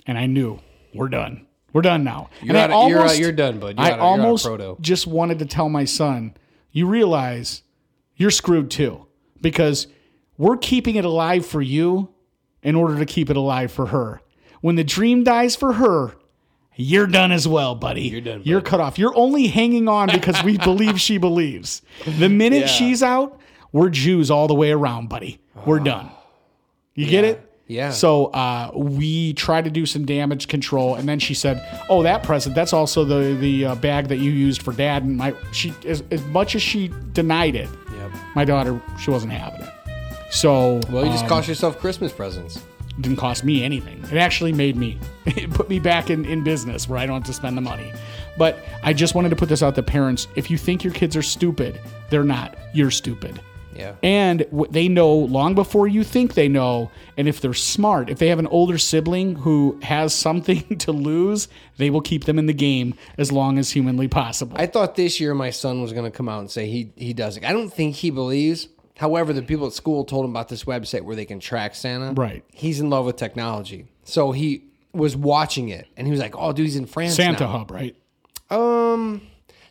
And 0.08 0.17
I 0.17 0.26
knew 0.26 0.60
we're 0.93 1.10
done. 1.10 1.45
We're 1.73 1.82
done 1.82 2.06
now. 2.06 2.30
You're, 2.41 2.56
and 2.56 2.58
out 2.58 2.71
of, 2.71 2.89
you're, 2.89 3.00
out- 3.02 3.19
you're 3.19 3.32
done, 3.34 3.60
bud. 3.60 3.78
You're 3.78 3.86
I 3.86 3.91
out 3.91 4.00
almost 4.00 4.47
just 4.80 5.06
wanted 5.06 5.39
to 5.39 5.45
tell 5.45 5.67
my 5.67 5.84
son, 5.84 6.36
you 6.71 6.88
realize 6.88 7.63
you're 8.15 8.32
screwed 8.32 8.71
too. 8.71 9.06
Because 9.41 9.88
we're 10.38 10.58
keeping 10.58 10.95
it 10.95 11.06
alive 11.06 11.45
for 11.45 11.62
you 11.62 12.13
in 12.63 12.76
order 12.76 12.97
to 12.97 13.06
keep 13.06 13.30
it 13.30 13.38
alive 13.38 13.71
for 13.71 13.88
her. 13.88 14.21
When 14.62 14.76
the 14.76 14.84
dream 14.84 15.23
dies 15.23 15.56
for 15.56 15.73
her, 15.73 16.15
you're 16.78 17.08
done 17.08 17.32
as 17.32 17.48
well, 17.48 17.76
buddy. 17.76 18.04
You're 18.04 18.22
done, 18.22 18.42
You're 18.46 18.62
cut 18.62 18.80
off. 18.80 18.98
You're 18.98 19.16
only 19.18 19.48
hanging 19.48 19.88
on 19.90 20.10
because 20.12 20.42
we 20.44 20.58
believe 20.58 21.00
she 21.02 21.18
believes. 21.18 21.82
The 22.06 22.30
minute 22.30 22.62
Yeah. 22.62 22.68
she's 22.68 23.04
out, 23.04 23.40
we're 23.74 23.90
Jews 23.90 24.32
all 24.32 24.48
the 24.48 24.54
way 24.56 24.72
around, 24.72 25.10
buddy. 25.10 25.40
We're 25.66 25.80
done. 25.80 26.10
You 26.96 27.06
get 27.08 27.24
it? 27.26 27.44
Yeah. 27.68 27.92
So 27.92 28.28
uh, 28.28 28.72
we 28.74 29.34
tried 29.34 29.66
to 29.66 29.70
do 29.70 29.86
some 29.86 30.06
damage 30.06 30.48
control, 30.48 30.96
and 30.96 31.08
then 31.10 31.20
she 31.20 31.34
said, 31.34 31.62
"Oh, 31.90 32.02
that 32.04 32.24
present. 32.24 32.56
That's 32.56 32.72
also 32.72 33.04
the 33.04 33.36
the 33.38 33.66
uh, 33.66 33.76
bag 33.76 34.08
that 34.08 34.20
you 34.20 34.32
used 34.32 34.62
for 34.62 34.72
Dad." 34.72 35.04
And 35.04 35.18
my 35.18 35.34
she 35.52 35.74
as, 35.86 36.02
as 36.10 36.24
much 36.28 36.56
as 36.56 36.62
she 36.62 36.90
denied 37.12 37.56
it, 37.56 37.70
Yep. 37.92 38.12
my 38.36 38.46
daughter 38.46 38.82
she 38.98 39.12
wasn't 39.12 39.34
having 39.34 39.62
it. 39.63 39.70
So 40.32 40.80
Well, 40.90 41.04
you 41.06 41.12
just 41.12 41.24
um, 41.26 41.30
cost 41.30 41.50
yourself 41.50 41.78
Christmas 41.78 42.13
presents. 42.13 42.62
Didn't 42.99 43.17
cost 43.17 43.43
me 43.43 43.63
anything. 43.63 44.03
It 44.12 44.17
actually 44.17 44.53
made 44.53 44.75
me 44.75 44.99
it 45.25 45.51
put 45.51 45.69
me 45.69 45.79
back 45.79 46.10
in, 46.10 46.25
in 46.25 46.43
business 46.43 46.88
where 46.88 46.99
I 46.99 47.05
don't 47.05 47.15
have 47.15 47.25
to 47.25 47.33
spend 47.33 47.57
the 47.57 47.62
money. 47.62 47.93
But 48.38 48.60
I 48.83 48.93
just 48.93 49.15
wanted 49.15 49.29
to 49.29 49.36
put 49.36 49.49
this 49.49 49.63
out 49.63 49.75
to 49.75 49.83
parents. 49.83 50.27
If 50.36 50.51
you 50.51 50.57
think 50.57 50.83
your 50.83 50.93
kids 50.93 51.15
are 51.15 51.23
stupid, 51.23 51.79
they're 52.10 52.23
not. 52.23 52.57
You're 52.73 52.91
stupid. 52.91 53.39
Yeah. 53.77 53.93
And 54.01 54.45
they 54.71 54.88
know 54.88 55.13
long 55.13 55.53
before 55.53 55.88
you 55.88 56.03
think 56.03 56.33
they 56.33 56.47
know. 56.47 56.89
And 57.15 57.27
if 57.27 57.41
they're 57.41 57.53
smart, 57.53 58.10
if 58.10 58.17
they 58.17 58.27
have 58.29 58.39
an 58.39 58.47
older 58.47 58.77
sibling 58.77 59.36
who 59.36 59.79
has 59.83 60.13
something 60.27 60.77
to 60.79 60.91
lose, 60.91 61.47
they 61.77 61.89
will 61.89 62.01
keep 62.01 62.25
them 62.25 62.39
in 62.39 62.47
the 62.47 62.53
game 62.53 62.95
as 63.17 63.31
long 63.31 63.60
as 63.60 63.71
humanly 63.71 64.07
possible. 64.07 64.57
I 64.60 64.65
thought 64.65 64.95
this 64.95 65.19
year 65.19 65.33
my 65.33 65.51
son 65.51 65.81
was 65.81 65.93
going 65.93 66.05
to 66.05 66.15
come 66.15 66.27
out 66.27 66.39
and 66.39 66.49
say 66.49 66.67
he 66.67 66.91
he 66.95 67.13
does 67.13 67.38
it. 67.38 67.45
I 67.45 67.53
don't 67.53 67.71
think 67.71 67.95
he 67.95 68.10
believes. 68.10 68.67
However, 68.97 69.31
the 69.31 69.43
people 69.43 69.67
at 69.67 69.73
school 69.73 70.03
told 70.03 70.25
him 70.25 70.31
about 70.31 70.49
this 70.49 70.63
website 70.63 71.01
where 71.01 71.15
they 71.15 71.25
can 71.25 71.39
track 71.39 71.75
Santa. 71.75 72.13
Right. 72.13 72.43
He's 72.51 72.79
in 72.79 72.89
love 72.89 73.05
with 73.05 73.15
technology, 73.15 73.88
so 74.03 74.31
he 74.31 74.63
was 74.93 75.15
watching 75.15 75.69
it 75.69 75.88
and 75.95 76.07
he 76.07 76.12
was 76.12 76.19
like, 76.19 76.36
"Oh, 76.36 76.51
dude, 76.51 76.65
he's 76.65 76.75
in 76.75 76.88
France 76.88 77.15
Santa 77.15 77.45
now." 77.45 77.60
Hub, 77.60 77.71
right? 77.71 77.95
Um, 78.49 79.21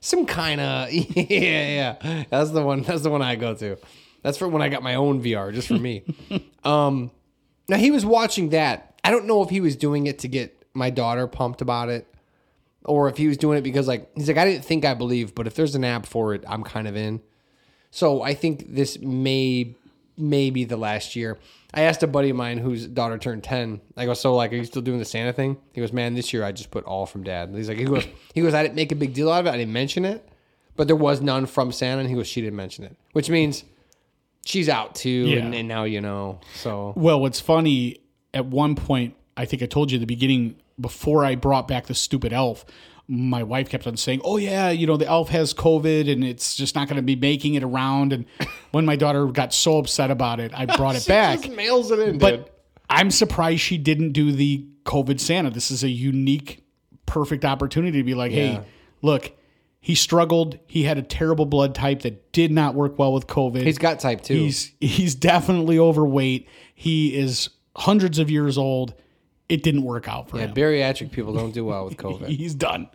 some 0.01 0.27
kind 0.27 0.61
of 0.61 0.93
yeah, 0.93 1.97
yeah. 2.01 2.25
That's 2.31 2.51
the 2.51 2.63
one. 2.63 2.83
That's 2.83 3.03
the 3.03 3.11
one 3.11 3.23
I 3.23 3.37
go 3.37 3.55
to. 3.55 3.77
That's 4.23 4.39
for 4.39 4.49
when 4.49 4.63
I 4.63 4.69
got 4.69 4.83
my 4.83 4.95
own 4.95 5.23
VR, 5.23 5.53
just 5.53 5.69
for 5.69 5.75
me. 5.75 6.03
um, 6.65 7.11
now 7.69 7.77
he 7.77 7.91
was 7.91 8.05
watching 8.05 8.51
that. 8.51 8.99
I 9.05 9.11
don't 9.11 9.27
know 9.27 9.43
if 9.43 9.51
he 9.51 9.61
was 9.61 9.77
doing 9.77 10.07
it 10.07 10.21
to 10.21 10.29
get 10.29 10.67
my 10.75 10.91
daughter 10.91 11.27
pumped 11.27 11.61
about 11.61 11.89
it, 11.89 12.13
or 12.85 13.09
if 13.09 13.17
he 13.17 13.29
was 13.29 13.37
doing 13.37 13.59
it 13.59 13.63
because 13.63 13.89
like 13.89 14.11
he's 14.15 14.29
like 14.29 14.37
I 14.37 14.45
didn't 14.45 14.65
think 14.65 14.85
I 14.85 14.95
believe, 14.95 15.35
but 15.35 15.47
if 15.47 15.55
there's 15.55 15.75
an 15.75 15.85
app 15.85 16.07
for 16.07 16.35
it, 16.35 16.45
I'm 16.47 16.63
kind 16.63 16.87
of 16.87 16.97
in. 16.97 17.21
So 17.97 18.21
I 18.21 18.35
think 18.35 18.75
this 18.75 18.99
may 19.01 19.75
may 20.19 20.51
be 20.51 20.65
the 20.65 20.77
last 20.77 21.17
year. 21.17 21.39
I 21.73 21.83
asked 21.83 22.03
a 22.03 22.07
buddy 22.07 22.29
of 22.29 22.37
mine 22.37 22.59
whose 22.59 22.87
daughter 22.87 23.17
turned 23.17 23.43
ten. 23.43 23.81
I 23.97 24.05
go, 24.05 24.13
so 24.13 24.35
like, 24.35 24.53
are 24.53 24.57
you 24.57 24.65
still 24.65 24.83
doing 24.83 24.99
the 24.99 25.05
Santa 25.07 25.33
thing? 25.33 25.57
He 25.73 25.81
goes, 25.81 25.95
man, 25.95 26.15
this 26.15 26.31
year 26.33 26.45
I 26.45 26.53
just 26.53 26.71
put 26.71 26.85
all 26.85 27.07
from 27.07 27.23
dad. 27.23 27.49
And 27.49 27.57
He's 27.57 27.69
like, 27.71 27.79
he 27.79 27.85
goes, 27.85 28.07
he 28.35 28.43
goes, 28.43 28.53
I 28.53 28.63
didn't 28.63 28.75
make 28.75 28.93
a 28.93 28.97
big 28.97 29.15
deal 29.15 29.33
out 29.33 29.41
of 29.41 29.47
it. 29.47 29.51
I 29.51 29.57
didn't 29.57 29.73
mention 29.73 30.05
it, 30.05 30.29
but 30.77 30.87
there 30.89 30.97
was 30.97 31.23
none 31.23 31.47
from 31.47 31.73
Santa. 31.73 32.01
And 32.01 32.09
he 32.11 32.15
goes, 32.15 32.27
she 32.27 32.43
didn't 32.43 32.57
mention 32.57 32.85
it, 32.85 32.95
which 33.15 33.31
means 33.31 33.65
she's 34.45 34.69
out 34.69 34.95
too, 34.95 35.09
Yeah. 35.11 35.39
and, 35.39 35.55
and 35.55 35.67
now 35.67 35.85
you 35.85 36.03
know. 36.03 36.41
So 36.55 36.93
Well, 36.97 37.19
what's 37.21 37.41
funny, 37.41 37.99
at 38.35 38.45
one 38.45 38.75
point, 38.75 39.15
I 39.39 39.47
think 39.47 39.63
I 39.63 39.67
told 39.67 39.91
you 39.91 39.97
at 39.97 40.01
the 40.01 40.07
beginning, 40.07 40.57
before 40.79 41.25
I 41.25 41.35
brought 41.35 41.67
back 41.67 41.87
the 41.87 41.95
stupid 41.95 42.33
elf, 42.35 42.67
my 43.09 43.43
wife 43.43 43.69
kept 43.69 43.87
on 43.87 43.97
saying, 43.97 44.21
Oh, 44.25 44.37
yeah, 44.37 44.71
you 44.71 44.87
know, 44.87 44.97
the 44.97 45.07
elf 45.07 45.29
has 45.29 45.55
COVID 45.55 46.11
and 46.11 46.25
it's 46.25 46.57
just 46.57 46.75
not 46.75 46.89
going 46.89 46.97
to 46.97 47.03
be 47.03 47.17
making 47.17 47.55
it 47.55 47.63
around. 47.63 48.13
And 48.13 48.25
when 48.73 48.85
my 48.85 48.97
daughter 48.97 49.27
got 49.27 49.55
so 49.55 49.79
upset 49.79 50.11
about 50.11 50.41
it, 50.41 50.53
I 50.55 50.67
brought 50.67 50.97
it 50.97 51.07
back. 51.09 51.43
just 51.43 51.55
mails 51.55 51.91
it 51.91 51.99
in, 52.01 52.19
But 52.19 52.37
dude. 52.37 52.51
I'm 52.91 53.11
surprised 53.11 53.61
she 53.61 53.79
didn't 53.79 54.13
do 54.13 54.33
the 54.33 54.67
COVID 54.85 55.21
Santa. 55.21 55.51
This 55.51 55.71
is 55.71 55.83
a 55.85 55.89
unique, 55.89 56.65
perfect 57.07 57.45
opportunity 57.45 57.99
to 57.99 58.05
be 58.05 58.15
like, 58.15 58.33
Yeah. 58.33 58.37
hey, 58.37 58.61
look, 59.03 59.33
he 59.81 59.95
struggled. 59.95 60.59
He 60.67 60.83
had 60.83 60.99
a 60.99 61.03
terrible 61.03 61.47
blood 61.47 61.75
type 61.75 62.03
that 62.03 62.33
did 62.33 62.51
not 62.51 62.75
work 62.75 62.99
well 62.99 63.13
with 63.13 63.29
COVID. 63.29 63.63
He's 63.63 63.79
got 63.79 64.01
type 64.01 64.21
two. 64.23 64.35
He's 64.35 64.73
he's 64.81 65.15
definitely 65.15 65.79
overweight. 65.79 66.49
He 66.75 67.15
is 67.17 67.51
hundreds 67.77 68.19
of 68.19 68.29
years 68.31 68.59
old. 68.59 68.95
It 69.49 69.63
didn't 69.63 69.83
work 69.83 70.09
out 70.09 70.29
for 70.29 70.37
him. 70.39 70.43
yeah, 70.43 70.47
him. 70.49 70.55
bariatric 70.55 71.13
people 71.13 71.33
don't 71.35 71.53
do 71.53 71.65
well 71.65 71.85
with 71.85 71.97
COVID. 71.97 72.27
He's 72.43 72.55
done. 72.55 72.89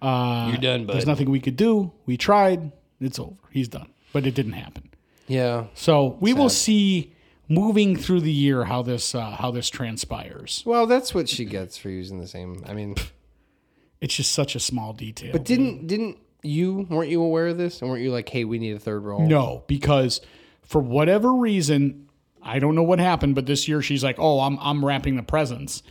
Uh, 0.00 0.48
You're 0.50 0.60
done, 0.60 0.86
There's 0.86 1.06
nothing 1.06 1.30
we 1.30 1.38
could 1.40 1.56
do. 1.56 1.92
We 2.06 2.16
tried. 2.16 2.72
It's 3.00 3.18
over. 3.20 3.36
He's 3.50 3.68
done. 3.68 3.88
But 4.12 4.26
it 4.26 4.34
didn't 4.34 4.54
happen. 4.54 4.90
Yeah, 5.28 5.66
So 5.74 6.18
we 6.20 6.34
will 6.34 6.48
see 6.48 7.14
moving 7.48 7.96
through 7.96 8.20
the 8.22 8.32
year 8.32 8.64
how 8.64 8.82
this 8.82 9.14
uh, 9.14 9.30
how 9.30 9.50
this 9.52 9.70
transpires. 9.70 10.62
Well, 10.66 10.86
that's 10.86 11.14
what 11.14 11.28
she 11.28 11.44
gets 11.44 11.78
for 11.78 11.88
using 11.88 12.18
the 12.18 12.26
same. 12.26 12.62
I 12.66 12.74
mean, 12.74 12.96
It's 14.00 14.16
just 14.16 14.32
such 14.32 14.56
a 14.56 14.60
small 14.60 14.92
detail. 14.92 15.32
but 15.32 15.44
didn't 15.44 15.86
didn't 15.86 16.18
you 16.42 16.86
weren't 16.90 17.10
you 17.10 17.22
aware 17.22 17.46
of 17.46 17.56
this? 17.58 17.80
And 17.80 17.88
weren't 17.90 18.02
you 18.02 18.10
like, 18.10 18.28
hey, 18.28 18.44
we 18.44 18.58
need 18.58 18.74
a 18.76 18.78
third 18.80 19.04
role? 19.04 19.26
No, 19.26 19.62
because 19.68 20.20
for 20.62 20.80
whatever 20.80 21.32
reason, 21.32 22.08
I 22.44 22.58
don't 22.58 22.74
know 22.74 22.82
what 22.82 22.98
happened, 22.98 23.34
but 23.34 23.46
this 23.46 23.68
year 23.68 23.82
she's 23.82 24.02
like, 24.04 24.16
"Oh, 24.18 24.40
I'm 24.40 24.58
I'm 24.60 24.84
wrapping 24.84 25.16
the 25.16 25.22
presents," 25.22 25.82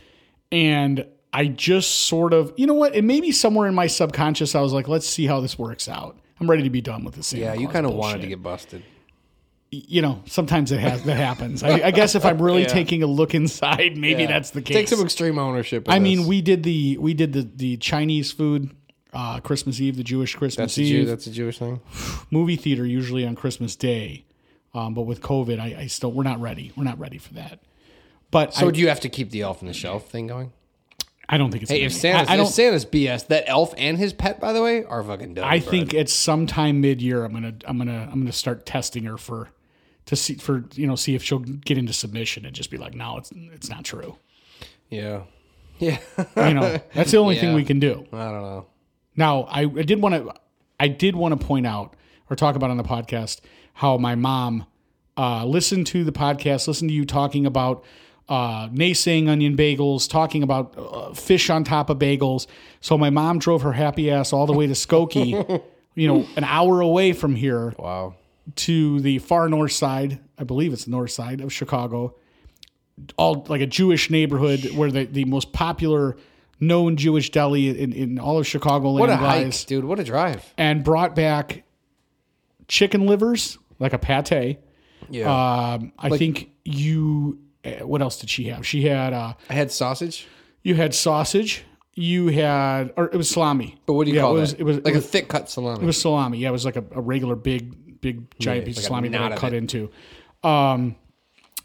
and 0.50 1.06
I 1.32 1.46
just 1.46 1.90
sort 2.06 2.32
of, 2.34 2.52
you 2.56 2.66
know 2.66 2.74
what? 2.74 2.94
It 2.94 3.04
may 3.04 3.20
be 3.20 3.32
somewhere 3.32 3.66
in 3.66 3.74
my 3.74 3.86
subconscious. 3.86 4.54
I 4.54 4.60
was 4.60 4.72
like, 4.72 4.88
"Let's 4.88 5.06
see 5.06 5.26
how 5.26 5.40
this 5.40 5.58
works 5.58 5.88
out." 5.88 6.18
I'm 6.40 6.50
ready 6.50 6.62
to 6.64 6.70
be 6.70 6.80
done 6.80 7.04
with 7.04 7.14
this. 7.14 7.28
Santa 7.28 7.44
Yeah, 7.44 7.54
you 7.54 7.68
kind 7.68 7.86
of 7.86 7.94
wanted 7.94 8.22
to 8.22 8.26
get 8.26 8.42
busted. 8.42 8.82
You 9.70 10.02
know, 10.02 10.22
sometimes 10.26 10.70
it 10.72 10.80
has 10.80 11.02
that 11.04 11.16
happens. 11.16 11.62
I, 11.62 11.86
I 11.86 11.90
guess 11.92 12.14
if 12.14 12.26
I'm 12.26 12.42
really 12.42 12.62
Yeah. 12.62 12.68
taking 12.68 13.02
a 13.02 13.06
look 13.06 13.34
inside, 13.34 13.96
maybe 13.96 14.22
Yeah. 14.22 14.28
that's 14.28 14.50
the 14.50 14.60
case. 14.60 14.74
Take 14.76 14.88
some 14.88 15.00
extreme 15.00 15.38
ownership. 15.38 15.88
of 15.88 15.94
I 15.94 15.98
mean, 15.98 16.26
we 16.26 16.42
did 16.42 16.62
the 16.64 16.98
we 16.98 17.14
did 17.14 17.32
the 17.32 17.48
the 17.56 17.76
Chinese 17.78 18.32
food. 18.32 18.70
Uh, 19.14 19.40
Christmas 19.40 19.78
Eve, 19.80 19.96
the 19.98 20.02
Jewish 20.02 20.34
Christmas 20.34 20.74
that's 20.74 20.78
a 20.78 20.82
Eve 20.82 20.88
Jew, 20.88 21.04
that's 21.06 21.26
a 21.26 21.30
Jewish 21.30 21.58
thing. 21.58 21.80
movie 22.30 22.56
theater 22.56 22.84
usually 22.86 23.26
on 23.26 23.34
Christmas 23.34 23.76
Day, 23.76 24.24
um, 24.74 24.94
but 24.94 25.02
with 25.02 25.20
COVID, 25.20 25.58
I, 25.58 25.82
I 25.82 25.86
still 25.86 26.12
we're 26.12 26.22
not 26.22 26.40
ready. 26.40 26.72
We're 26.76 26.84
not 26.84 26.98
ready 26.98 27.18
for 27.18 27.34
that. 27.34 27.60
But 28.30 28.54
So 28.54 28.68
I, 28.68 28.70
do 28.70 28.80
you 28.80 28.88
have 28.88 29.00
to 29.00 29.08
keep 29.08 29.30
the 29.30 29.42
elf 29.42 29.62
on 29.62 29.68
the 29.68 29.74
shelf 29.74 30.08
thing 30.08 30.26
going? 30.26 30.52
I 31.28 31.38
don't 31.38 31.50
think 31.50 31.62
it's. 31.62 31.72
Hey, 31.72 31.82
if 31.82 31.92
Santa's, 31.92 32.28
I, 32.28 32.34
I 32.34 32.40
if. 32.40 32.48
Santa's 32.48 32.84
BS, 32.84 33.28
that 33.28 33.44
elf 33.46 33.74
and 33.76 33.96
his 33.96 34.12
pet, 34.12 34.40
by 34.40 34.52
the 34.52 34.62
way, 34.62 34.84
are 34.84 35.02
fucking 35.02 35.34
done. 35.34 35.44
I 35.44 35.60
think 35.60 35.94
it's 35.94 36.12
sometime 36.12 36.80
mid 36.80 37.00
year. 37.00 37.24
I'm 37.24 37.32
gonna 37.32 37.54
I'm 37.64 37.78
gonna 37.78 38.08
I'm 38.10 38.20
gonna 38.20 38.32
start 38.32 38.66
testing 38.66 39.04
her 39.04 39.16
for 39.16 39.48
to 40.06 40.16
see 40.16 40.34
for 40.34 40.64
you 40.74 40.86
know 40.86 40.96
see 40.96 41.14
if 41.14 41.22
she'll 41.22 41.38
get 41.38 41.78
into 41.78 41.92
submission 41.92 42.44
and 42.44 42.54
just 42.54 42.70
be 42.70 42.76
like, 42.76 42.94
no, 42.94 43.18
it's 43.18 43.32
it's 43.32 43.70
not 43.70 43.84
true. 43.84 44.16
Yeah. 44.90 45.22
Yeah. 45.78 45.98
You 46.36 46.54
know, 46.54 46.80
that's 46.94 47.10
the 47.10 47.16
only 47.16 47.34
thing 47.36 47.54
we 47.54 47.64
can 47.64 47.80
do. 47.80 48.06
I 48.12 48.30
don't 48.30 48.42
know. 48.42 48.66
Now, 49.16 49.42
I, 49.44 49.62
I 49.62 49.82
did 49.82 50.00
want 50.00 50.14
to, 50.14 50.32
I 50.78 50.86
did 50.86 51.16
want 51.16 51.40
to 51.40 51.44
point 51.44 51.66
out 51.66 51.96
or 52.30 52.36
talk 52.36 52.54
about 52.54 52.70
on 52.70 52.76
the 52.76 52.84
podcast 52.84 53.40
how 53.74 53.96
my 53.96 54.14
mom 54.14 54.66
uh, 55.16 55.44
listened 55.44 55.86
to 55.88 56.04
the 56.04 56.12
podcast, 56.12 56.68
listened 56.68 56.90
to 56.90 56.94
you 56.94 57.04
talking 57.04 57.46
about 57.46 57.84
uh, 58.28 58.68
naysaying 58.68 59.28
onion 59.28 59.56
bagels, 59.56 60.08
talking 60.08 60.42
about 60.42 60.74
uh, 60.78 61.12
fish 61.12 61.50
on 61.50 61.64
top 61.64 61.90
of 61.90 61.98
bagels. 61.98 62.46
So 62.80 62.96
my 62.96 63.10
mom 63.10 63.38
drove 63.38 63.62
her 63.62 63.72
happy 63.72 64.10
ass 64.10 64.32
all 64.32 64.46
the 64.46 64.52
way 64.52 64.66
to 64.66 64.72
Skokie, 64.74 65.62
you 65.94 66.08
know, 66.08 66.26
an 66.36 66.44
hour 66.44 66.80
away 66.80 67.12
from 67.12 67.34
here 67.34 67.74
Wow. 67.78 68.14
to 68.56 69.00
the 69.00 69.18
far 69.18 69.48
north 69.48 69.72
side. 69.72 70.20
I 70.38 70.44
believe 70.44 70.72
it's 70.72 70.84
the 70.84 70.90
north 70.92 71.10
side 71.10 71.40
of 71.40 71.52
Chicago. 71.52 72.14
All 73.16 73.44
like 73.48 73.60
a 73.60 73.66
Jewish 73.66 74.08
neighborhood 74.10 74.70
where 74.74 74.90
the, 74.90 75.04
the 75.04 75.24
most 75.24 75.52
popular 75.52 76.16
known 76.60 76.96
Jewish 76.96 77.30
deli 77.30 77.68
in, 77.68 77.92
in 77.92 78.18
all 78.18 78.38
of 78.38 78.46
Chicago. 78.46 78.92
What 78.92 79.08
a 79.10 79.14
lies 79.16 79.60
hike, 79.60 79.66
dude. 79.66 79.84
What 79.84 79.98
a 79.98 80.04
drive. 80.04 80.54
and 80.56 80.84
brought 80.84 81.16
back 81.16 81.64
chicken 82.68 83.06
livers, 83.06 83.58
like 83.82 83.92
a 83.92 83.98
pate. 83.98 84.58
Yeah. 85.10 85.72
Um, 85.74 85.92
I 85.98 86.16
think 86.16 86.50
you. 86.64 87.38
uh, 87.64 87.86
What 87.86 88.00
else 88.02 88.18
did 88.18 88.30
she 88.30 88.44
have? 88.44 88.66
She 88.66 88.86
had. 88.86 89.12
Uh, 89.12 89.34
I 89.50 89.52
had 89.54 89.70
sausage. 89.70 90.26
you 90.62 90.74
had 90.74 90.94
sausage. 90.94 91.64
You 91.94 92.28
had, 92.28 92.94
or 92.96 93.04
it 93.06 93.16
was 93.16 93.28
salami. 93.28 93.78
But 93.84 93.92
what 93.94 94.04
do 94.06 94.10
you 94.12 94.16
yeah, 94.16 94.22
call 94.22 94.36
it 94.38 94.40
was, 94.40 94.52
It 94.54 94.62
was 94.62 94.76
like 94.78 94.94
it 94.94 94.96
a 94.96 95.00
thick 95.02 95.28
cut 95.28 95.50
salami. 95.50 95.82
it 95.82 95.86
was 95.86 96.00
salami. 96.00 96.38
Yeah, 96.38 96.48
it 96.48 96.52
was 96.52 96.64
like 96.64 96.76
a, 96.76 96.84
a 96.92 97.00
regular 97.02 97.36
big, 97.36 98.00
big 98.00 98.30
giant 98.38 98.64
piece 98.64 98.78
of 98.78 98.84
like 98.84 98.84
a 98.84 98.86
salami 98.86 99.08
that 99.10 99.32
I 99.32 99.36
cut 99.36 99.52
it. 99.52 99.58
into. 99.58 99.90
Um, 100.42 100.96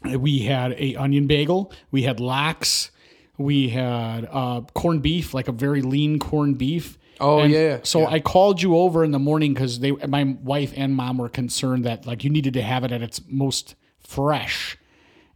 we 0.04 0.40
had 0.40 0.72
a 0.72 0.96
onion 0.96 1.26
bagel. 1.28 1.72
We 1.90 2.02
had 2.02 2.20
lox. 2.20 2.90
We 3.38 3.68
had 3.70 4.28
uh, 4.30 4.60
corned 4.74 5.00
beef, 5.02 5.32
like 5.32 5.48
a 5.48 5.52
very 5.52 5.80
lean 5.80 6.18
corned 6.18 6.58
beef. 6.58 6.98
Oh, 7.20 7.40
And 7.40 7.52
yeah, 7.52 7.58
yeah, 7.60 7.78
So 7.82 8.06
I 8.06 8.20
called 8.20 8.62
you 8.62 8.76
over 8.76 9.02
in 9.04 9.10
the 9.10 9.18
morning 9.18 9.52
because 9.54 9.80
they, 9.80 9.90
my 9.92 10.36
wife 10.42 10.72
and 10.76 10.94
mom 10.94 11.18
were 11.18 11.28
concerned 11.28 11.84
that 11.84 12.06
like 12.06 12.22
you 12.24 12.30
needed 12.30 12.54
to 12.54 12.62
have 12.62 12.84
it 12.84 12.92
at 12.92 13.02
its 13.02 13.20
most 13.28 13.74
fresh, 13.98 14.78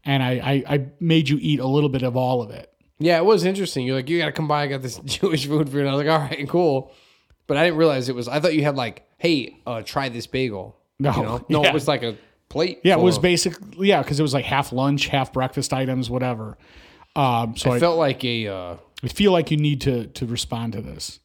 and 0.04 0.22
I, 0.22 0.30
I, 0.32 0.74
I 0.74 0.86
made 1.00 1.28
you 1.28 1.38
eat 1.40 1.60
a 1.60 1.66
little 1.66 1.88
bit 1.88 2.02
of 2.02 2.16
all 2.16 2.42
of 2.42 2.50
it. 2.50 2.72
yeah, 2.98 3.18
it 3.18 3.24
was 3.24 3.44
interesting. 3.44 3.86
You're 3.86 3.96
like, 3.96 4.08
you 4.08 4.18
got 4.18 4.26
to 4.26 4.32
come 4.32 4.48
by. 4.48 4.62
I 4.62 4.66
got 4.68 4.82
this 4.82 4.98
Jewish 5.04 5.46
food 5.46 5.68
for 5.68 5.76
you. 5.76 5.80
And 5.82 5.88
I 5.90 5.94
was 5.94 6.04
like, 6.04 6.12
all 6.12 6.20
right, 6.20 6.48
cool. 6.48 6.92
But 7.46 7.56
I 7.56 7.64
didn't 7.64 7.78
realize 7.78 8.08
it 8.08 8.14
was. 8.14 8.28
I 8.28 8.40
thought 8.40 8.54
you 8.54 8.62
had 8.64 8.76
like, 8.76 9.06
hey, 9.18 9.56
uh, 9.66 9.82
try 9.82 10.08
this 10.08 10.26
bagel. 10.26 10.76
No, 10.98 11.14
You 11.16 11.22
know? 11.22 11.44
no, 11.48 11.62
yeah. 11.62 11.68
it 11.70 11.74
was 11.74 11.88
like 11.88 12.02
a 12.04 12.16
plate. 12.48 12.80
Yeah, 12.84 12.94
it 12.94 13.00
was 13.00 13.16
of- 13.16 13.22
basically 13.22 13.88
yeah 13.88 14.02
because 14.02 14.20
it 14.20 14.22
was 14.22 14.32
like 14.34 14.44
half 14.44 14.72
lunch, 14.72 15.08
half 15.08 15.32
breakfast 15.32 15.72
items, 15.72 16.08
whatever. 16.08 16.56
Um, 17.16 17.56
so 17.56 17.70
I, 17.72 17.76
I 17.76 17.80
felt 17.80 17.98
like 17.98 18.24
a. 18.24 18.46
Uh, 18.46 18.76
I 19.04 19.08
feel 19.08 19.32
like 19.32 19.50
you 19.50 19.56
need 19.56 19.80
to 19.82 20.06
to 20.06 20.26
respond 20.26 20.74
to 20.74 20.80
this. 20.80 21.18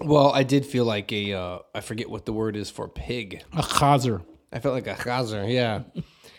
Well, 0.00 0.30
I 0.32 0.42
did 0.42 0.66
feel 0.66 0.84
like 0.84 1.12
a. 1.12 1.32
Uh, 1.32 1.58
I 1.74 1.80
forget 1.80 2.10
what 2.10 2.24
the 2.26 2.32
word 2.32 2.56
is 2.56 2.70
for 2.70 2.88
pig. 2.88 3.42
A 3.52 3.62
chazer. 3.62 4.22
I 4.52 4.58
felt 4.60 4.74
like 4.74 4.86
a 4.86 4.94
chazer, 4.94 5.50
yeah, 5.52 5.82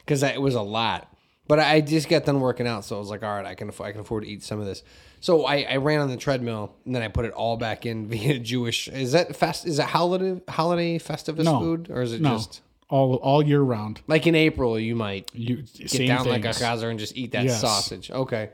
because 0.05 0.23
it 0.23 0.41
was 0.41 0.55
a 0.55 0.61
lot. 0.61 1.11
But 1.47 1.59
I 1.59 1.79
just 1.81 2.09
got 2.09 2.25
done 2.25 2.39
working 2.39 2.65
out, 2.65 2.85
so 2.85 2.95
I 2.95 2.99
was 2.99 3.09
like, 3.09 3.21
all 3.23 3.29
right, 3.35 3.45
I 3.45 3.53
can 3.55 3.69
aff- 3.69 3.81
I 3.81 3.91
can 3.91 4.01
afford 4.01 4.23
to 4.23 4.29
eat 4.29 4.41
some 4.43 4.59
of 4.59 4.65
this. 4.65 4.83
So 5.19 5.45
I, 5.45 5.61
I 5.69 5.75
ran 5.77 5.99
on 6.01 6.09
the 6.09 6.17
treadmill 6.17 6.75
and 6.85 6.95
then 6.95 7.01
I 7.03 7.07
put 7.07 7.25
it 7.25 7.31
all 7.33 7.55
back 7.57 7.85
in 7.85 8.07
via 8.09 8.39
Jewish. 8.39 8.87
Is 8.87 9.11
that 9.11 9.35
fest? 9.35 9.65
Is 9.67 9.77
it 9.79 9.85
holiday 9.85 10.41
holiday 10.49 10.97
festivus 10.99 11.43
No. 11.43 11.59
food 11.59 11.87
or 11.91 12.01
is 12.01 12.13
it 12.13 12.21
No, 12.21 12.31
just 12.37 12.61
all 12.89 13.15
all 13.15 13.43
year 13.43 13.61
round. 13.61 14.01
like 14.07 14.25
in 14.27 14.33
April? 14.35 14.79
You 14.79 14.95
might 14.95 15.29
You 15.33 15.63
get 15.63 15.89
same 15.91 16.07
down 16.07 16.25
like 16.27 16.45
a 16.45 16.53
things. 16.53 16.59
chazer 16.65 16.89
and 16.89 16.97
just 16.99 17.15
eat 17.15 17.31
that 17.33 17.43
Yes. 17.45 17.61
sausage. 17.61 18.09
Okay, 18.11 18.49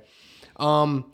um, 0.58 1.06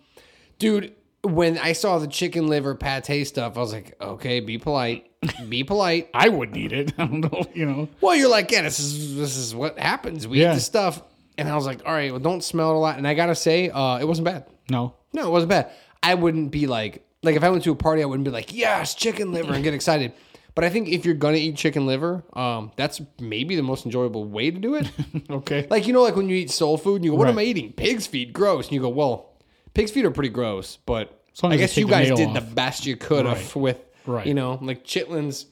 dude. 0.60 0.94
When 1.28 1.58
I 1.58 1.74
saw 1.74 1.98
the 2.00 2.08
chicken 2.08 2.48
liver 2.48 2.76
pate 2.76 3.28
stuff, 3.28 3.58
I 3.58 3.60
was 3.60 3.74
like, 3.74 3.96
okay, 4.02 4.40
be 4.40 4.58
polite, 4.58 5.10
be 5.50 5.64
polite. 5.64 6.10
I 6.14 6.30
wouldn't 6.30 6.58
eat 6.58 6.72
it. 6.72 6.94
I 6.98 7.06
don't 7.06 7.22
know. 7.22 7.46
You 7.54 7.66
know. 7.66 7.90
Well, 8.02 8.16
you're 8.16 8.30
like, 8.30 8.52
yeah, 8.52 8.62
this 8.62 8.80
is 8.80 9.16
this 9.16 9.36
is 9.38 9.54
what 9.56 9.78
happens. 9.80 10.28
We 10.28 10.42
Yeah. 10.42 10.52
eat 10.52 10.56
this 10.56 10.66
stuff, 10.66 11.02
and 11.38 11.50
I 11.50 11.56
was 11.56 11.66
like, 11.66 11.82
all 11.86 11.94
right, 11.94 12.12
well, 12.12 12.20
don't 12.20 12.44
smell 12.44 12.72
it 12.72 12.76
a 12.76 12.80
lot. 12.80 12.98
And 12.98 13.08
I 13.08 13.14
gotta 13.14 13.36
say, 13.36 13.70
uh, 13.70 13.98
it 14.00 14.06
wasn't 14.08 14.26
bad. 14.26 14.46
No. 14.70 14.94
No, 15.14 15.28
it 15.28 15.32
wasn't 15.32 15.50
bad. 15.50 15.72
I 16.04 16.14
wouldn't 16.16 16.52
be 16.52 16.68
like, 16.68 17.06
like 17.24 17.36
if 17.36 17.44
I 17.44 17.50
went 17.50 17.64
to 17.64 17.72
a 17.72 17.76
party, 17.76 18.02
I 18.02 18.06
wouldn't 18.06 18.26
be 18.26 18.32
like, 18.32 18.54
yes, 18.54 18.96
chicken 18.96 19.32
liver, 19.32 19.54
and 19.54 19.64
get 19.64 19.74
excited. 19.74 20.14
But 20.56 20.64
I 20.64 20.70
think 20.70 20.88
if 20.90 21.06
you're 21.06 21.14
gonna 21.16 21.38
eat 21.38 21.56
chicken 21.56 21.86
liver, 21.86 22.24
um, 22.34 22.72
that's 22.78 23.00
maybe 23.20 23.56
the 23.56 23.62
most 23.64 23.86
enjoyable 23.86 24.26
way 24.26 24.50
to 24.50 24.58
do 24.60 24.76
it. 24.76 24.90
Okay. 25.30 25.68
like 25.70 25.86
you 25.88 25.94
know, 25.94 26.02
like 26.04 26.16
when 26.16 26.30
you 26.30 26.36
eat 26.36 26.52
soul 26.52 26.78
food, 26.78 26.96
and 26.98 27.06
you 27.06 27.12
go, 27.12 27.18
"What 27.18 27.28
am 27.28 27.38
I 27.38 27.44
eating? 27.44 27.74
Pig's 27.74 28.08
feet, 28.08 28.34
gross." 28.34 28.66
And 28.68 28.74
you 28.74 28.82
go, 28.82 28.90
"Well, 28.90 29.34
pig's 29.74 29.92
feet 29.92 30.06
are 30.06 30.12
pretty 30.12 30.30
gross, 30.30 30.78
but 30.86 31.17
I 31.44 31.58
guess 31.58 31.78
you 31.78 31.88
guys 31.88 32.08
did 32.10 32.30
off." 32.30 32.34
the 32.34 32.42
best 32.56 32.86
you 32.86 32.96
could 32.98 33.26
have 33.26 33.56
with, 33.56 33.80
Right. 34.06 34.26
you 34.26 34.34
know, 34.34 34.58
like 34.62 34.84
chitlins 34.84 35.46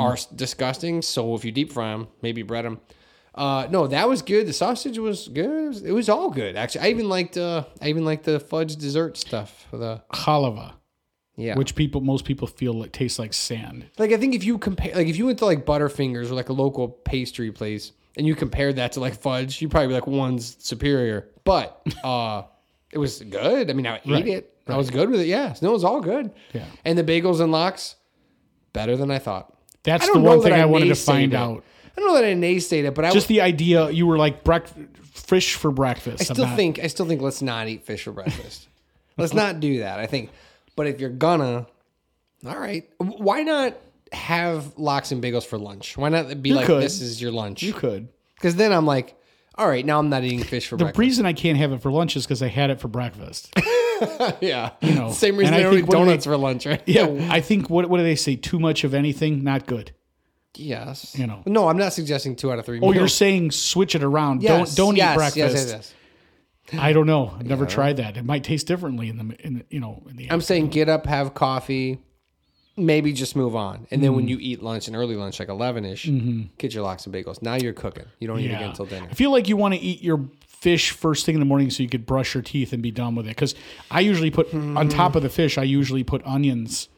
are 0.00 0.16
disgusting. 0.34 1.00
So 1.02 1.34
if 1.34 1.44
you 1.44 1.52
deep 1.52 1.72
fry 1.72 1.92
them, 1.92 2.08
maybe 2.22 2.42
bread 2.42 2.64
them. 2.64 2.80
Uh, 3.34 3.68
no, 3.70 3.86
that 3.86 4.08
was 4.08 4.22
good. 4.22 4.46
The 4.48 4.52
sausage 4.52 4.98
was 4.98 5.28
good. 5.28 5.44
It 5.46 5.68
was, 5.68 5.82
it 5.82 5.92
was 5.92 6.08
all 6.08 6.30
good 6.30 6.56
actually. 6.56 6.80
I 6.82 6.88
even 6.90 7.08
liked 7.08 7.36
uh, 7.36 7.64
I 7.80 7.88
even 7.88 8.04
liked 8.04 8.24
the 8.24 8.40
fudge 8.40 8.74
dessert 8.76 9.16
stuff. 9.16 9.66
The 9.70 10.02
Halava, 10.12 10.72
yeah, 11.36 11.54
which 11.56 11.76
people 11.76 12.00
most 12.00 12.24
people 12.24 12.48
feel 12.48 12.72
like 12.74 12.90
tastes 12.90 13.20
like 13.20 13.32
sand. 13.32 13.86
like 13.98 14.10
I 14.12 14.16
think 14.16 14.34
if 14.34 14.42
you 14.42 14.58
compare, 14.58 14.92
like 14.96 15.06
if 15.06 15.16
you 15.16 15.26
went 15.26 15.38
to 15.38 15.44
like 15.46 15.64
Butterfingers 15.64 16.30
or 16.30 16.34
like 16.34 16.48
a 16.48 16.52
local 16.52 16.88
pastry 16.88 17.52
place 17.52 17.92
and 18.16 18.26
you 18.26 18.34
compared 18.34 18.76
that 18.76 18.92
to 18.92 19.00
like 19.00 19.14
fudge, 19.14 19.62
you'd 19.62 19.70
probably 19.70 19.86
be 19.88 19.94
like 19.94 20.08
one's 20.08 20.56
superior. 20.58 21.28
But 21.44 21.80
uh, 22.02 22.42
it 22.90 22.98
was 22.98 23.20
good. 23.22 23.70
I 23.70 23.72
mean, 23.74 23.86
I 23.86 23.98
ate 23.98 24.06
Right, 24.06 24.26
it. 24.26 24.56
I 24.72 24.76
was 24.76 24.90
good 24.90 25.10
with 25.10 25.20
it. 25.20 25.26
Yeah, 25.26 25.54
no, 25.62 25.70
it 25.70 25.72
was 25.72 25.84
all 25.84 26.00
good. 26.00 26.30
Yeah. 26.52 26.64
and 26.84 26.98
the 26.98 27.04
bagels 27.04 27.40
and 27.40 27.52
lox 27.52 27.96
better 28.72 28.96
than 28.96 29.10
I 29.10 29.18
thought. 29.18 29.54
That's 29.82 30.08
I 30.08 30.12
the 30.12 30.18
one 30.20 30.42
thing 30.42 30.52
I, 30.52 30.66
wanted 30.66 30.88
to 30.88 30.94
find 30.94 31.32
it. 31.32 31.36
out. 31.36 31.64
I 31.96 32.00
don't 32.00 32.08
know 32.08 32.14
that 32.14 32.24
I 32.24 32.34
naysayed 32.34 32.84
it, 32.84 32.94
but 32.94 33.04
I 33.04 33.10
Just 33.10 33.28
the 33.28 33.40
idea 33.40 33.90
you 33.90 34.06
were 34.06 34.18
like 34.18 34.44
fish 35.12 35.54
for 35.54 35.70
breakfast. 35.70 36.30
I 36.30 36.34
still 36.34 36.56
think 36.56 36.78
I 36.78 36.86
still 36.86 37.06
think 37.06 37.20
let's 37.20 37.42
not 37.42 37.68
eat 37.68 37.84
fish 37.84 38.04
for 38.04 38.12
breakfast. 38.12 38.68
let's 39.16 39.34
not 39.34 39.60
do 39.60 39.80
that. 39.80 39.98
I 39.98 40.06
think, 40.06 40.30
but 40.76 40.86
if 40.86 41.00
you're 41.00 41.10
gonna, 41.10 41.66
all 42.46 42.58
right, 42.58 42.88
why 42.98 43.42
not 43.42 43.76
have 44.12 44.76
lox 44.78 45.12
and 45.12 45.22
bagels 45.22 45.46
for 45.46 45.58
lunch? 45.58 45.96
Why 45.96 46.08
not 46.08 46.42
be 46.42 46.52
like 46.52 46.66
could. 46.66 46.82
this 46.82 47.00
is 47.00 47.20
your 47.20 47.32
lunch? 47.32 47.62
you 47.62 47.72
could. 47.72 48.08
Because 48.34 48.56
then 48.56 48.72
I'm 48.72 48.86
like, 48.86 49.14
all 49.56 49.68
right, 49.68 49.84
now 49.84 49.98
I'm 49.98 50.08
not 50.08 50.24
eating 50.24 50.42
fish 50.42 50.66
for 50.66 50.76
breakfast. 50.76 50.78
The 50.78 50.84
breakfast. 50.84 50.98
reason 50.98 51.26
I 51.26 51.32
can't 51.32 51.58
have 51.58 51.72
it 51.72 51.82
for 51.82 51.92
lunch 51.92 52.16
is 52.16 52.24
because 52.26 52.42
I 52.42 52.48
had 52.48 52.70
it 52.70 52.80
for 52.80 52.88
breakfast. 52.88 53.52
yeah, 54.40 54.70
You 54.80 54.94
know, 54.94 55.10
same 55.12 55.36
reason 55.36 55.54
I 55.54 55.58
I 55.58 55.62
don't 55.62 55.72
think 55.74 55.84
eat 55.84 55.88
when 55.88 55.98
they- 56.00 56.04
donuts 56.06 56.24
for 56.24 56.36
lunch, 56.36 56.66
right? 56.66 56.82
yeah, 56.86 57.06
I 57.30 57.40
think 57.40 57.68
what 57.70 57.88
what 57.90 57.98
do 57.98 58.02
they 58.04 58.16
say? 58.16 58.36
Too 58.36 58.58
much 58.58 58.84
of 58.84 58.94
anything, 58.94 59.42
not 59.44 59.66
good. 59.66 59.92
Yes. 60.56 61.16
You 61.18 61.26
know. 61.26 61.42
No, 61.46 61.68
I'm 61.68 61.76
not 61.78 61.92
suggesting 61.92 62.34
two 62.36 62.50
out 62.50 62.58
of 62.58 62.66
three. 62.66 62.80
Oh, 62.82 62.92
you're 62.92 63.06
saying 63.08 63.52
switch 63.52 63.94
it 63.94 64.02
around. 64.02 64.42
Yes, 64.42 64.74
don't 64.74 64.88
don't 64.88 64.96
yes, 64.96 65.12
eat 65.12 65.16
breakfast. 65.16 65.36
Yes, 65.36 65.52
yes, 65.54 65.94
yes. 66.72 66.80
I 66.82 66.92
don't 66.92 67.06
know. 67.06 67.32
I've 67.38 67.46
never 67.46 67.66
tried 67.66 67.96
that. 67.96 68.16
It 68.16 68.24
might 68.24 68.44
taste 68.44 68.66
differently 68.66 69.08
in 69.08 69.16
the 69.16 69.46
in 69.46 69.54
the, 69.54 69.64
you 69.70 69.80
know 69.80 70.02
in 70.08 70.16
the 70.16 70.30
I'm 70.30 70.40
saying 70.40 70.68
get 70.68 70.88
up, 70.88 71.06
have 71.06 71.34
coffee. 71.34 71.98
maybe 72.76 73.12
just 73.12 73.34
move 73.36 73.54
on. 73.56 73.86
And 73.90 74.02
then 74.02 74.14
when 74.14 74.24
Mm-hmm. 74.24 74.28
you 74.30 74.38
eat 74.40 74.62
lunch, 74.62 74.86
and 74.86 74.96
early 74.96 75.16
lunch, 75.16 75.38
like 75.40 75.48
11 75.48 75.84
ish, 75.84 76.08
get 76.58 76.72
your 76.74 76.82
lox 76.84 77.06
and 77.06 77.14
bagels. 77.14 77.42
Now 77.42 77.54
you're 77.56 77.72
cooking. 77.72 78.06
You 78.20 78.28
don't 78.28 78.38
eat 78.40 78.46
again 78.46 78.70
until 78.70 78.86
dinner. 78.86 79.08
I 79.10 79.14
feel 79.14 79.30
like 79.32 79.48
you 79.48 79.56
want 79.56 79.74
to 79.74 79.80
eat 79.80 80.00
your 80.02 80.28
fish 80.60 80.90
first 80.90 81.26
thing 81.26 81.34
in 81.34 81.40
the 81.40 81.46
morning 81.46 81.70
so 81.70 81.82
you 81.82 81.88
could 81.88 82.06
brush 82.06 82.34
your 82.34 82.42
teeth 82.42 82.72
and 82.72 82.82
be 82.82 82.90
done 82.90 83.14
with 83.14 83.26
it. 83.26 83.30
Because 83.30 83.54
I 83.90 84.00
usually 84.00 84.30
put 84.30 84.52
on 84.54 84.74
hmm. 84.74 84.88
top 84.88 85.16
of 85.16 85.22
the 85.22 85.28
fish, 85.28 85.58
I 85.58 85.62
usually 85.62 86.04
put 86.04 86.24
onions, 86.26 86.88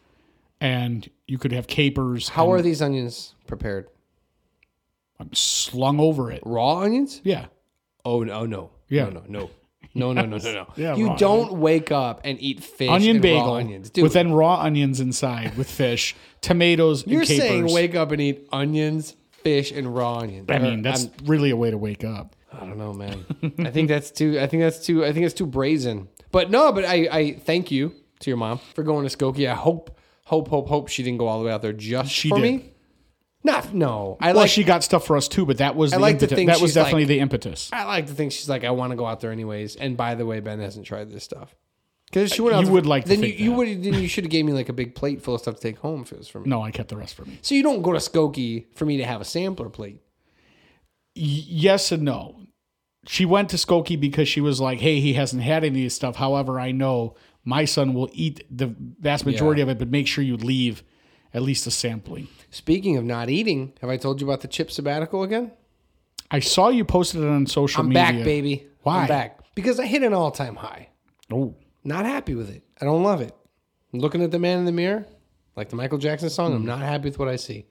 and 0.61 1.09
you 1.27 1.39
could 1.39 1.53
have 1.53 1.67
capers. 1.67 2.31
How 2.31 2.51
and 2.51 2.61
are 2.61 2.63
these 2.63 2.83
onions 2.83 3.35
prepared? 3.47 3.89
I'm 5.19 5.33
slung 5.33 6.01
over 6.01 6.33
it? 6.33 6.43
Raw 6.45 6.81
onions? 6.81 7.21
Yeah, 7.23 7.47
Oh, 8.05 8.23
no, 8.23 8.47
no. 8.47 8.71
Yeah. 8.89 9.05
No, 9.05 9.11
no, 9.11 9.25
no. 9.29 9.51
No, 9.95 10.13
no, 10.13 10.25
no, 10.25 10.39
no, 10.39 10.53
no. 10.53 10.73
Yeah, 10.77 10.97
you 10.97 11.15
don't 11.19 11.55
wake 11.55 11.93
up 11.93 12.23
and 12.25 12.41
eat 12.41 12.65
fish 12.65 12.89
onion 12.89 13.17
and 13.17 13.23
bagel 13.23 13.53
onions. 13.53 13.91
Dude, 13.91 14.05
with 14.05 14.15
then 14.15 14.33
raw 14.33 14.61
onions 14.61 15.01
inside 15.01 15.55
with 15.59 15.71
fish, 15.71 16.17
tomatoes, 16.41 17.07
you're 17.07 17.21
and 17.21 17.29
capers. 17.29 17.49
saying 17.49 17.73
wake 17.73 17.95
up 17.95 18.11
and 18.11 18.21
eat 18.23 18.49
onions, 18.53 19.17
fish, 19.43 19.71
and 19.71 19.95
raw 19.95 20.19
onions. 20.19 20.49
I 20.51 20.59
mean, 20.59 20.81
that's 20.81 21.05
I'm- 21.05 21.13
really 21.27 21.51
a 21.51 21.57
way 21.57 21.71
to 21.71 21.77
wake 21.77 22.05
up. 22.05 22.35
I 22.53 22.61
don't 22.67 22.79
know, 22.79 22.93
man. 22.93 23.25
I 23.59 23.71
think 23.71 23.89
that's 23.89 24.11
too. 24.11 24.39
I 24.39 24.47
think 24.47 24.63
that's 24.63 24.85
too. 24.85 25.05
I 25.05 25.13
think 25.13 25.25
it's 25.27 25.35
too 25.35 25.47
brazen. 25.47 26.09
But 26.31 26.51
no. 26.51 26.73
But 26.73 26.85
I. 26.85 27.09
I 27.11 27.33
thank 27.35 27.71
you 27.71 27.95
to 28.21 28.31
your 28.31 28.37
mom 28.37 28.59
for 28.75 28.83
going 28.83 29.09
to 29.09 29.17
Skokie. 29.17 29.51
I 29.51 29.55
hope, 29.55 29.99
hope, 30.25 30.49
hope, 30.49 30.69
hope 30.69 30.89
she 30.89 31.03
didn't 31.03 31.19
go 31.19 31.27
all 31.29 31.39
the 31.41 31.47
way 31.47 31.53
out 31.53 31.63
there 31.63 31.73
just 31.73 32.11
She 32.11 32.29
for 32.29 32.39
did. 32.39 32.43
me. 32.43 32.69
Not. 33.45 33.75
No. 33.75 34.17
I 34.21 34.29
Well, 34.29 34.43
like. 34.43 34.51
she 34.51 34.63
got 34.63 34.85
stuff 34.85 35.05
for 35.07 35.17
us 35.17 35.27
too, 35.27 35.45
but 35.45 35.59
that 35.59 35.75
was 35.75 35.91
the 35.91 35.99
like 35.99 36.21
to 36.21 36.29
think 36.29 36.49
That 36.49 36.61
was 36.61 36.71
she's 36.71 36.77
like- 36.77 36.85
definitely 36.87 37.07
the 37.07 37.19
impetus. 37.19 37.71
I 37.73 37.85
like 37.85 38.07
to 38.07 38.13
think 38.15 38.31
she's 38.31 38.49
like, 38.49 38.63
I 38.63 38.71
want 38.71 38.91
to 38.93 38.97
go 38.97 39.05
out 39.05 39.21
there 39.21 39.33
anyways. 39.33 39.75
And 39.77 39.97
by 39.97 40.15
the 40.15 40.25
way, 40.25 40.39
Ben 40.39 40.61
hasn't 40.61 40.87
tried 40.87 41.11
this 41.11 41.25
stuff. 41.25 41.55
Because 42.07 42.31
she 42.31 42.41
went 42.43 42.55
out. 42.55 42.61
You 42.61 42.67
there- 42.67 42.75
would 42.75 42.87
like 42.87 43.05
to 43.05 43.09
then 43.09 43.23
you, 43.25 43.29
you 43.31 43.53
would 43.53 43.83
then 43.83 43.95
you 43.95 44.07
should 44.07 44.23
have 44.25 44.31
gave 44.31 44.45
me 44.45 44.53
like 44.53 44.69
a 44.69 44.73
big 44.73 44.95
plate 44.95 45.23
full 45.23 45.35
of 45.35 45.41
stuff 45.41 45.57
to 45.57 45.61
take 45.61 45.79
home 45.79 46.03
if 46.03 46.13
it 46.13 46.19
was 46.19 46.29
for 46.29 46.39
me. 46.41 46.49
No, 46.51 46.63
I 46.63 46.71
kept 46.71 46.91
the 46.91 46.97
rest 46.97 47.15
for 47.17 47.25
me. 47.25 47.39
So 47.43 47.55
you 47.57 47.63
don't 47.65 47.83
go 47.83 47.93
to 47.93 47.99
Skokie 47.99 48.67
for 48.77 48.85
me 48.85 48.99
to 48.99 49.05
have 49.05 49.21
a 49.21 49.25
sampler 49.25 49.69
plate. 49.71 49.99
Y- 51.17 51.23
yes 51.49 51.91
and 51.91 52.03
no. 52.05 52.37
She 53.07 53.25
went 53.25 53.51
to 53.51 53.57
Skokie 53.57 53.99
because 53.99 54.29
she 54.29 54.41
was 54.41 54.61
like, 54.61 54.81
"Hey, 54.81 55.01
he 55.01 55.15
hasn't 55.15 55.43
had 55.43 55.65
any 55.65 55.81
of 55.81 55.87
this 55.87 55.95
stuff." 55.95 56.17
However, 56.17 56.61
I 56.61 56.71
know 56.73 57.15
my 57.45 57.65
son 57.65 57.95
will 57.95 58.09
eat 58.13 58.45
the 58.51 58.75
vast 59.01 59.27
majority 59.27 59.59
Yeah. 59.61 59.65
of 59.65 59.69
it, 59.71 59.79
but 59.79 59.89
make 59.89 60.07
sure 60.07 60.23
you 60.23 60.37
leave 60.37 60.85
at 61.35 61.43
least 61.43 61.67
a 61.67 61.71
sampling. 61.71 62.29
Speaking 62.51 62.97
of 62.97 63.05
not 63.05 63.29
eating, 63.29 63.73
have 63.81 63.91
I 63.91 63.97
told 63.97 64.21
you 64.21 64.27
about 64.29 64.43
the 64.43 64.49
chip 64.49 64.71
sabbatical 64.71 65.23
again? 65.25 65.51
I 66.31 66.39
saw 66.41 66.69
you 66.69 66.85
posted 66.85 67.23
it 67.23 67.27
on 67.27 67.47
social 67.47 67.81
I'm 67.81 67.89
media. 67.89 68.03
back, 68.03 68.25
baby. 68.25 68.67
Why? 68.83 69.03
I'm 69.03 69.09
back 69.09 69.41
because 69.55 69.81
I 69.81 69.87
hit 69.87 70.03
an 70.03 70.13
all 70.15 70.31
time 70.31 70.57
high. 70.57 70.89
Oh, 71.31 71.55
Not 71.85 72.05
happy 72.07 72.35
with 72.37 72.49
it. 72.51 72.63
I 72.81 72.85
don't 72.85 73.03
love 73.03 73.21
it. 73.21 73.35
I'm 73.93 73.99
looking 73.99 74.23
at 74.23 74.31
the 74.31 74.39
man 74.39 74.59
in 74.61 74.65
the 74.65 74.73
mirror, 74.73 75.05
like 75.57 75.69
the 75.71 75.77
Michael 75.77 75.99
Jackson 75.99 76.31
song. 76.31 76.51
Hmm. 76.53 76.57
I'm 76.59 76.67
not 76.67 76.79
happy 76.81 77.07
with 77.09 77.19
what 77.19 77.27
I 77.29 77.35
see. 77.37 77.67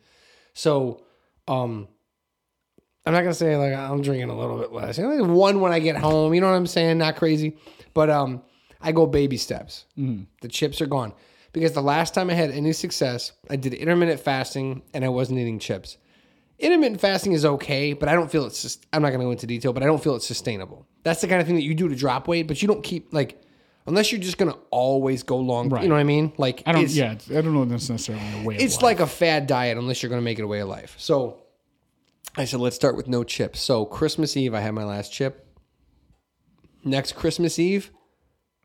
So, 0.53 1.03
um, 1.47 1.87
I'm 3.05 3.13
not 3.13 3.21
gonna 3.21 3.33
say 3.33 3.55
like 3.57 3.73
I'm 3.73 4.01
drinking 4.01 4.29
a 4.29 4.37
little 4.37 4.57
bit 4.57 4.71
less. 4.71 4.97
You 4.97 5.05
know, 5.05 5.15
like 5.15 5.31
one 5.31 5.59
when 5.59 5.71
I 5.71 5.79
get 5.79 5.97
home. 5.97 6.33
You 6.33 6.41
know 6.41 6.49
what 6.49 6.55
I'm 6.55 6.67
saying? 6.67 6.97
Not 6.99 7.15
crazy, 7.15 7.57
but 7.93 8.09
um, 8.09 8.43
I 8.79 8.91
go 8.91 9.05
baby 9.05 9.37
steps. 9.37 9.85
Hmm. 9.95 10.23
The 10.41 10.47
chips 10.47 10.81
are 10.81 10.87
gone 10.87 11.13
because 11.53 11.73
the 11.73 11.81
last 11.81 12.13
time 12.13 12.29
I 12.29 12.33
had 12.33 12.51
any 12.51 12.73
success, 12.73 13.31
I 13.49 13.55
did 13.55 13.73
intermittent 13.73 14.19
fasting 14.19 14.83
and 14.93 15.03
I 15.03 15.09
wasn't 15.09 15.39
eating 15.39 15.59
chips. 15.59 15.97
Intermittent 16.59 17.01
fasting 17.01 17.31
is 17.31 17.43
okay, 17.43 17.93
but 17.93 18.07
I 18.07 18.13
don't 18.13 18.31
feel 18.31 18.45
it's. 18.45 18.61
Just, 18.61 18.85
I'm 18.93 19.01
not 19.01 19.09
going 19.09 19.19
to 19.19 19.25
go 19.25 19.31
into 19.31 19.47
detail, 19.47 19.73
but 19.73 19.81
I 19.81 19.87
don't 19.87 20.01
feel 20.01 20.15
it's 20.15 20.27
sustainable. 20.27 20.85
That's 21.03 21.21
the 21.21 21.27
kind 21.27 21.41
of 21.41 21.47
thing 21.47 21.55
that 21.55 21.63
you 21.63 21.73
do 21.73 21.89
to 21.89 21.95
drop 21.95 22.27
weight, 22.27 22.47
but 22.47 22.61
you 22.61 22.67
don't 22.67 22.83
keep 22.83 23.11
like, 23.11 23.41
unless 23.87 24.11
you're 24.11 24.21
just 24.21 24.37
going 24.37 24.51
to 24.51 24.59
always 24.69 25.23
go 25.23 25.37
long. 25.37 25.69
Right. 25.69 25.81
You 25.81 25.89
know 25.89 25.95
what 25.95 26.01
I 26.01 26.05
mean? 26.05 26.33
Like 26.37 26.61
I 26.67 26.71
don't. 26.71 26.83
It's, 26.83 26.95
yeah, 26.95 27.15
I 27.29 27.41
don't 27.41 27.53
know 27.55 27.63
if 27.63 27.69
that's 27.69 27.89
necessarily 27.89 28.43
a 28.43 28.45
way. 28.45 28.57
it's 28.57 28.81
like 28.83 28.99
a 28.99 29.07
fad 29.07 29.47
diet 29.47 29.77
unless 29.77 30.03
you're 30.03 30.11
going 30.11 30.21
to 30.21 30.23
make 30.25 30.37
it 30.37 30.43
a 30.43 30.47
way 30.47 30.59
of 30.59 30.67
life. 30.67 30.93
So 30.99 31.40
I 32.37 32.45
said, 32.45 32.59
let's 32.59 32.75
start 32.75 32.95
with 32.95 33.07
no 33.07 33.23
chips. 33.23 33.59
So 33.59 33.85
Christmas 33.85 34.37
Eve, 34.37 34.53
I 34.53 34.61
had 34.61 34.71
my 34.73 34.83
last 34.85 35.11
chip. 35.11 35.45
Next 36.83 37.13
Christmas 37.13 37.59
Eve, 37.59 37.91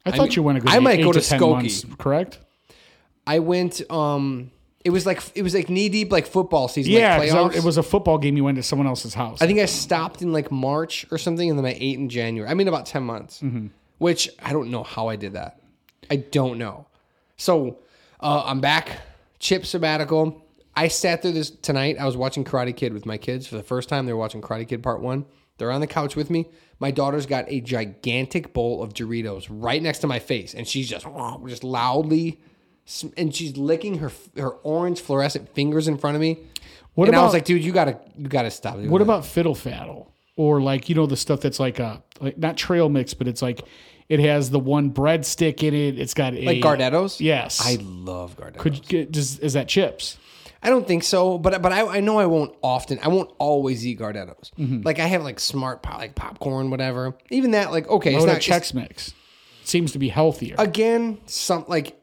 I 0.06 0.10
thought 0.12 0.36
you 0.36 0.42
went 0.42 0.58
a 0.58 0.60
good. 0.62 0.70
I 0.70 0.78
might 0.78 1.00
eight 1.00 1.02
go 1.04 1.12
to 1.12 1.20
10 1.20 1.40
Skokie. 1.40 1.50
months, 1.50 1.84
correct? 1.98 2.38
I 3.26 3.40
went. 3.40 3.82
um 3.90 4.50
It 4.84 4.90
was 4.90 5.04
like 5.04 5.20
it 5.34 5.42
was 5.42 5.52
like 5.54 5.68
knee 5.68 5.88
deep, 5.90 6.10
like 6.12 6.26
football 6.26 6.68
season. 6.68 6.92
Yeah, 6.92 7.18
like 7.18 7.30
I- 7.32 7.56
it 7.58 7.64
was 7.64 7.76
a 7.76 7.82
football 7.82 8.16
game. 8.18 8.36
You 8.36 8.44
went 8.44 8.56
to 8.56 8.62
someone 8.62 8.86
else's 8.86 9.12
house. 9.14 9.42
I 9.42 9.46
think 9.46 9.58
I 9.58 9.66
stopped 9.66 10.22
in 10.22 10.32
like 10.32 10.50
March 10.50 11.04
or 11.10 11.18
something, 11.18 11.50
and 11.50 11.58
then 11.58 11.66
I 11.66 11.76
ate 11.78 11.98
in 11.98 12.08
January. 12.08 12.48
I 12.50 12.54
mean, 12.54 12.68
about 12.68 12.86
10 12.86 13.02
months, 13.02 13.42
which 13.98 14.30
I 14.42 14.52
don't 14.52 14.70
know 14.70 14.82
how 14.84 15.08
I 15.08 15.16
did 15.16 15.34
that. 15.34 15.60
I 16.10 16.16
don't 16.16 16.56
know. 16.56 16.86
So 17.36 17.78
uh, 18.20 18.44
I'm 18.46 18.60
back, 18.60 19.00
chip 19.40 19.66
sabbatical. 19.66 20.42
I 20.76 20.88
sat 20.88 21.22
there 21.22 21.32
this 21.32 21.50
tonight. 21.50 21.96
I 21.98 22.04
was 22.04 22.16
watching 22.16 22.44
Karate 22.44 22.76
Kid 22.76 22.92
with 22.92 23.06
my 23.06 23.16
kids 23.16 23.46
for 23.46 23.56
the 23.56 23.62
first 23.62 23.88
time. 23.88 24.06
They 24.06 24.12
were 24.12 24.18
watching 24.18 24.42
Karate 24.42 24.68
Kid 24.68 24.82
Part 24.82 25.00
One. 25.00 25.24
They're 25.58 25.70
on 25.70 25.80
the 25.80 25.86
couch 25.86 26.16
with 26.16 26.28
me. 26.28 26.46
My 26.78 26.90
daughter's 26.90 27.24
got 27.24 27.46
a 27.48 27.60
gigantic 27.62 28.52
bowl 28.52 28.82
of 28.82 28.92
Doritos 28.92 29.46
right 29.48 29.82
next 29.82 30.00
to 30.00 30.06
my 30.06 30.18
face, 30.18 30.54
and 30.54 30.68
she's 30.68 30.88
just 30.88 31.06
just 31.46 31.64
loudly, 31.64 32.40
and 33.16 33.34
she's 33.34 33.56
licking 33.56 33.98
her 33.98 34.12
her 34.36 34.50
orange 34.50 35.00
fluorescent 35.00 35.54
fingers 35.54 35.88
in 35.88 35.96
front 35.96 36.14
of 36.16 36.20
me. 36.20 36.38
What 36.94 37.08
and 37.08 37.16
I 37.16 37.20
was 37.22 37.30
about- 37.30 37.34
like, 37.34 37.44
dude, 37.46 37.64
you 37.64 37.72
gotta 37.72 37.98
you 38.16 38.28
gotta 38.28 38.50
stop. 38.50 38.76
What 38.76 38.98
that." 38.98 39.04
about 39.04 39.24
fiddle 39.24 39.54
faddle 39.54 40.08
or 40.36 40.60
like 40.60 40.88
you 40.88 40.94
know 40.94 41.06
the 41.06 41.16
stuff 41.16 41.40
that's 41.40 41.58
like 41.58 41.78
a 41.78 42.02
like 42.20 42.36
not 42.36 42.56
trail 42.58 42.90
mix, 42.90 43.14
but 43.14 43.26
it's 43.26 43.40
like 43.40 43.62
it 44.08 44.20
has 44.20 44.50
the 44.50 44.58
one 44.58 44.92
breadstick 44.92 45.62
in 45.62 45.74
it. 45.74 45.98
It's 45.98 46.14
got 46.14 46.34
a 46.34 46.44
like 46.44 46.58
Gardettos? 46.58 47.18
Yes. 47.20 47.60
I 47.64 47.78
love 47.82 48.36
Gardettos. 48.36 48.88
could 48.88 49.12
does, 49.12 49.38
is 49.38 49.54
that 49.54 49.68
chips? 49.68 50.18
I 50.62 50.70
don't 50.70 50.86
think 50.86 51.04
so, 51.04 51.38
but 51.38 51.62
but 51.62 51.72
I, 51.72 51.86
I 51.96 52.00
know 52.00 52.18
I 52.18 52.26
won't 52.26 52.54
often. 52.62 52.98
I 53.02 53.08
won't 53.08 53.30
always 53.38 53.86
eat 53.86 53.98
Gardettos. 53.98 54.52
Mm-hmm. 54.58 54.82
Like 54.82 54.98
I 54.98 55.06
have 55.06 55.22
like 55.22 55.38
smart 55.38 55.82
pop, 55.82 55.98
like 55.98 56.14
popcorn, 56.14 56.70
whatever. 56.70 57.16
Even 57.30 57.52
that, 57.52 57.70
like 57.70 57.88
okay, 57.88 58.14
it's 58.14 58.24
not 58.24 58.38
Chex 58.38 58.74
Mix 58.74 59.12
seems 59.64 59.92
to 59.92 59.98
be 59.98 60.08
healthier. 60.08 60.54
again. 60.58 61.18
Some 61.26 61.64
like 61.68 62.00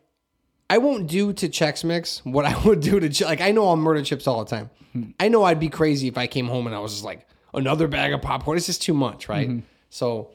I 0.70 0.78
won't 0.78 1.08
do 1.08 1.34
to 1.34 1.50
Chex 1.50 1.84
Mix 1.84 2.24
what 2.26 2.46
I 2.46 2.58
would 2.66 2.80
do 2.80 3.00
to 3.00 3.26
like 3.26 3.42
I 3.42 3.52
know 3.52 3.68
I'll 3.68 3.76
murder 3.76 4.04
chips 4.04 4.28
all 4.28 4.44
the 4.44 4.50
time. 4.50 4.70
Hmm. 4.94 5.04
I 5.20 5.28
know 5.28 5.44
I'd 5.44 5.60
be 5.60 5.70
crazy 5.70 6.08
if 6.08 6.18
I 6.18 6.28
came 6.28 6.48
home 6.48 6.68
and 6.68 6.76
I 6.76 6.80
was 6.80 6.94
just 6.94 7.04
like 7.04 7.28
another 7.54 7.88
bag 7.88 8.14
of 8.14 8.22
popcorn. 8.22 8.58
It's 8.58 8.68
just 8.68 8.82
too 8.82 8.94
much, 8.94 9.28
right? 9.28 9.50
Mm-hmm. 9.50 9.66
So 9.90 10.32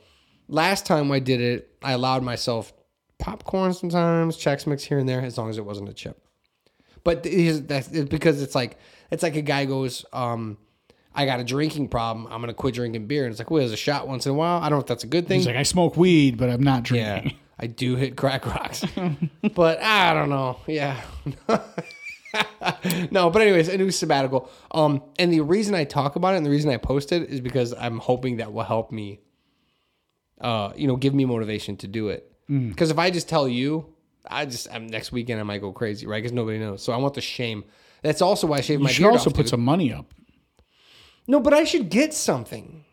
last 0.48 0.86
time 0.86 1.10
I 1.12 1.20
did 1.20 1.40
it, 1.40 1.70
I 1.82 1.92
allowed 1.92 2.22
myself 2.22 2.72
popcorn 3.18 3.74
sometimes, 3.74 4.36
Chex 4.36 4.66
Mix 4.66 4.84
here 4.84 4.98
and 4.98 5.08
there, 5.08 5.20
as 5.20 5.38
long 5.38 5.50
as 5.50 5.58
it 5.58 5.64
wasn't 5.64 5.88
a 5.88 5.92
chip. 5.92 6.20
But 7.08 7.22
that's 7.22 7.88
it's 7.88 8.10
because 8.10 8.42
it's 8.42 8.54
like 8.54 8.76
it's 9.10 9.22
like 9.22 9.34
a 9.34 9.40
guy 9.40 9.64
goes, 9.64 10.04
um, 10.12 10.58
I 11.14 11.24
got 11.24 11.40
a 11.40 11.44
drinking 11.44 11.88
problem. 11.88 12.26
I'm 12.30 12.42
gonna 12.42 12.52
quit 12.52 12.74
drinking 12.74 13.06
beer, 13.06 13.24
and 13.24 13.30
it's 13.30 13.40
like, 13.40 13.50
well, 13.50 13.60
there's 13.60 13.72
a 13.72 13.78
shot 13.78 14.06
once 14.06 14.26
in 14.26 14.32
a 14.32 14.34
while. 14.34 14.58
I 14.58 14.68
don't 14.68 14.76
know 14.76 14.82
if 14.82 14.88
that's 14.88 15.04
a 15.04 15.06
good 15.06 15.26
thing. 15.26 15.38
He's 15.38 15.46
like, 15.46 15.56
I 15.56 15.62
smoke 15.62 15.96
weed, 15.96 16.36
but 16.36 16.50
I'm 16.50 16.62
not 16.62 16.90
Yeah, 16.90 17.20
drinking. 17.20 17.38
I 17.58 17.66
do 17.66 17.96
hit 17.96 18.14
crack 18.14 18.44
rocks, 18.44 18.84
but 19.54 19.82
I 19.82 20.12
don't 20.12 20.28
know. 20.28 20.58
Yeah. 20.66 21.00
no, 23.10 23.30
but 23.30 23.40
anyways, 23.40 23.68
a 23.68 23.78
new 23.78 23.90
sabbatical. 23.90 24.50
Um, 24.72 25.02
and 25.18 25.32
the 25.32 25.40
reason 25.40 25.74
I 25.74 25.84
talk 25.84 26.16
about 26.16 26.34
it 26.34 26.36
and 26.36 26.44
the 26.46 26.50
reason 26.50 26.70
I 26.70 26.76
post 26.76 27.10
it 27.10 27.30
is 27.30 27.40
because 27.40 27.72
I'm 27.72 28.00
hoping 28.00 28.36
that 28.36 28.52
will 28.52 28.64
help 28.64 28.92
me, 28.92 29.20
uh, 30.42 30.72
you 30.76 30.86
know, 30.86 30.96
give 30.96 31.14
me 31.14 31.24
motivation 31.24 31.78
to 31.78 31.88
do 31.88 32.08
it. 32.08 32.30
Mm. 32.50 32.68
Because 32.68 32.90
if 32.90 32.98
I 32.98 33.10
just 33.10 33.30
tell 33.30 33.48
you, 33.48 33.94
I 34.30 34.44
just 34.46 34.68
I'm, 34.72 34.86
next 34.86 35.12
weekend 35.12 35.40
I 35.40 35.42
might 35.44 35.60
go 35.60 35.72
crazy, 35.72 36.06
right? 36.06 36.18
Because 36.18 36.32
nobody 36.32 36.58
knows. 36.58 36.82
So 36.82 36.92
I 36.92 36.96
want 36.96 37.14
the 37.14 37.20
shame. 37.20 37.64
That's 38.02 38.22
also 38.22 38.46
why 38.46 38.58
I 38.58 38.60
shaved 38.60 38.82
my 38.82 38.88
You 38.90 38.94
should 38.94 39.02
beard 39.02 39.12
also 39.14 39.30
off, 39.30 39.36
put 39.36 39.42
dude. 39.42 39.50
some 39.50 39.64
money 39.64 39.92
up. 39.92 40.12
No, 41.26 41.40
but 41.40 41.52
I 41.52 41.64
should 41.64 41.90
get 41.90 42.14
something. 42.14 42.84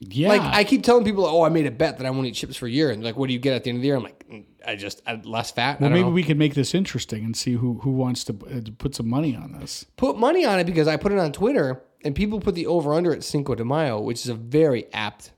Yeah. 0.00 0.28
Like 0.28 0.42
I 0.42 0.64
keep 0.64 0.82
telling 0.84 1.04
people, 1.04 1.26
oh, 1.26 1.42
I 1.42 1.48
made 1.48 1.66
a 1.66 1.70
bet 1.70 1.98
that 1.98 2.06
I 2.06 2.10
won't 2.10 2.26
eat 2.26 2.34
chips 2.34 2.56
for 2.56 2.66
a 2.66 2.70
year, 2.70 2.90
and 2.90 3.02
like, 3.02 3.16
what 3.16 3.26
do 3.26 3.32
you 3.32 3.38
get 3.40 3.54
at 3.54 3.64
the 3.64 3.70
end 3.70 3.78
of 3.78 3.82
the 3.82 3.86
year? 3.88 3.96
I'm 3.96 4.04
like, 4.04 4.28
"Mm, 4.28 4.44
I 4.64 4.76
just 4.76 5.02
I, 5.06 5.16
less 5.24 5.50
fat. 5.50 5.78
I 5.78 5.82
well, 5.82 5.90
maybe 5.90 6.02
know. 6.04 6.10
we 6.10 6.22
can 6.22 6.38
make 6.38 6.54
this 6.54 6.72
interesting 6.74 7.24
and 7.24 7.36
see 7.36 7.54
who 7.54 7.80
who 7.82 7.90
wants 7.90 8.22
to, 8.24 8.38
uh, 8.46 8.60
to 8.60 8.72
put 8.72 8.94
some 8.94 9.08
money 9.08 9.34
on 9.34 9.52
this. 9.52 9.84
put 9.96 10.16
money 10.16 10.44
on 10.44 10.60
it 10.60 10.64
because 10.64 10.86
I 10.86 10.96
put 10.96 11.10
it 11.10 11.18
on 11.18 11.32
Twitter, 11.32 11.82
and 12.04 12.14
people 12.14 12.38
put 12.38 12.54
the 12.54 12.66
over 12.66 12.94
under 12.94 13.12
at 13.12 13.24
Cinco 13.24 13.56
de 13.56 13.64
Mayo, 13.64 14.00
which 14.00 14.20
is 14.20 14.28
a 14.28 14.34
very 14.34 14.86
apt. 14.92 15.32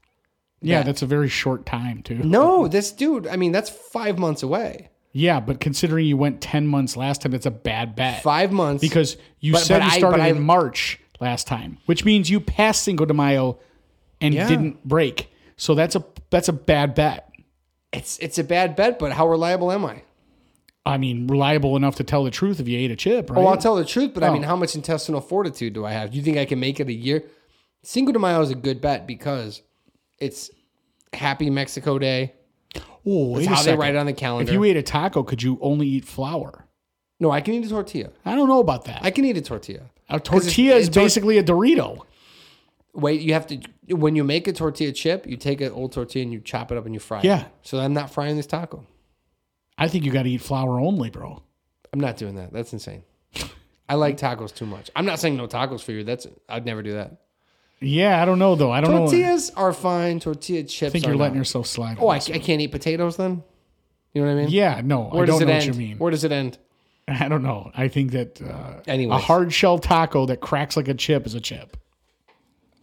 Yeah, 0.62 0.82
that's 0.82 1.02
a 1.02 1.06
very 1.06 1.28
short 1.28 1.64
time 1.66 2.02
too. 2.02 2.18
No, 2.18 2.68
this 2.68 2.92
dude. 2.92 3.26
I 3.26 3.36
mean, 3.36 3.52
that's 3.52 3.70
five 3.70 4.18
months 4.18 4.42
away. 4.42 4.90
Yeah, 5.12 5.40
but 5.40 5.58
considering 5.58 6.06
you 6.06 6.16
went 6.16 6.40
ten 6.40 6.66
months 6.66 6.96
last 6.96 7.22
time, 7.22 7.34
it's 7.34 7.46
a 7.46 7.50
bad 7.50 7.96
bet. 7.96 8.22
Five 8.22 8.52
months 8.52 8.80
because 8.80 9.16
you 9.40 9.52
But- 9.54 9.62
said 9.62 9.78
but 9.80 9.86
you 9.86 9.98
started 9.98 10.20
I- 10.22 10.28
in 10.28 10.42
March 10.42 11.00
last 11.18 11.46
time, 11.46 11.78
which 11.86 12.04
means 12.04 12.30
you 12.30 12.40
passed 12.40 12.82
Cinco 12.82 13.04
de 13.06 13.14
Mayo 13.14 13.58
and 14.20 14.34
Yeah. 14.34 14.46
didn't 14.48 14.86
break. 14.86 15.30
So 15.56 15.74
that's 15.74 15.96
a 15.96 16.04
that's 16.30 16.48
a 16.48 16.52
bad 16.52 16.94
bet. 16.94 17.28
It's 17.92 18.18
it's 18.18 18.38
a 18.38 18.44
bad 18.44 18.76
bet, 18.76 18.98
but 18.98 19.12
how 19.12 19.26
reliable 19.28 19.72
am 19.72 19.84
I? 19.84 20.02
I 20.86 20.96
mean, 20.96 21.26
reliable 21.26 21.76
enough 21.76 21.96
to 21.96 22.04
tell 22.04 22.24
the 22.24 22.30
truth 22.30 22.60
if 22.60 22.68
you 22.68 22.78
ate 22.78 22.90
a 22.90 22.96
chip, 22.96 23.30
oh, 23.30 23.34
right? 23.34 23.40
Well, 23.40 23.48
I'll 23.48 23.56
tell 23.58 23.76
the 23.76 23.84
truth, 23.84 24.12
but 24.14 24.22
I 24.22 24.28
Oh. 24.28 24.32
mean, 24.32 24.44
how 24.44 24.56
much 24.56 24.74
intestinal 24.74 25.20
fortitude 25.20 25.72
do 25.74 25.84
I 25.84 25.92
have? 25.92 26.10
Do 26.12 26.16
you 26.16 26.22
think 26.22 26.38
I 26.38 26.44
can 26.44 26.60
make 26.60 26.78
it 26.80 26.88
a 26.88 26.92
year? 26.92 27.24
Cinco 27.82 28.12
de 28.12 28.18
Mayo 28.18 28.40
is 28.42 28.50
a 28.50 28.54
good 28.54 28.80
bet 28.80 29.06
because 29.06 29.62
it's 30.20 30.50
Happy 31.12 31.50
Mexico 31.50 31.98
Day. 31.98 32.34
oh, 32.76 33.32
wait 33.32 33.46
That's 33.46 33.46
a 33.46 33.54
how 33.54 33.62
they 33.62 33.76
write 33.76 33.94
it 33.94 33.98
on 33.98 34.06
the 34.06 34.12
calendar. 34.12 34.50
If 34.50 34.54
you 34.54 34.62
ate 34.64 34.76
a 34.76 34.82
taco, 34.82 35.22
could 35.22 35.42
you 35.42 35.58
only 35.60 35.88
eat 35.88 36.04
flour? 36.04 36.66
No, 37.18 37.30
I 37.30 37.40
can 37.40 37.54
eat 37.54 37.66
a 37.66 37.68
tortilla. 37.68 38.10
I 38.24 38.34
don't 38.34 38.48
know 38.48 38.60
about 38.60 38.84
that. 38.84 39.00
I 39.02 39.10
can 39.10 39.24
eat 39.24 39.36
a 39.36 39.42
tortilla. 39.42 39.90
a 40.08 40.20
tortilla 40.20 40.76
is 40.76 40.88
it's 40.88 40.94
tor- 40.94 41.04
basically 41.04 41.38
a 41.38 41.42
Dorito. 41.42 42.02
Wait, 42.92 43.20
you 43.20 43.34
have 43.34 43.46
to 43.48 43.60
when 43.88 44.16
you 44.16 44.24
make 44.24 44.48
a 44.48 44.52
tortilla 44.52 44.92
chip, 44.92 45.26
you 45.26 45.36
take 45.36 45.60
an 45.60 45.72
old 45.72 45.92
tortilla 45.92 46.22
and 46.22 46.32
you 46.32 46.40
chop 46.40 46.72
it 46.72 46.78
up 46.78 46.86
and 46.86 46.94
you 46.94 47.00
fry 47.00 47.18
it. 47.18 47.24
Yeah. 47.24 47.46
So 47.62 47.78
I'm 47.78 47.92
not 47.92 48.10
frying 48.10 48.36
this 48.36 48.46
taco. 48.46 48.86
I 49.76 49.88
think 49.88 50.04
you 50.04 50.12
got 50.12 50.24
to 50.24 50.30
eat 50.30 50.42
flour 50.42 50.78
only, 50.78 51.10
bro. 51.10 51.42
I'm 51.92 52.00
not 52.00 52.16
doing 52.16 52.36
that. 52.36 52.52
That's 52.52 52.72
insane. 52.72 53.02
I 53.88 53.94
like 53.94 54.16
tacos 54.16 54.54
too 54.54 54.66
much. 54.66 54.90
I'm 54.94 55.04
not 55.06 55.18
saying 55.18 55.36
no 55.36 55.46
tacos 55.46 55.82
for 55.82 55.92
you. 55.92 56.04
That's 56.04 56.26
I'd 56.48 56.64
never 56.66 56.82
do 56.82 56.92
that. 56.94 57.16
Yeah, 57.80 58.20
I 58.20 58.24
don't 58.24 58.38
know 58.38 58.54
though. 58.56 58.70
I 58.70 58.80
don't 58.80 58.90
know. 58.92 58.98
Tortillas 59.06 59.50
are 59.56 59.72
fine. 59.72 60.20
Tortilla 60.20 60.64
chips. 60.64 60.90
I 60.90 60.92
think 60.92 61.06
you're 61.06 61.16
letting 61.16 61.34
not. 61.34 61.40
yourself 61.40 61.66
slide. 61.66 61.96
Oh, 62.00 62.08
I, 62.08 62.18
this. 62.18 62.30
I 62.30 62.38
can't 62.38 62.60
eat 62.60 62.68
potatoes 62.68 63.16
then. 63.16 63.42
You 64.12 64.22
know 64.22 64.26
what 64.34 64.40
I 64.40 64.42
mean? 64.44 64.50
yeah, 64.50 64.80
no, 64.84 65.04
Where 65.04 65.22
I 65.22 65.26
does 65.26 65.38
don't 65.38 65.42
it 65.42 65.52
know 65.52 65.58
end? 65.58 65.66
what 65.68 65.74
you 65.80 65.88
mean. 65.88 65.98
Where 65.98 66.10
does 66.10 66.24
it 66.24 66.32
end? 66.32 66.58
I 67.08 67.28
don't 67.28 67.42
know. 67.42 67.70
I 67.74 67.88
think 67.88 68.10
that 68.12 68.40
uh, 68.42 68.80
a 68.86 69.18
hard 69.18 69.52
shell 69.52 69.78
taco 69.78 70.26
that 70.26 70.40
cracks 70.40 70.76
like 70.76 70.88
a 70.88 70.94
chip 70.94 71.26
is 71.26 71.34
a 71.34 71.40
chip. 71.40 71.76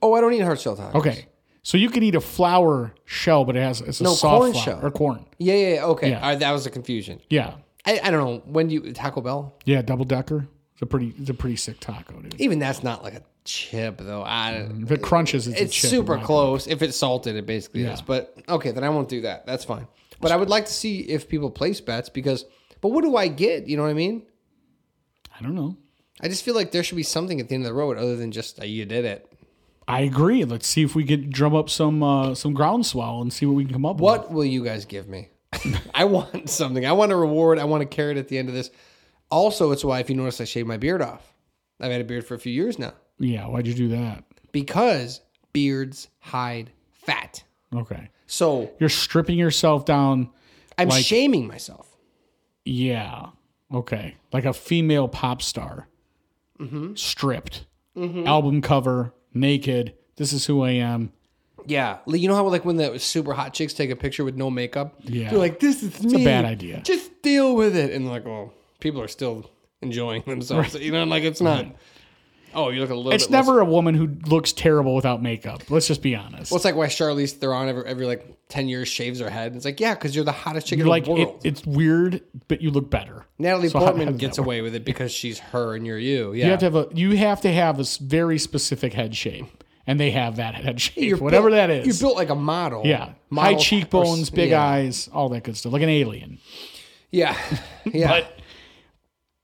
Oh, 0.02 0.14
I 0.14 0.22
don't 0.22 0.34
eat 0.34 0.40
hard 0.40 0.60
shell 0.60 0.78
tacos. 0.78 0.96
Okay, 0.96 1.28
so 1.64 1.78
you 1.78 1.90
can 1.90 2.02
eat 2.04 2.16
a 2.16 2.22
flour 2.22 2.94
shell, 3.06 3.46
but 3.46 3.56
it 3.56 3.62
has 3.62 3.82
it's 3.82 4.00
a 4.00 4.04
No, 4.04 4.14
soft 4.14 4.40
corn 4.40 4.52
flour 4.54 4.64
shell. 4.64 4.80
or 4.86 4.90
corn. 4.92 5.26
Yeah, 5.38 5.54
yeah, 5.56 5.74
yeah. 5.76 5.86
Okay. 5.86 6.10
Yeah. 6.12 6.22
All 6.22 6.30
right, 6.30 6.40
that 6.40 6.52
was 6.52 6.66
a 6.66 6.70
confusion. 6.70 7.20
Yeah, 7.30 7.56
I, 7.86 8.00
I 8.04 8.10
don't 8.12 8.24
know. 8.24 8.42
When 8.46 8.68
do 8.70 8.76
you 8.76 8.94
Taco 8.94 9.22
Bell? 9.22 9.54
yeah, 9.66 9.82
double 9.82 10.06
decker. 10.06 10.48
It's 10.74 10.82
a 10.84 10.86
pretty, 10.86 11.14
it's 11.20 11.30
a 11.30 11.34
pretty 11.34 11.56
sick 11.56 11.80
taco, 11.80 12.22
dude. 12.22 12.40
Even 12.40 12.60
that's 12.60 12.84
not 12.84 13.04
like 13.04 13.16
a 13.16 13.24
chip 13.48 13.98
though. 14.00 14.22
I, 14.24 14.68
If 14.82 14.92
it 14.92 15.02
crunches, 15.02 15.48
it's, 15.48 15.60
it's 15.60 15.76
super 15.78 16.18
close. 16.18 16.68
If 16.68 16.82
it's 16.82 16.98
salted, 16.98 17.36
it 17.36 17.46
basically 17.46 17.84
Yeah. 17.84 17.94
is. 17.94 18.02
But 18.02 18.38
okay, 18.48 18.72
then 18.72 18.84
I 18.84 18.90
won't 18.90 19.10
do 19.10 19.22
that. 19.22 19.46
That's 19.46 19.64
fine. 19.66 19.88
But 20.20 20.32
I 20.32 20.36
would 20.36 20.50
like 20.50 20.66
to 20.66 20.74
see 20.74 21.00
if 21.02 21.28
people 21.28 21.50
place 21.50 21.82
bets 21.82 22.10
because. 22.10 22.46
But 22.82 22.90
what 22.90 23.04
do 23.04 23.16
I 23.16 23.28
get? 23.28 23.68
You 23.68 23.78
know 23.78 23.84
what 23.84 23.90
I 23.90 23.94
mean? 23.94 24.24
I 25.40 25.44
don't 25.44 25.56
know. 25.56 25.78
I 26.22 26.28
just 26.28 26.44
feel 26.44 26.56
like 26.56 26.72
there 26.72 26.84
should 26.84 26.96
be 26.96 27.04
something 27.04 27.40
at 27.40 27.48
the 27.50 27.56
end 27.56 27.64
of 27.64 27.70
the 27.70 27.74
road 27.74 27.98
other 27.98 28.16
than 28.16 28.32
just 28.32 28.60
uh, 28.60 28.66
you 28.66 28.86
did 28.86 29.06
it. 29.06 29.32
I 29.88 30.02
agree. 30.02 30.44
Let's 30.46 30.68
see 30.68 30.84
if 30.84 30.96
we 30.96 31.06
can 31.06 31.30
drum 31.30 31.56
up 31.56 31.70
some 31.70 32.04
uh, 32.04 32.36
some 32.36 32.54
groundswell 32.54 33.22
and 33.22 33.32
see 33.32 33.46
what 33.46 33.56
we 33.56 33.64
can 33.64 33.74
come 33.74 33.86
up 33.86 33.96
with. 33.98 34.02
What 34.02 34.32
will 34.32 34.46
you 34.46 34.64
guys 34.64 34.86
give 34.86 35.08
me? 35.08 35.30
I 35.96 36.04
want 36.06 36.50
something. 36.50 36.86
I 36.86 36.92
want 36.92 37.12
a 37.12 37.16
reward. 37.16 37.58
I 37.60 37.64
want 37.66 37.84
a 37.84 37.86
carrot 37.86 38.18
at 38.18 38.28
the 38.28 38.38
end 38.38 38.50
of 38.50 38.56
this. 38.56 38.70
Also, 39.30 39.72
it's 39.72 39.84
why 39.84 40.00
if 40.00 40.10
you 40.10 40.16
notice, 40.16 40.42
I 40.42 40.46
shaved 40.46 40.68
my 40.68 40.78
beard 40.78 41.02
off. 41.02 41.34
I've 41.80 41.92
had 41.92 42.02
a 42.02 42.06
beard 42.06 42.26
for 42.26 42.34
a 42.34 42.40
few 42.40 42.52
years 42.52 42.80
now 42.80 42.94
Yeah, 43.20 43.48
why'd 43.48 43.68
you 43.68 43.74
do 43.74 43.88
that? 43.90 44.24
because 44.52 45.22
beards 45.54 46.08
hide 46.20 46.72
fat. 46.92 47.44
Okay, 47.76 48.10
So 48.26 48.72
you're 48.80 48.90
stripping 48.90 49.38
yourself 49.38 49.86
down. 49.86 50.30
I'm 50.78 50.90
Like- 50.90 51.04
shaming 51.06 51.48
myself. 51.48 51.96
Yeah. 52.66 53.28
Okay. 53.74 54.16
Like 54.34 54.46
a 54.46 54.54
female 54.54 55.08
pop 55.08 55.42
star. 55.42 55.88
Mm-hmm. 56.60 56.96
Stripped. 56.96 57.66
Album 57.96 58.62
cover, 58.62 59.14
naked. 59.34 59.94
This 60.18 60.32
is 60.34 60.46
who 60.46 60.62
I 60.62 60.72
am. 60.72 61.12
Yeah, 61.66 61.98
you 62.08 62.28
know 62.30 62.36
how 62.36 62.48
like 62.48 62.64
when 62.66 62.78
the 62.78 62.98
super 63.00 63.34
hot 63.34 63.54
chicks 63.54 63.74
take 63.74 63.90
a 63.90 63.96
picture 63.96 64.24
with 64.24 64.36
no 64.36 64.50
makeup, 64.52 64.96
Yeah. 65.04 65.30
they're 65.32 65.40
like, 65.40 65.60
"This 65.60 65.82
is 65.84 66.02
me." 66.04 66.22
a 66.22 66.26
bad 66.26 66.46
idea. 66.46 66.82
Just 66.86 67.22
deal 67.24 67.56
with 67.56 67.76
it, 67.76 67.92
and 67.92 68.08
like, 68.08 68.26
oh, 68.26 68.54
people 68.80 69.02
are 69.02 69.08
still 69.08 69.50
enjoying 69.82 70.22
themselves. 70.28 70.76
You 70.76 70.92
know, 70.92 71.04
like 71.06 71.24
it's 71.24 71.42
not. 71.42 71.66
Oh, 72.56 72.70
you 72.70 72.80
look 72.80 72.90
a 72.90 72.96
little. 72.96 73.12
It's 73.12 73.26
bit 73.28 73.32
less- 73.34 73.46
never 73.46 73.60
a 73.60 73.66
woman 73.66 73.94
who 73.96 74.08
looks 74.30 74.52
terrible 74.54 74.96
without 74.96 75.22
makeup. 75.22 75.70
Let's 75.70 75.88
just 75.88 76.02
be 76.02 76.16
honest. 76.16 76.52
Well, 76.52 76.56
it's 76.58 76.66
like 76.66 76.76
why 76.76 76.88
Charlize 76.88 77.34
Theron 77.34 77.68
every, 77.70 77.86
every 77.86 78.06
like 78.06 78.26
ten 78.50 78.68
years 78.70 78.88
shaves 78.88 79.20
her 79.20 79.30
head. 79.30 79.56
It's 79.56 79.66
like, 79.66 79.80
yeah, 79.80 79.94
because 79.94 80.16
you're 80.16 80.26
the 80.26 80.32
hottest 80.32 80.68
chick 80.68 80.74
in 80.74 80.80
You're 80.80 80.88
like 80.88 81.06
the 81.06 81.12
it, 81.16 81.26
world. 81.28 81.42
it's 81.44 81.66
weird, 81.66 82.22
but 82.48 82.62
you 82.62 82.72
look 82.72 82.90
better. 82.90 83.26
Natalie 83.38 83.70
So 83.70 83.80
how- 83.80 83.86
how 83.88 83.92
Portman 83.92 84.18
gets 84.18 84.38
away 84.38 84.62
with 84.62 84.74
it 84.76 84.86
because 84.86 85.12
she's 85.12 85.40
her 85.40 85.76
and 85.76 85.86
you're 85.86 85.98
you. 86.00 86.34
Yeah, 86.34 86.46
You 86.46 86.52
have 86.52 86.60
to 86.62 86.66
have 86.66 86.76
a 86.76 86.88
you 86.94 87.18
have 87.18 87.42
to 87.42 87.52
have 87.54 87.78
a 87.78 87.82
s- 87.82 87.98
very 87.98 88.40
specific 88.40 88.94
head 88.94 89.16
shape, 89.16 89.64
and 89.86 90.00
they 90.00 90.12
have 90.12 90.38
that 90.38 90.56
head 90.56 90.80
shape, 90.82 90.96
You're 90.98 91.18
whatever 91.18 91.50
built- 91.50 91.58
that 91.58 91.70
is. 91.70 91.86
You're 91.86 92.08
built 92.10 92.18
like 92.18 92.30
a 92.30 92.36
model. 92.36 92.84
yeah, 92.86 93.12
Model- 93.30 93.54
high 93.56 93.60
cheekbones, 93.62 94.30
or- 94.32 94.36
big 94.36 94.52
yeah. 94.52 94.64
eyes, 94.66 95.10
all 95.14 95.30
that 95.30 95.44
good 95.44 95.58
stuff, 95.58 95.74
like 95.74 95.82
an 95.84 95.90
alien. 95.90 96.40
Yeah, 97.12 97.38
yeah. 97.86 98.08
But 98.08 98.37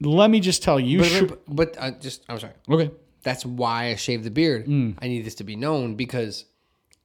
let 0.05 0.29
me 0.29 0.39
just 0.39 0.63
tell 0.63 0.79
you, 0.79 0.99
but, 0.99 1.07
should. 1.07 1.29
but, 1.29 1.41
but, 1.47 1.75
uh, 1.77 1.91
just 1.91 2.23
I'm 2.29 2.39
sorry. 2.39 2.53
Okay. 2.69 2.91
That's 3.23 3.45
why 3.45 3.85
I 3.85 3.95
shaved 3.95 4.23
the 4.23 4.31
beard. 4.31 4.65
Mm. 4.67 4.95
I 4.99 5.07
need 5.07 5.25
this 5.25 5.35
to 5.35 5.43
be 5.43 5.55
known 5.55 5.95
because 5.95 6.45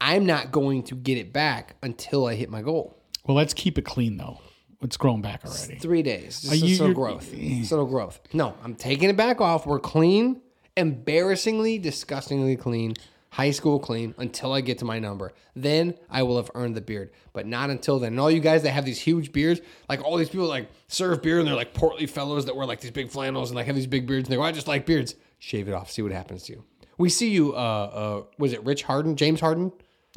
I'm 0.00 0.26
not 0.26 0.50
going 0.52 0.82
to 0.84 0.94
get 0.94 1.16
it 1.18 1.32
back 1.32 1.76
until 1.82 2.26
I 2.26 2.34
hit 2.34 2.50
my 2.50 2.62
goal. 2.62 2.96
Well, 3.26 3.36
let's 3.36 3.54
keep 3.54 3.78
it 3.78 3.82
clean 3.84 4.16
though. 4.16 4.40
It's 4.80 4.96
grown 4.96 5.22
back 5.22 5.44
already. 5.44 5.76
Three 5.76 6.02
days. 6.02 6.40
Just 6.42 6.62
you- 6.62 6.78
little 6.78 6.94
growth. 6.94 7.32
Little 7.34 7.86
growth. 7.86 8.20
No, 8.32 8.54
I'm 8.62 8.74
taking 8.74 9.10
it 9.10 9.16
back 9.16 9.40
off. 9.40 9.66
We're 9.66 9.80
clean, 9.80 10.40
embarrassingly, 10.76 11.78
disgustingly 11.78 12.56
clean, 12.56 12.94
high 13.30 13.50
school 13.50 13.78
clean 13.78 14.14
until 14.18 14.52
I 14.52 14.60
get 14.60 14.78
to 14.78 14.84
my 14.84 14.98
number. 14.98 15.32
Then 15.54 15.94
I 16.10 16.22
will 16.22 16.36
have 16.36 16.50
earned 16.54 16.74
the 16.76 16.80
beard, 16.80 17.10
but 17.32 17.46
not 17.46 17.70
until 17.70 17.98
then. 17.98 18.12
And 18.14 18.20
all 18.20 18.30
you 18.30 18.40
guys 18.40 18.62
that 18.62 18.70
have 18.70 18.84
these 18.84 19.00
huge 19.00 19.32
beards, 19.32 19.60
like 19.88 20.02
all 20.02 20.16
these 20.16 20.28
people 20.30 20.46
like 20.46 20.70
serve 20.88 21.22
beer 21.22 21.38
and 21.38 21.46
they're 21.48 21.54
like 21.54 21.74
portly 21.74 22.06
fellows 22.06 22.46
that 22.46 22.56
wear 22.56 22.66
like 22.66 22.80
these 22.80 22.90
big 22.90 23.10
flannels 23.10 23.50
and 23.50 23.56
like 23.56 23.66
have 23.66 23.76
these 23.76 23.86
big 23.86 24.06
beards 24.06 24.28
and 24.28 24.32
they 24.32 24.36
go, 24.36 24.42
I 24.42 24.52
just 24.52 24.66
like 24.68 24.86
beards. 24.86 25.14
Shave 25.38 25.68
it 25.68 25.72
off. 25.74 25.90
See 25.90 26.02
what 26.02 26.12
happens 26.12 26.44
to 26.44 26.54
you. 26.54 26.64
We 26.96 27.10
see 27.10 27.30
you. 27.30 27.54
Uh, 27.54 27.56
uh, 27.58 28.22
was 28.38 28.52
it 28.52 28.64
Rich 28.64 28.82
Harden? 28.84 29.14
James 29.16 29.40
Harden? 29.40 29.72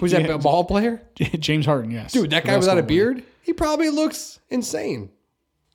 Who's 0.00 0.10
that 0.12 0.26
Yeah. 0.26 0.36
ball 0.38 0.64
player? 0.64 1.02
James 1.38 1.66
Harden, 1.66 1.90
yes. 1.90 2.12
Dude, 2.12 2.30
that 2.30 2.44
guy 2.44 2.56
without 2.56 2.78
a 2.78 2.82
beard, 2.82 3.22
he 3.42 3.52
probably 3.52 3.90
looks 3.90 4.40
insane. 4.50 5.10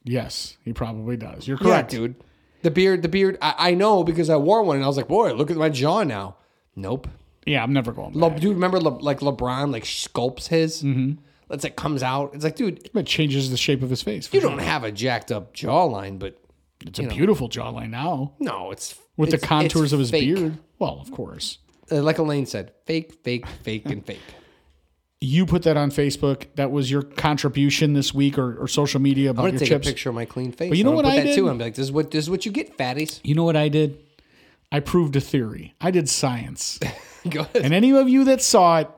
Yes, 0.03 0.57
he 0.63 0.73
probably 0.73 1.17
does. 1.17 1.47
You're 1.47 1.57
Yeah, 1.61 1.67
correct. 1.67 1.91
dude. 1.91 2.15
The 2.61 2.71
beard, 2.71 3.03
the 3.03 3.09
beard. 3.09 3.37
I, 3.41 3.55
I 3.69 3.73
know 3.73 4.03
because 4.03 4.29
I 4.29 4.35
wore 4.37 4.63
one 4.63 4.75
and 4.77 4.83
I 4.83 4.87
was 4.87 4.97
like, 4.97 5.07
boy, 5.07 5.33
look 5.33 5.49
at 5.51 5.55
my 5.57 5.69
jaw 5.69 6.03
now. 6.03 6.35
Nope. 6.79 7.07
Yeah, 7.45 7.63
I'm 7.63 7.73
never 7.73 7.91
going. 7.91 8.13
Le, 8.13 8.29
Back. 8.29 8.39
dude, 8.39 8.53
remember 8.55 8.79
Le, 8.79 8.89
like 8.89 9.19
LeBron 9.19 9.71
like 9.71 9.83
sculpts 9.83 10.47
his? 10.47 10.83
Mm-hmm. 10.83 11.13
It's 11.51 11.63
like 11.63 11.75
comes 11.75 12.03
out. 12.03 12.35
It's 12.35 12.43
like, 12.43 12.55
dude, 12.55 12.89
It 12.93 13.05
changes 13.07 13.49
the 13.49 13.57
shape 13.57 13.81
of 13.81 13.89
his 13.89 14.01
face. 14.03 14.29
you 14.31 14.39
sure. 14.39 14.49
don't 14.49 14.59
have 14.59 14.83
a 14.83 14.91
jacked 14.91 15.31
up 15.31 15.53
jawline, 15.53 16.19
but 16.19 16.39
It's 16.85 16.99
a 16.99 17.03
beautiful 17.07 17.49
jawline 17.49 17.89
now 17.89 18.33
no, 18.39 18.69
it's 18.71 18.95
with 19.17 19.31
the 19.31 19.37
contours 19.39 19.91
of 19.93 19.99
his 19.99 20.11
fake. 20.11 20.35
beard. 20.35 20.57
Well, 20.77 20.99
of 21.01 21.11
course. 21.11 21.57
Uh, 21.91 22.01
like 22.03 22.19
Elaine 22.19 22.45
said, 22.45 22.71
fake, 22.85 23.13
fake, 23.23 23.47
fake, 23.63 23.85
and 23.87 24.05
fake. 24.05 24.19
You 25.21 25.45
put 25.45 25.63
that 25.63 25.75
on 25.75 25.89
Facebook. 25.91 26.45
That 26.55 26.71
was 26.71 26.89
your 26.89 27.01
contribution 27.01 27.93
this 27.93 28.13
week 28.13 28.37
or, 28.37 28.55
or 28.61 28.67
social 28.69 29.01
media 29.01 29.31
about 29.31 29.41
I'm 29.41 29.45
your 29.47 29.51
gonna 29.53 29.59
take 29.59 29.69
chips. 29.69 29.87
a 29.87 29.89
picture 29.91 30.09
of 30.09 30.15
my 30.15 30.25
clean 30.25 30.51
face. 30.53 30.69
But 30.69 30.77
you 30.77 30.83
know 30.85 30.91
I'm 30.91 30.95
what 30.97 31.05
put 31.05 31.13
I 31.13 31.17
that 31.17 31.23
did? 31.25 31.35
too. 31.35 31.49
I'm 31.49 31.57
like, 31.57 31.75
this 31.75 31.85
is 31.85 31.91
what 31.91 32.11
this 32.11 32.25
is 32.25 32.29
what 32.29 32.45
you 32.45 32.51
get, 32.53 32.77
fatties. 32.77 33.19
You 33.23 33.35
know 33.35 33.43
what 33.43 33.55
I 33.57 33.67
did? 33.69 33.97
I 34.71 34.79
proved 34.79 35.15
a 35.15 35.21
theory. 35.21 35.73
I 35.81 35.91
did 35.91 36.07
science. 36.09 36.79
Go 37.29 37.41
ahead. 37.41 37.63
and 37.63 37.73
any 37.73 37.91
of 37.91 38.07
you 38.07 38.23
that 38.25 38.41
saw 38.41 38.79
it, 38.79 38.89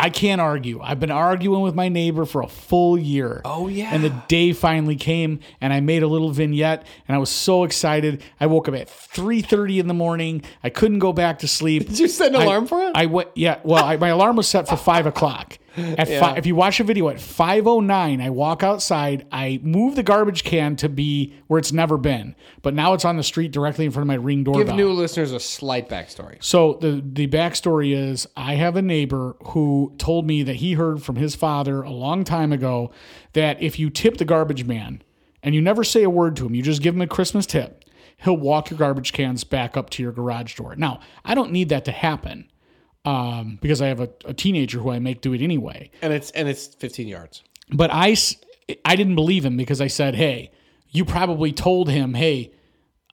I 0.00 0.10
can't 0.10 0.40
argue. 0.40 0.80
I've 0.80 1.00
been 1.00 1.10
arguing 1.10 1.60
with 1.62 1.74
my 1.74 1.88
neighbor 1.88 2.24
for 2.24 2.40
a 2.42 2.46
full 2.46 2.96
year. 2.96 3.42
Oh, 3.44 3.66
yeah. 3.66 3.90
And 3.92 4.04
the 4.04 4.10
day 4.28 4.52
finally 4.52 4.94
came 4.94 5.40
and 5.60 5.72
I 5.72 5.80
made 5.80 6.04
a 6.04 6.06
little 6.06 6.30
vignette 6.30 6.86
and 7.08 7.16
I 7.16 7.18
was 7.18 7.30
so 7.30 7.64
excited. 7.64 8.22
I 8.38 8.46
woke 8.46 8.68
up 8.68 8.76
at 8.76 8.86
3:30 8.86 9.80
in 9.80 9.88
the 9.88 9.94
morning. 9.94 10.42
I 10.62 10.70
couldn't 10.70 11.00
go 11.00 11.12
back 11.12 11.40
to 11.40 11.48
sleep. 11.48 11.88
Did 11.88 11.98
you 11.98 12.06
set 12.06 12.28
an 12.28 12.36
I- 12.36 12.44
alarm 12.44 12.68
for 12.68 12.80
it? 12.84 12.92
I 12.94 13.06
went. 13.06 13.30
Yeah. 13.34 13.58
Well, 13.64 13.84
I, 13.84 13.96
my 13.96 14.08
alarm 14.10 14.36
was 14.36 14.46
set 14.48 14.68
for 14.68 14.76
five 14.76 15.06
o'clock. 15.06 15.58
At 15.98 16.08
Yeah. 16.08 16.20
fi- 16.20 16.36
if 16.36 16.46
you 16.46 16.54
watch 16.54 16.80
a 16.80 16.84
video 16.84 17.08
at 17.08 17.20
five 17.20 17.66
oh 17.66 17.80
nine, 17.80 18.20
I 18.20 18.30
walk 18.30 18.62
outside. 18.62 19.26
I 19.32 19.60
move 19.62 19.96
the 19.96 20.02
garbage 20.02 20.44
can 20.44 20.76
to 20.76 20.88
be 20.88 21.34
where 21.46 21.58
it's 21.58 21.72
never 21.72 21.96
been, 21.96 22.34
but 22.62 22.74
now 22.74 22.94
it's 22.94 23.04
on 23.04 23.16
the 23.16 23.22
street 23.22 23.52
directly 23.52 23.84
in 23.84 23.90
front 23.90 24.02
of 24.04 24.08
my 24.08 24.14
ring 24.14 24.44
doorbell. 24.44 24.64
Give 24.64 24.74
new 24.74 24.92
listeners 24.92 25.32
a 25.32 25.40
slight 25.40 25.88
backstory. 25.88 26.42
So 26.42 26.78
the 26.80 27.02
the 27.04 27.26
backstory 27.28 27.94
is 27.94 28.26
I 28.36 28.54
have 28.54 28.76
a 28.76 28.82
neighbor 28.82 29.36
who 29.48 29.94
told 29.98 30.26
me 30.26 30.42
that 30.42 30.56
he 30.56 30.72
heard 30.74 31.02
from 31.02 31.16
his 31.16 31.34
father 31.34 31.82
a 31.82 31.90
long 31.90 32.24
time 32.24 32.52
ago 32.52 32.90
that 33.32 33.62
if 33.62 33.78
you 33.78 33.90
tip 33.90 34.16
the 34.16 34.24
garbage 34.24 34.64
man 34.64 35.02
and 35.42 35.54
you 35.54 35.60
never 35.62 35.84
say 35.84 36.02
a 36.02 36.10
word 36.10 36.36
to 36.36 36.46
him, 36.46 36.54
you 36.54 36.62
just 36.62 36.82
give 36.82 36.94
him 36.94 37.00
a 37.02 37.06
Christmas 37.06 37.46
tip, 37.46 37.84
he'll 38.18 38.36
walk 38.36 38.70
your 38.70 38.78
garbage 38.78 39.12
cans 39.12 39.44
back 39.44 39.76
up 39.76 39.90
to 39.90 40.02
your 40.02 40.12
garage 40.12 40.54
door. 40.56 40.74
Now, 40.76 41.00
I 41.24 41.34
don't 41.34 41.52
need 41.52 41.68
that 41.68 41.84
to 41.84 41.92
happen 41.92 42.50
um, 43.04 43.58
because 43.60 43.80
I 43.80 43.88
have 43.88 44.00
a, 44.00 44.08
a 44.24 44.34
teenager 44.34 44.78
who 44.78 44.90
I 44.90 44.98
make 44.98 45.20
do 45.20 45.32
it 45.32 45.42
anyway. 45.42 45.90
And 46.02 46.12
it's 46.12 46.30
and 46.32 46.48
it's 46.48 46.66
15 46.66 47.08
yards. 47.08 47.42
But 47.70 47.90
I 47.92 48.16
I 48.84 48.96
didn't 48.96 49.14
believe 49.14 49.44
him 49.44 49.56
because 49.56 49.80
I 49.80 49.86
said, 49.86 50.14
hey, 50.14 50.50
you 50.90 51.04
probably 51.04 51.52
told 51.52 51.88
him, 51.88 52.14
hey, 52.14 52.52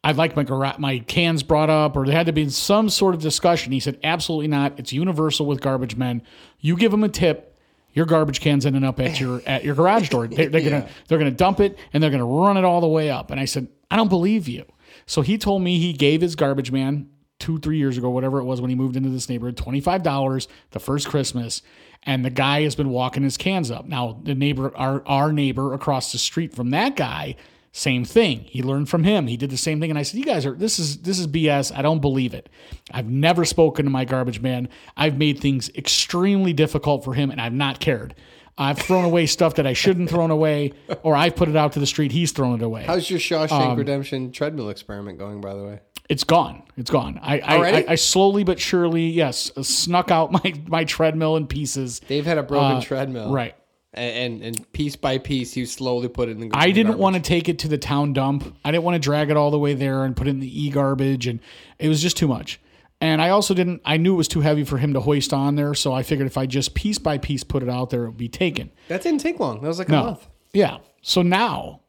I'd 0.04 0.18
like 0.18 0.36
my 0.36 0.44
gara- 0.44 0.76
my 0.78 1.00
cans 1.00 1.44
brought 1.44 1.70
up, 1.70 1.96
or 1.96 2.06
there 2.06 2.16
had 2.16 2.28
to 2.28 2.34
be 2.34 2.50
some 2.50 2.90
sort 2.90 3.16
of 3.16 3.22
discussion. 3.22 3.72
He 3.72 3.80
said, 3.80 4.00
absolutely 4.04 4.48
not. 4.48 4.78
It's 4.80 4.94
universal 4.94 5.46
with 5.46 5.62
garbage 5.62 5.96
men. 5.96 6.22
You 6.60 6.78
give 6.78 6.92
them 6.92 7.04
a 7.04 7.10
tip, 7.10 7.58
your 7.94 8.06
garbage 8.06 8.40
cans 8.40 8.66
ending 8.66 8.84
up 8.84 9.00
at 9.00 9.20
your 9.20 9.42
at 9.48 9.64
your 9.64 9.76
garage 9.76 10.10
door. 10.10 10.28
They're, 10.28 10.50
they're 10.50 10.62
gonna 10.62 10.88
they're 11.08 11.18
gonna 11.18 11.32
dump 11.32 11.60
it 11.60 11.80
and 11.94 12.04
they're 12.04 12.12
gonna 12.12 12.26
run 12.26 12.58
it 12.58 12.64
all 12.64 12.82
the 12.82 12.88
way 12.88 13.10
up. 13.10 13.32
And 13.32 13.40
I 13.40 13.46
said, 13.46 13.68
I 13.90 13.96
don't 13.96 14.10
believe 14.10 14.48
you. 14.48 14.66
So 15.06 15.22
he 15.22 15.38
told 15.38 15.62
me 15.62 15.80
he 15.80 15.94
gave 15.94 16.22
his 16.22 16.36
garbage 16.36 16.72
man 16.72 17.10
two 17.40 17.60
three 17.60 17.78
years 17.78 17.98
ago, 17.98 18.10
whatever 18.10 18.40
it 18.40 18.46
was 18.46 18.62
when 18.62 18.70
he 18.70 18.76
moved 18.76 18.96
into 18.96 19.10
this 19.10 19.30
neighborhood, 19.30 19.58
twenty 19.58 19.82
five 19.82 20.04
dollars 20.04 20.48
the 20.72 20.80
first 20.80 21.08
Christmas. 21.08 21.62
And 22.04 22.24
the 22.24 22.30
guy 22.30 22.62
has 22.64 22.76
been 22.76 22.90
walking 22.90 23.24
his 23.24 23.38
cans 23.38 23.72
up. 23.72 23.86
Now 23.88 24.20
the 24.24 24.36
neighbor, 24.36 24.76
our 24.78 25.04
our 25.08 25.32
neighbor 25.34 25.74
across 25.74 26.12
the 26.12 26.18
street 26.20 26.54
from 26.54 26.70
that 26.72 26.96
guy 26.96 27.36
Same 27.72 28.06
thing. 28.06 28.46
He 28.46 28.64
learned 28.64 28.88
from 28.88 29.04
him. 29.04 29.28
He 29.28 29.36
did 29.36 29.50
the 29.50 29.58
same 29.58 29.82
thing. 29.82 29.90
And 29.90 30.00
I 30.00 30.04
said, 30.04 30.18
You 30.18 30.26
guys 30.26 30.46
are 30.46 30.54
this 30.54 30.80
is 30.80 31.00
this 31.00 31.20
is 31.20 31.28
BS. 31.28 31.76
I 31.76 31.82
don't 31.82 32.00
believe 32.00 32.34
it. 32.34 32.48
I've 32.92 33.10
never 33.10 33.44
spoken 33.44 33.84
to 33.86 33.92
my 33.92 34.06
garbage 34.06 34.40
man. 34.42 34.70
I've 34.96 35.18
made 35.18 35.40
things 35.40 35.70
extremely 35.76 36.54
difficult 36.54 37.04
for 37.04 37.14
him 37.16 37.32
and 37.32 37.42
I've 37.42 37.54
not 37.54 37.82
cared. 37.82 38.16
I've 38.58 38.78
thrown 38.78 39.04
away 39.06 39.26
stuff 39.26 39.56
that 39.56 39.68
I 39.68 39.74
shouldn't 39.74 40.10
thrown 40.10 40.32
away, 40.32 40.72
or 41.04 41.16
I've 41.16 41.36
put 41.36 41.50
it 41.50 41.56
out 41.56 41.74
to 41.74 41.80
the 41.80 41.86
street. 41.86 42.12
He's 42.14 42.32
thrown 42.32 42.56
it 42.56 42.64
away. 42.64 42.84
How's 42.84 43.10
your 43.10 43.20
Shawshank 43.20 43.52
Um, 43.52 43.78
Redemption 43.78 44.32
treadmill 44.32 44.70
experiment 44.70 45.20
going, 45.20 45.42
by 45.42 45.54
the 45.54 45.64
way? 45.64 45.80
It's 46.08 46.24
gone. 46.24 46.64
It's 46.78 46.92
gone. 46.92 47.20
I 47.22 47.40
I, 47.40 47.56
I, 47.56 47.86
I 47.90 47.96
slowly 47.96 48.44
but 48.44 48.60
surely, 48.60 49.08
yes, 49.08 49.52
snuck 49.62 50.12
out 50.12 50.32
my 50.32 50.54
my 50.68 50.84
treadmill 50.86 51.36
in 51.36 51.48
pieces. 51.48 52.00
Dave 52.00 52.26
had 52.26 52.38
a 52.38 52.44
broken 52.44 52.78
Uh, 52.78 52.82
treadmill. 52.82 53.32
Right. 53.34 53.56
And, 53.94 54.42
and 54.42 54.44
and 54.58 54.72
piece 54.74 54.96
by 54.96 55.18
piece, 55.18 55.56
you 55.58 55.66
slowly 55.66 56.08
put 56.10 56.28
it 56.30 56.34
in 56.34 56.40
the 56.42 56.50
I 56.54 56.68
didn't 56.72 56.88
garbage. 56.92 57.00
want 57.02 57.16
to 57.16 57.22
take 57.22 57.50
it 57.50 57.60
to 57.60 57.68
the 57.68 57.78
town 57.78 58.14
dump. 58.14 58.56
I 58.64 58.72
didn't 58.72 58.84
want 58.84 58.96
to 58.96 59.00
drag 59.00 59.30
it 59.32 59.38
all 59.38 59.52
the 59.52 59.58
way 59.60 59.74
there 59.74 60.04
and 60.04 60.16
put 60.16 60.28
it 60.28 60.32
in 60.32 60.40
the 60.42 60.64
e 60.66 60.70
garbage, 60.70 61.28
and 61.28 61.40
it 61.80 61.88
was 61.90 62.02
just 62.02 62.18
too 62.18 62.28
much. 62.28 62.60
And 63.02 63.22
I 63.22 63.30
also 63.30 63.54
didn't. 63.54 63.82
I 63.86 63.98
knew 63.98 64.14
it 64.14 64.18
was 64.18 64.28
too 64.28 64.42
heavy 64.42 64.64
for 64.64 64.78
him 64.78 64.94
to 64.94 65.02
hoist 65.02 65.34
on 65.34 65.56
there, 65.56 65.74
so 65.74 65.94
I 65.94 66.02
figured 66.02 66.28
if 66.28 66.38
I 66.38 66.46
just 66.46 66.74
piece 66.76 66.98
by 66.98 67.18
piece 67.18 67.44
put 67.44 67.62
it 67.62 67.70
out 67.70 67.90
there, 67.90 68.06
it 68.06 68.08
would 68.08 68.18
be 68.18 68.30
taken. 68.30 68.72
That 68.88 69.02
didn't 69.02 69.20
take 69.20 69.40
long. 69.40 69.62
That 69.62 69.68
was 69.68 69.80
like 69.80 69.90
a 69.90 69.92
month. 69.92 70.28
Yeah. 70.54 70.78
So 71.02 71.22
now, 71.22 71.82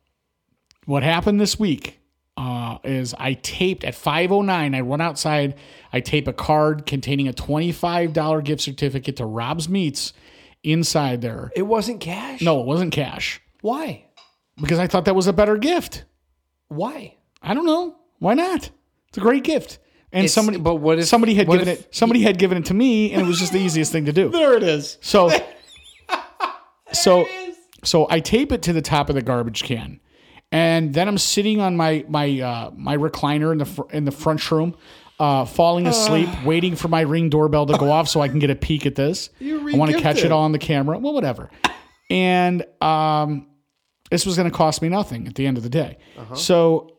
what 0.84 1.02
happened 1.02 1.40
this 1.40 1.59
week 1.59 2.00
uh, 2.36 2.78
is 2.84 3.14
I 3.18 3.34
taped 3.34 3.84
at 3.84 3.94
5:09. 3.94 4.74
I 4.74 4.80
run 4.80 5.00
outside. 5.00 5.54
I 5.92 6.00
tape 6.00 6.28
a 6.28 6.32
card 6.32 6.86
containing 6.86 7.28
a 7.28 7.32
$25 7.32 8.44
gift 8.44 8.61
certificate 8.61 9.16
to 9.16 9.24
Rob's 9.24 9.68
Meats 9.68 10.12
inside 10.62 11.22
there. 11.22 11.50
It 11.54 11.62
wasn't 11.62 12.00
cash. 12.00 12.42
No, 12.42 12.61
it 12.61 12.66
wasn't 12.66 12.92
cash 12.92 13.40
Why? 13.62 14.04
because 14.61 14.78
I 14.78 14.86
thought 14.86 15.04
that 15.07 15.14
was 15.14 15.26
a 15.26 15.32
better 15.32 15.57
gift. 15.57 16.04
Why? 16.68 17.16
I 17.42 17.54
don't 17.54 17.66
know. 17.66 17.96
Why 18.18 18.34
not? 18.34 18.70
It's 19.09 19.18
a 19.18 19.20
great 19.20 19.44
gift. 19.44 19.78
And 20.16 20.24
It's- 20.24 20.32
somebody, 20.32 20.56
but 20.58 20.76
what 20.76 20.98
if- 20.98 21.06
somebody 21.06 21.34
had 21.34 21.46
given 21.46 21.68
if 21.68 21.80
it? 21.80 21.94
Somebody 21.94 22.22
had 22.22 22.38
given 22.38 22.56
it 22.58 22.64
to 22.66 22.74
me, 22.74 23.12
and 23.12 23.20
it 23.22 23.26
was 23.26 23.38
just 23.38 23.52
the 23.52 23.60
easiest 23.60 23.92
thing 23.92 24.06
to 24.06 24.12
do. 24.12 24.28
There 24.32 24.56
it 24.56 24.62
is. 24.62 24.96
So, 25.02 25.30
so, 26.92 27.26
so 27.84 28.06
I 28.10 28.20
tape 28.20 28.52
it 28.52 28.62
to 28.62 28.72
the 28.72 28.82
top 28.82 29.08
of 29.08 29.14
the 29.14 29.22
garbage 29.22 29.62
can, 29.64 30.00
and 30.52 30.94
then 30.94 31.08
I'm 31.08 31.18
sitting 31.18 31.60
on 31.60 31.76
my 31.76 32.04
my 32.08 32.40
uh, 32.40 32.70
my 32.76 32.96
recliner 32.96 33.52
in 33.52 33.58
the 33.58 33.64
fr- 33.66 33.90
in 33.92 34.04
the 34.04 34.10
front 34.10 34.50
room, 34.50 34.74
uh, 35.20 35.44
falling 35.44 35.86
asleep, 35.86 36.28
waiting 36.44 36.76
for 36.76 36.88
my 36.88 37.02
ring 37.02 37.28
doorbell 37.28 37.66
to 37.66 37.76
go 37.78 37.90
off 37.90 38.08
so 38.08 38.20
I 38.20 38.28
can 38.28 38.38
get 38.38 38.50
a 38.50 38.56
peek 38.56 38.86
at 38.86 38.94
this. 38.94 39.30
You 39.38 39.68
I 39.74 39.76
want 39.76 39.92
to 39.92 40.00
catch 40.00 40.24
it 40.24 40.32
all 40.32 40.42
on 40.44 40.52
the 40.52 40.58
camera. 40.58 40.98
Well, 40.98 41.12
whatever. 41.12 41.50
And 42.08 42.64
um, 42.80 43.48
this 44.10 44.24
was 44.24 44.36
going 44.36 44.48
to 44.50 44.56
cost 44.56 44.80
me 44.80 44.88
nothing 44.88 45.26
at 45.26 45.34
the 45.34 45.46
end 45.46 45.56
of 45.56 45.62
the 45.64 45.68
day. 45.70 45.98
So 46.34 46.95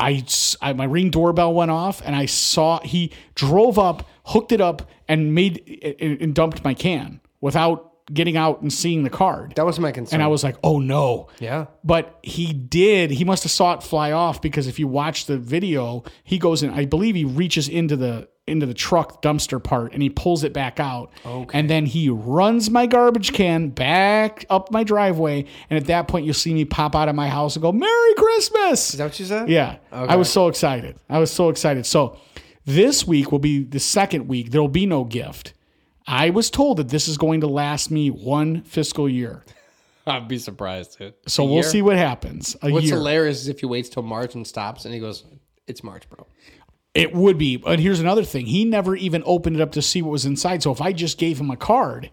I, 0.00 0.24
I- 0.60 0.72
my 0.72 0.84
ring 0.84 1.10
doorbell 1.10 1.52
went 1.54 1.70
off 1.70 2.02
and 2.04 2.16
I 2.16 2.26
saw 2.26 2.80
he 2.80 3.12
drove 3.34 3.78
up, 3.78 4.08
hooked 4.26 4.50
it 4.52 4.60
up, 4.60 4.88
and 5.06 5.34
made 5.34 5.96
and 6.00 6.34
dumped 6.34 6.64
my 6.64 6.74
can 6.74 7.20
without 7.40 7.89
getting 8.12 8.36
out 8.36 8.62
and 8.62 8.72
seeing 8.72 9.02
the 9.02 9.10
card. 9.10 9.54
That 9.56 9.66
was 9.66 9.78
my 9.78 9.92
concern. 9.92 10.16
And 10.16 10.22
I 10.22 10.28
was 10.28 10.42
like, 10.44 10.56
"Oh 10.62 10.78
no!" 10.78 11.28
yeah. 11.38 11.66
But 11.84 12.18
he 12.22 12.52
did. 12.52 13.10
He 13.10 13.24
must 13.24 13.42
have 13.42 13.52
saw 13.52 13.74
it 13.74 13.82
fly 13.82 14.12
off 14.12 14.42
because 14.42 14.66
if 14.66 14.78
you 14.78 14.88
watch 14.88 15.26
the 15.26 15.38
video, 15.38 16.04
he 16.24 16.38
goes 16.38 16.62
in. 16.62 16.70
I 16.70 16.84
believe 16.86 17.14
he 17.14 17.24
reaches 17.24 17.68
into 17.68 17.96
the 17.96 18.28
into 18.46 18.66
the 18.66 18.74
truck 18.74 19.22
dumpster 19.22 19.62
part 19.62 19.92
and 19.92 20.02
he 20.02 20.10
pulls 20.10 20.42
it 20.44 20.52
back 20.52 20.80
out. 20.80 21.12
Okay. 21.24 21.58
And 21.58 21.70
then 21.70 21.86
he 21.86 22.08
runs 22.08 22.68
my 22.68 22.86
garbage 22.86 23.32
can 23.32 23.68
back 23.68 24.44
up 24.50 24.72
my 24.72 24.82
driveway. 24.82 25.44
And 25.70 25.78
at 25.78 25.86
that 25.86 26.08
point, 26.08 26.24
you'll 26.24 26.34
see 26.34 26.52
me 26.52 26.64
pop 26.64 26.96
out 26.96 27.08
of 27.08 27.14
my 27.14 27.28
house 27.28 27.54
and 27.54 27.62
go, 27.62 27.72
"Merry 27.72 28.14
Christmas!" 28.14 28.90
Is 28.90 28.98
that 28.98 29.04
what 29.04 29.20
you 29.20 29.26
said? 29.26 29.48
Yeah. 29.48 29.76
Okay. 29.92 30.12
I 30.12 30.16
was 30.16 30.30
so 30.30 30.48
excited. 30.48 30.96
I 31.08 31.18
was 31.18 31.30
so 31.30 31.48
excited. 31.48 31.86
So 31.86 32.18
this 32.66 33.06
week 33.06 33.32
will 33.32 33.38
be 33.38 33.64
the 33.64 33.80
second 33.80 34.28
week. 34.28 34.50
There'll 34.50 34.68
be 34.68 34.86
no 34.86 35.04
gift. 35.04 35.54
I 36.10 36.30
was 36.30 36.50
told 36.50 36.78
that 36.78 36.88
this 36.88 37.06
is 37.06 37.16
going 37.16 37.42
to 37.42 37.46
last 37.46 37.90
me 37.90 38.10
one 38.10 38.62
fiscal 38.62 39.08
year. 39.08 39.44
I'd 40.06 40.26
be 40.26 40.38
surprised, 40.38 40.98
dude. 40.98 41.14
So 41.28 41.44
A 41.44 41.46
we'll 41.46 41.54
year? 41.56 41.62
see 41.62 41.82
what 41.82 41.96
happens. 41.96 42.56
A 42.62 42.70
What's 42.70 42.86
year. 42.86 42.96
hilarious 42.96 43.42
is 43.42 43.48
if 43.48 43.60
he 43.60 43.66
waits 43.66 43.88
till 43.88 44.02
March 44.02 44.34
and 44.34 44.44
stops, 44.46 44.84
and 44.84 44.92
he 44.92 44.98
goes, 44.98 45.24
"It's 45.68 45.84
March, 45.84 46.08
bro." 46.10 46.26
It 46.94 47.14
would 47.14 47.38
be. 47.38 47.56
But 47.56 47.78
here's 47.78 48.00
another 48.00 48.24
thing. 48.24 48.46
He 48.46 48.64
never 48.64 48.96
even 48.96 49.22
opened 49.24 49.54
it 49.56 49.62
up 49.62 49.70
to 49.72 49.82
see 49.82 50.02
what 50.02 50.10
was 50.10 50.26
inside. 50.26 50.62
So 50.64 50.72
if 50.72 50.80
I 50.80 50.92
just 50.92 51.16
gave 51.18 51.38
him 51.40 51.48
a 51.50 51.56
card, 51.56 52.10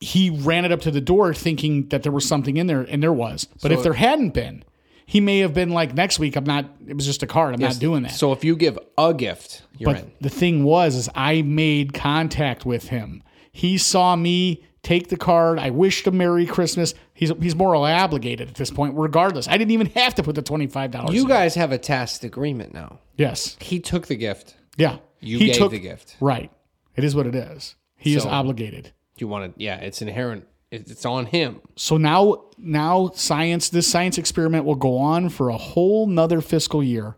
he 0.00 0.30
ran 0.30 0.64
it 0.64 0.72
up 0.72 0.80
to 0.82 0.90
the 0.90 1.02
door 1.02 1.34
thinking 1.34 1.88
that 1.88 2.02
there 2.04 2.12
was 2.12 2.26
something 2.26 2.56
in 2.56 2.66
there, 2.68 2.80
and 2.80 3.02
there 3.02 3.12
was. 3.12 3.46
But 3.60 3.72
if 3.72 3.82
there 3.82 3.92
hadn't 3.92 4.30
been, 4.30 4.64
he 5.06 5.20
may 5.20 5.40
have 5.40 5.52
been 5.54 5.70
like, 5.70 5.94
next 5.94 6.18
week, 6.18 6.36
I'm 6.36 6.44
not, 6.44 6.64
it 6.86 6.94
was 6.94 7.04
just 7.06 7.22
a 7.22 7.26
card. 7.26 7.54
I'm 7.54 7.60
not 7.60 7.78
doing 7.78 8.02
that. 8.04 8.12
So 8.12 8.32
if 8.32 8.44
you 8.44 8.56
give 8.56 8.78
a 8.98 9.12
gift, 9.14 9.62
you're 9.78 9.92
but 9.92 10.02
in. 10.02 10.12
the 10.20 10.30
thing 10.30 10.64
was, 10.64 10.94
is 10.96 11.08
I 11.14 11.42
made 11.42 11.92
contact 11.94 12.64
with 12.64 12.88
him. 12.88 13.22
He 13.52 13.78
saw 13.78 14.16
me 14.16 14.64
take 14.82 15.08
the 15.08 15.16
card. 15.16 15.58
I 15.58 15.70
wished 15.70 16.06
him 16.06 16.18
Merry 16.18 16.46
Christmas. 16.46 16.94
He's 17.14 17.30
he's 17.40 17.54
morally 17.54 17.92
obligated 17.92 18.48
at 18.48 18.54
this 18.56 18.70
point, 18.70 18.94
regardless. 18.96 19.46
I 19.46 19.56
didn't 19.56 19.70
even 19.70 19.86
have 19.90 20.14
to 20.16 20.22
put 20.22 20.34
the 20.34 20.42
twenty 20.42 20.66
five 20.66 20.90
dollars. 20.90 21.14
You 21.14 21.28
guys 21.28 21.54
have 21.54 21.70
a 21.70 21.78
tacit 21.78 22.24
agreement 22.24 22.74
now. 22.74 22.98
yes, 23.16 23.56
He 23.60 23.78
took 23.80 24.06
the 24.08 24.16
gift. 24.16 24.56
yeah. 24.76 24.98
You 25.20 25.38
he 25.38 25.52
gave 25.52 25.70
the 25.70 25.78
gift. 25.78 26.16
Right. 26.20 26.50
It 26.96 27.04
is 27.04 27.14
what 27.14 27.26
it 27.26 27.34
is. 27.34 27.76
He 27.96 28.14
is 28.14 28.24
So- 28.24 28.28
obligated. 28.28 28.92
You 29.16 29.28
want 29.28 29.56
to? 29.56 29.62
Yeah, 29.62 29.76
it's 29.76 30.02
inherent. 30.02 30.46
It- 30.74 30.90
It's 30.90 31.04
on 31.06 31.26
him. 31.26 31.60
So 31.76 31.96
now 31.96 32.44
now 32.58 33.10
science 33.14 33.68
this 33.68 33.86
science 33.86 34.18
experiment 34.18 34.64
will 34.64 34.74
go 34.76 34.96
on 34.98 35.28
for 35.28 35.48
a 35.48 35.56
whole 35.56 36.06
nother 36.06 36.40
fiscal 36.40 36.82
year. 36.82 37.16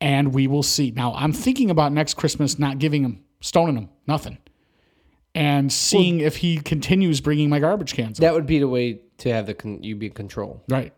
And 0.00 0.34
we 0.34 0.46
will 0.46 0.62
see. 0.62 0.90
Now 0.90 1.14
I'm 1.14 1.32
thinking 1.32 1.70
about 1.70 1.92
next 1.92 2.14
Christmas 2.14 2.58
not 2.58 2.78
giving 2.78 3.02
him 3.02 3.24
stoning 3.40 3.76
him, 3.76 3.88
nothing. 4.06 4.38
And 5.34 5.70
seeing 5.72 6.20
if 6.20 6.38
he 6.38 6.56
continues 6.58 7.20
bringing 7.20 7.50
my 7.50 7.58
garbage 7.60 7.92
cans. 7.94 8.18
up. 8.18 8.22
That 8.22 8.32
would 8.34 8.46
be 8.46 8.58
the 8.58 8.68
way 8.68 9.00
to 9.18 9.32
have 9.32 9.46
the 9.46 9.54
con- 9.54 9.82
you 9.82 9.94
be 9.96 10.06
in 10.06 10.12
control. 10.12 10.62
Right. 10.68 10.94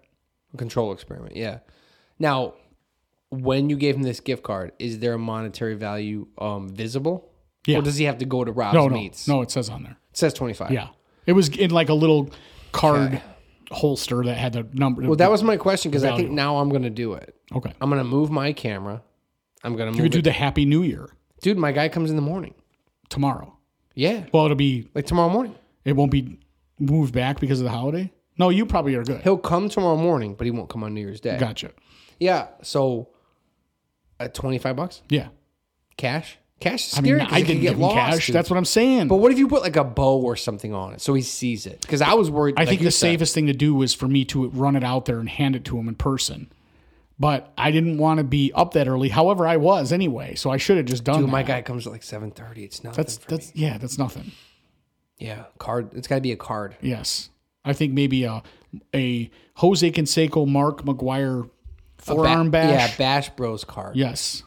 Control 0.56 0.92
experiment. 0.92 1.34
Yeah. 1.36 1.58
Now, 2.20 2.54
when 3.30 3.68
you 3.68 3.76
gave 3.76 3.96
him 3.96 4.02
this 4.02 4.20
gift 4.20 4.42
card, 4.44 4.72
is 4.78 5.00
there 5.00 5.14
a 5.14 5.18
monetary 5.18 5.74
value 5.74 6.28
um, 6.38 6.68
visible? 6.68 7.28
Yeah. 7.66 7.78
Or 7.78 7.82
does 7.82 7.96
he 7.96 8.04
have 8.04 8.18
to 8.18 8.24
go 8.24 8.44
to 8.44 8.52
Rob's 8.52 8.74
No, 8.74 8.86
no. 8.88 8.94
Meats? 8.94 9.26
No, 9.28 9.42
it 9.42 9.50
says 9.50 9.68
on 9.68 9.82
there. 9.82 9.96
It 10.10 10.16
says 10.16 10.32
twenty 10.32 10.54
five. 10.54 10.70
Yeah. 10.70 10.88
It 11.28 11.32
was 11.34 11.48
in 11.50 11.70
like 11.70 11.88
a 11.90 11.94
little 11.94 12.30
card 12.72 13.20
holster 13.70 14.24
that 14.24 14.36
had 14.38 14.54
the 14.54 14.66
number. 14.72 15.02
Well, 15.02 15.16
that 15.16 15.30
was 15.30 15.42
my 15.42 15.56
question 15.58 15.90
because 15.90 16.02
I 16.02 16.08
think 16.16 16.28
Value. 16.28 16.34
now 16.34 16.56
I'm 16.58 16.70
going 16.70 16.82
to 16.84 16.90
do 16.90 17.12
it. 17.12 17.36
okay. 17.54 17.72
I'm 17.80 17.90
going 17.90 18.00
to 18.02 18.08
move 18.08 18.30
my 18.30 18.52
camera. 18.52 19.02
I'm 19.62 19.76
going 19.76 19.92
to 19.92 19.96
You 19.96 20.02
move 20.02 20.10
could 20.10 20.12
do 20.12 20.18
it. 20.20 20.22
the 20.24 20.32
Happy 20.32 20.64
New 20.64 20.82
Year 20.82 21.10
Dude, 21.42 21.58
my 21.58 21.70
guy 21.72 21.88
comes 21.90 22.08
in 22.10 22.16
the 22.16 22.22
morning. 22.22 22.54
tomorrow. 23.10 23.56
Yeah. 23.94 24.24
Well, 24.32 24.44
it'll 24.46 24.56
be 24.56 24.88
Like 24.94 25.06
tomorrow 25.06 25.28
morning. 25.30 25.54
It 25.84 25.92
won't 25.96 26.10
be 26.10 26.38
moved 26.78 27.12
back 27.14 27.40
because 27.40 27.60
of 27.60 27.64
the 27.64 27.70
holiday. 27.70 28.10
No, 28.38 28.48
you 28.50 28.64
probably 28.66 28.94
are 28.94 29.04
good. 29.04 29.20
He'll 29.22 29.36
come 29.36 29.68
tomorrow 29.68 29.96
morning, 29.96 30.34
but 30.34 30.46
he 30.46 30.50
won't 30.50 30.68
come 30.70 30.82
on 30.84 30.94
New 30.94 31.00
Year's 31.00 31.20
Day. 31.20 31.36
Gotcha. 31.38 31.72
Yeah. 32.20 32.46
So, 32.62 33.08
at 34.20 34.32
25 34.34 34.76
bucks 34.76 35.02
Yeah. 35.10 35.28
cash? 35.96 36.38
Cash 36.60 36.88
is 36.92 36.98
I 36.98 37.02
mean, 37.02 37.18
scary. 37.20 37.30
I 37.30 37.42
didn't 37.42 37.60
get 37.62 37.68
give 37.68 37.74
him 37.74 37.80
lost, 37.82 37.94
cash. 37.94 38.26
That's 38.28 38.50
what 38.50 38.56
I'm 38.56 38.64
saying. 38.64 39.06
But 39.08 39.16
what 39.16 39.30
if 39.30 39.38
you 39.38 39.46
put 39.46 39.62
like 39.62 39.76
a 39.76 39.84
bow 39.84 40.18
or 40.20 40.34
something 40.34 40.74
on 40.74 40.92
it 40.92 41.00
so 41.00 41.14
he 41.14 41.22
sees 41.22 41.66
it? 41.66 41.80
Because 41.82 42.02
I 42.02 42.14
was 42.14 42.30
worried. 42.30 42.54
I 42.56 42.62
like 42.62 42.68
think 42.70 42.80
the 42.82 42.90
said, 42.90 43.12
safest 43.12 43.34
thing 43.34 43.46
to 43.46 43.52
do 43.52 43.74
was 43.74 43.94
for 43.94 44.08
me 44.08 44.24
to 44.26 44.48
run 44.48 44.74
it 44.74 44.82
out 44.82 45.04
there 45.04 45.20
and 45.20 45.28
hand 45.28 45.54
it 45.54 45.64
to 45.66 45.78
him 45.78 45.86
in 45.88 45.94
person. 45.94 46.50
But 47.20 47.52
I 47.58 47.70
didn't 47.70 47.98
want 47.98 48.18
to 48.18 48.24
be 48.24 48.52
up 48.54 48.74
that 48.74 48.86
early. 48.88 49.08
However, 49.08 49.46
I 49.46 49.56
was 49.56 49.92
anyway, 49.92 50.34
so 50.36 50.50
I 50.50 50.56
should 50.56 50.76
have 50.76 50.86
just 50.86 51.04
done 51.04 51.18
Dude, 51.20 51.26
that. 51.28 51.32
my 51.32 51.42
guy 51.42 51.62
comes 51.62 51.86
at 51.86 51.92
like 51.92 52.02
7:30. 52.02 52.58
It's 52.64 52.82
nothing 52.84 52.96
That's 52.96 53.16
that's 53.18 53.54
me. 53.54 53.62
yeah, 53.62 53.78
that's 53.78 53.98
nothing. 53.98 54.32
Yeah, 55.18 55.44
card. 55.58 55.94
It's 55.94 56.06
got 56.08 56.16
to 56.16 56.20
be 56.20 56.32
a 56.32 56.36
card. 56.36 56.76
Yes, 56.80 57.30
I 57.64 57.72
think 57.72 57.92
maybe 57.92 58.24
a 58.24 58.42
a 58.94 59.30
Jose 59.54 59.90
Canseco, 59.92 60.46
Mark 60.46 60.82
McGwire 60.84 61.42
Ba- 61.44 61.50
forearm 61.98 62.50
bash. 62.50 62.70
Yeah, 62.90 62.96
Bash 62.96 63.30
Bros 63.30 63.64
card. 63.64 63.96
Yes. 63.96 64.42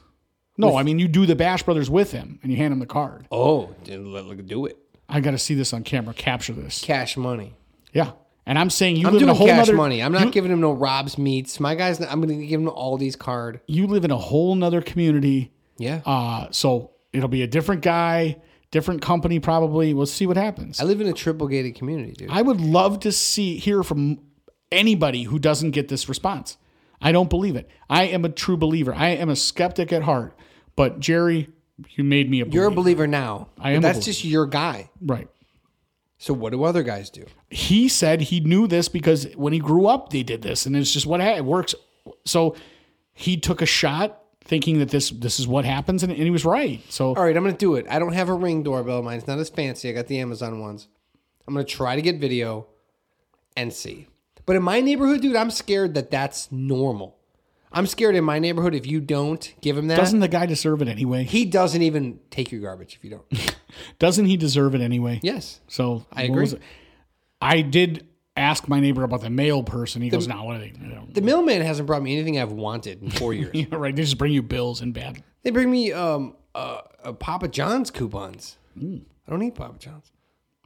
No, 0.58 0.76
I 0.78 0.84
mean 0.84 1.00
you 1.00 1.08
do 1.08 1.26
the 1.26 1.36
Bash 1.36 1.64
Brothers 1.64 1.90
with 1.90 2.12
him 2.12 2.40
and 2.44 2.52
you 2.52 2.58
hand 2.58 2.74
him 2.74 2.80
the 2.80 2.86
card. 2.86 3.28
Oh, 3.32 3.74
dude, 3.84 4.06
let, 4.08 4.26
let- 4.26 4.46
do 4.46 4.66
it. 4.66 4.78
I 5.10 5.20
got 5.20 5.32
to 5.32 5.38
see 5.38 5.56
this 5.56 5.74
on 5.74 5.84
camera. 5.84 6.14
Capture 6.14 6.54
this. 6.54 6.82
Cash 6.82 7.18
money. 7.18 7.54
Yeah, 7.94 8.12
and 8.46 8.58
I'm 8.58 8.70
saying 8.70 8.96
you 8.96 9.08
I'm 9.08 9.14
live 9.14 9.24
in 9.24 9.30
a 9.30 9.34
whole 9.34 9.48
cash 9.48 9.58
nother 9.68 9.76
money. 9.76 10.02
I'm 10.02 10.12
not 10.14 10.26
you- 10.26 10.32
giving 10.32 10.52
him 10.52 10.62
no 10.62 10.72
Rob's 10.72 11.18
meats. 11.18 11.60
My 11.60 11.76
guy's. 11.76 12.00
Not, 12.00 12.12
I'm 12.12 12.22
going 12.22 12.40
to 12.40 12.46
give 12.46 12.62
him 12.62 12.70
all 12.70 12.98
these 12.98 13.16
card. 13.16 13.60
you 13.68 13.88
live 13.88 14.06
in 14.06 14.12
a 14.12 14.18
whole 14.18 14.56
nother 14.56 14.82
community. 14.82 15.52
Yeah. 15.78 16.02
Uh, 16.06 16.48
so 16.52 16.92
it'll 17.12 17.28
be 17.28 17.42
a 17.42 17.48
different 17.48 17.82
guy, 17.82 18.38
different 18.72 19.02
company, 19.02 19.40
probably. 19.40 19.94
We'll 19.94 20.06
see 20.06 20.28
what 20.28 20.38
happens. 20.38 20.80
I 20.80 20.84
live 20.86 21.02
in 21.02 21.08
a 21.08 21.14
triple 21.14 21.48
gated 21.48 21.76
community, 21.76 22.14
dude. 22.14 22.30
I 22.32 22.42
would 22.42 22.62
love 22.62 23.00
to 23.02 23.12
see 23.12 23.58
hear 23.58 23.84
from 23.84 24.20
anybody 24.72 25.24
who 25.24 25.40
doesn't 25.40 25.72
get 25.72 25.88
this 25.90 26.08
response. 26.08 26.58
I 27.02 27.12
don't 27.12 27.30
believe 27.30 27.56
it. 27.56 27.70
I 27.90 28.04
am 28.04 28.26
a 28.26 28.30
true 28.30 28.58
believer. 28.58 28.94
I 28.94 29.10
am 29.10 29.30
a 29.30 29.36
skeptic 29.36 29.92
at 29.92 30.04
heart. 30.04 30.38
But 30.76 31.00
Jerry, 31.00 31.50
you 31.90 32.04
made 32.04 32.30
me 32.30 32.42
a 32.42 32.46
believer. 32.46 32.56
You're 32.56 32.68
a 32.72 32.76
believer 32.76 33.08
now. 33.08 33.50
I 33.60 33.72
am 33.72 33.82
That's 33.82 34.06
just 34.06 34.24
your 34.24 34.46
guy. 34.46 34.90
right. 35.02 35.28
So 36.18 36.36
what 36.36 36.52
do 36.52 36.64
other 36.64 36.84
guys 36.84 37.10
do? 37.10 37.26
He 37.50 37.88
said 37.88 38.22
he 38.22 38.42
knew 38.42 38.68
this 38.68 38.88
because 38.88 39.26
when 39.36 39.54
he 39.54 39.60
grew 39.60 39.88
up, 39.88 40.12
they 40.12 40.22
did 40.22 40.44
this, 40.44 40.68
and 40.68 40.78
it's 40.78 40.94
just 40.94 41.08
what 41.08 41.20
ha- 41.20 41.38
it 41.38 41.46
works. 41.46 41.74
So 42.26 42.56
he 43.14 43.38
took 43.38 43.64
a 43.64 43.66
shot 43.66 44.22
thinking 44.44 44.78
that 44.80 44.90
this 44.90 45.10
this 45.10 45.40
is 45.40 45.48
what 45.48 45.66
happens, 45.66 46.04
and, 46.04 46.12
and 46.12 46.22
he 46.22 46.30
was 46.30 46.46
right. 46.46 46.80
So 46.90 47.16
All 47.16 47.24
right, 47.24 47.36
I'm 47.36 47.44
gonna 47.44 47.58
do 47.58 47.74
it. 47.74 47.88
I 47.90 47.98
don't 47.98 48.14
have 48.14 48.30
a 48.30 48.36
ring 48.36 48.62
doorbell. 48.62 49.02
Mine's 49.02 49.26
not 49.26 49.40
as 49.40 49.50
fancy. 49.50 49.90
I 49.90 49.94
got 49.94 50.06
the 50.06 50.20
Amazon 50.20 50.60
ones. 50.60 50.88
I'm 51.48 51.56
gonna 51.56 51.66
try 51.66 51.96
to 51.96 52.04
get 52.04 52.20
video 52.20 52.68
and 53.58 53.74
see. 53.74 54.08
But 54.46 54.56
in 54.56 54.64
my 54.64 54.82
neighborhood, 54.82 55.22
dude, 55.22 55.36
I'm 55.36 55.52
scared 55.52 55.94
that 55.96 56.12
that's 56.12 56.52
normal. 56.52 57.18
I'm 57.74 57.88
scared 57.88 58.16
in 58.16 58.24
my 58.26 58.38
neighborhood 58.40 58.76
if 58.76 58.86
you 58.86 59.00
don't 59.00 59.54
give 59.62 59.78
him 59.78 59.88
that, 59.88 59.96
doesn't 59.96 60.20
the 60.20 60.28
guy 60.28 60.46
deserve 60.46 60.82
it 60.82 60.90
anyway? 60.90 61.24
he 61.24 61.46
doesn't 61.46 61.82
even 61.82 62.20
take 62.30 62.52
your 62.52 62.60
garbage 62.62 62.96
if 62.98 63.04
you 63.04 63.12
don't. 63.12 63.56
Doesn't 64.00 64.26
he 64.26 64.36
deserve 64.36 64.76
it 64.76 64.82
anyway? 64.82 65.22
yes. 65.24 65.62
So 65.70 66.06
I 66.12 66.24
agree. 66.24 66.52
I 67.42 67.62
did 67.62 68.06
ask 68.36 68.68
my 68.68 68.82
neighbor 68.82 69.04
about 69.04 69.22
the 69.22 69.30
mail 69.30 69.64
person. 69.64 70.02
He 70.02 70.10
goes, 70.10 70.28
"No, 70.28 70.44
what 70.44 70.58
are 70.58 70.60
they?" 70.60 70.74
The 71.14 71.22
mailman 71.22 71.62
hasn't 71.62 71.88
brought 71.88 72.02
me 72.04 72.14
anything 72.14 72.38
I've 72.38 72.52
wanted 72.52 73.02
in 73.02 73.10
four 73.12 73.34
years. 73.34 73.52
Yeah, 73.54 73.68
right. 73.72 73.96
They 73.96 74.02
just 74.02 74.18
bring 74.18 74.34
you 74.34 74.42
bills 74.42 74.82
and 74.82 74.94
bad. 74.94 75.24
they 75.44 75.52
bring 75.52 75.72
me 75.72 75.94
um 75.94 76.36
uh, 76.54 76.82
uh 77.04 77.14
Papa 77.14 77.48
John's 77.48 77.90
coupons. 77.92 78.58
I 78.78 79.02
don't 79.30 79.42
eat 79.44 79.56
Papa 79.56 79.80
John's. 79.80 80.12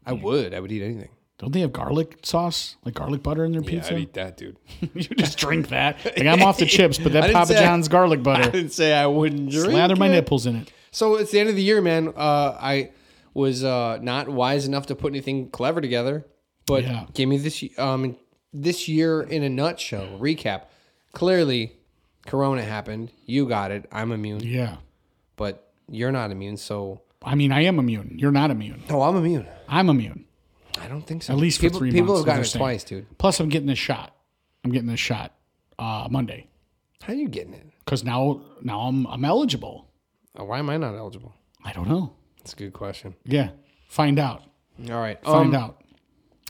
I 0.04 0.14
would. 0.14 0.54
I 0.56 0.60
would 0.60 0.72
eat 0.72 0.82
anything. 0.82 1.10
Don't 1.46 1.52
they 1.52 1.60
have 1.60 1.74
garlic 1.74 2.18
sauce, 2.24 2.76
like 2.86 2.96
garlic 2.96 3.22
butter 3.22 3.46
in 3.46 3.52
their 3.52 3.62
pizza? 3.62 3.94
I 3.94 4.00
eat 4.00 4.14
that, 4.16 4.36
dude. 4.36 4.58
you 4.96 5.04
just 5.04 5.38
drink 5.38 5.68
that. 5.70 6.04
Like 6.18 6.26
I'm 6.26 6.42
off 6.42 6.58
the 6.58 6.66
chips, 6.66 6.98
but 6.98 7.14
that 7.14 7.32
Papa 7.34 7.54
John's 7.54 7.88
garlic 7.88 8.24
butter. 8.24 8.46
I 8.46 8.50
didn't 8.50 8.72
say 8.72 8.94
I 8.94 9.06
wouldn't 9.06 9.52
drink. 9.52 9.72
lather 9.72 9.96
my 9.96 10.08
it. 10.08 10.10
nipples 10.10 10.48
in 10.48 10.56
it. 10.56 10.72
So 10.90 11.14
it's 11.18 11.30
the 11.30 11.40
end 11.40 11.50
of 11.50 11.56
the 11.56 11.62
year, 11.62 11.82
man. 11.82 12.08
Uh, 12.08 12.58
I 12.60 12.90
was 13.36 13.64
uh, 13.64 14.00
not 14.02 14.28
wise 14.28 14.66
enough 14.66 14.88
to 14.88 14.96
put 14.96 15.12
anything 15.12 15.52
clever 15.52 15.82
together, 15.82 16.26
but 16.66 16.84
Yeah. 16.84 17.06
give 17.14 17.30
me 17.30 17.38
this 17.38 17.64
um 17.78 18.16
this 18.52 18.88
year 18.88 19.22
in 19.22 19.44
a 19.44 19.50
nutshell 19.50 20.18
recap. 20.20 20.64
Clearly, 21.12 21.74
Corona 22.26 22.64
happened. 22.64 23.12
You 23.28 23.48
got 23.48 23.70
it. 23.70 23.86
I'm 23.92 24.12
immune, 24.12 24.40
Yeah. 24.40 24.78
but 25.36 25.72
you're 25.92 26.12
not 26.12 26.32
immune. 26.32 26.58
So 26.58 27.02
I 27.24 27.36
mean, 27.36 27.52
I 27.52 27.66
am 27.66 27.78
immune. 27.78 28.16
You're 28.18 28.32
not 28.32 28.50
immune. 28.50 28.82
no, 28.90 29.04
I'm 29.04 29.16
immune. 29.16 29.46
I'm 29.70 29.90
immune. 29.90 30.26
I 30.80 30.88
don't 30.88 31.02
think 31.04 31.24
so. 31.24 31.34
At 31.34 31.40
least 31.40 31.58
for 31.60 31.64
people, 31.64 31.80
three 31.80 31.92
people 31.92 32.08
months, 32.08 32.20
have 32.22 32.26
gotten 32.26 32.42
it 32.42 32.46
saying. 32.48 32.60
twice, 32.62 32.84
dude. 32.84 33.18
Plus, 33.18 33.40
I'm 33.40 33.50
getting 33.50 33.68
this 33.68 33.80
shot. 33.80 34.16
I'm 34.64 34.72
getting 34.72 34.88
this 34.88 35.00
shot 35.00 35.34
uh, 35.80 36.08
Monday 36.10 36.48
How 37.04 37.14
are 37.14 37.16
you 37.16 37.28
getting 37.28 37.54
it? 37.54 37.66
because 37.80 38.04
now 38.04 38.42
now 38.62 38.82
I'm 38.82 39.06
I'm 39.08 39.24
eligible. 39.26 39.88
Uh, 40.40 40.44
Why 40.44 40.60
am 40.60 40.70
I 40.70 40.78
not 40.78 40.96
eligible? 40.96 41.34
I 41.64 41.72
don't 41.72 41.88
know. 41.88 42.14
That's 42.38 42.54
a 42.54 42.56
good 42.58 42.74
question. 42.74 43.16
Yeah. 43.26 43.50
Find 43.90 44.20
out. 44.20 44.44
All 44.90 45.00
right, 45.00 45.24
Find 45.24 45.56
um, 45.56 45.64
out. 45.64 45.82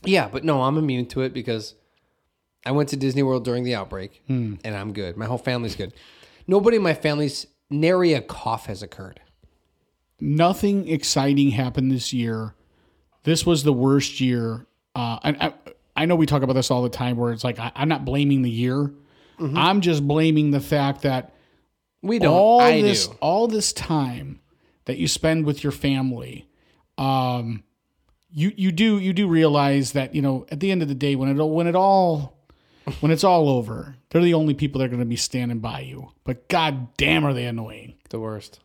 Yeah, 0.03 0.27
but 0.27 0.43
no, 0.43 0.63
I'm 0.63 0.77
immune 0.77 1.05
to 1.07 1.21
it 1.21 1.33
because 1.33 1.75
I 2.65 2.71
went 2.71 2.89
to 2.89 2.97
Disney 2.97 3.21
World 3.21 3.43
during 3.45 3.63
the 3.63 3.75
outbreak 3.75 4.21
Hmm. 4.27 4.55
and 4.63 4.75
I'm 4.75 4.93
good. 4.93 5.15
My 5.17 5.25
whole 5.25 5.37
family's 5.37 5.75
good. 5.75 5.93
Nobody 6.47 6.77
in 6.77 6.83
my 6.83 6.93
family's 6.95 7.45
nary 7.69 8.13
a 8.13 8.21
cough 8.21 8.65
has 8.65 8.81
occurred. 8.81 9.19
nothing 10.19 10.87
exciting 10.87 11.51
happened 11.51 11.91
this 11.91 12.13
year. 12.13 12.54
This 13.25 13.45
was 13.45 13.63
the 13.63 13.73
worst 13.73 14.21
year. 14.21 14.65
Uh, 14.95 15.19
and 15.23 15.37
I, 15.41 15.53
I 15.95 16.05
know 16.05 16.15
we 16.15 16.25
talk 16.25 16.41
about 16.43 16.53
this 16.53 16.71
all 16.71 16.81
the 16.83 16.89
time, 16.89 17.17
where 17.17 17.33
it's 17.33 17.43
like 17.43 17.59
I, 17.59 17.71
I'm 17.75 17.89
not 17.89 18.05
blaming 18.05 18.41
the 18.41 18.49
year. 18.49 18.93
Mm-hmm. 19.39 19.57
I'm 19.57 19.81
just 19.81 20.07
blaming 20.07 20.51
the 20.51 20.61
fact 20.61 21.01
that 21.01 21.33
We 22.01 22.19
don't. 22.19 22.33
all 22.33 22.61
I 22.61 22.81
this 22.81 23.07
do. 23.07 23.17
all 23.19 23.47
this 23.47 23.73
time 23.73 24.39
that 24.85 24.97
you 24.97 25.07
spend 25.09 25.45
with 25.45 25.61
your 25.63 25.71
family, 25.73 26.47
um, 26.97 27.63
you 28.31 28.53
you 28.55 28.71
do 28.71 28.97
you 28.99 29.11
do 29.11 29.27
realize 29.27 29.91
that 29.91 30.15
you 30.15 30.21
know 30.21 30.45
at 30.49 30.59
the 30.61 30.71
end 30.71 30.81
of 30.81 30.87
the 30.87 30.95
day 30.95 31.15
when 31.15 31.29
it 31.37 31.43
when 31.43 31.67
it 31.67 31.75
all 31.75 32.37
when 33.01 33.11
it's 33.11 33.23
all 33.23 33.49
over, 33.49 33.95
they're 34.09 34.21
the 34.21 34.33
only 34.33 34.53
people 34.53 34.79
that 34.79 34.85
are 34.85 34.89
going 34.89 34.99
to 34.99 35.05
be 35.05 35.15
standing 35.15 35.59
by 35.59 35.81
you. 35.81 36.11
But 36.23 36.47
god 36.47 36.95
damn, 36.97 37.25
are 37.25 37.33
they 37.33 37.45
annoying? 37.45 37.95
The 38.09 38.19
worst. 38.19 38.59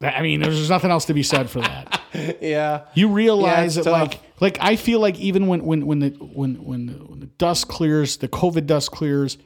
I 0.00 0.20
mean, 0.22 0.40
there's 0.40 0.68
nothing 0.68 0.90
else 0.90 1.06
to 1.06 1.14
be 1.14 1.22
said 1.22 1.50
for 1.50 1.60
that. 1.60 2.00
Yeah. 2.40 2.86
You 2.94 3.08
realize 3.08 3.76
it's 3.76 3.84
that, 3.84 3.90
tough. 3.90 4.08
like, 4.08 4.40
like 4.40 4.58
I 4.58 4.76
feel 4.76 5.00
like 5.00 5.18
even 5.18 5.48
when 5.48 5.66
when 5.66 5.84
when 5.84 5.98
the 5.98 6.08
when 6.10 6.64
when 6.64 6.86
the, 6.86 6.92
when 6.94 7.20
the 7.20 7.26
dust 7.26 7.68
clears, 7.68 8.16
the 8.16 8.28
COVID 8.28 8.64
dust 8.64 8.90
clears, 8.90 9.36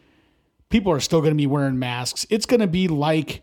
people 0.69 0.93
are 0.93 1.01
still 1.01 1.21
going 1.21 1.33
to 1.33 1.37
be 1.37 1.49
wearing 1.49 1.81
masks. 1.81 2.27
It's 2.31 2.47
going 2.47 2.61
to 2.61 2.69
be 2.69 2.87
like 2.87 3.43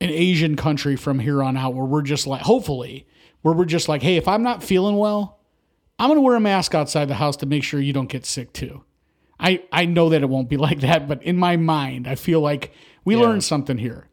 an 0.00 0.08
Asian 0.08 0.56
country 0.56 0.96
from 0.96 1.18
here 1.18 1.42
on 1.42 1.58
out, 1.58 1.74
where 1.74 1.84
we're 1.84 2.00
just 2.00 2.26
like, 2.26 2.40
hopefully, 2.40 3.06
where 3.42 3.52
we're 3.52 3.66
just 3.66 3.86
like, 3.86 4.02
hey, 4.02 4.16
if 4.16 4.26
I'm 4.26 4.42
not 4.42 4.62
feeling 4.62 4.96
well, 4.96 5.40
I'm 5.98 6.08
going 6.08 6.16
to 6.16 6.22
wear 6.22 6.36
a 6.36 6.40
mask 6.40 6.74
outside 6.74 7.08
the 7.08 7.14
house 7.14 7.36
to 7.38 7.46
make 7.46 7.64
sure 7.64 7.80
you 7.80 7.92
don't 7.92 8.08
get 8.08 8.24
sick 8.24 8.54
too. 8.54 8.82
I 9.38 9.62
I 9.70 9.84
know 9.84 10.08
that 10.08 10.22
it 10.22 10.28
won't 10.30 10.48
be 10.48 10.56
like 10.68 10.80
that, 10.80 11.06
but 11.06 11.22
in 11.22 11.36
my 11.36 11.58
mind, 11.58 12.08
I 12.08 12.14
feel 12.14 12.40
like 12.40 12.72
we 13.04 13.14
learned 13.14 13.44
something 13.44 13.76
here. 13.76 14.07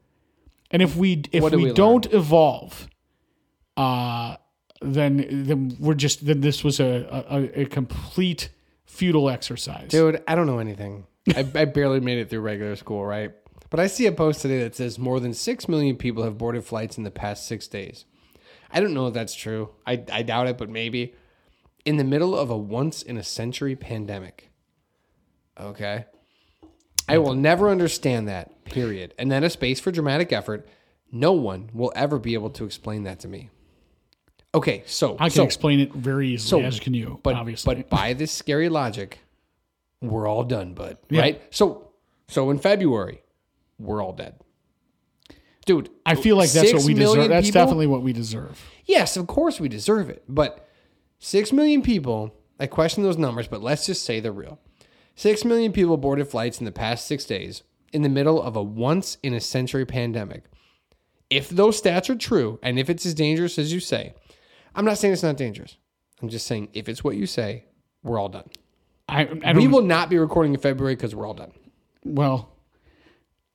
And 0.71 0.81
if 0.81 0.95
we 0.95 1.23
if 1.31 1.43
we, 1.43 1.65
we 1.65 1.73
don't 1.73 2.11
evolve, 2.11 2.87
uh, 3.77 4.37
then 4.81 5.25
then 5.29 5.77
we're 5.79 5.93
just 5.93 6.25
then 6.25 6.41
this 6.41 6.63
was 6.63 6.79
a 6.79 7.25
a, 7.29 7.61
a 7.61 7.65
complete 7.65 8.49
futile 8.85 9.29
exercise. 9.29 9.89
Dude, 9.89 10.23
I 10.27 10.35
don't 10.35 10.47
know 10.47 10.59
anything. 10.59 11.05
I, 11.35 11.39
I 11.55 11.65
barely 11.65 11.99
made 11.99 12.17
it 12.19 12.29
through 12.29 12.41
regular 12.41 12.75
school, 12.75 13.05
right? 13.05 13.33
But 13.69 13.79
I 13.79 13.87
see 13.87 14.05
a 14.05 14.11
post 14.11 14.41
today 14.41 14.59
that 14.59 14.75
says 14.75 14.99
more 14.99 15.19
than 15.19 15.33
6 15.33 15.67
million 15.67 15.97
people 15.97 16.23
have 16.23 16.37
boarded 16.37 16.63
flights 16.63 16.97
in 16.97 17.03
the 17.03 17.11
past 17.11 17.47
six 17.47 17.67
days. 17.67 18.05
I 18.71 18.79
don't 18.79 18.93
know 18.93 19.07
if 19.07 19.13
that's 19.13 19.35
true. 19.35 19.69
I, 19.85 20.03
I 20.11 20.21
doubt 20.21 20.47
it, 20.47 20.57
but 20.57 20.69
maybe. 20.69 21.13
In 21.83 21.97
the 21.97 22.03
middle 22.03 22.35
of 22.35 22.49
a 22.49 22.57
once 22.57 23.01
in 23.01 23.17
a 23.17 23.23
century 23.23 23.75
pandemic. 23.75 24.51
Okay. 25.59 26.05
I 27.07 27.17
will 27.19 27.35
never 27.35 27.69
understand 27.69 28.27
that, 28.27 28.51
period. 28.65 29.13
And 29.17 29.31
then 29.31 29.43
a 29.43 29.49
space 29.49 29.79
for 29.79 29.91
dramatic 29.91 30.33
effort. 30.33 30.67
No 31.11 31.31
one 31.31 31.69
will 31.73 31.93
ever 31.95 32.19
be 32.19 32.33
able 32.33 32.49
to 32.51 32.65
explain 32.65 33.03
that 33.03 33.19
to 33.21 33.27
me. 33.27 33.49
Okay, 34.53 34.83
so 34.85 35.15
I 35.19 35.27
can 35.27 35.35
so, 35.35 35.43
explain 35.43 35.81
it 35.81 35.93
very 35.93 36.29
easily, 36.29 36.63
as 36.63 36.79
can 36.79 36.93
you. 36.93 37.19
but 37.23 37.35
obviously, 37.35 37.75
but 37.75 37.89
by 37.89 38.13
this 38.13 38.31
scary 38.31 38.69
logic, 38.69 39.19
we're 40.01 40.27
all 40.27 40.43
done, 40.43 40.73
bud. 40.73 40.97
Right? 41.11 41.41
So 41.49 41.91
so 42.29 42.49
in 42.49 42.59
February, 42.59 43.21
we're 43.77 44.01
all 44.01 44.13
dead. 44.13 44.35
Dude, 45.65 45.89
I 46.05 46.15
feel 46.15 46.37
like 46.37 46.51
that's 46.51 46.73
what 46.73 46.83
we 46.83 46.93
deserve. 46.93 47.29
That's 47.29 47.47
people? 47.47 47.61
definitely 47.61 47.87
what 47.87 48.01
we 48.01 48.13
deserve. 48.13 48.63
Yes, 48.85 49.17
of 49.17 49.27
course 49.27 49.59
we 49.59 49.67
deserve 49.67 50.09
it. 50.09 50.23
But 50.29 50.67
six 51.19 51.51
million 51.51 51.81
people, 51.81 52.33
I 52.59 52.67
question 52.67 53.03
those 53.03 53.17
numbers, 53.17 53.47
but 53.47 53.61
let's 53.61 53.85
just 53.85 54.05
say 54.05 54.19
they're 54.19 54.31
real. 54.31 54.59
Six 55.15 55.43
million 55.43 55.71
people 55.71 55.97
boarded 55.97 56.27
flights 56.27 56.59
in 56.59 56.65
the 56.65 56.71
past 56.71 57.07
six 57.07 57.25
days 57.25 57.63
in 57.95 58.01
the 58.03 58.09
middle 58.09 58.41
of 58.41 58.55
a 58.55 58.61
once 58.63 59.17
in 59.23 59.33
a 59.33 59.39
century 59.39 59.85
pandemic. 59.85 60.43
If 61.29 61.49
those 61.49 61.81
stats 61.81 62.09
are 62.09 62.15
true, 62.15 62.59
and 62.61 62.77
if 62.77 62.89
it's 62.89 63.05
as 63.05 63.13
dangerous 63.15 63.57
as 63.57 63.73
you 63.73 63.79
say, 63.79 64.13
I'm 64.75 64.85
not 64.85 64.97
saying 64.99 65.13
it's 65.13 65.23
not 65.23 65.37
dangerous. 65.37 65.77
I'm 66.21 66.29
just 66.29 66.45
saying 66.45 66.69
if 66.73 66.87
it's 66.87 67.03
what 67.03 67.15
you 67.15 67.25
say, 67.25 67.65
we're 68.03 68.19
all 68.19 68.29
done. 68.29 68.49
I, 69.09 69.27
I 69.43 69.53
We 69.53 69.67
will 69.67 69.81
not 69.81 70.09
be 70.09 70.17
recording 70.17 70.53
in 70.53 70.59
February 70.59 70.95
because 70.95 71.15
we're 71.15 71.25
all 71.27 71.33
done. 71.33 71.51
well, 72.03 72.51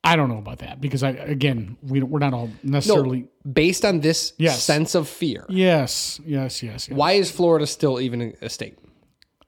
I 0.03 0.15
don't 0.15 0.29
know 0.29 0.39
about 0.39 0.59
that 0.59 0.81
because 0.81 1.03
I 1.03 1.09
again 1.11 1.77
we 1.83 2.01
we're 2.01 2.17
not 2.17 2.33
all 2.33 2.49
necessarily. 2.63 3.27
Based 3.51 3.85
on 3.85 3.99
this 3.99 4.33
Yes. 4.39 4.63
sense 4.63 4.95
of 4.95 5.07
fear, 5.07 5.45
Yes, 5.47 6.19
yes, 6.25 6.63
yes. 6.63 6.87
yes. 6.89 6.97
why 6.97 7.11
is 7.13 7.29
Florida 7.29 7.67
still 7.67 8.01
even 8.01 8.33
a 8.41 8.49
state? 8.49 8.79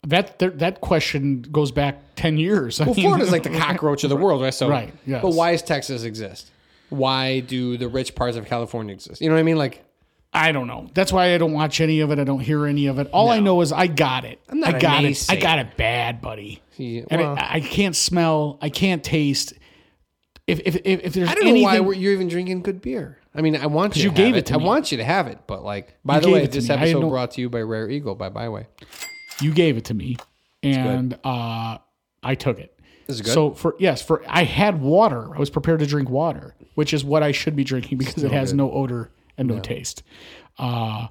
That 0.07 0.37
that 0.39 0.81
question 0.81 1.43
goes 1.43 1.71
back 1.71 2.01
ten 2.15 2.37
years. 2.37 2.79
Well, 2.79 2.93
Florida's 2.93 3.31
like 3.31 3.43
the 3.43 3.49
cockroach 3.57 4.03
of 4.03 4.09
the 4.09 4.17
world, 4.17 4.41
right? 4.41 4.53
So, 4.53 4.69
Right, 4.69 4.93
yes. 5.05 5.21
But 5.21 5.33
why 5.33 5.53
does 5.53 5.63
Texas 5.63 6.03
exist? 6.03 6.51
Why 6.89 7.39
do 7.39 7.77
the 7.77 7.87
rich 7.87 8.13
parts 8.13 8.35
of 8.35 8.45
California 8.45 8.93
exist? 8.93 9.21
You 9.21 9.29
know 9.29 9.35
what 9.35 9.39
I 9.39 9.43
mean? 9.43 9.57
Like, 9.57 9.83
I 10.33 10.51
don't 10.51 10.67
know. 10.67 10.89
That's 10.93 11.13
why 11.13 11.33
I 11.33 11.37
don't 11.37 11.53
watch 11.53 11.79
any 11.79 12.01
of 12.01 12.11
it. 12.11 12.19
I 12.19 12.23
don't 12.23 12.39
hear 12.41 12.65
any 12.65 12.87
of 12.87 12.99
it. 12.99 13.07
All 13.13 13.29
I 13.29 13.39
know 13.39 13.61
is 13.61 13.71
I 13.71 13.87
got 13.87 14.25
it. 14.25 14.39
I'm 14.49 14.59
not 14.59 14.75
I 14.75 14.79
got 14.79 15.05
it. 15.05 15.25
I 15.29 15.37
got 15.37 15.59
it 15.59 15.77
bad, 15.77 16.21
buddy. 16.21 16.61
Yeah, 16.77 17.03
and 17.09 17.21
well- 17.21 17.33
it, 17.35 17.39
I 17.41 17.61
can't 17.61 17.95
smell. 17.95 18.57
I 18.61 18.69
can't 18.69 19.03
taste. 19.03 19.53
If 20.47 20.59
if 20.65 20.75
if, 20.83 20.99
if 21.05 21.13
there's 21.13 21.29
I 21.29 21.35
don't 21.35 21.45
know 21.45 21.61
why 21.61 21.75
you're 21.77 22.13
even 22.13 22.27
drinking 22.27 22.63
good 22.63 22.81
beer. 22.81 23.19
I 23.35 23.41
mean, 23.41 23.55
I 23.55 23.67
want 23.67 23.95
you. 23.95 24.03
you 24.03 24.09
to 24.09 24.15
gave 24.15 24.35
have 24.35 24.37
it 24.37 24.45
to 24.47 24.53
I 24.55 24.57
want 24.57 24.91
you 24.91 24.97
to 24.97 25.03
have 25.03 25.27
it, 25.27 25.39
but 25.47 25.63
like, 25.63 25.97
by 26.03 26.15
You 26.15 26.21
the 26.21 26.29
way, 26.29 26.45
this 26.45 26.67
me. 26.67 26.75
Episode 26.75 27.09
brought 27.09 27.31
to 27.31 27.41
you 27.41 27.49
by 27.49 27.61
Rare 27.61 27.89
Eagle. 27.89 28.15
By 28.15 28.29
Byway. 28.29 28.67
You 29.43 29.51
gave 29.53 29.77
it 29.77 29.85
to 29.85 29.93
me, 29.93 30.17
and 30.61 31.17
uh, 31.23 31.77
I 32.23 32.35
took 32.35 32.59
it. 32.59 32.79
This 33.07 33.17
is 33.17 33.21
good. 33.21 33.33
So 33.33 33.51
for 33.51 33.75
yes, 33.79 34.01
for 34.01 34.23
I 34.27 34.43
had 34.43 34.81
water. 34.81 35.35
I 35.35 35.39
was 35.39 35.49
prepared 35.49 35.79
to 35.79 35.85
drink 35.85 36.09
water, 36.09 36.55
which 36.75 36.93
is 36.93 37.03
what 37.03 37.21
I 37.23 37.31
should 37.31 37.55
be 37.55 37.63
drinking 37.63 37.97
because 37.97 38.23
it 38.23 38.31
has 38.31 38.53
no 38.53 38.71
odor 38.71 39.11
and 39.37 39.47
no 39.47 39.59
taste. 39.59 40.03
Uh, 40.57 41.07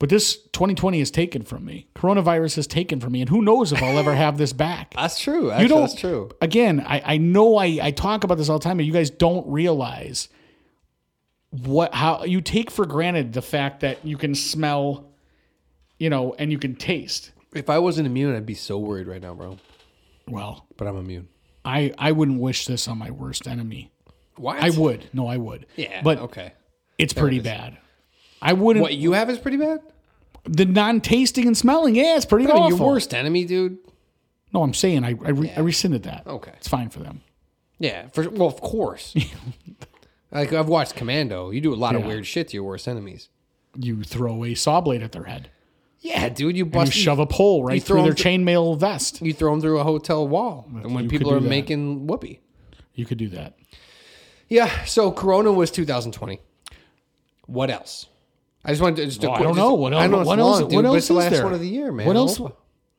but 0.00 0.08
this 0.10 0.36
2020 0.52 1.00
is 1.00 1.10
taken 1.10 1.42
from 1.42 1.64
me. 1.64 1.86
Coronavirus 1.94 2.58
is 2.58 2.66
taken 2.66 3.00
from 3.00 3.12
me, 3.12 3.20
and 3.20 3.30
who 3.30 3.40
knows 3.40 3.72
if 3.72 3.82
I'll 3.82 3.96
ever 3.98 4.14
have 4.14 4.36
this 4.36 4.52
back. 4.66 4.92
That's 4.94 5.18
true. 5.20 5.50
Actually, 5.50 5.62
you 5.62 5.68
don't. 5.68 5.80
that's 5.82 5.94
true. 5.94 6.30
Again, 6.42 6.84
I, 6.86 7.14
I 7.14 7.16
know 7.16 7.56
I, 7.56 7.78
I 7.80 7.90
talk 7.92 8.24
about 8.24 8.36
this 8.36 8.48
all 8.48 8.58
the 8.58 8.64
time, 8.64 8.76
but 8.76 8.84
you 8.86 8.92
guys 8.92 9.08
don't 9.08 9.46
realize 9.48 10.28
what 11.50 11.94
how 11.94 12.24
you 12.24 12.40
take 12.40 12.70
for 12.70 12.84
granted 12.84 13.32
the 13.32 13.42
fact 13.42 13.80
that 13.80 14.04
you 14.04 14.16
can 14.18 14.34
smell. 14.34 15.13
You 16.04 16.10
know, 16.10 16.34
and 16.38 16.52
you 16.52 16.58
can 16.58 16.74
taste. 16.76 17.32
If 17.54 17.70
I 17.70 17.78
wasn't 17.78 18.06
immune, 18.06 18.36
I'd 18.36 18.44
be 18.44 18.52
so 18.54 18.76
worried 18.76 19.06
right 19.06 19.22
now, 19.22 19.32
bro. 19.32 19.56
Well, 20.28 20.66
But 20.76 20.86
I'm 20.86 20.98
immune. 20.98 21.28
I 21.64 21.94
I 21.96 22.12
wouldn't 22.12 22.40
wish 22.40 22.66
this 22.66 22.86
on 22.88 22.98
my 22.98 23.10
worst 23.10 23.48
enemy. 23.48 23.90
Why? 24.36 24.58
I 24.58 24.68
would. 24.68 25.08
No, 25.14 25.26
I 25.28 25.38
would. 25.38 25.64
Yeah. 25.76 26.02
But 26.02 26.18
okay. 26.18 26.52
it's 26.98 27.14
pretty 27.14 27.40
bad. 27.40 27.78
I 28.42 28.52
wouldn't. 28.52 28.82
What 28.82 28.92
you 28.96 29.12
have 29.12 29.30
is 29.30 29.38
pretty 29.38 29.56
bad. 29.56 29.80
The 30.44 30.66
non-tasting 30.66 31.46
and 31.46 31.56
smelling, 31.56 31.94
yeah, 31.94 32.16
it's 32.16 32.26
pretty 32.26 32.44
mean, 32.44 32.54
awful. 32.54 32.76
your 32.76 32.86
worst 32.86 33.14
enemy, 33.14 33.46
dude. 33.46 33.78
No, 34.52 34.62
I'm 34.62 34.74
saying 34.74 35.04
I 35.04 35.08
I, 35.24 35.30
re- 35.30 35.52
I 35.56 35.60
rescinded 35.60 36.02
that. 36.02 36.26
Okay. 36.26 36.52
it's 36.58 36.68
fine 36.68 36.90
for 36.90 37.00
them. 37.00 37.22
Yeah. 37.78 38.08
For 38.08 38.28
well, 38.28 38.48
of 38.48 38.60
course. 38.60 39.14
like 40.30 40.52
I've 40.52 40.68
watched 40.68 40.96
Commando. 40.96 41.48
You 41.48 41.62
do 41.62 41.72
a 41.72 41.76
lot 41.76 41.94
of 41.94 42.02
Yeah. 42.02 42.08
weird 42.08 42.26
shit 42.26 42.48
to 42.48 42.54
your 42.58 42.64
worst 42.64 42.86
enemies. 42.88 43.30
You 43.74 44.02
throw 44.02 44.44
a 44.44 44.54
saw 44.54 44.82
blade 44.82 45.02
at 45.02 45.12
their 45.12 45.24
head. 45.24 45.48
Yeah, 46.04 46.28
dude. 46.28 46.54
You 46.54 46.70
You 46.72 46.86
shove 46.90 47.18
a 47.18 47.24
pole 47.26 47.64
right 47.64 47.82
throw 47.82 47.96
through 48.04 48.12
their 48.14 48.34
them 48.34 48.44
chainmail 48.44 48.78
vest. 48.78 49.22
You 49.22 49.32
throw 49.32 49.50
them 49.52 49.62
through 49.62 49.78
a 49.78 49.84
hotel 49.84 50.28
wall, 50.28 50.68
and 50.82 50.94
when 50.94 51.08
people 51.08 51.32
are 51.32 51.40
that. 51.40 51.48
making 51.48 52.06
whoopee. 52.06 52.40
You 52.94 53.06
could 53.06 53.16
do 53.16 53.30
that. 53.30 53.56
Yeah. 54.48 54.84
So 54.84 55.10
Corona 55.10 55.50
was 55.50 55.70
2020. 55.70 56.40
What 57.46 57.70
else? 57.70 58.06
I 58.64 58.70
just 58.70 58.82
wanted 58.82 58.96
to 58.96 59.06
just. 59.06 59.24
a 59.24 59.30
I 59.30 59.38
don't 59.38 59.48
just- 59.48 59.56
know. 59.56 59.72
What 59.74 59.94
else? 59.94 60.02
I 60.02 60.06
know 60.06 60.18
what 60.18 60.38
long, 60.38 60.38
else? 60.38 60.58
dude, 60.60 60.72
what 60.74 60.84
else 60.84 61.10
is 61.10 61.30
there? 61.30 61.44
one 61.44 61.54
of 61.54 61.60
the 61.60 61.68
year, 61.68 61.90
man. 61.90 62.06
What 62.06 62.16
else? 62.16 62.38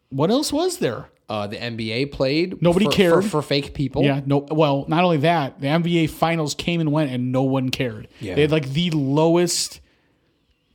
What 0.09 0.31
else 0.31 0.51
was 0.51 0.77
there? 0.79 1.09
Uh, 1.29 1.45
the 1.47 1.57
NBA 1.57 2.11
played. 2.11 2.59
Nobody 2.61 2.85
for- 2.85 2.91
for- 2.91 2.95
cared. 2.97 3.25
for, 3.25 3.41
fake 3.43 3.73
people. 3.75 4.03
Yeah, 4.03 4.21
no. 4.25 4.39
Well, 4.49 4.85
not 4.87 5.03
only 5.03 5.17
that, 5.17 5.59
the 5.59 5.67
NBA 5.67 6.09
finals 6.09 6.53
came 6.55 6.81
and 6.81 6.91
went, 6.91 7.11
and 7.11 7.31
no 7.31 7.43
one 7.43 7.69
cared. 7.69 8.07
Yeah. 8.19 8.35
They 8.35 8.41
had 8.41 8.51
like 8.51 8.69
the 8.73 8.89
lowest 8.91 9.79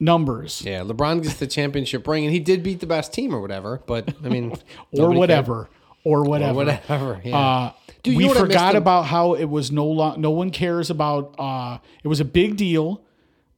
numbers, 0.01 0.63
Yeah, 0.65 0.81
LeBron 0.81 1.23
gets 1.23 1.35
the 1.37 1.47
championship 1.47 2.07
ring, 2.09 2.25
and 2.25 2.33
he 2.33 2.41
did 2.41 2.63
beat 2.63 2.81
the 2.81 2.87
best 2.87 3.13
team 3.13 3.35
or 3.35 3.41
whatever. 3.41 3.81
But 3.87 4.13
I 4.25 4.29
mean, 4.29 4.55
or 4.99 5.11
whatever, 5.13 5.69
or 6.05 6.25
whatever. 6.25 6.65
cared. 6.65 6.79
whatever. 6.89 7.21
Yeah. 7.25 7.39
Uh, 7.39 7.73
Dude, 8.03 8.17
we 8.17 8.23
know 8.25 8.29
what 8.29 8.39
I 8.39 8.41
missed 8.45 8.53
forgot 8.55 8.77
about 8.77 9.03
how 9.05 9.35
it 9.35 9.45
was 9.45 9.71
no 9.71 9.87
lo- 9.87 10.17
no 10.17 10.31
one 10.31 10.51
cares 10.51 10.89
about. 10.91 11.35
Uh, 11.39 11.79
it 12.03 12.09
was 12.09 12.19
a 12.21 12.25
big 12.25 12.57
deal 12.57 13.03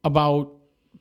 about 0.03 0.51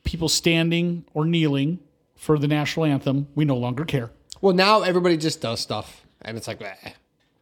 people 0.05 0.29
standing 0.29 1.05
or 1.13 1.25
kneeling 1.27 1.81
for 2.15 2.39
the 2.39 2.47
national 2.49 2.87
anthem. 2.87 3.27
We 3.35 3.45
no 3.45 3.57
longer 3.57 3.85
care. 3.85 4.11
well, 4.41 4.55
now 4.55 4.83
everybody 4.83 5.17
just 5.17 5.41
does 5.41 5.59
stuff, 5.61 6.07
and 6.23 6.37
it's 6.37 6.47
like, 6.47 6.63
eh. 6.63 6.91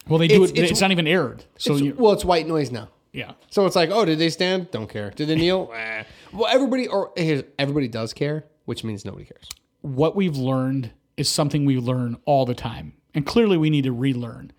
Well, 0.08 0.18
they 0.18 0.28
do 0.28 0.36
It's- 0.44 0.50
it. 0.50 0.58
It's, 0.58 0.64
it's- 0.72 0.80
not 0.80 0.90
even 0.90 1.06
aired. 1.06 1.44
So 1.58 1.76
It's- 1.76 1.98
well, 1.98 2.12
it's 2.12 2.24
white 2.24 2.46
noise 2.48 2.70
now. 2.70 2.88
yeah, 3.12 3.32
So 3.50 3.66
it's 3.66 3.76
like, 3.76 3.90
oh, 3.90 4.04
did 4.06 4.18
they 4.18 4.30
stand? 4.30 4.70
Don't 4.70 4.88
care. 4.88 5.10
Did 5.10 5.28
they 5.28 5.34
kneel? 5.36 5.70
Well, 6.32 6.48
everybody 6.50 6.86
or 6.86 7.12
everybody 7.16 7.88
does 7.88 8.12
care, 8.12 8.46
which 8.64 8.84
means 8.84 9.04
nobody 9.04 9.24
cares. 9.24 9.48
what 9.82 10.14
we've 10.14 10.36
learned 10.36 10.90
is 11.16 11.28
something 11.28 11.64
we 11.64 11.78
learn 11.78 12.16
all 12.24 12.46
the 12.46 12.54
time. 12.54 12.94
And 13.14 13.26
clearly 13.26 13.56
we 13.56 13.70
need 13.70 13.84
to 13.84 13.92
relearn. 13.92 14.52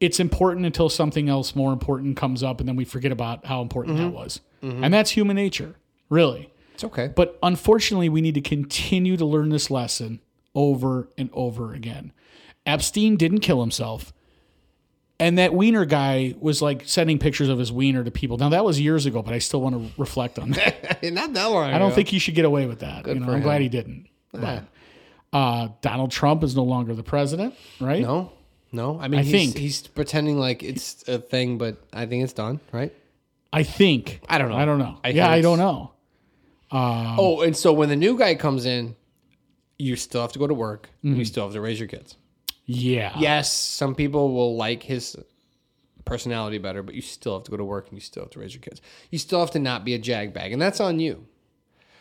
It's 0.00 0.20
important 0.20 0.66
until 0.66 0.88
something 0.88 1.28
else 1.28 1.54
more 1.54 1.72
important 1.72 2.16
comes 2.16 2.42
up 2.42 2.60
and 2.60 2.68
then 2.68 2.76
we 2.76 2.84
forget 2.84 3.12
about 3.12 3.46
how 3.46 3.62
important 3.62 3.96
that 3.96 4.04
mm-hmm. 4.04 4.14
was. 4.14 4.40
Mm-hmm. 4.62 4.84
And 4.84 4.94
that's 4.94 5.10
human 5.10 5.36
nature, 5.36 5.76
really. 6.08 6.52
It's 6.74 6.84
okay. 6.84 7.08
But 7.14 7.38
unfortunately, 7.42 8.08
we 8.08 8.20
need 8.20 8.34
to 8.34 8.40
continue 8.40 9.16
to 9.16 9.24
learn 9.24 9.48
this 9.48 9.70
lesson 9.70 10.20
over 10.54 11.08
and 11.16 11.30
over 11.32 11.72
again. 11.72 12.12
Epstein 12.66 13.16
didn't 13.16 13.40
kill 13.40 13.60
himself. 13.60 14.12
And 15.18 15.38
that 15.38 15.54
wiener 15.54 15.86
guy 15.86 16.34
was 16.38 16.60
like 16.60 16.82
sending 16.84 17.18
pictures 17.18 17.48
of 17.48 17.58
his 17.58 17.72
wiener 17.72 18.04
to 18.04 18.10
people. 18.10 18.36
Now 18.36 18.50
that 18.50 18.64
was 18.64 18.78
years 18.78 19.06
ago, 19.06 19.22
but 19.22 19.32
I 19.32 19.38
still 19.38 19.62
want 19.62 19.74
to 19.74 20.00
reflect 20.00 20.38
on 20.38 20.50
that. 20.50 21.02
Not 21.12 21.32
that 21.32 21.46
long. 21.46 21.72
I 21.72 21.78
don't 21.78 21.94
think 21.94 22.08
he 22.08 22.18
should 22.18 22.34
get 22.34 22.44
away 22.44 22.66
with 22.66 22.80
that. 22.80 23.06
you 23.06 23.14
know, 23.14 23.32
I'm 23.32 23.40
glad 23.40 23.62
he 23.62 23.68
didn't. 23.70 24.08
But 24.32 24.64
uh, 25.32 25.68
Donald 25.80 26.10
Trump 26.10 26.42
is 26.42 26.54
no 26.54 26.64
longer 26.64 26.94
the 26.94 27.02
president, 27.02 27.54
right? 27.80 28.02
No, 28.02 28.32
no. 28.72 28.98
I 29.00 29.08
mean, 29.08 29.20
I 29.20 29.22
he's, 29.22 29.32
think- 29.32 29.56
he's 29.56 29.86
pretending 29.86 30.38
like 30.38 30.62
it's 30.62 31.08
a 31.08 31.18
thing, 31.18 31.56
but 31.56 31.82
I 31.92 32.04
think 32.06 32.22
it's 32.22 32.32
done, 32.34 32.60
right? 32.72 32.92
I 33.52 33.62
think. 33.62 34.20
I 34.28 34.36
don't 34.36 34.50
know. 34.50 34.56
I 34.56 34.64
don't 34.66 34.78
know. 34.78 34.98
I 35.02 35.08
yeah, 35.10 35.30
I 35.30 35.40
don't 35.40 35.58
know. 35.58 35.92
Um, 36.70 37.16
oh, 37.18 37.40
and 37.42 37.56
so 37.56 37.72
when 37.72 37.88
the 37.88 37.96
new 37.96 38.18
guy 38.18 38.34
comes 38.34 38.66
in, 38.66 38.96
you 39.78 39.96
still 39.96 40.20
have 40.20 40.32
to 40.32 40.38
go 40.38 40.46
to 40.46 40.54
work. 40.54 40.90
Mm-hmm. 41.04 41.16
You 41.16 41.24
still 41.24 41.44
have 41.44 41.54
to 41.54 41.60
raise 41.60 41.78
your 41.78 41.88
kids. 41.88 42.16
Yeah. 42.66 43.12
Yes, 43.18 43.52
some 43.52 43.94
people 43.94 44.32
will 44.34 44.56
like 44.56 44.82
his 44.82 45.16
personality 46.04 46.58
better, 46.58 46.82
but 46.82 46.94
you 46.94 47.00
still 47.02 47.34
have 47.34 47.44
to 47.44 47.50
go 47.50 47.56
to 47.56 47.64
work 47.64 47.88
and 47.88 47.96
you 47.96 48.00
still 48.00 48.24
have 48.24 48.30
to 48.30 48.40
raise 48.40 48.54
your 48.54 48.60
kids. 48.60 48.80
You 49.10 49.18
still 49.18 49.40
have 49.40 49.50
to 49.52 49.58
not 49.58 49.84
be 49.84 49.94
a 49.94 49.98
jag 49.98 50.32
bag, 50.34 50.52
and 50.52 50.60
that's 50.60 50.80
on 50.80 50.98
you. 51.00 51.26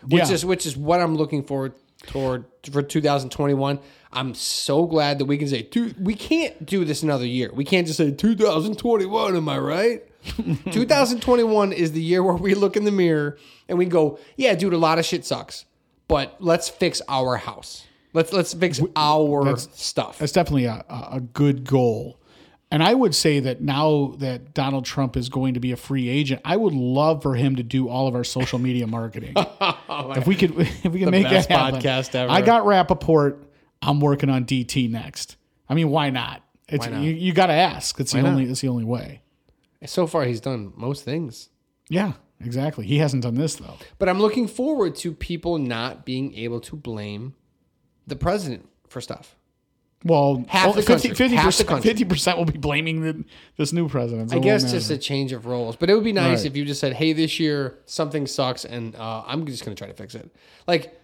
Which 0.08 0.28
Yeah. 0.28 0.34
is 0.34 0.46
which 0.46 0.66
is 0.66 0.76
what 0.78 1.02
I'm 1.02 1.16
looking 1.16 1.44
forward 1.44 1.74
toward 2.08 2.46
for 2.72 2.82
2021. 2.84 3.80
I'm 4.12 4.34
so 4.36 4.86
glad 4.86 5.20
that 5.20 5.26
we 5.26 5.38
can 5.38 5.48
say, 5.48 5.64
dude, 5.64 6.04
we 6.06 6.14
can't 6.14 6.66
do 6.66 6.86
this 6.86 7.02
another 7.04 7.26
year. 7.26 7.52
We 7.54 7.66
can't 7.66 7.86
just 7.88 7.98
say 7.98 8.12
2021. 8.12 9.36
Am 9.36 9.50
I 9.50 9.58
right? 9.58 10.04
2021 10.72 11.74
is 11.74 11.92
the 11.92 12.02
year 12.02 12.24
where 12.24 12.36
we 12.36 12.54
look 12.56 12.76
in 12.78 12.84
the 12.86 12.92
mirror 12.92 13.38
and 13.68 13.78
we 13.78 13.86
go, 13.86 14.20
yeah, 14.38 14.56
dude, 14.56 14.74
a 14.74 14.78
lot 14.78 15.00
of 15.00 15.06
shit 15.06 15.26
sucks, 15.26 15.66
but 16.08 16.36
let's 16.40 16.70
fix 16.70 17.02
our 17.08 17.38
house. 17.38 17.85
Let's 18.16 18.32
let's 18.32 18.54
fix 18.54 18.82
our 18.96 19.58
stuff. 19.58 20.20
That's 20.20 20.32
definitely 20.32 20.66
a, 20.66 20.86
a 20.90 21.20
good 21.20 21.66
goal. 21.66 22.18
And 22.72 22.82
I 22.82 22.94
would 22.94 23.14
say 23.14 23.42
that 23.42 23.62
now 23.62 24.16
that 24.20 24.54
Donald 24.54 24.86
Trump 24.86 25.18
is 25.18 25.28
going 25.28 25.54
to 25.54 25.60
be 25.60 25.74
a 25.74 25.78
free 25.78 26.08
agent, 26.08 26.42
I 26.46 26.56
would 26.56 26.74
love 26.74 27.22
for 27.22 27.36
him 27.36 27.58
to 27.58 27.64
do 27.64 27.90
all 27.90 28.08
of 28.08 28.16
our 28.16 28.24
social 28.24 28.58
media 28.58 28.88
marketing. 28.88 29.36
Oh, 29.88 30.12
if 30.12 30.28
we 30.28 30.36
could, 30.36 30.52
if 30.60 30.86
we 30.86 31.00
can 31.00 31.10
make 31.10 31.30
that 31.30 31.46
happen. 31.46 31.80
podcast 31.80 32.16
ever. 32.16 32.30
I 32.30 32.42
got 32.42 32.64
Rapaport. 32.64 33.44
I'm 33.82 34.02
working 34.02 34.30
on 34.30 34.44
DT 34.44 34.90
next. 34.90 35.38
I 35.70 35.74
mean, 35.74 35.90
why 35.90 36.10
not? 36.10 36.44
It's 36.68 36.88
not? 36.88 37.02
you, 37.02 37.12
you 37.12 37.32
got 37.34 37.46
to 37.46 37.54
ask. 37.54 37.98
It's 38.00 38.12
the 38.12 38.22
not? 38.22 38.32
only. 38.32 38.50
It's 38.50 38.62
the 38.62 38.68
only 38.68 38.84
way. 38.84 39.22
So 39.86 40.06
far, 40.06 40.26
he's 40.26 40.42
done 40.42 40.74
most 40.76 41.06
things. 41.06 41.50
Yeah, 41.88 42.14
exactly. 42.42 42.86
He 42.86 42.98
hasn't 42.98 43.24
done 43.24 43.36
this 43.36 43.56
though. 43.56 43.76
But 44.00 44.10
I'm 44.10 44.20
looking 44.20 44.48
forward 44.48 44.96
to 44.98 45.14
people 45.14 45.60
not 45.60 46.04
being 46.04 46.34
able 46.34 46.60
to 46.62 46.76
blame 46.76 47.36
the 48.08 48.16
president 48.16 48.68
for 48.88 49.02
stuff. 49.02 49.36
Well, 50.04 50.46
Half 50.48 50.76
the 50.76 50.84
country. 50.84 51.16
50 51.16 51.36
Half 51.36 51.58
the 51.58 51.64
country. 51.64 51.90
fifty 51.90 52.06
percent 52.06 52.38
will 52.38 52.46
be 52.46 52.60
blaming 52.60 53.02
the, 53.02 53.26
this 53.58 53.74
new 53.74 53.90
president. 53.90 54.30
So 54.30 54.38
I 54.38 54.40
guess 54.40 54.70
just 54.72 54.92
a 54.92 54.98
change 55.00 55.32
of 55.32 55.48
roles. 55.48 55.76
But 55.76 55.90
it 55.90 55.96
would 55.96 56.04
be 56.04 56.14
nice 56.14 56.40
Right. 56.40 56.46
if 56.46 56.56
you 56.56 56.64
just 56.64 56.80
said, 56.80 56.94
hey, 56.94 57.12
this 57.14 57.40
year 57.40 57.80
something 57.88 58.28
sucks 58.28 58.66
and 58.66 58.96
uh, 58.96 59.24
I'm 59.26 59.46
just 59.48 59.66
going 59.66 59.76
to 59.76 59.80
try 59.80 59.88
to 59.88 59.96
fix 59.96 60.14
it. 60.14 60.30
Like 60.68 61.02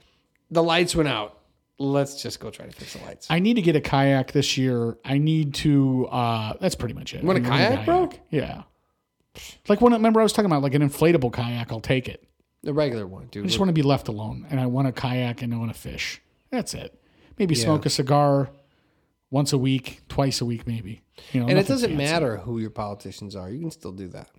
the 0.51 0.61
lights 0.61 0.95
went 0.95 1.09
out. 1.09 1.39
Let's 1.79 2.21
just 2.21 2.39
go 2.39 2.51
try 2.51 2.67
to 2.67 2.71
fix 2.71 2.93
the 2.93 3.03
lights. 3.03 3.25
I 3.31 3.39
need 3.39 3.55
to 3.55 3.63
get 3.63 3.75
a 3.75 3.81
kayak 3.81 4.33
this 4.33 4.55
year. 4.55 4.97
I 5.03 5.17
need 5.17 5.55
to. 5.55 6.05
uh 6.11 6.53
That's 6.61 6.75
pretty 6.75 6.93
much 6.93 7.15
it. 7.15 7.23
want 7.23 7.39
a 7.39 7.41
I 7.41 7.43
need 7.43 7.49
kayak, 7.75 7.85
bro? 7.87 8.09
Yeah. 8.29 8.63
Like 9.67 9.81
when 9.81 9.93
remember 9.93 10.19
I 10.19 10.23
was 10.23 10.33
talking 10.33 10.51
about 10.51 10.61
like 10.61 10.75
an 10.75 10.87
inflatable 10.87 11.33
kayak. 11.33 11.71
I'll 11.71 11.79
take 11.81 12.07
it. 12.07 12.23
the 12.61 12.71
regular 12.73 13.07
one, 13.07 13.29
dude. 13.31 13.45
I 13.45 13.47
just 13.47 13.57
want 13.57 13.69
to 13.69 13.73
be 13.73 13.81
left 13.81 14.09
alone, 14.09 14.45
and 14.51 14.59
I 14.59 14.67
want 14.67 14.87
a 14.89 14.91
kayak 14.91 15.41
and 15.41 15.51
I 15.55 15.57
want 15.57 15.73
to 15.73 15.79
fish. 15.79 16.21
That's 16.51 16.73
it. 16.73 17.01
Maybe 17.39 17.55
smoke 17.55 17.85
a 17.85 17.89
cigar 17.89 18.49
once 19.31 19.53
a 19.53 19.57
week, 19.57 20.01
twice 20.09 20.41
a 20.41 20.45
week, 20.45 20.67
maybe. 20.67 21.01
You 21.31 21.41
know, 21.41 21.47
and 21.47 21.57
it 21.57 21.67
doesn't 21.67 21.89
fancy. 21.89 22.03
matter 22.03 22.37
who 22.37 22.59
your 22.59 22.69
politicians 22.69 23.35
are. 23.35 23.49
You 23.49 23.59
can 23.59 23.71
still 23.71 23.93
do 23.93 24.07
that. 24.09 24.29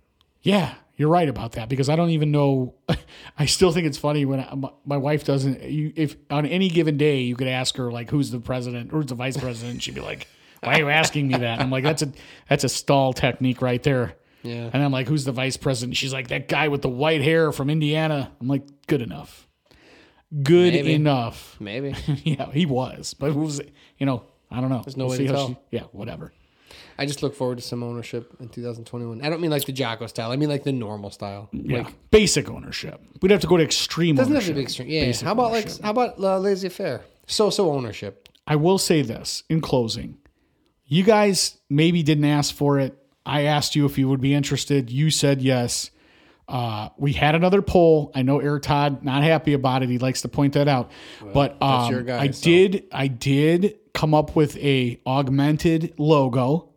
Yeah, 0.41 0.75
you're 0.95 1.09
right 1.09 1.27
about 1.27 1.53
that 1.53 1.69
because 1.69 1.89
I 1.89 1.95
don't 1.95 2.11
even 2.11 2.31
know. 2.31 2.75
I 3.39 3.45
still 3.45 3.71
think 3.71 3.87
it's 3.87 3.97
funny 3.97 4.25
when 4.25 4.41
I, 4.41 4.53
my, 4.55 4.69
my 4.85 4.97
wife 4.97 5.23
doesn't. 5.23 5.63
You, 5.63 5.91
if 5.95 6.15
on 6.29 6.45
any 6.45 6.69
given 6.69 6.97
day 6.97 7.21
you 7.21 7.35
could 7.35 7.47
ask 7.47 7.75
her 7.77 7.91
like 7.91 8.09
who's 8.09 8.29
the 8.29 8.39
president 8.39 8.93
or 8.93 8.97
who's 8.97 9.07
the 9.07 9.15
vice 9.15 9.37
president, 9.37 9.81
she'd 9.81 9.95
be 9.95 10.01
like, 10.01 10.27
"Why 10.61 10.75
are 10.75 10.79
you 10.79 10.89
asking 10.89 11.29
me 11.29 11.37
that?" 11.37 11.59
I'm 11.59 11.71
like, 11.71 11.83
"That's 11.83 12.03
a 12.03 12.11
that's 12.47 12.63
a 12.63 12.69
stall 12.69 13.13
technique 13.13 13.61
right 13.61 13.81
there." 13.81 14.15
Yeah. 14.43 14.69
And 14.71 14.83
I'm 14.83 14.91
like, 14.91 15.07
"Who's 15.07 15.23
the 15.23 15.31
vice 15.31 15.55
president?" 15.55 15.95
She's 15.95 16.13
like, 16.13 16.27
"That 16.27 16.49
guy 16.49 16.67
with 16.67 16.81
the 16.81 16.89
white 16.89 17.21
hair 17.21 17.53
from 17.53 17.69
Indiana." 17.69 18.31
I'm 18.39 18.47
like, 18.47 18.63
"Good 18.87 19.01
enough, 19.01 19.47
good 20.41 20.73
Maybe. 20.73 20.93
enough." 20.93 21.57
Maybe. 21.59 21.93
yeah, 22.23 22.51
he 22.51 22.65
was, 22.65 23.13
but 23.13 23.31
who 23.31 23.41
was 23.41 23.59
it? 23.59 23.71
You 23.97 24.05
know, 24.05 24.23
I 24.49 24.61
don't 24.61 24.69
know. 24.69 24.81
There's 24.83 24.97
no 24.97 25.07
way 25.07 25.17
to 25.17 25.27
tell. 25.27 25.47
She, 25.49 25.57
yeah, 25.71 25.83
whatever. 25.91 26.33
I 26.97 27.05
just 27.07 27.23
look 27.23 27.33
forward 27.35 27.57
to 27.57 27.63
some 27.63 27.81
ownership 27.81 28.35
in 28.39 28.49
2021. 28.49 29.21
I 29.25 29.29
don't 29.29 29.41
mean 29.41 29.49
like 29.49 29.65
the 29.65 29.71
Jocko 29.71 30.05
style. 30.07 30.31
I 30.31 30.35
mean 30.35 30.49
like 30.49 30.63
the 30.63 30.71
normal 30.71 31.09
style. 31.09 31.49
Yeah, 31.51 31.79
Like, 31.79 32.11
basic 32.11 32.49
ownership. 32.49 33.01
We'd 33.21 33.31
have 33.31 33.41
to 33.41 33.47
go 33.47 33.57
to 33.57 33.63
extreme. 33.63 34.15
doesn't 34.15 34.31
have 34.31 34.37
ownership. 34.43 34.53
to 34.55 34.59
be 34.59 34.63
extreme. 34.63 34.89
Yeah. 34.89 35.05
Basic 35.05 35.25
How 35.25 35.31
about 35.31 35.51
ownership. 35.51 35.71
like 35.71 35.81
how 35.81 35.89
about 35.91 36.19
uh, 36.19 36.37
laissez 36.39 36.69
faire? 36.69 37.01
So 37.25 37.49
so 37.49 37.71
ownership. 37.71 38.29
I 38.45 38.57
will 38.57 38.77
say 38.77 39.01
this 39.01 39.41
in 39.49 39.59
closing. 39.61 40.17
You 40.85 41.03
guys 41.03 41.57
maybe 41.69 42.03
didn't 42.03 42.25
ask 42.25 42.53
for 42.53 42.79
it. 42.79 42.95
I 43.25 43.41
asked 43.43 43.75
you 43.75 43.85
if 43.85 43.97
you 43.97 44.07
would 44.09 44.21
be 44.21 44.33
interested. 44.35 44.91
You 44.91 45.09
said 45.09 45.41
yes. 45.41 45.89
Uh, 46.47 46.89
we 46.97 47.13
had 47.13 47.35
another 47.35 47.61
poll. 47.61 48.11
I 48.13 48.21
know 48.21 48.39
Eric 48.39 48.63
Todd 48.63 49.03
not 49.03 49.23
happy 49.23 49.53
about 49.53 49.83
it. 49.83 49.89
He 49.89 49.97
likes 49.97 50.21
to 50.23 50.27
point 50.27 50.53
that 50.53 50.67
out. 50.67 50.91
but 51.33 51.61
um, 51.61 52.05
guy, 52.05 52.23
I 52.23 52.31
so. 52.31 52.43
did 52.43 52.85
I 52.91 53.07
did 53.07 53.79
come 53.93 54.13
up 54.13 54.35
with 54.35 54.57
a 54.57 54.99
augmented 55.05 55.93
logo, 55.97 56.69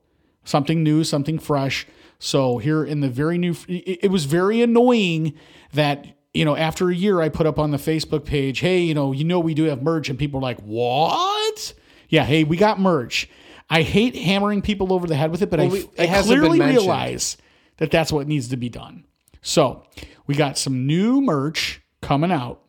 something 0.44 0.82
new, 0.82 1.02
something 1.04 1.38
fresh. 1.38 1.86
So 2.18 2.58
here 2.58 2.84
in 2.84 3.00
the 3.00 3.08
very 3.10 3.38
new, 3.38 3.54
it, 3.68 4.04
it 4.04 4.10
was 4.10 4.24
very 4.24 4.62
annoying 4.62 5.34
that 5.72 6.06
you 6.36 6.44
know, 6.44 6.54
after 6.54 6.90
a 6.90 6.94
year, 6.94 7.22
I 7.22 7.30
put 7.30 7.46
up 7.46 7.58
on 7.58 7.70
the 7.70 7.78
Facebook 7.78 8.26
page, 8.26 8.58
hey, 8.58 8.80
you 8.80 8.92
know, 8.92 9.12
you 9.12 9.24
know, 9.24 9.40
we 9.40 9.54
do 9.54 9.64
have 9.64 9.82
merch, 9.82 10.10
and 10.10 10.18
people 10.18 10.38
are 10.38 10.42
like, 10.42 10.60
what? 10.60 11.72
Yeah, 12.10 12.24
hey, 12.24 12.44
we 12.44 12.58
got 12.58 12.78
merch. 12.78 13.28
I 13.70 13.80
hate 13.80 14.14
hammering 14.14 14.60
people 14.60 14.92
over 14.92 15.06
the 15.06 15.16
head 15.16 15.30
with 15.30 15.40
it, 15.40 15.50
but 15.50 15.60
I, 15.60 15.66
we- 15.66 15.88
it 15.96 16.10
I 16.10 16.22
clearly 16.22 16.60
realize 16.60 17.38
that 17.78 17.90
that's 17.90 18.12
what 18.12 18.28
needs 18.28 18.48
to 18.48 18.56
be 18.58 18.68
done. 18.68 19.05
So 19.47 19.84
we 20.26 20.34
got 20.34 20.59
some 20.59 20.88
new 20.88 21.20
merch 21.20 21.80
coming 22.03 22.32
out. 22.32 22.62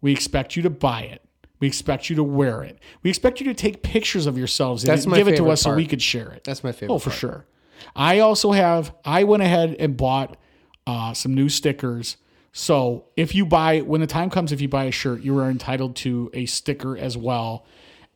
We 0.00 0.10
expect 0.10 0.56
you 0.56 0.64
to 0.64 0.70
buy 0.70 1.02
it. 1.02 1.22
We 1.60 1.68
expect 1.68 2.10
you 2.10 2.16
to 2.16 2.24
wear 2.24 2.64
it. 2.64 2.80
We 3.04 3.10
expect 3.10 3.38
you 3.38 3.46
to 3.46 3.54
take 3.54 3.84
pictures 3.84 4.26
of 4.26 4.36
yourselves 4.36 4.82
and 4.82 4.90
That's 4.90 5.06
my 5.06 5.16
give 5.16 5.28
it 5.28 5.32
to 5.32 5.36
favorite 5.38 5.52
us 5.52 5.62
so 5.62 5.70
part. 5.70 5.76
we 5.76 5.86
could 5.86 6.02
share 6.02 6.30
it. 6.32 6.42
That's 6.42 6.64
my 6.64 6.72
favorite. 6.72 6.92
Oh, 6.92 6.98
for 6.98 7.10
part. 7.10 7.20
sure. 7.20 7.46
I 7.94 8.18
also 8.18 8.50
have. 8.50 8.92
I 9.04 9.22
went 9.22 9.44
ahead 9.44 9.76
and 9.78 9.96
bought 9.96 10.36
uh, 10.88 11.14
some 11.14 11.34
new 11.34 11.48
stickers. 11.48 12.16
So 12.50 13.06
if 13.16 13.32
you 13.32 13.46
buy, 13.46 13.82
when 13.82 14.00
the 14.00 14.08
time 14.08 14.28
comes, 14.28 14.50
if 14.50 14.60
you 14.60 14.68
buy 14.68 14.84
a 14.84 14.90
shirt, 14.90 15.22
you 15.22 15.38
are 15.38 15.48
entitled 15.48 15.94
to 15.96 16.32
a 16.34 16.46
sticker 16.46 16.98
as 16.98 17.16
well. 17.16 17.64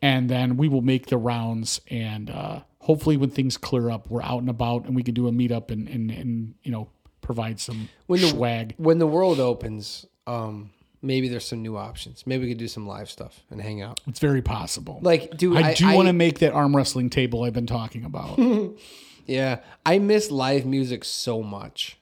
And 0.00 0.28
then 0.28 0.57
we 0.57 0.66
will 0.66 0.82
make 0.82 1.07
the 1.07 1.18
rounds. 1.18 1.80
And 1.88 2.30
uh, 2.30 2.62
hopefully, 2.80 3.16
when 3.16 3.30
things 3.30 3.57
clear 3.57 3.90
up, 3.90 4.11
we're 4.11 4.22
out 4.22 4.40
and 4.40 4.50
about, 4.50 4.86
and 4.86 4.96
we 4.96 5.05
can 5.05 5.14
do 5.14 5.28
a 5.28 5.30
meetup 5.30 5.70
and 5.70 5.88
and, 5.88 6.11
and 6.11 6.55
you 6.64 6.72
know 6.72 6.88
provide 7.22 7.58
some 7.58 7.88
When 8.06 8.20
the- 8.20 8.28
swag. 8.28 8.74
When 8.76 8.98
the 8.98 9.06
world 9.06 9.40
opens, 9.40 10.04
um, 10.26 10.70
maybe 11.00 11.28
there's 11.28 11.46
some 11.46 11.62
new 11.62 11.76
options. 11.76 12.26
Maybe 12.26 12.44
we 12.44 12.50
could 12.50 12.58
do 12.58 12.68
some 12.68 12.86
live 12.86 13.10
stuff 13.10 13.40
and 13.50 13.60
hang 13.60 13.80
out. 13.80 14.00
It's 14.06 14.20
very 14.20 14.42
possible. 14.42 15.00
Like, 15.02 15.36
dude, 15.36 15.56
I, 15.56 15.70
I, 15.70 15.74
do 15.74 15.94
want 15.94 16.08
to 16.08 16.12
make 16.12 16.40
that 16.40 16.52
arm 16.52 16.76
wrestling 16.76 17.08
table 17.08 17.44
I've 17.44 17.54
been 17.54 17.66
talking 17.66 18.04
about. 18.04 18.38
Yeah, 19.26 19.60
I 19.86 19.98
miss 19.98 20.30
live 20.30 20.66
music 20.66 21.04
so 21.04 21.42
much. 21.42 21.98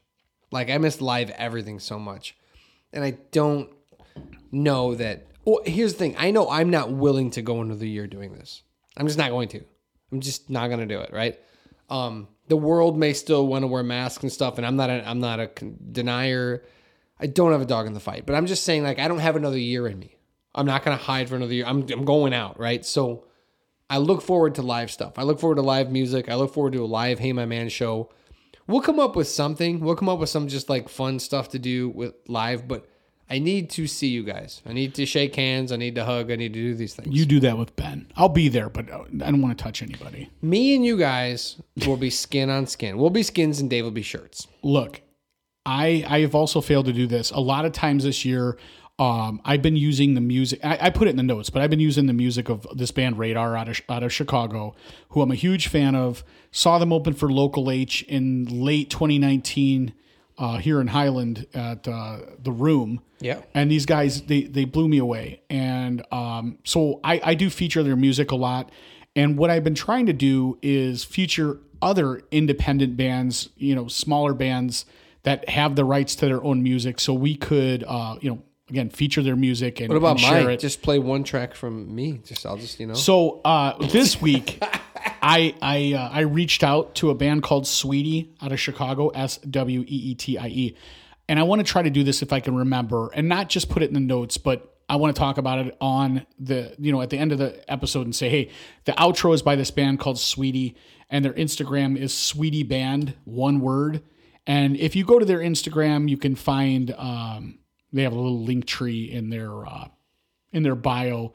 Like 0.51 0.71
I 0.71 0.79
miss 0.79 1.01
live 1.01 1.31
everything 1.31 1.79
so 1.79 1.99
much, 1.99 2.37
and 2.93 3.05
I 3.05 3.19
don't 3.31 3.71
know 4.51 4.95
that. 4.95 5.27
Well, 5.45 5.61
here's 5.65 5.93
the 5.93 5.99
thing: 5.99 6.17
I 6.19 6.31
know 6.31 6.51
I'm 6.51 6.71
not 6.71 6.91
willing 6.91 7.31
to 7.33 7.43
go 7.43 7.61
another 7.61 7.87
year 7.87 8.07
doing 8.07 8.33
this. 8.33 8.63
I'm 8.97 9.07
just 9.07 9.19
not 9.19 9.31
going 9.31 9.49
to. 9.49 9.63
I'm 10.11 10.21
just 10.21 10.51
not 10.51 10.69
going 10.69 10.81
to 10.81 10.87
do 10.87 11.01
it. 11.01 11.13
Right? 11.13 11.39
Um, 11.89 12.29
the 12.51 12.57
world 12.57 12.99
may 12.99 13.13
still 13.13 13.47
want 13.47 13.63
to 13.63 13.69
wear 13.69 13.85
masks 13.85 14.25
and 14.25 14.31
stuff, 14.31 14.59
and 14.59 14.67
I'm 14.67 14.75
not. 14.75 14.91
A, 14.91 15.09
I'm 15.09 15.21
not 15.21 15.39
a 15.39 15.47
denier. 15.93 16.65
I 17.19 17.27
don't 17.27 17.53
have 17.53 17.61
a 17.61 17.67
dog 17.67 17.87
in 17.87 17.95
the 17.95 18.01
fight, 18.01 18.27
but 18.27 18.35
I'm 18.35 18.47
just 18.47 18.65
saying, 18.65 18.83
like, 18.83 18.99
I 18.99 19.07
don't 19.07 19.21
have 19.21 19.37
another 19.37 19.59
year 19.59 19.87
in 19.87 19.99
me. 19.99 20.17
I'm 20.53 20.67
not 20.67 20.85
going 20.85 20.97
to 20.99 21.03
hide 21.03 21.29
for 21.29 21.37
another 21.37 21.55
year. 21.55 21.65
I'm, 21.65 21.87
I'm 21.93 22.05
going 22.05 22.35
out, 22.35 22.59
right? 22.59 22.85
So 22.85 23.27
I 23.89 23.99
look 23.99 24.21
forward 24.21 24.57
to 24.57 24.63
live 24.63 24.91
stuff. 24.91 25.17
I 25.17 25.23
look 25.23 25.39
forward 25.39 25.57
to 25.57 25.63
live 25.63 25.93
music. 25.93 26.29
I 26.29 26.35
look 26.35 26.53
forward 26.53 26.73
to 26.73 26.83
a 26.83 26.87
live 26.87 27.21
Hey 27.21 27.33
My 27.33 27.47
Man 27.47 27.69
show. 27.69 28.11
We'll 28.67 28.81
come 28.81 28.99
up 28.99 29.15
with 29.15 29.29
something. 29.29 29.79
We'll 29.79 29.95
come 29.95 30.09
up 30.09 30.19
with 30.19 30.29
some 30.29 30.49
just 30.49 30.69
like 30.69 30.89
fun 30.89 31.21
stuff 31.21 31.51
to 31.51 31.59
do 31.61 31.91
with 31.91 32.15
live, 32.27 32.67
but 32.67 32.89
I 33.31 33.39
need 33.39 33.71
to 33.71 33.87
see 33.87 34.09
you 34.09 34.25
guys. 34.25 34.61
I 34.67 34.73
need 34.73 34.95
to 34.95 35.07
shake 35.07 35.37
hands. 35.37 35.71
I 35.71 35.77
need 35.77 35.95
to 35.95 36.05
hug. 36.05 36.31
I 36.33 36.37
need 36.37 36.53
to 36.53 36.59
do 36.59 36.75
these 36.75 36.95
things. 36.95 37.17
you 37.17 37.25
do 37.25 37.39
that 37.41 37.57
with 37.57 37.77
Ben. 37.77 38.11
I'll 38.17 38.29
be 38.29 38.49
there, 38.49 38.69
but 38.69 38.91
uh, 38.91 39.05
I 39.25 39.31
don't 39.31 39.41
want 39.41 39.57
to 39.57 39.63
touch 39.63 39.83
anybody. 39.83 40.31
Me 40.43 40.75
and 40.75 40.85
you 40.85 40.99
guys 40.99 41.57
will 41.87 41.97
be 41.97 42.11
skin 42.11 42.51
on 42.51 42.67
skin. 42.67 42.99
We'll 42.99 43.11
be 43.11 43.23
skins 43.23 43.61
and 43.61 43.71
Dave 43.71 43.85
will 43.85 43.91
be 43.93 44.03
shirts. 44.03 44.49
look, 44.63 45.01
I 45.65 46.05
I 46.09 46.21
have 46.21 46.35
also 46.35 46.61
failed 46.61 46.87
to 46.87 46.93
do 46.93 47.07
this 47.07 47.31
a 47.31 47.41
lot 47.41 47.65
of 47.65 47.73
times 47.73 48.05
this 48.05 48.25
year. 48.25 48.59
Um, 48.99 49.41
I've 49.47 49.63
been 49.63 49.77
using 49.77 50.15
the 50.15 50.21
music. 50.21 50.61
I, 50.63 50.79
I 50.83 50.91
put 50.91 51.07
it 51.09 51.13
in 51.13 51.17
the 51.17 51.23
notes, 51.23 51.49
but 51.49 51.63
I've 51.63 51.71
been 51.71 51.81
using 51.81 52.07
the 52.07 52.13
music 52.13 52.51
of 52.51 52.67
this 52.75 52.91
band 52.91 53.19
Radar 53.19 53.57
out 53.57 53.69
of 53.69 53.81
out 53.89 54.03
of 54.03 54.13
Chicago, 54.13 54.75
who 55.11 55.23
I'm 55.23 55.31
a 55.31 55.37
huge 55.37 55.69
fan 55.69 55.95
of. 55.95 56.25
Saw 56.51 56.79
them 56.79 56.93
open 56.93 57.15
for 57.15 57.31
Local 57.31 57.71
H 57.71 58.03
in 58.09 58.45
late 58.45 58.91
2019 58.91 59.95
uh, 60.41 60.57
here 60.59 60.81
in 60.81 60.89
Highland 60.89 61.47
at 61.55 61.87
uh, 61.87 62.19
the 62.43 62.51
Room. 62.51 63.01
Yeah. 63.23 63.43
and 63.55 63.71
these 63.71 63.85
guys 63.87 64.23
they 64.23 64.45
they 64.45 64.65
blew 64.65 64.89
me 64.89 64.97
away 64.99 65.43
and 65.51 66.03
um, 66.11 66.59
so 66.65 67.01
I, 67.05 67.21
I 67.23 67.35
do 67.35 67.51
feature 67.51 67.83
their 67.83 67.95
music 67.95 68.31
a 68.31 68.37
lot 68.37 68.73
and 69.15 69.37
what 69.37 69.51
i've 69.51 69.63
been 69.63 69.75
trying 69.75 70.07
to 70.07 70.15
do 70.15 70.57
is 70.63 71.05
feature 71.05 71.59
other 71.83 72.23
independent 72.31 72.97
bands 72.97 73.51
you 73.59 73.75
know 73.75 73.89
smaller 73.89 74.33
bands 74.33 74.87
that 75.25 75.47
have 75.51 75.77
the 75.77 75.85
rights 75.85 76.15
to 76.15 76.25
their 76.27 76.43
own 76.43 76.63
music 76.63 76.99
so 76.99 77.13
we 77.13 77.35
could 77.35 77.85
uh, 77.87 78.17
you 78.23 78.31
know 78.31 78.39
again 78.71 78.89
feature 78.89 79.23
their 79.23 79.37
music 79.37 79.81
and, 79.81 79.91
What 79.91 79.99
about 79.99 80.13
and 80.13 80.21
share 80.21 80.45
mine? 80.45 80.53
it 80.53 80.61
Just 80.61 80.81
play 80.81 80.99
one 80.99 81.23
track 81.25 81.55
from 81.55 81.95
me. 81.95 82.21
Just 82.25 82.47
I'll 82.47 82.57
just 82.57 82.81
you 82.81 82.87
know. 82.87 82.95
so 82.95 83.43
uh, 83.45 83.77
this 83.89 84.23
week, 84.23 84.63
I 85.23 85.55
I 85.61 85.95
uh, 85.95 86.09
I 86.13 86.21
reached 86.21 86.63
out 86.63 86.95
to 86.97 87.11
a 87.11 87.15
band 87.15 87.43
called 87.43 87.67
Sweetie 87.67 88.33
out 88.41 88.53
of 88.53 88.61
Chicago, 88.61 89.09
S 89.09 89.39
W 89.39 89.81
E 89.81 89.85
E 89.85 90.15
T 90.15 90.39
I 90.39 90.49
E, 90.49 90.77
and 91.29 91.39
I 91.39 91.43
want 91.43 91.61
to 91.61 91.71
try 91.71 91.83
to 91.83 91.91
do 91.91 92.03
this 92.03 92.23
if 92.23 92.33
I 92.33 92.41
can 92.41 92.55
remember, 92.57 93.11
and 93.15 93.29
not 93.29 93.49
just 93.49 93.69
put 93.69 93.83
it 93.83 93.89
in 93.89 93.95
the 93.95 94.01
notes, 94.01 94.37
but 94.37 94.77
I 94.89 94.97
want 94.97 95.15
to 95.15 95.19
talk 95.21 95.39
about 95.39 95.67
it 95.67 95.77
on 95.81 96.27
the 96.39 96.75
you 96.79 96.93
know 96.93 97.01
at 97.01 97.11
the 97.11 97.19
end 97.19 97.33
of 97.33 97.39
the 97.39 97.71
episode 97.71 98.07
and 98.07 98.15
say, 98.15 98.29
hey, 98.29 98.51
the 98.85 98.93
outro 98.93 99.35
is 99.35 99.43
by 99.43 99.57
this 99.57 99.71
band 99.71 100.01
called 100.01 100.19
Sweetie, 100.19 100.77
and 101.09 101.25
their 101.25 101.35
Instagram 101.35 101.97
is 101.97 102.13
Sweetie 102.13 102.65
Band, 102.65 103.15
one 103.25 103.61
word. 103.61 104.03
And 104.47 104.77
if 104.77 104.97
you 104.97 105.05
go 105.05 105.19
to 105.19 105.25
their 105.25 105.39
Instagram, 105.39 106.09
you 106.09 106.17
can 106.17 106.35
find 106.35 106.95
um, 106.97 107.59
they 107.93 108.03
have 108.03 108.13
a 108.13 108.19
little 108.19 108.45
Linktree 108.45 109.11
in 109.11 109.31
their 109.31 109.67
uh, 109.67 109.89
in 110.53 110.63
their 110.63 110.75
bio 110.75 111.35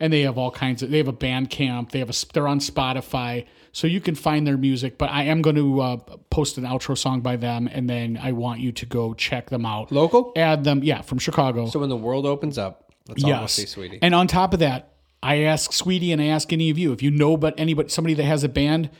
and 0.00 0.12
they 0.12 0.22
have 0.22 0.36
all 0.38 0.50
kinds 0.50 0.82
of 0.82 0.90
they 0.90 0.98
have 0.98 1.08
a 1.08 1.12
Bandcamp 1.12 1.90
they 1.90 1.98
have 1.98 2.10
a 2.10 2.14
they're 2.32 2.48
on 2.48 2.58
spotify 2.58 3.46
so 3.72 3.86
you 3.86 4.00
can 4.00 4.14
find 4.14 4.46
their 4.46 4.56
music 4.56 4.98
but 4.98 5.10
i 5.10 5.22
am 5.24 5.42
going 5.42 5.56
to 5.56 5.80
uh, 5.80 5.96
post 6.30 6.58
an 6.58 6.64
outro 6.64 6.96
song 6.96 7.20
by 7.20 7.36
them 7.36 7.68
and 7.72 7.88
then 7.88 8.18
i 8.20 8.32
want 8.32 8.60
you 8.60 8.72
to 8.72 8.86
go 8.86 9.14
check 9.14 9.50
them 9.50 9.64
out 9.66 9.90
Local. 9.92 10.32
add 10.36 10.64
them 10.64 10.82
yeah 10.82 11.00
from 11.02 11.18
chicago 11.18 11.66
So 11.66 11.78
when 11.80 11.88
the 11.88 11.96
world 11.96 12.26
opens 12.26 12.58
up, 12.58 12.92
let's 13.08 13.22
all 13.24 13.30
go 13.30 13.40
yes 13.40 13.52
see 13.52 13.66
Sweetie. 13.66 13.98
and 14.02 14.14
on 14.14 14.26
top 14.26 14.52
of 14.52 14.60
that 14.60 14.94
i 15.22 15.42
ask 15.42 15.72
sweetie 15.72 16.12
and 16.12 16.20
i 16.20 16.26
ask 16.26 16.52
any 16.52 16.70
of 16.70 16.78
you 16.78 16.92
if 16.92 17.02
you 17.02 17.10
know 17.10 17.36
but 17.36 17.54
anybody 17.58 17.88
somebody 17.88 18.14
that 18.14 18.24
has 18.24 18.44
a 18.44 18.48
band 18.48 18.90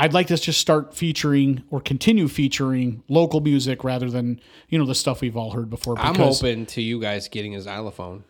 I'd 0.00 0.14
like 0.14 0.28
to 0.28 0.36
just 0.36 0.60
start 0.60 0.94
featuring 0.94 1.64
or 1.70 1.80
continue 1.80 2.28
featuring 2.28 3.02
local 3.08 3.40
music 3.40 3.82
rather 3.82 4.08
than 4.08 4.40
you 4.68 4.78
know 4.78 4.86
the 4.86 4.94
stuff 4.94 5.20
we've 5.20 5.36
all 5.36 5.50
heard 5.50 5.68
before. 5.68 5.98
I'm 5.98 6.20
open 6.20 6.66
to 6.66 6.80
you 6.80 7.00
guys 7.00 7.26
getting 7.26 7.56
a 7.56 7.60
xylophone 7.60 8.22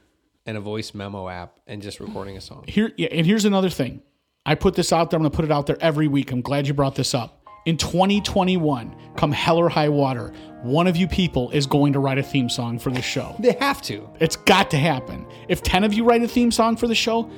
and 0.49 0.57
a 0.57 0.61
voice 0.61 0.95
memo 0.95 1.29
app 1.29 1.61
and 1.67 1.83
just 1.83 2.01
recording 2.01 2.39
a 2.39 2.41
song. 2.41 2.65
here 2.67 2.91
yeah, 2.97 3.09
and 3.13 3.27
here's 3.27 3.45
another 3.45 3.69
thing. 3.69 4.01
I 4.47 4.55
put 4.55 4.75
this 4.75 4.95
out 4.95 5.11
there. 5.11 5.19
I'm 5.19 5.23
going 5.23 5.31
to 5.31 5.37
put 5.37 5.45
it 5.45 5.53
out 5.53 5.67
there 5.67 5.77
every 5.79 6.09
week. 6.09 6.33
I'm 6.33 6.41
glad 6.41 6.67
you 6.67 6.73
brought 6.73 6.95
this 6.95 7.13
up. 7.13 7.47
In 7.67 7.77
2021, 7.77 8.97
come 9.15 9.31
hell 9.31 9.59
or 9.59 9.69
high 9.69 9.91
water, 9.91 10.33
one 10.63 10.87
of 10.87 10.97
you 10.97 11.07
people 11.07 11.51
is 11.51 11.67
going 11.67 11.93
to 11.93 11.99
write 11.99 12.17
a 12.17 12.23
theme 12.23 12.49
song 12.49 12.79
for 12.79 12.91
the 12.91 13.03
show. 13.03 13.37
They 13.39 13.53
have 13.61 13.83
to. 13.83 14.09
It's 14.21 14.37
got 14.37 14.71
to 14.71 14.79
happen. 14.79 15.27
If 15.49 15.63
10 15.63 15.85
of 15.85 15.93
you 15.93 16.03
write 16.03 16.23
a 16.23 16.29
theme 16.29 16.51
song 16.51 16.77
for 16.77 16.87
the 16.87 16.95
show, 16.95 17.31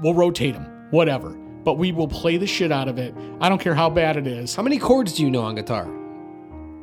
we'll 0.00 0.14
rotate 0.14 0.54
them, 0.54 0.86
whatever. 0.92 1.30
But 1.30 1.74
we 1.74 1.90
will 1.90 2.06
play 2.06 2.36
the 2.36 2.46
shit 2.46 2.70
out 2.70 2.86
of 2.86 2.98
it. 2.98 3.16
I 3.40 3.48
don't 3.48 3.60
care 3.60 3.74
how 3.74 3.90
bad 3.90 4.16
it 4.16 4.28
is. 4.28 4.54
How 4.54 4.62
many 4.62 4.78
chords 4.78 5.14
do 5.14 5.24
you 5.24 5.30
know 5.32 5.42
on 5.42 5.56
guitar? 5.56 5.92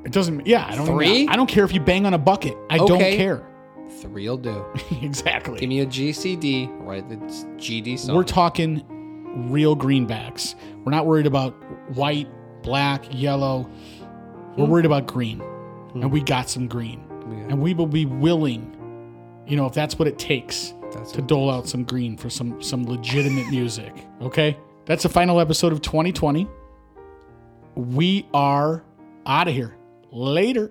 It 0.03 0.11
doesn't, 0.11 0.45
yeah, 0.45 0.67
I 0.67 0.75
don't 0.75 0.85
Three? 0.85 1.29
I 1.29 1.37
don't 1.37 1.47
care 1.47 1.63
if 1.63 1.73
you 1.73 1.79
bang 1.79 2.05
on 2.05 2.13
a 2.13 2.17
bucket. 2.17 2.57
I 2.69 2.75
don't 2.75 2.99
care. 2.99 3.47
Three'll 3.99 4.37
do. 4.37 4.65
exactly. 5.01 5.59
Give 5.59 5.69
me 5.69 5.81
a 5.81 5.85
GCD, 5.85 6.85
right? 6.85 7.03
It's 7.09 7.43
GD 7.57 7.99
song. 7.99 8.15
We're 8.15 8.23
talking 8.23 8.83
real 9.49 9.75
greenbacks. 9.75 10.55
We're 10.83 10.91
not 10.91 11.05
worried 11.05 11.25
about 11.25 11.53
white, 11.95 12.27
black, 12.63 13.05
yellow. 13.11 13.69
We're 14.57 14.65
hmm. 14.65 14.71
worried 14.71 14.85
about 14.85 15.07
green. 15.07 15.41
And 15.93 16.03
hmm. 16.03 16.09
we 16.09 16.21
got 16.21 16.49
some 16.49 16.67
green. 16.67 17.05
And 17.49 17.61
we 17.61 17.73
will 17.73 17.87
be 17.87 18.05
willing, 18.05 19.43
you 19.47 19.55
know, 19.55 19.65
if 19.65 19.73
that's 19.73 19.97
what 19.97 20.07
it 20.07 20.17
takes 20.17 20.73
That's 20.91 21.11
to 21.13 21.21
dole 21.21 21.49
out 21.49 21.67
some 21.67 21.83
green 21.83 22.17
for 22.17 22.29
some 22.29 22.61
some 22.61 22.85
legitimate 22.85 23.49
music. 23.49 23.93
Okay? 24.21 24.55
That's 24.85 25.01
the 25.01 25.09
final 25.09 25.39
episode 25.39 25.73
of 25.73 25.81
2020. 25.81 26.47
We 27.75 28.27
are 28.35 28.83
out 29.25 29.47
of 29.47 29.53
here. 29.55 29.75
Later. 30.11 30.69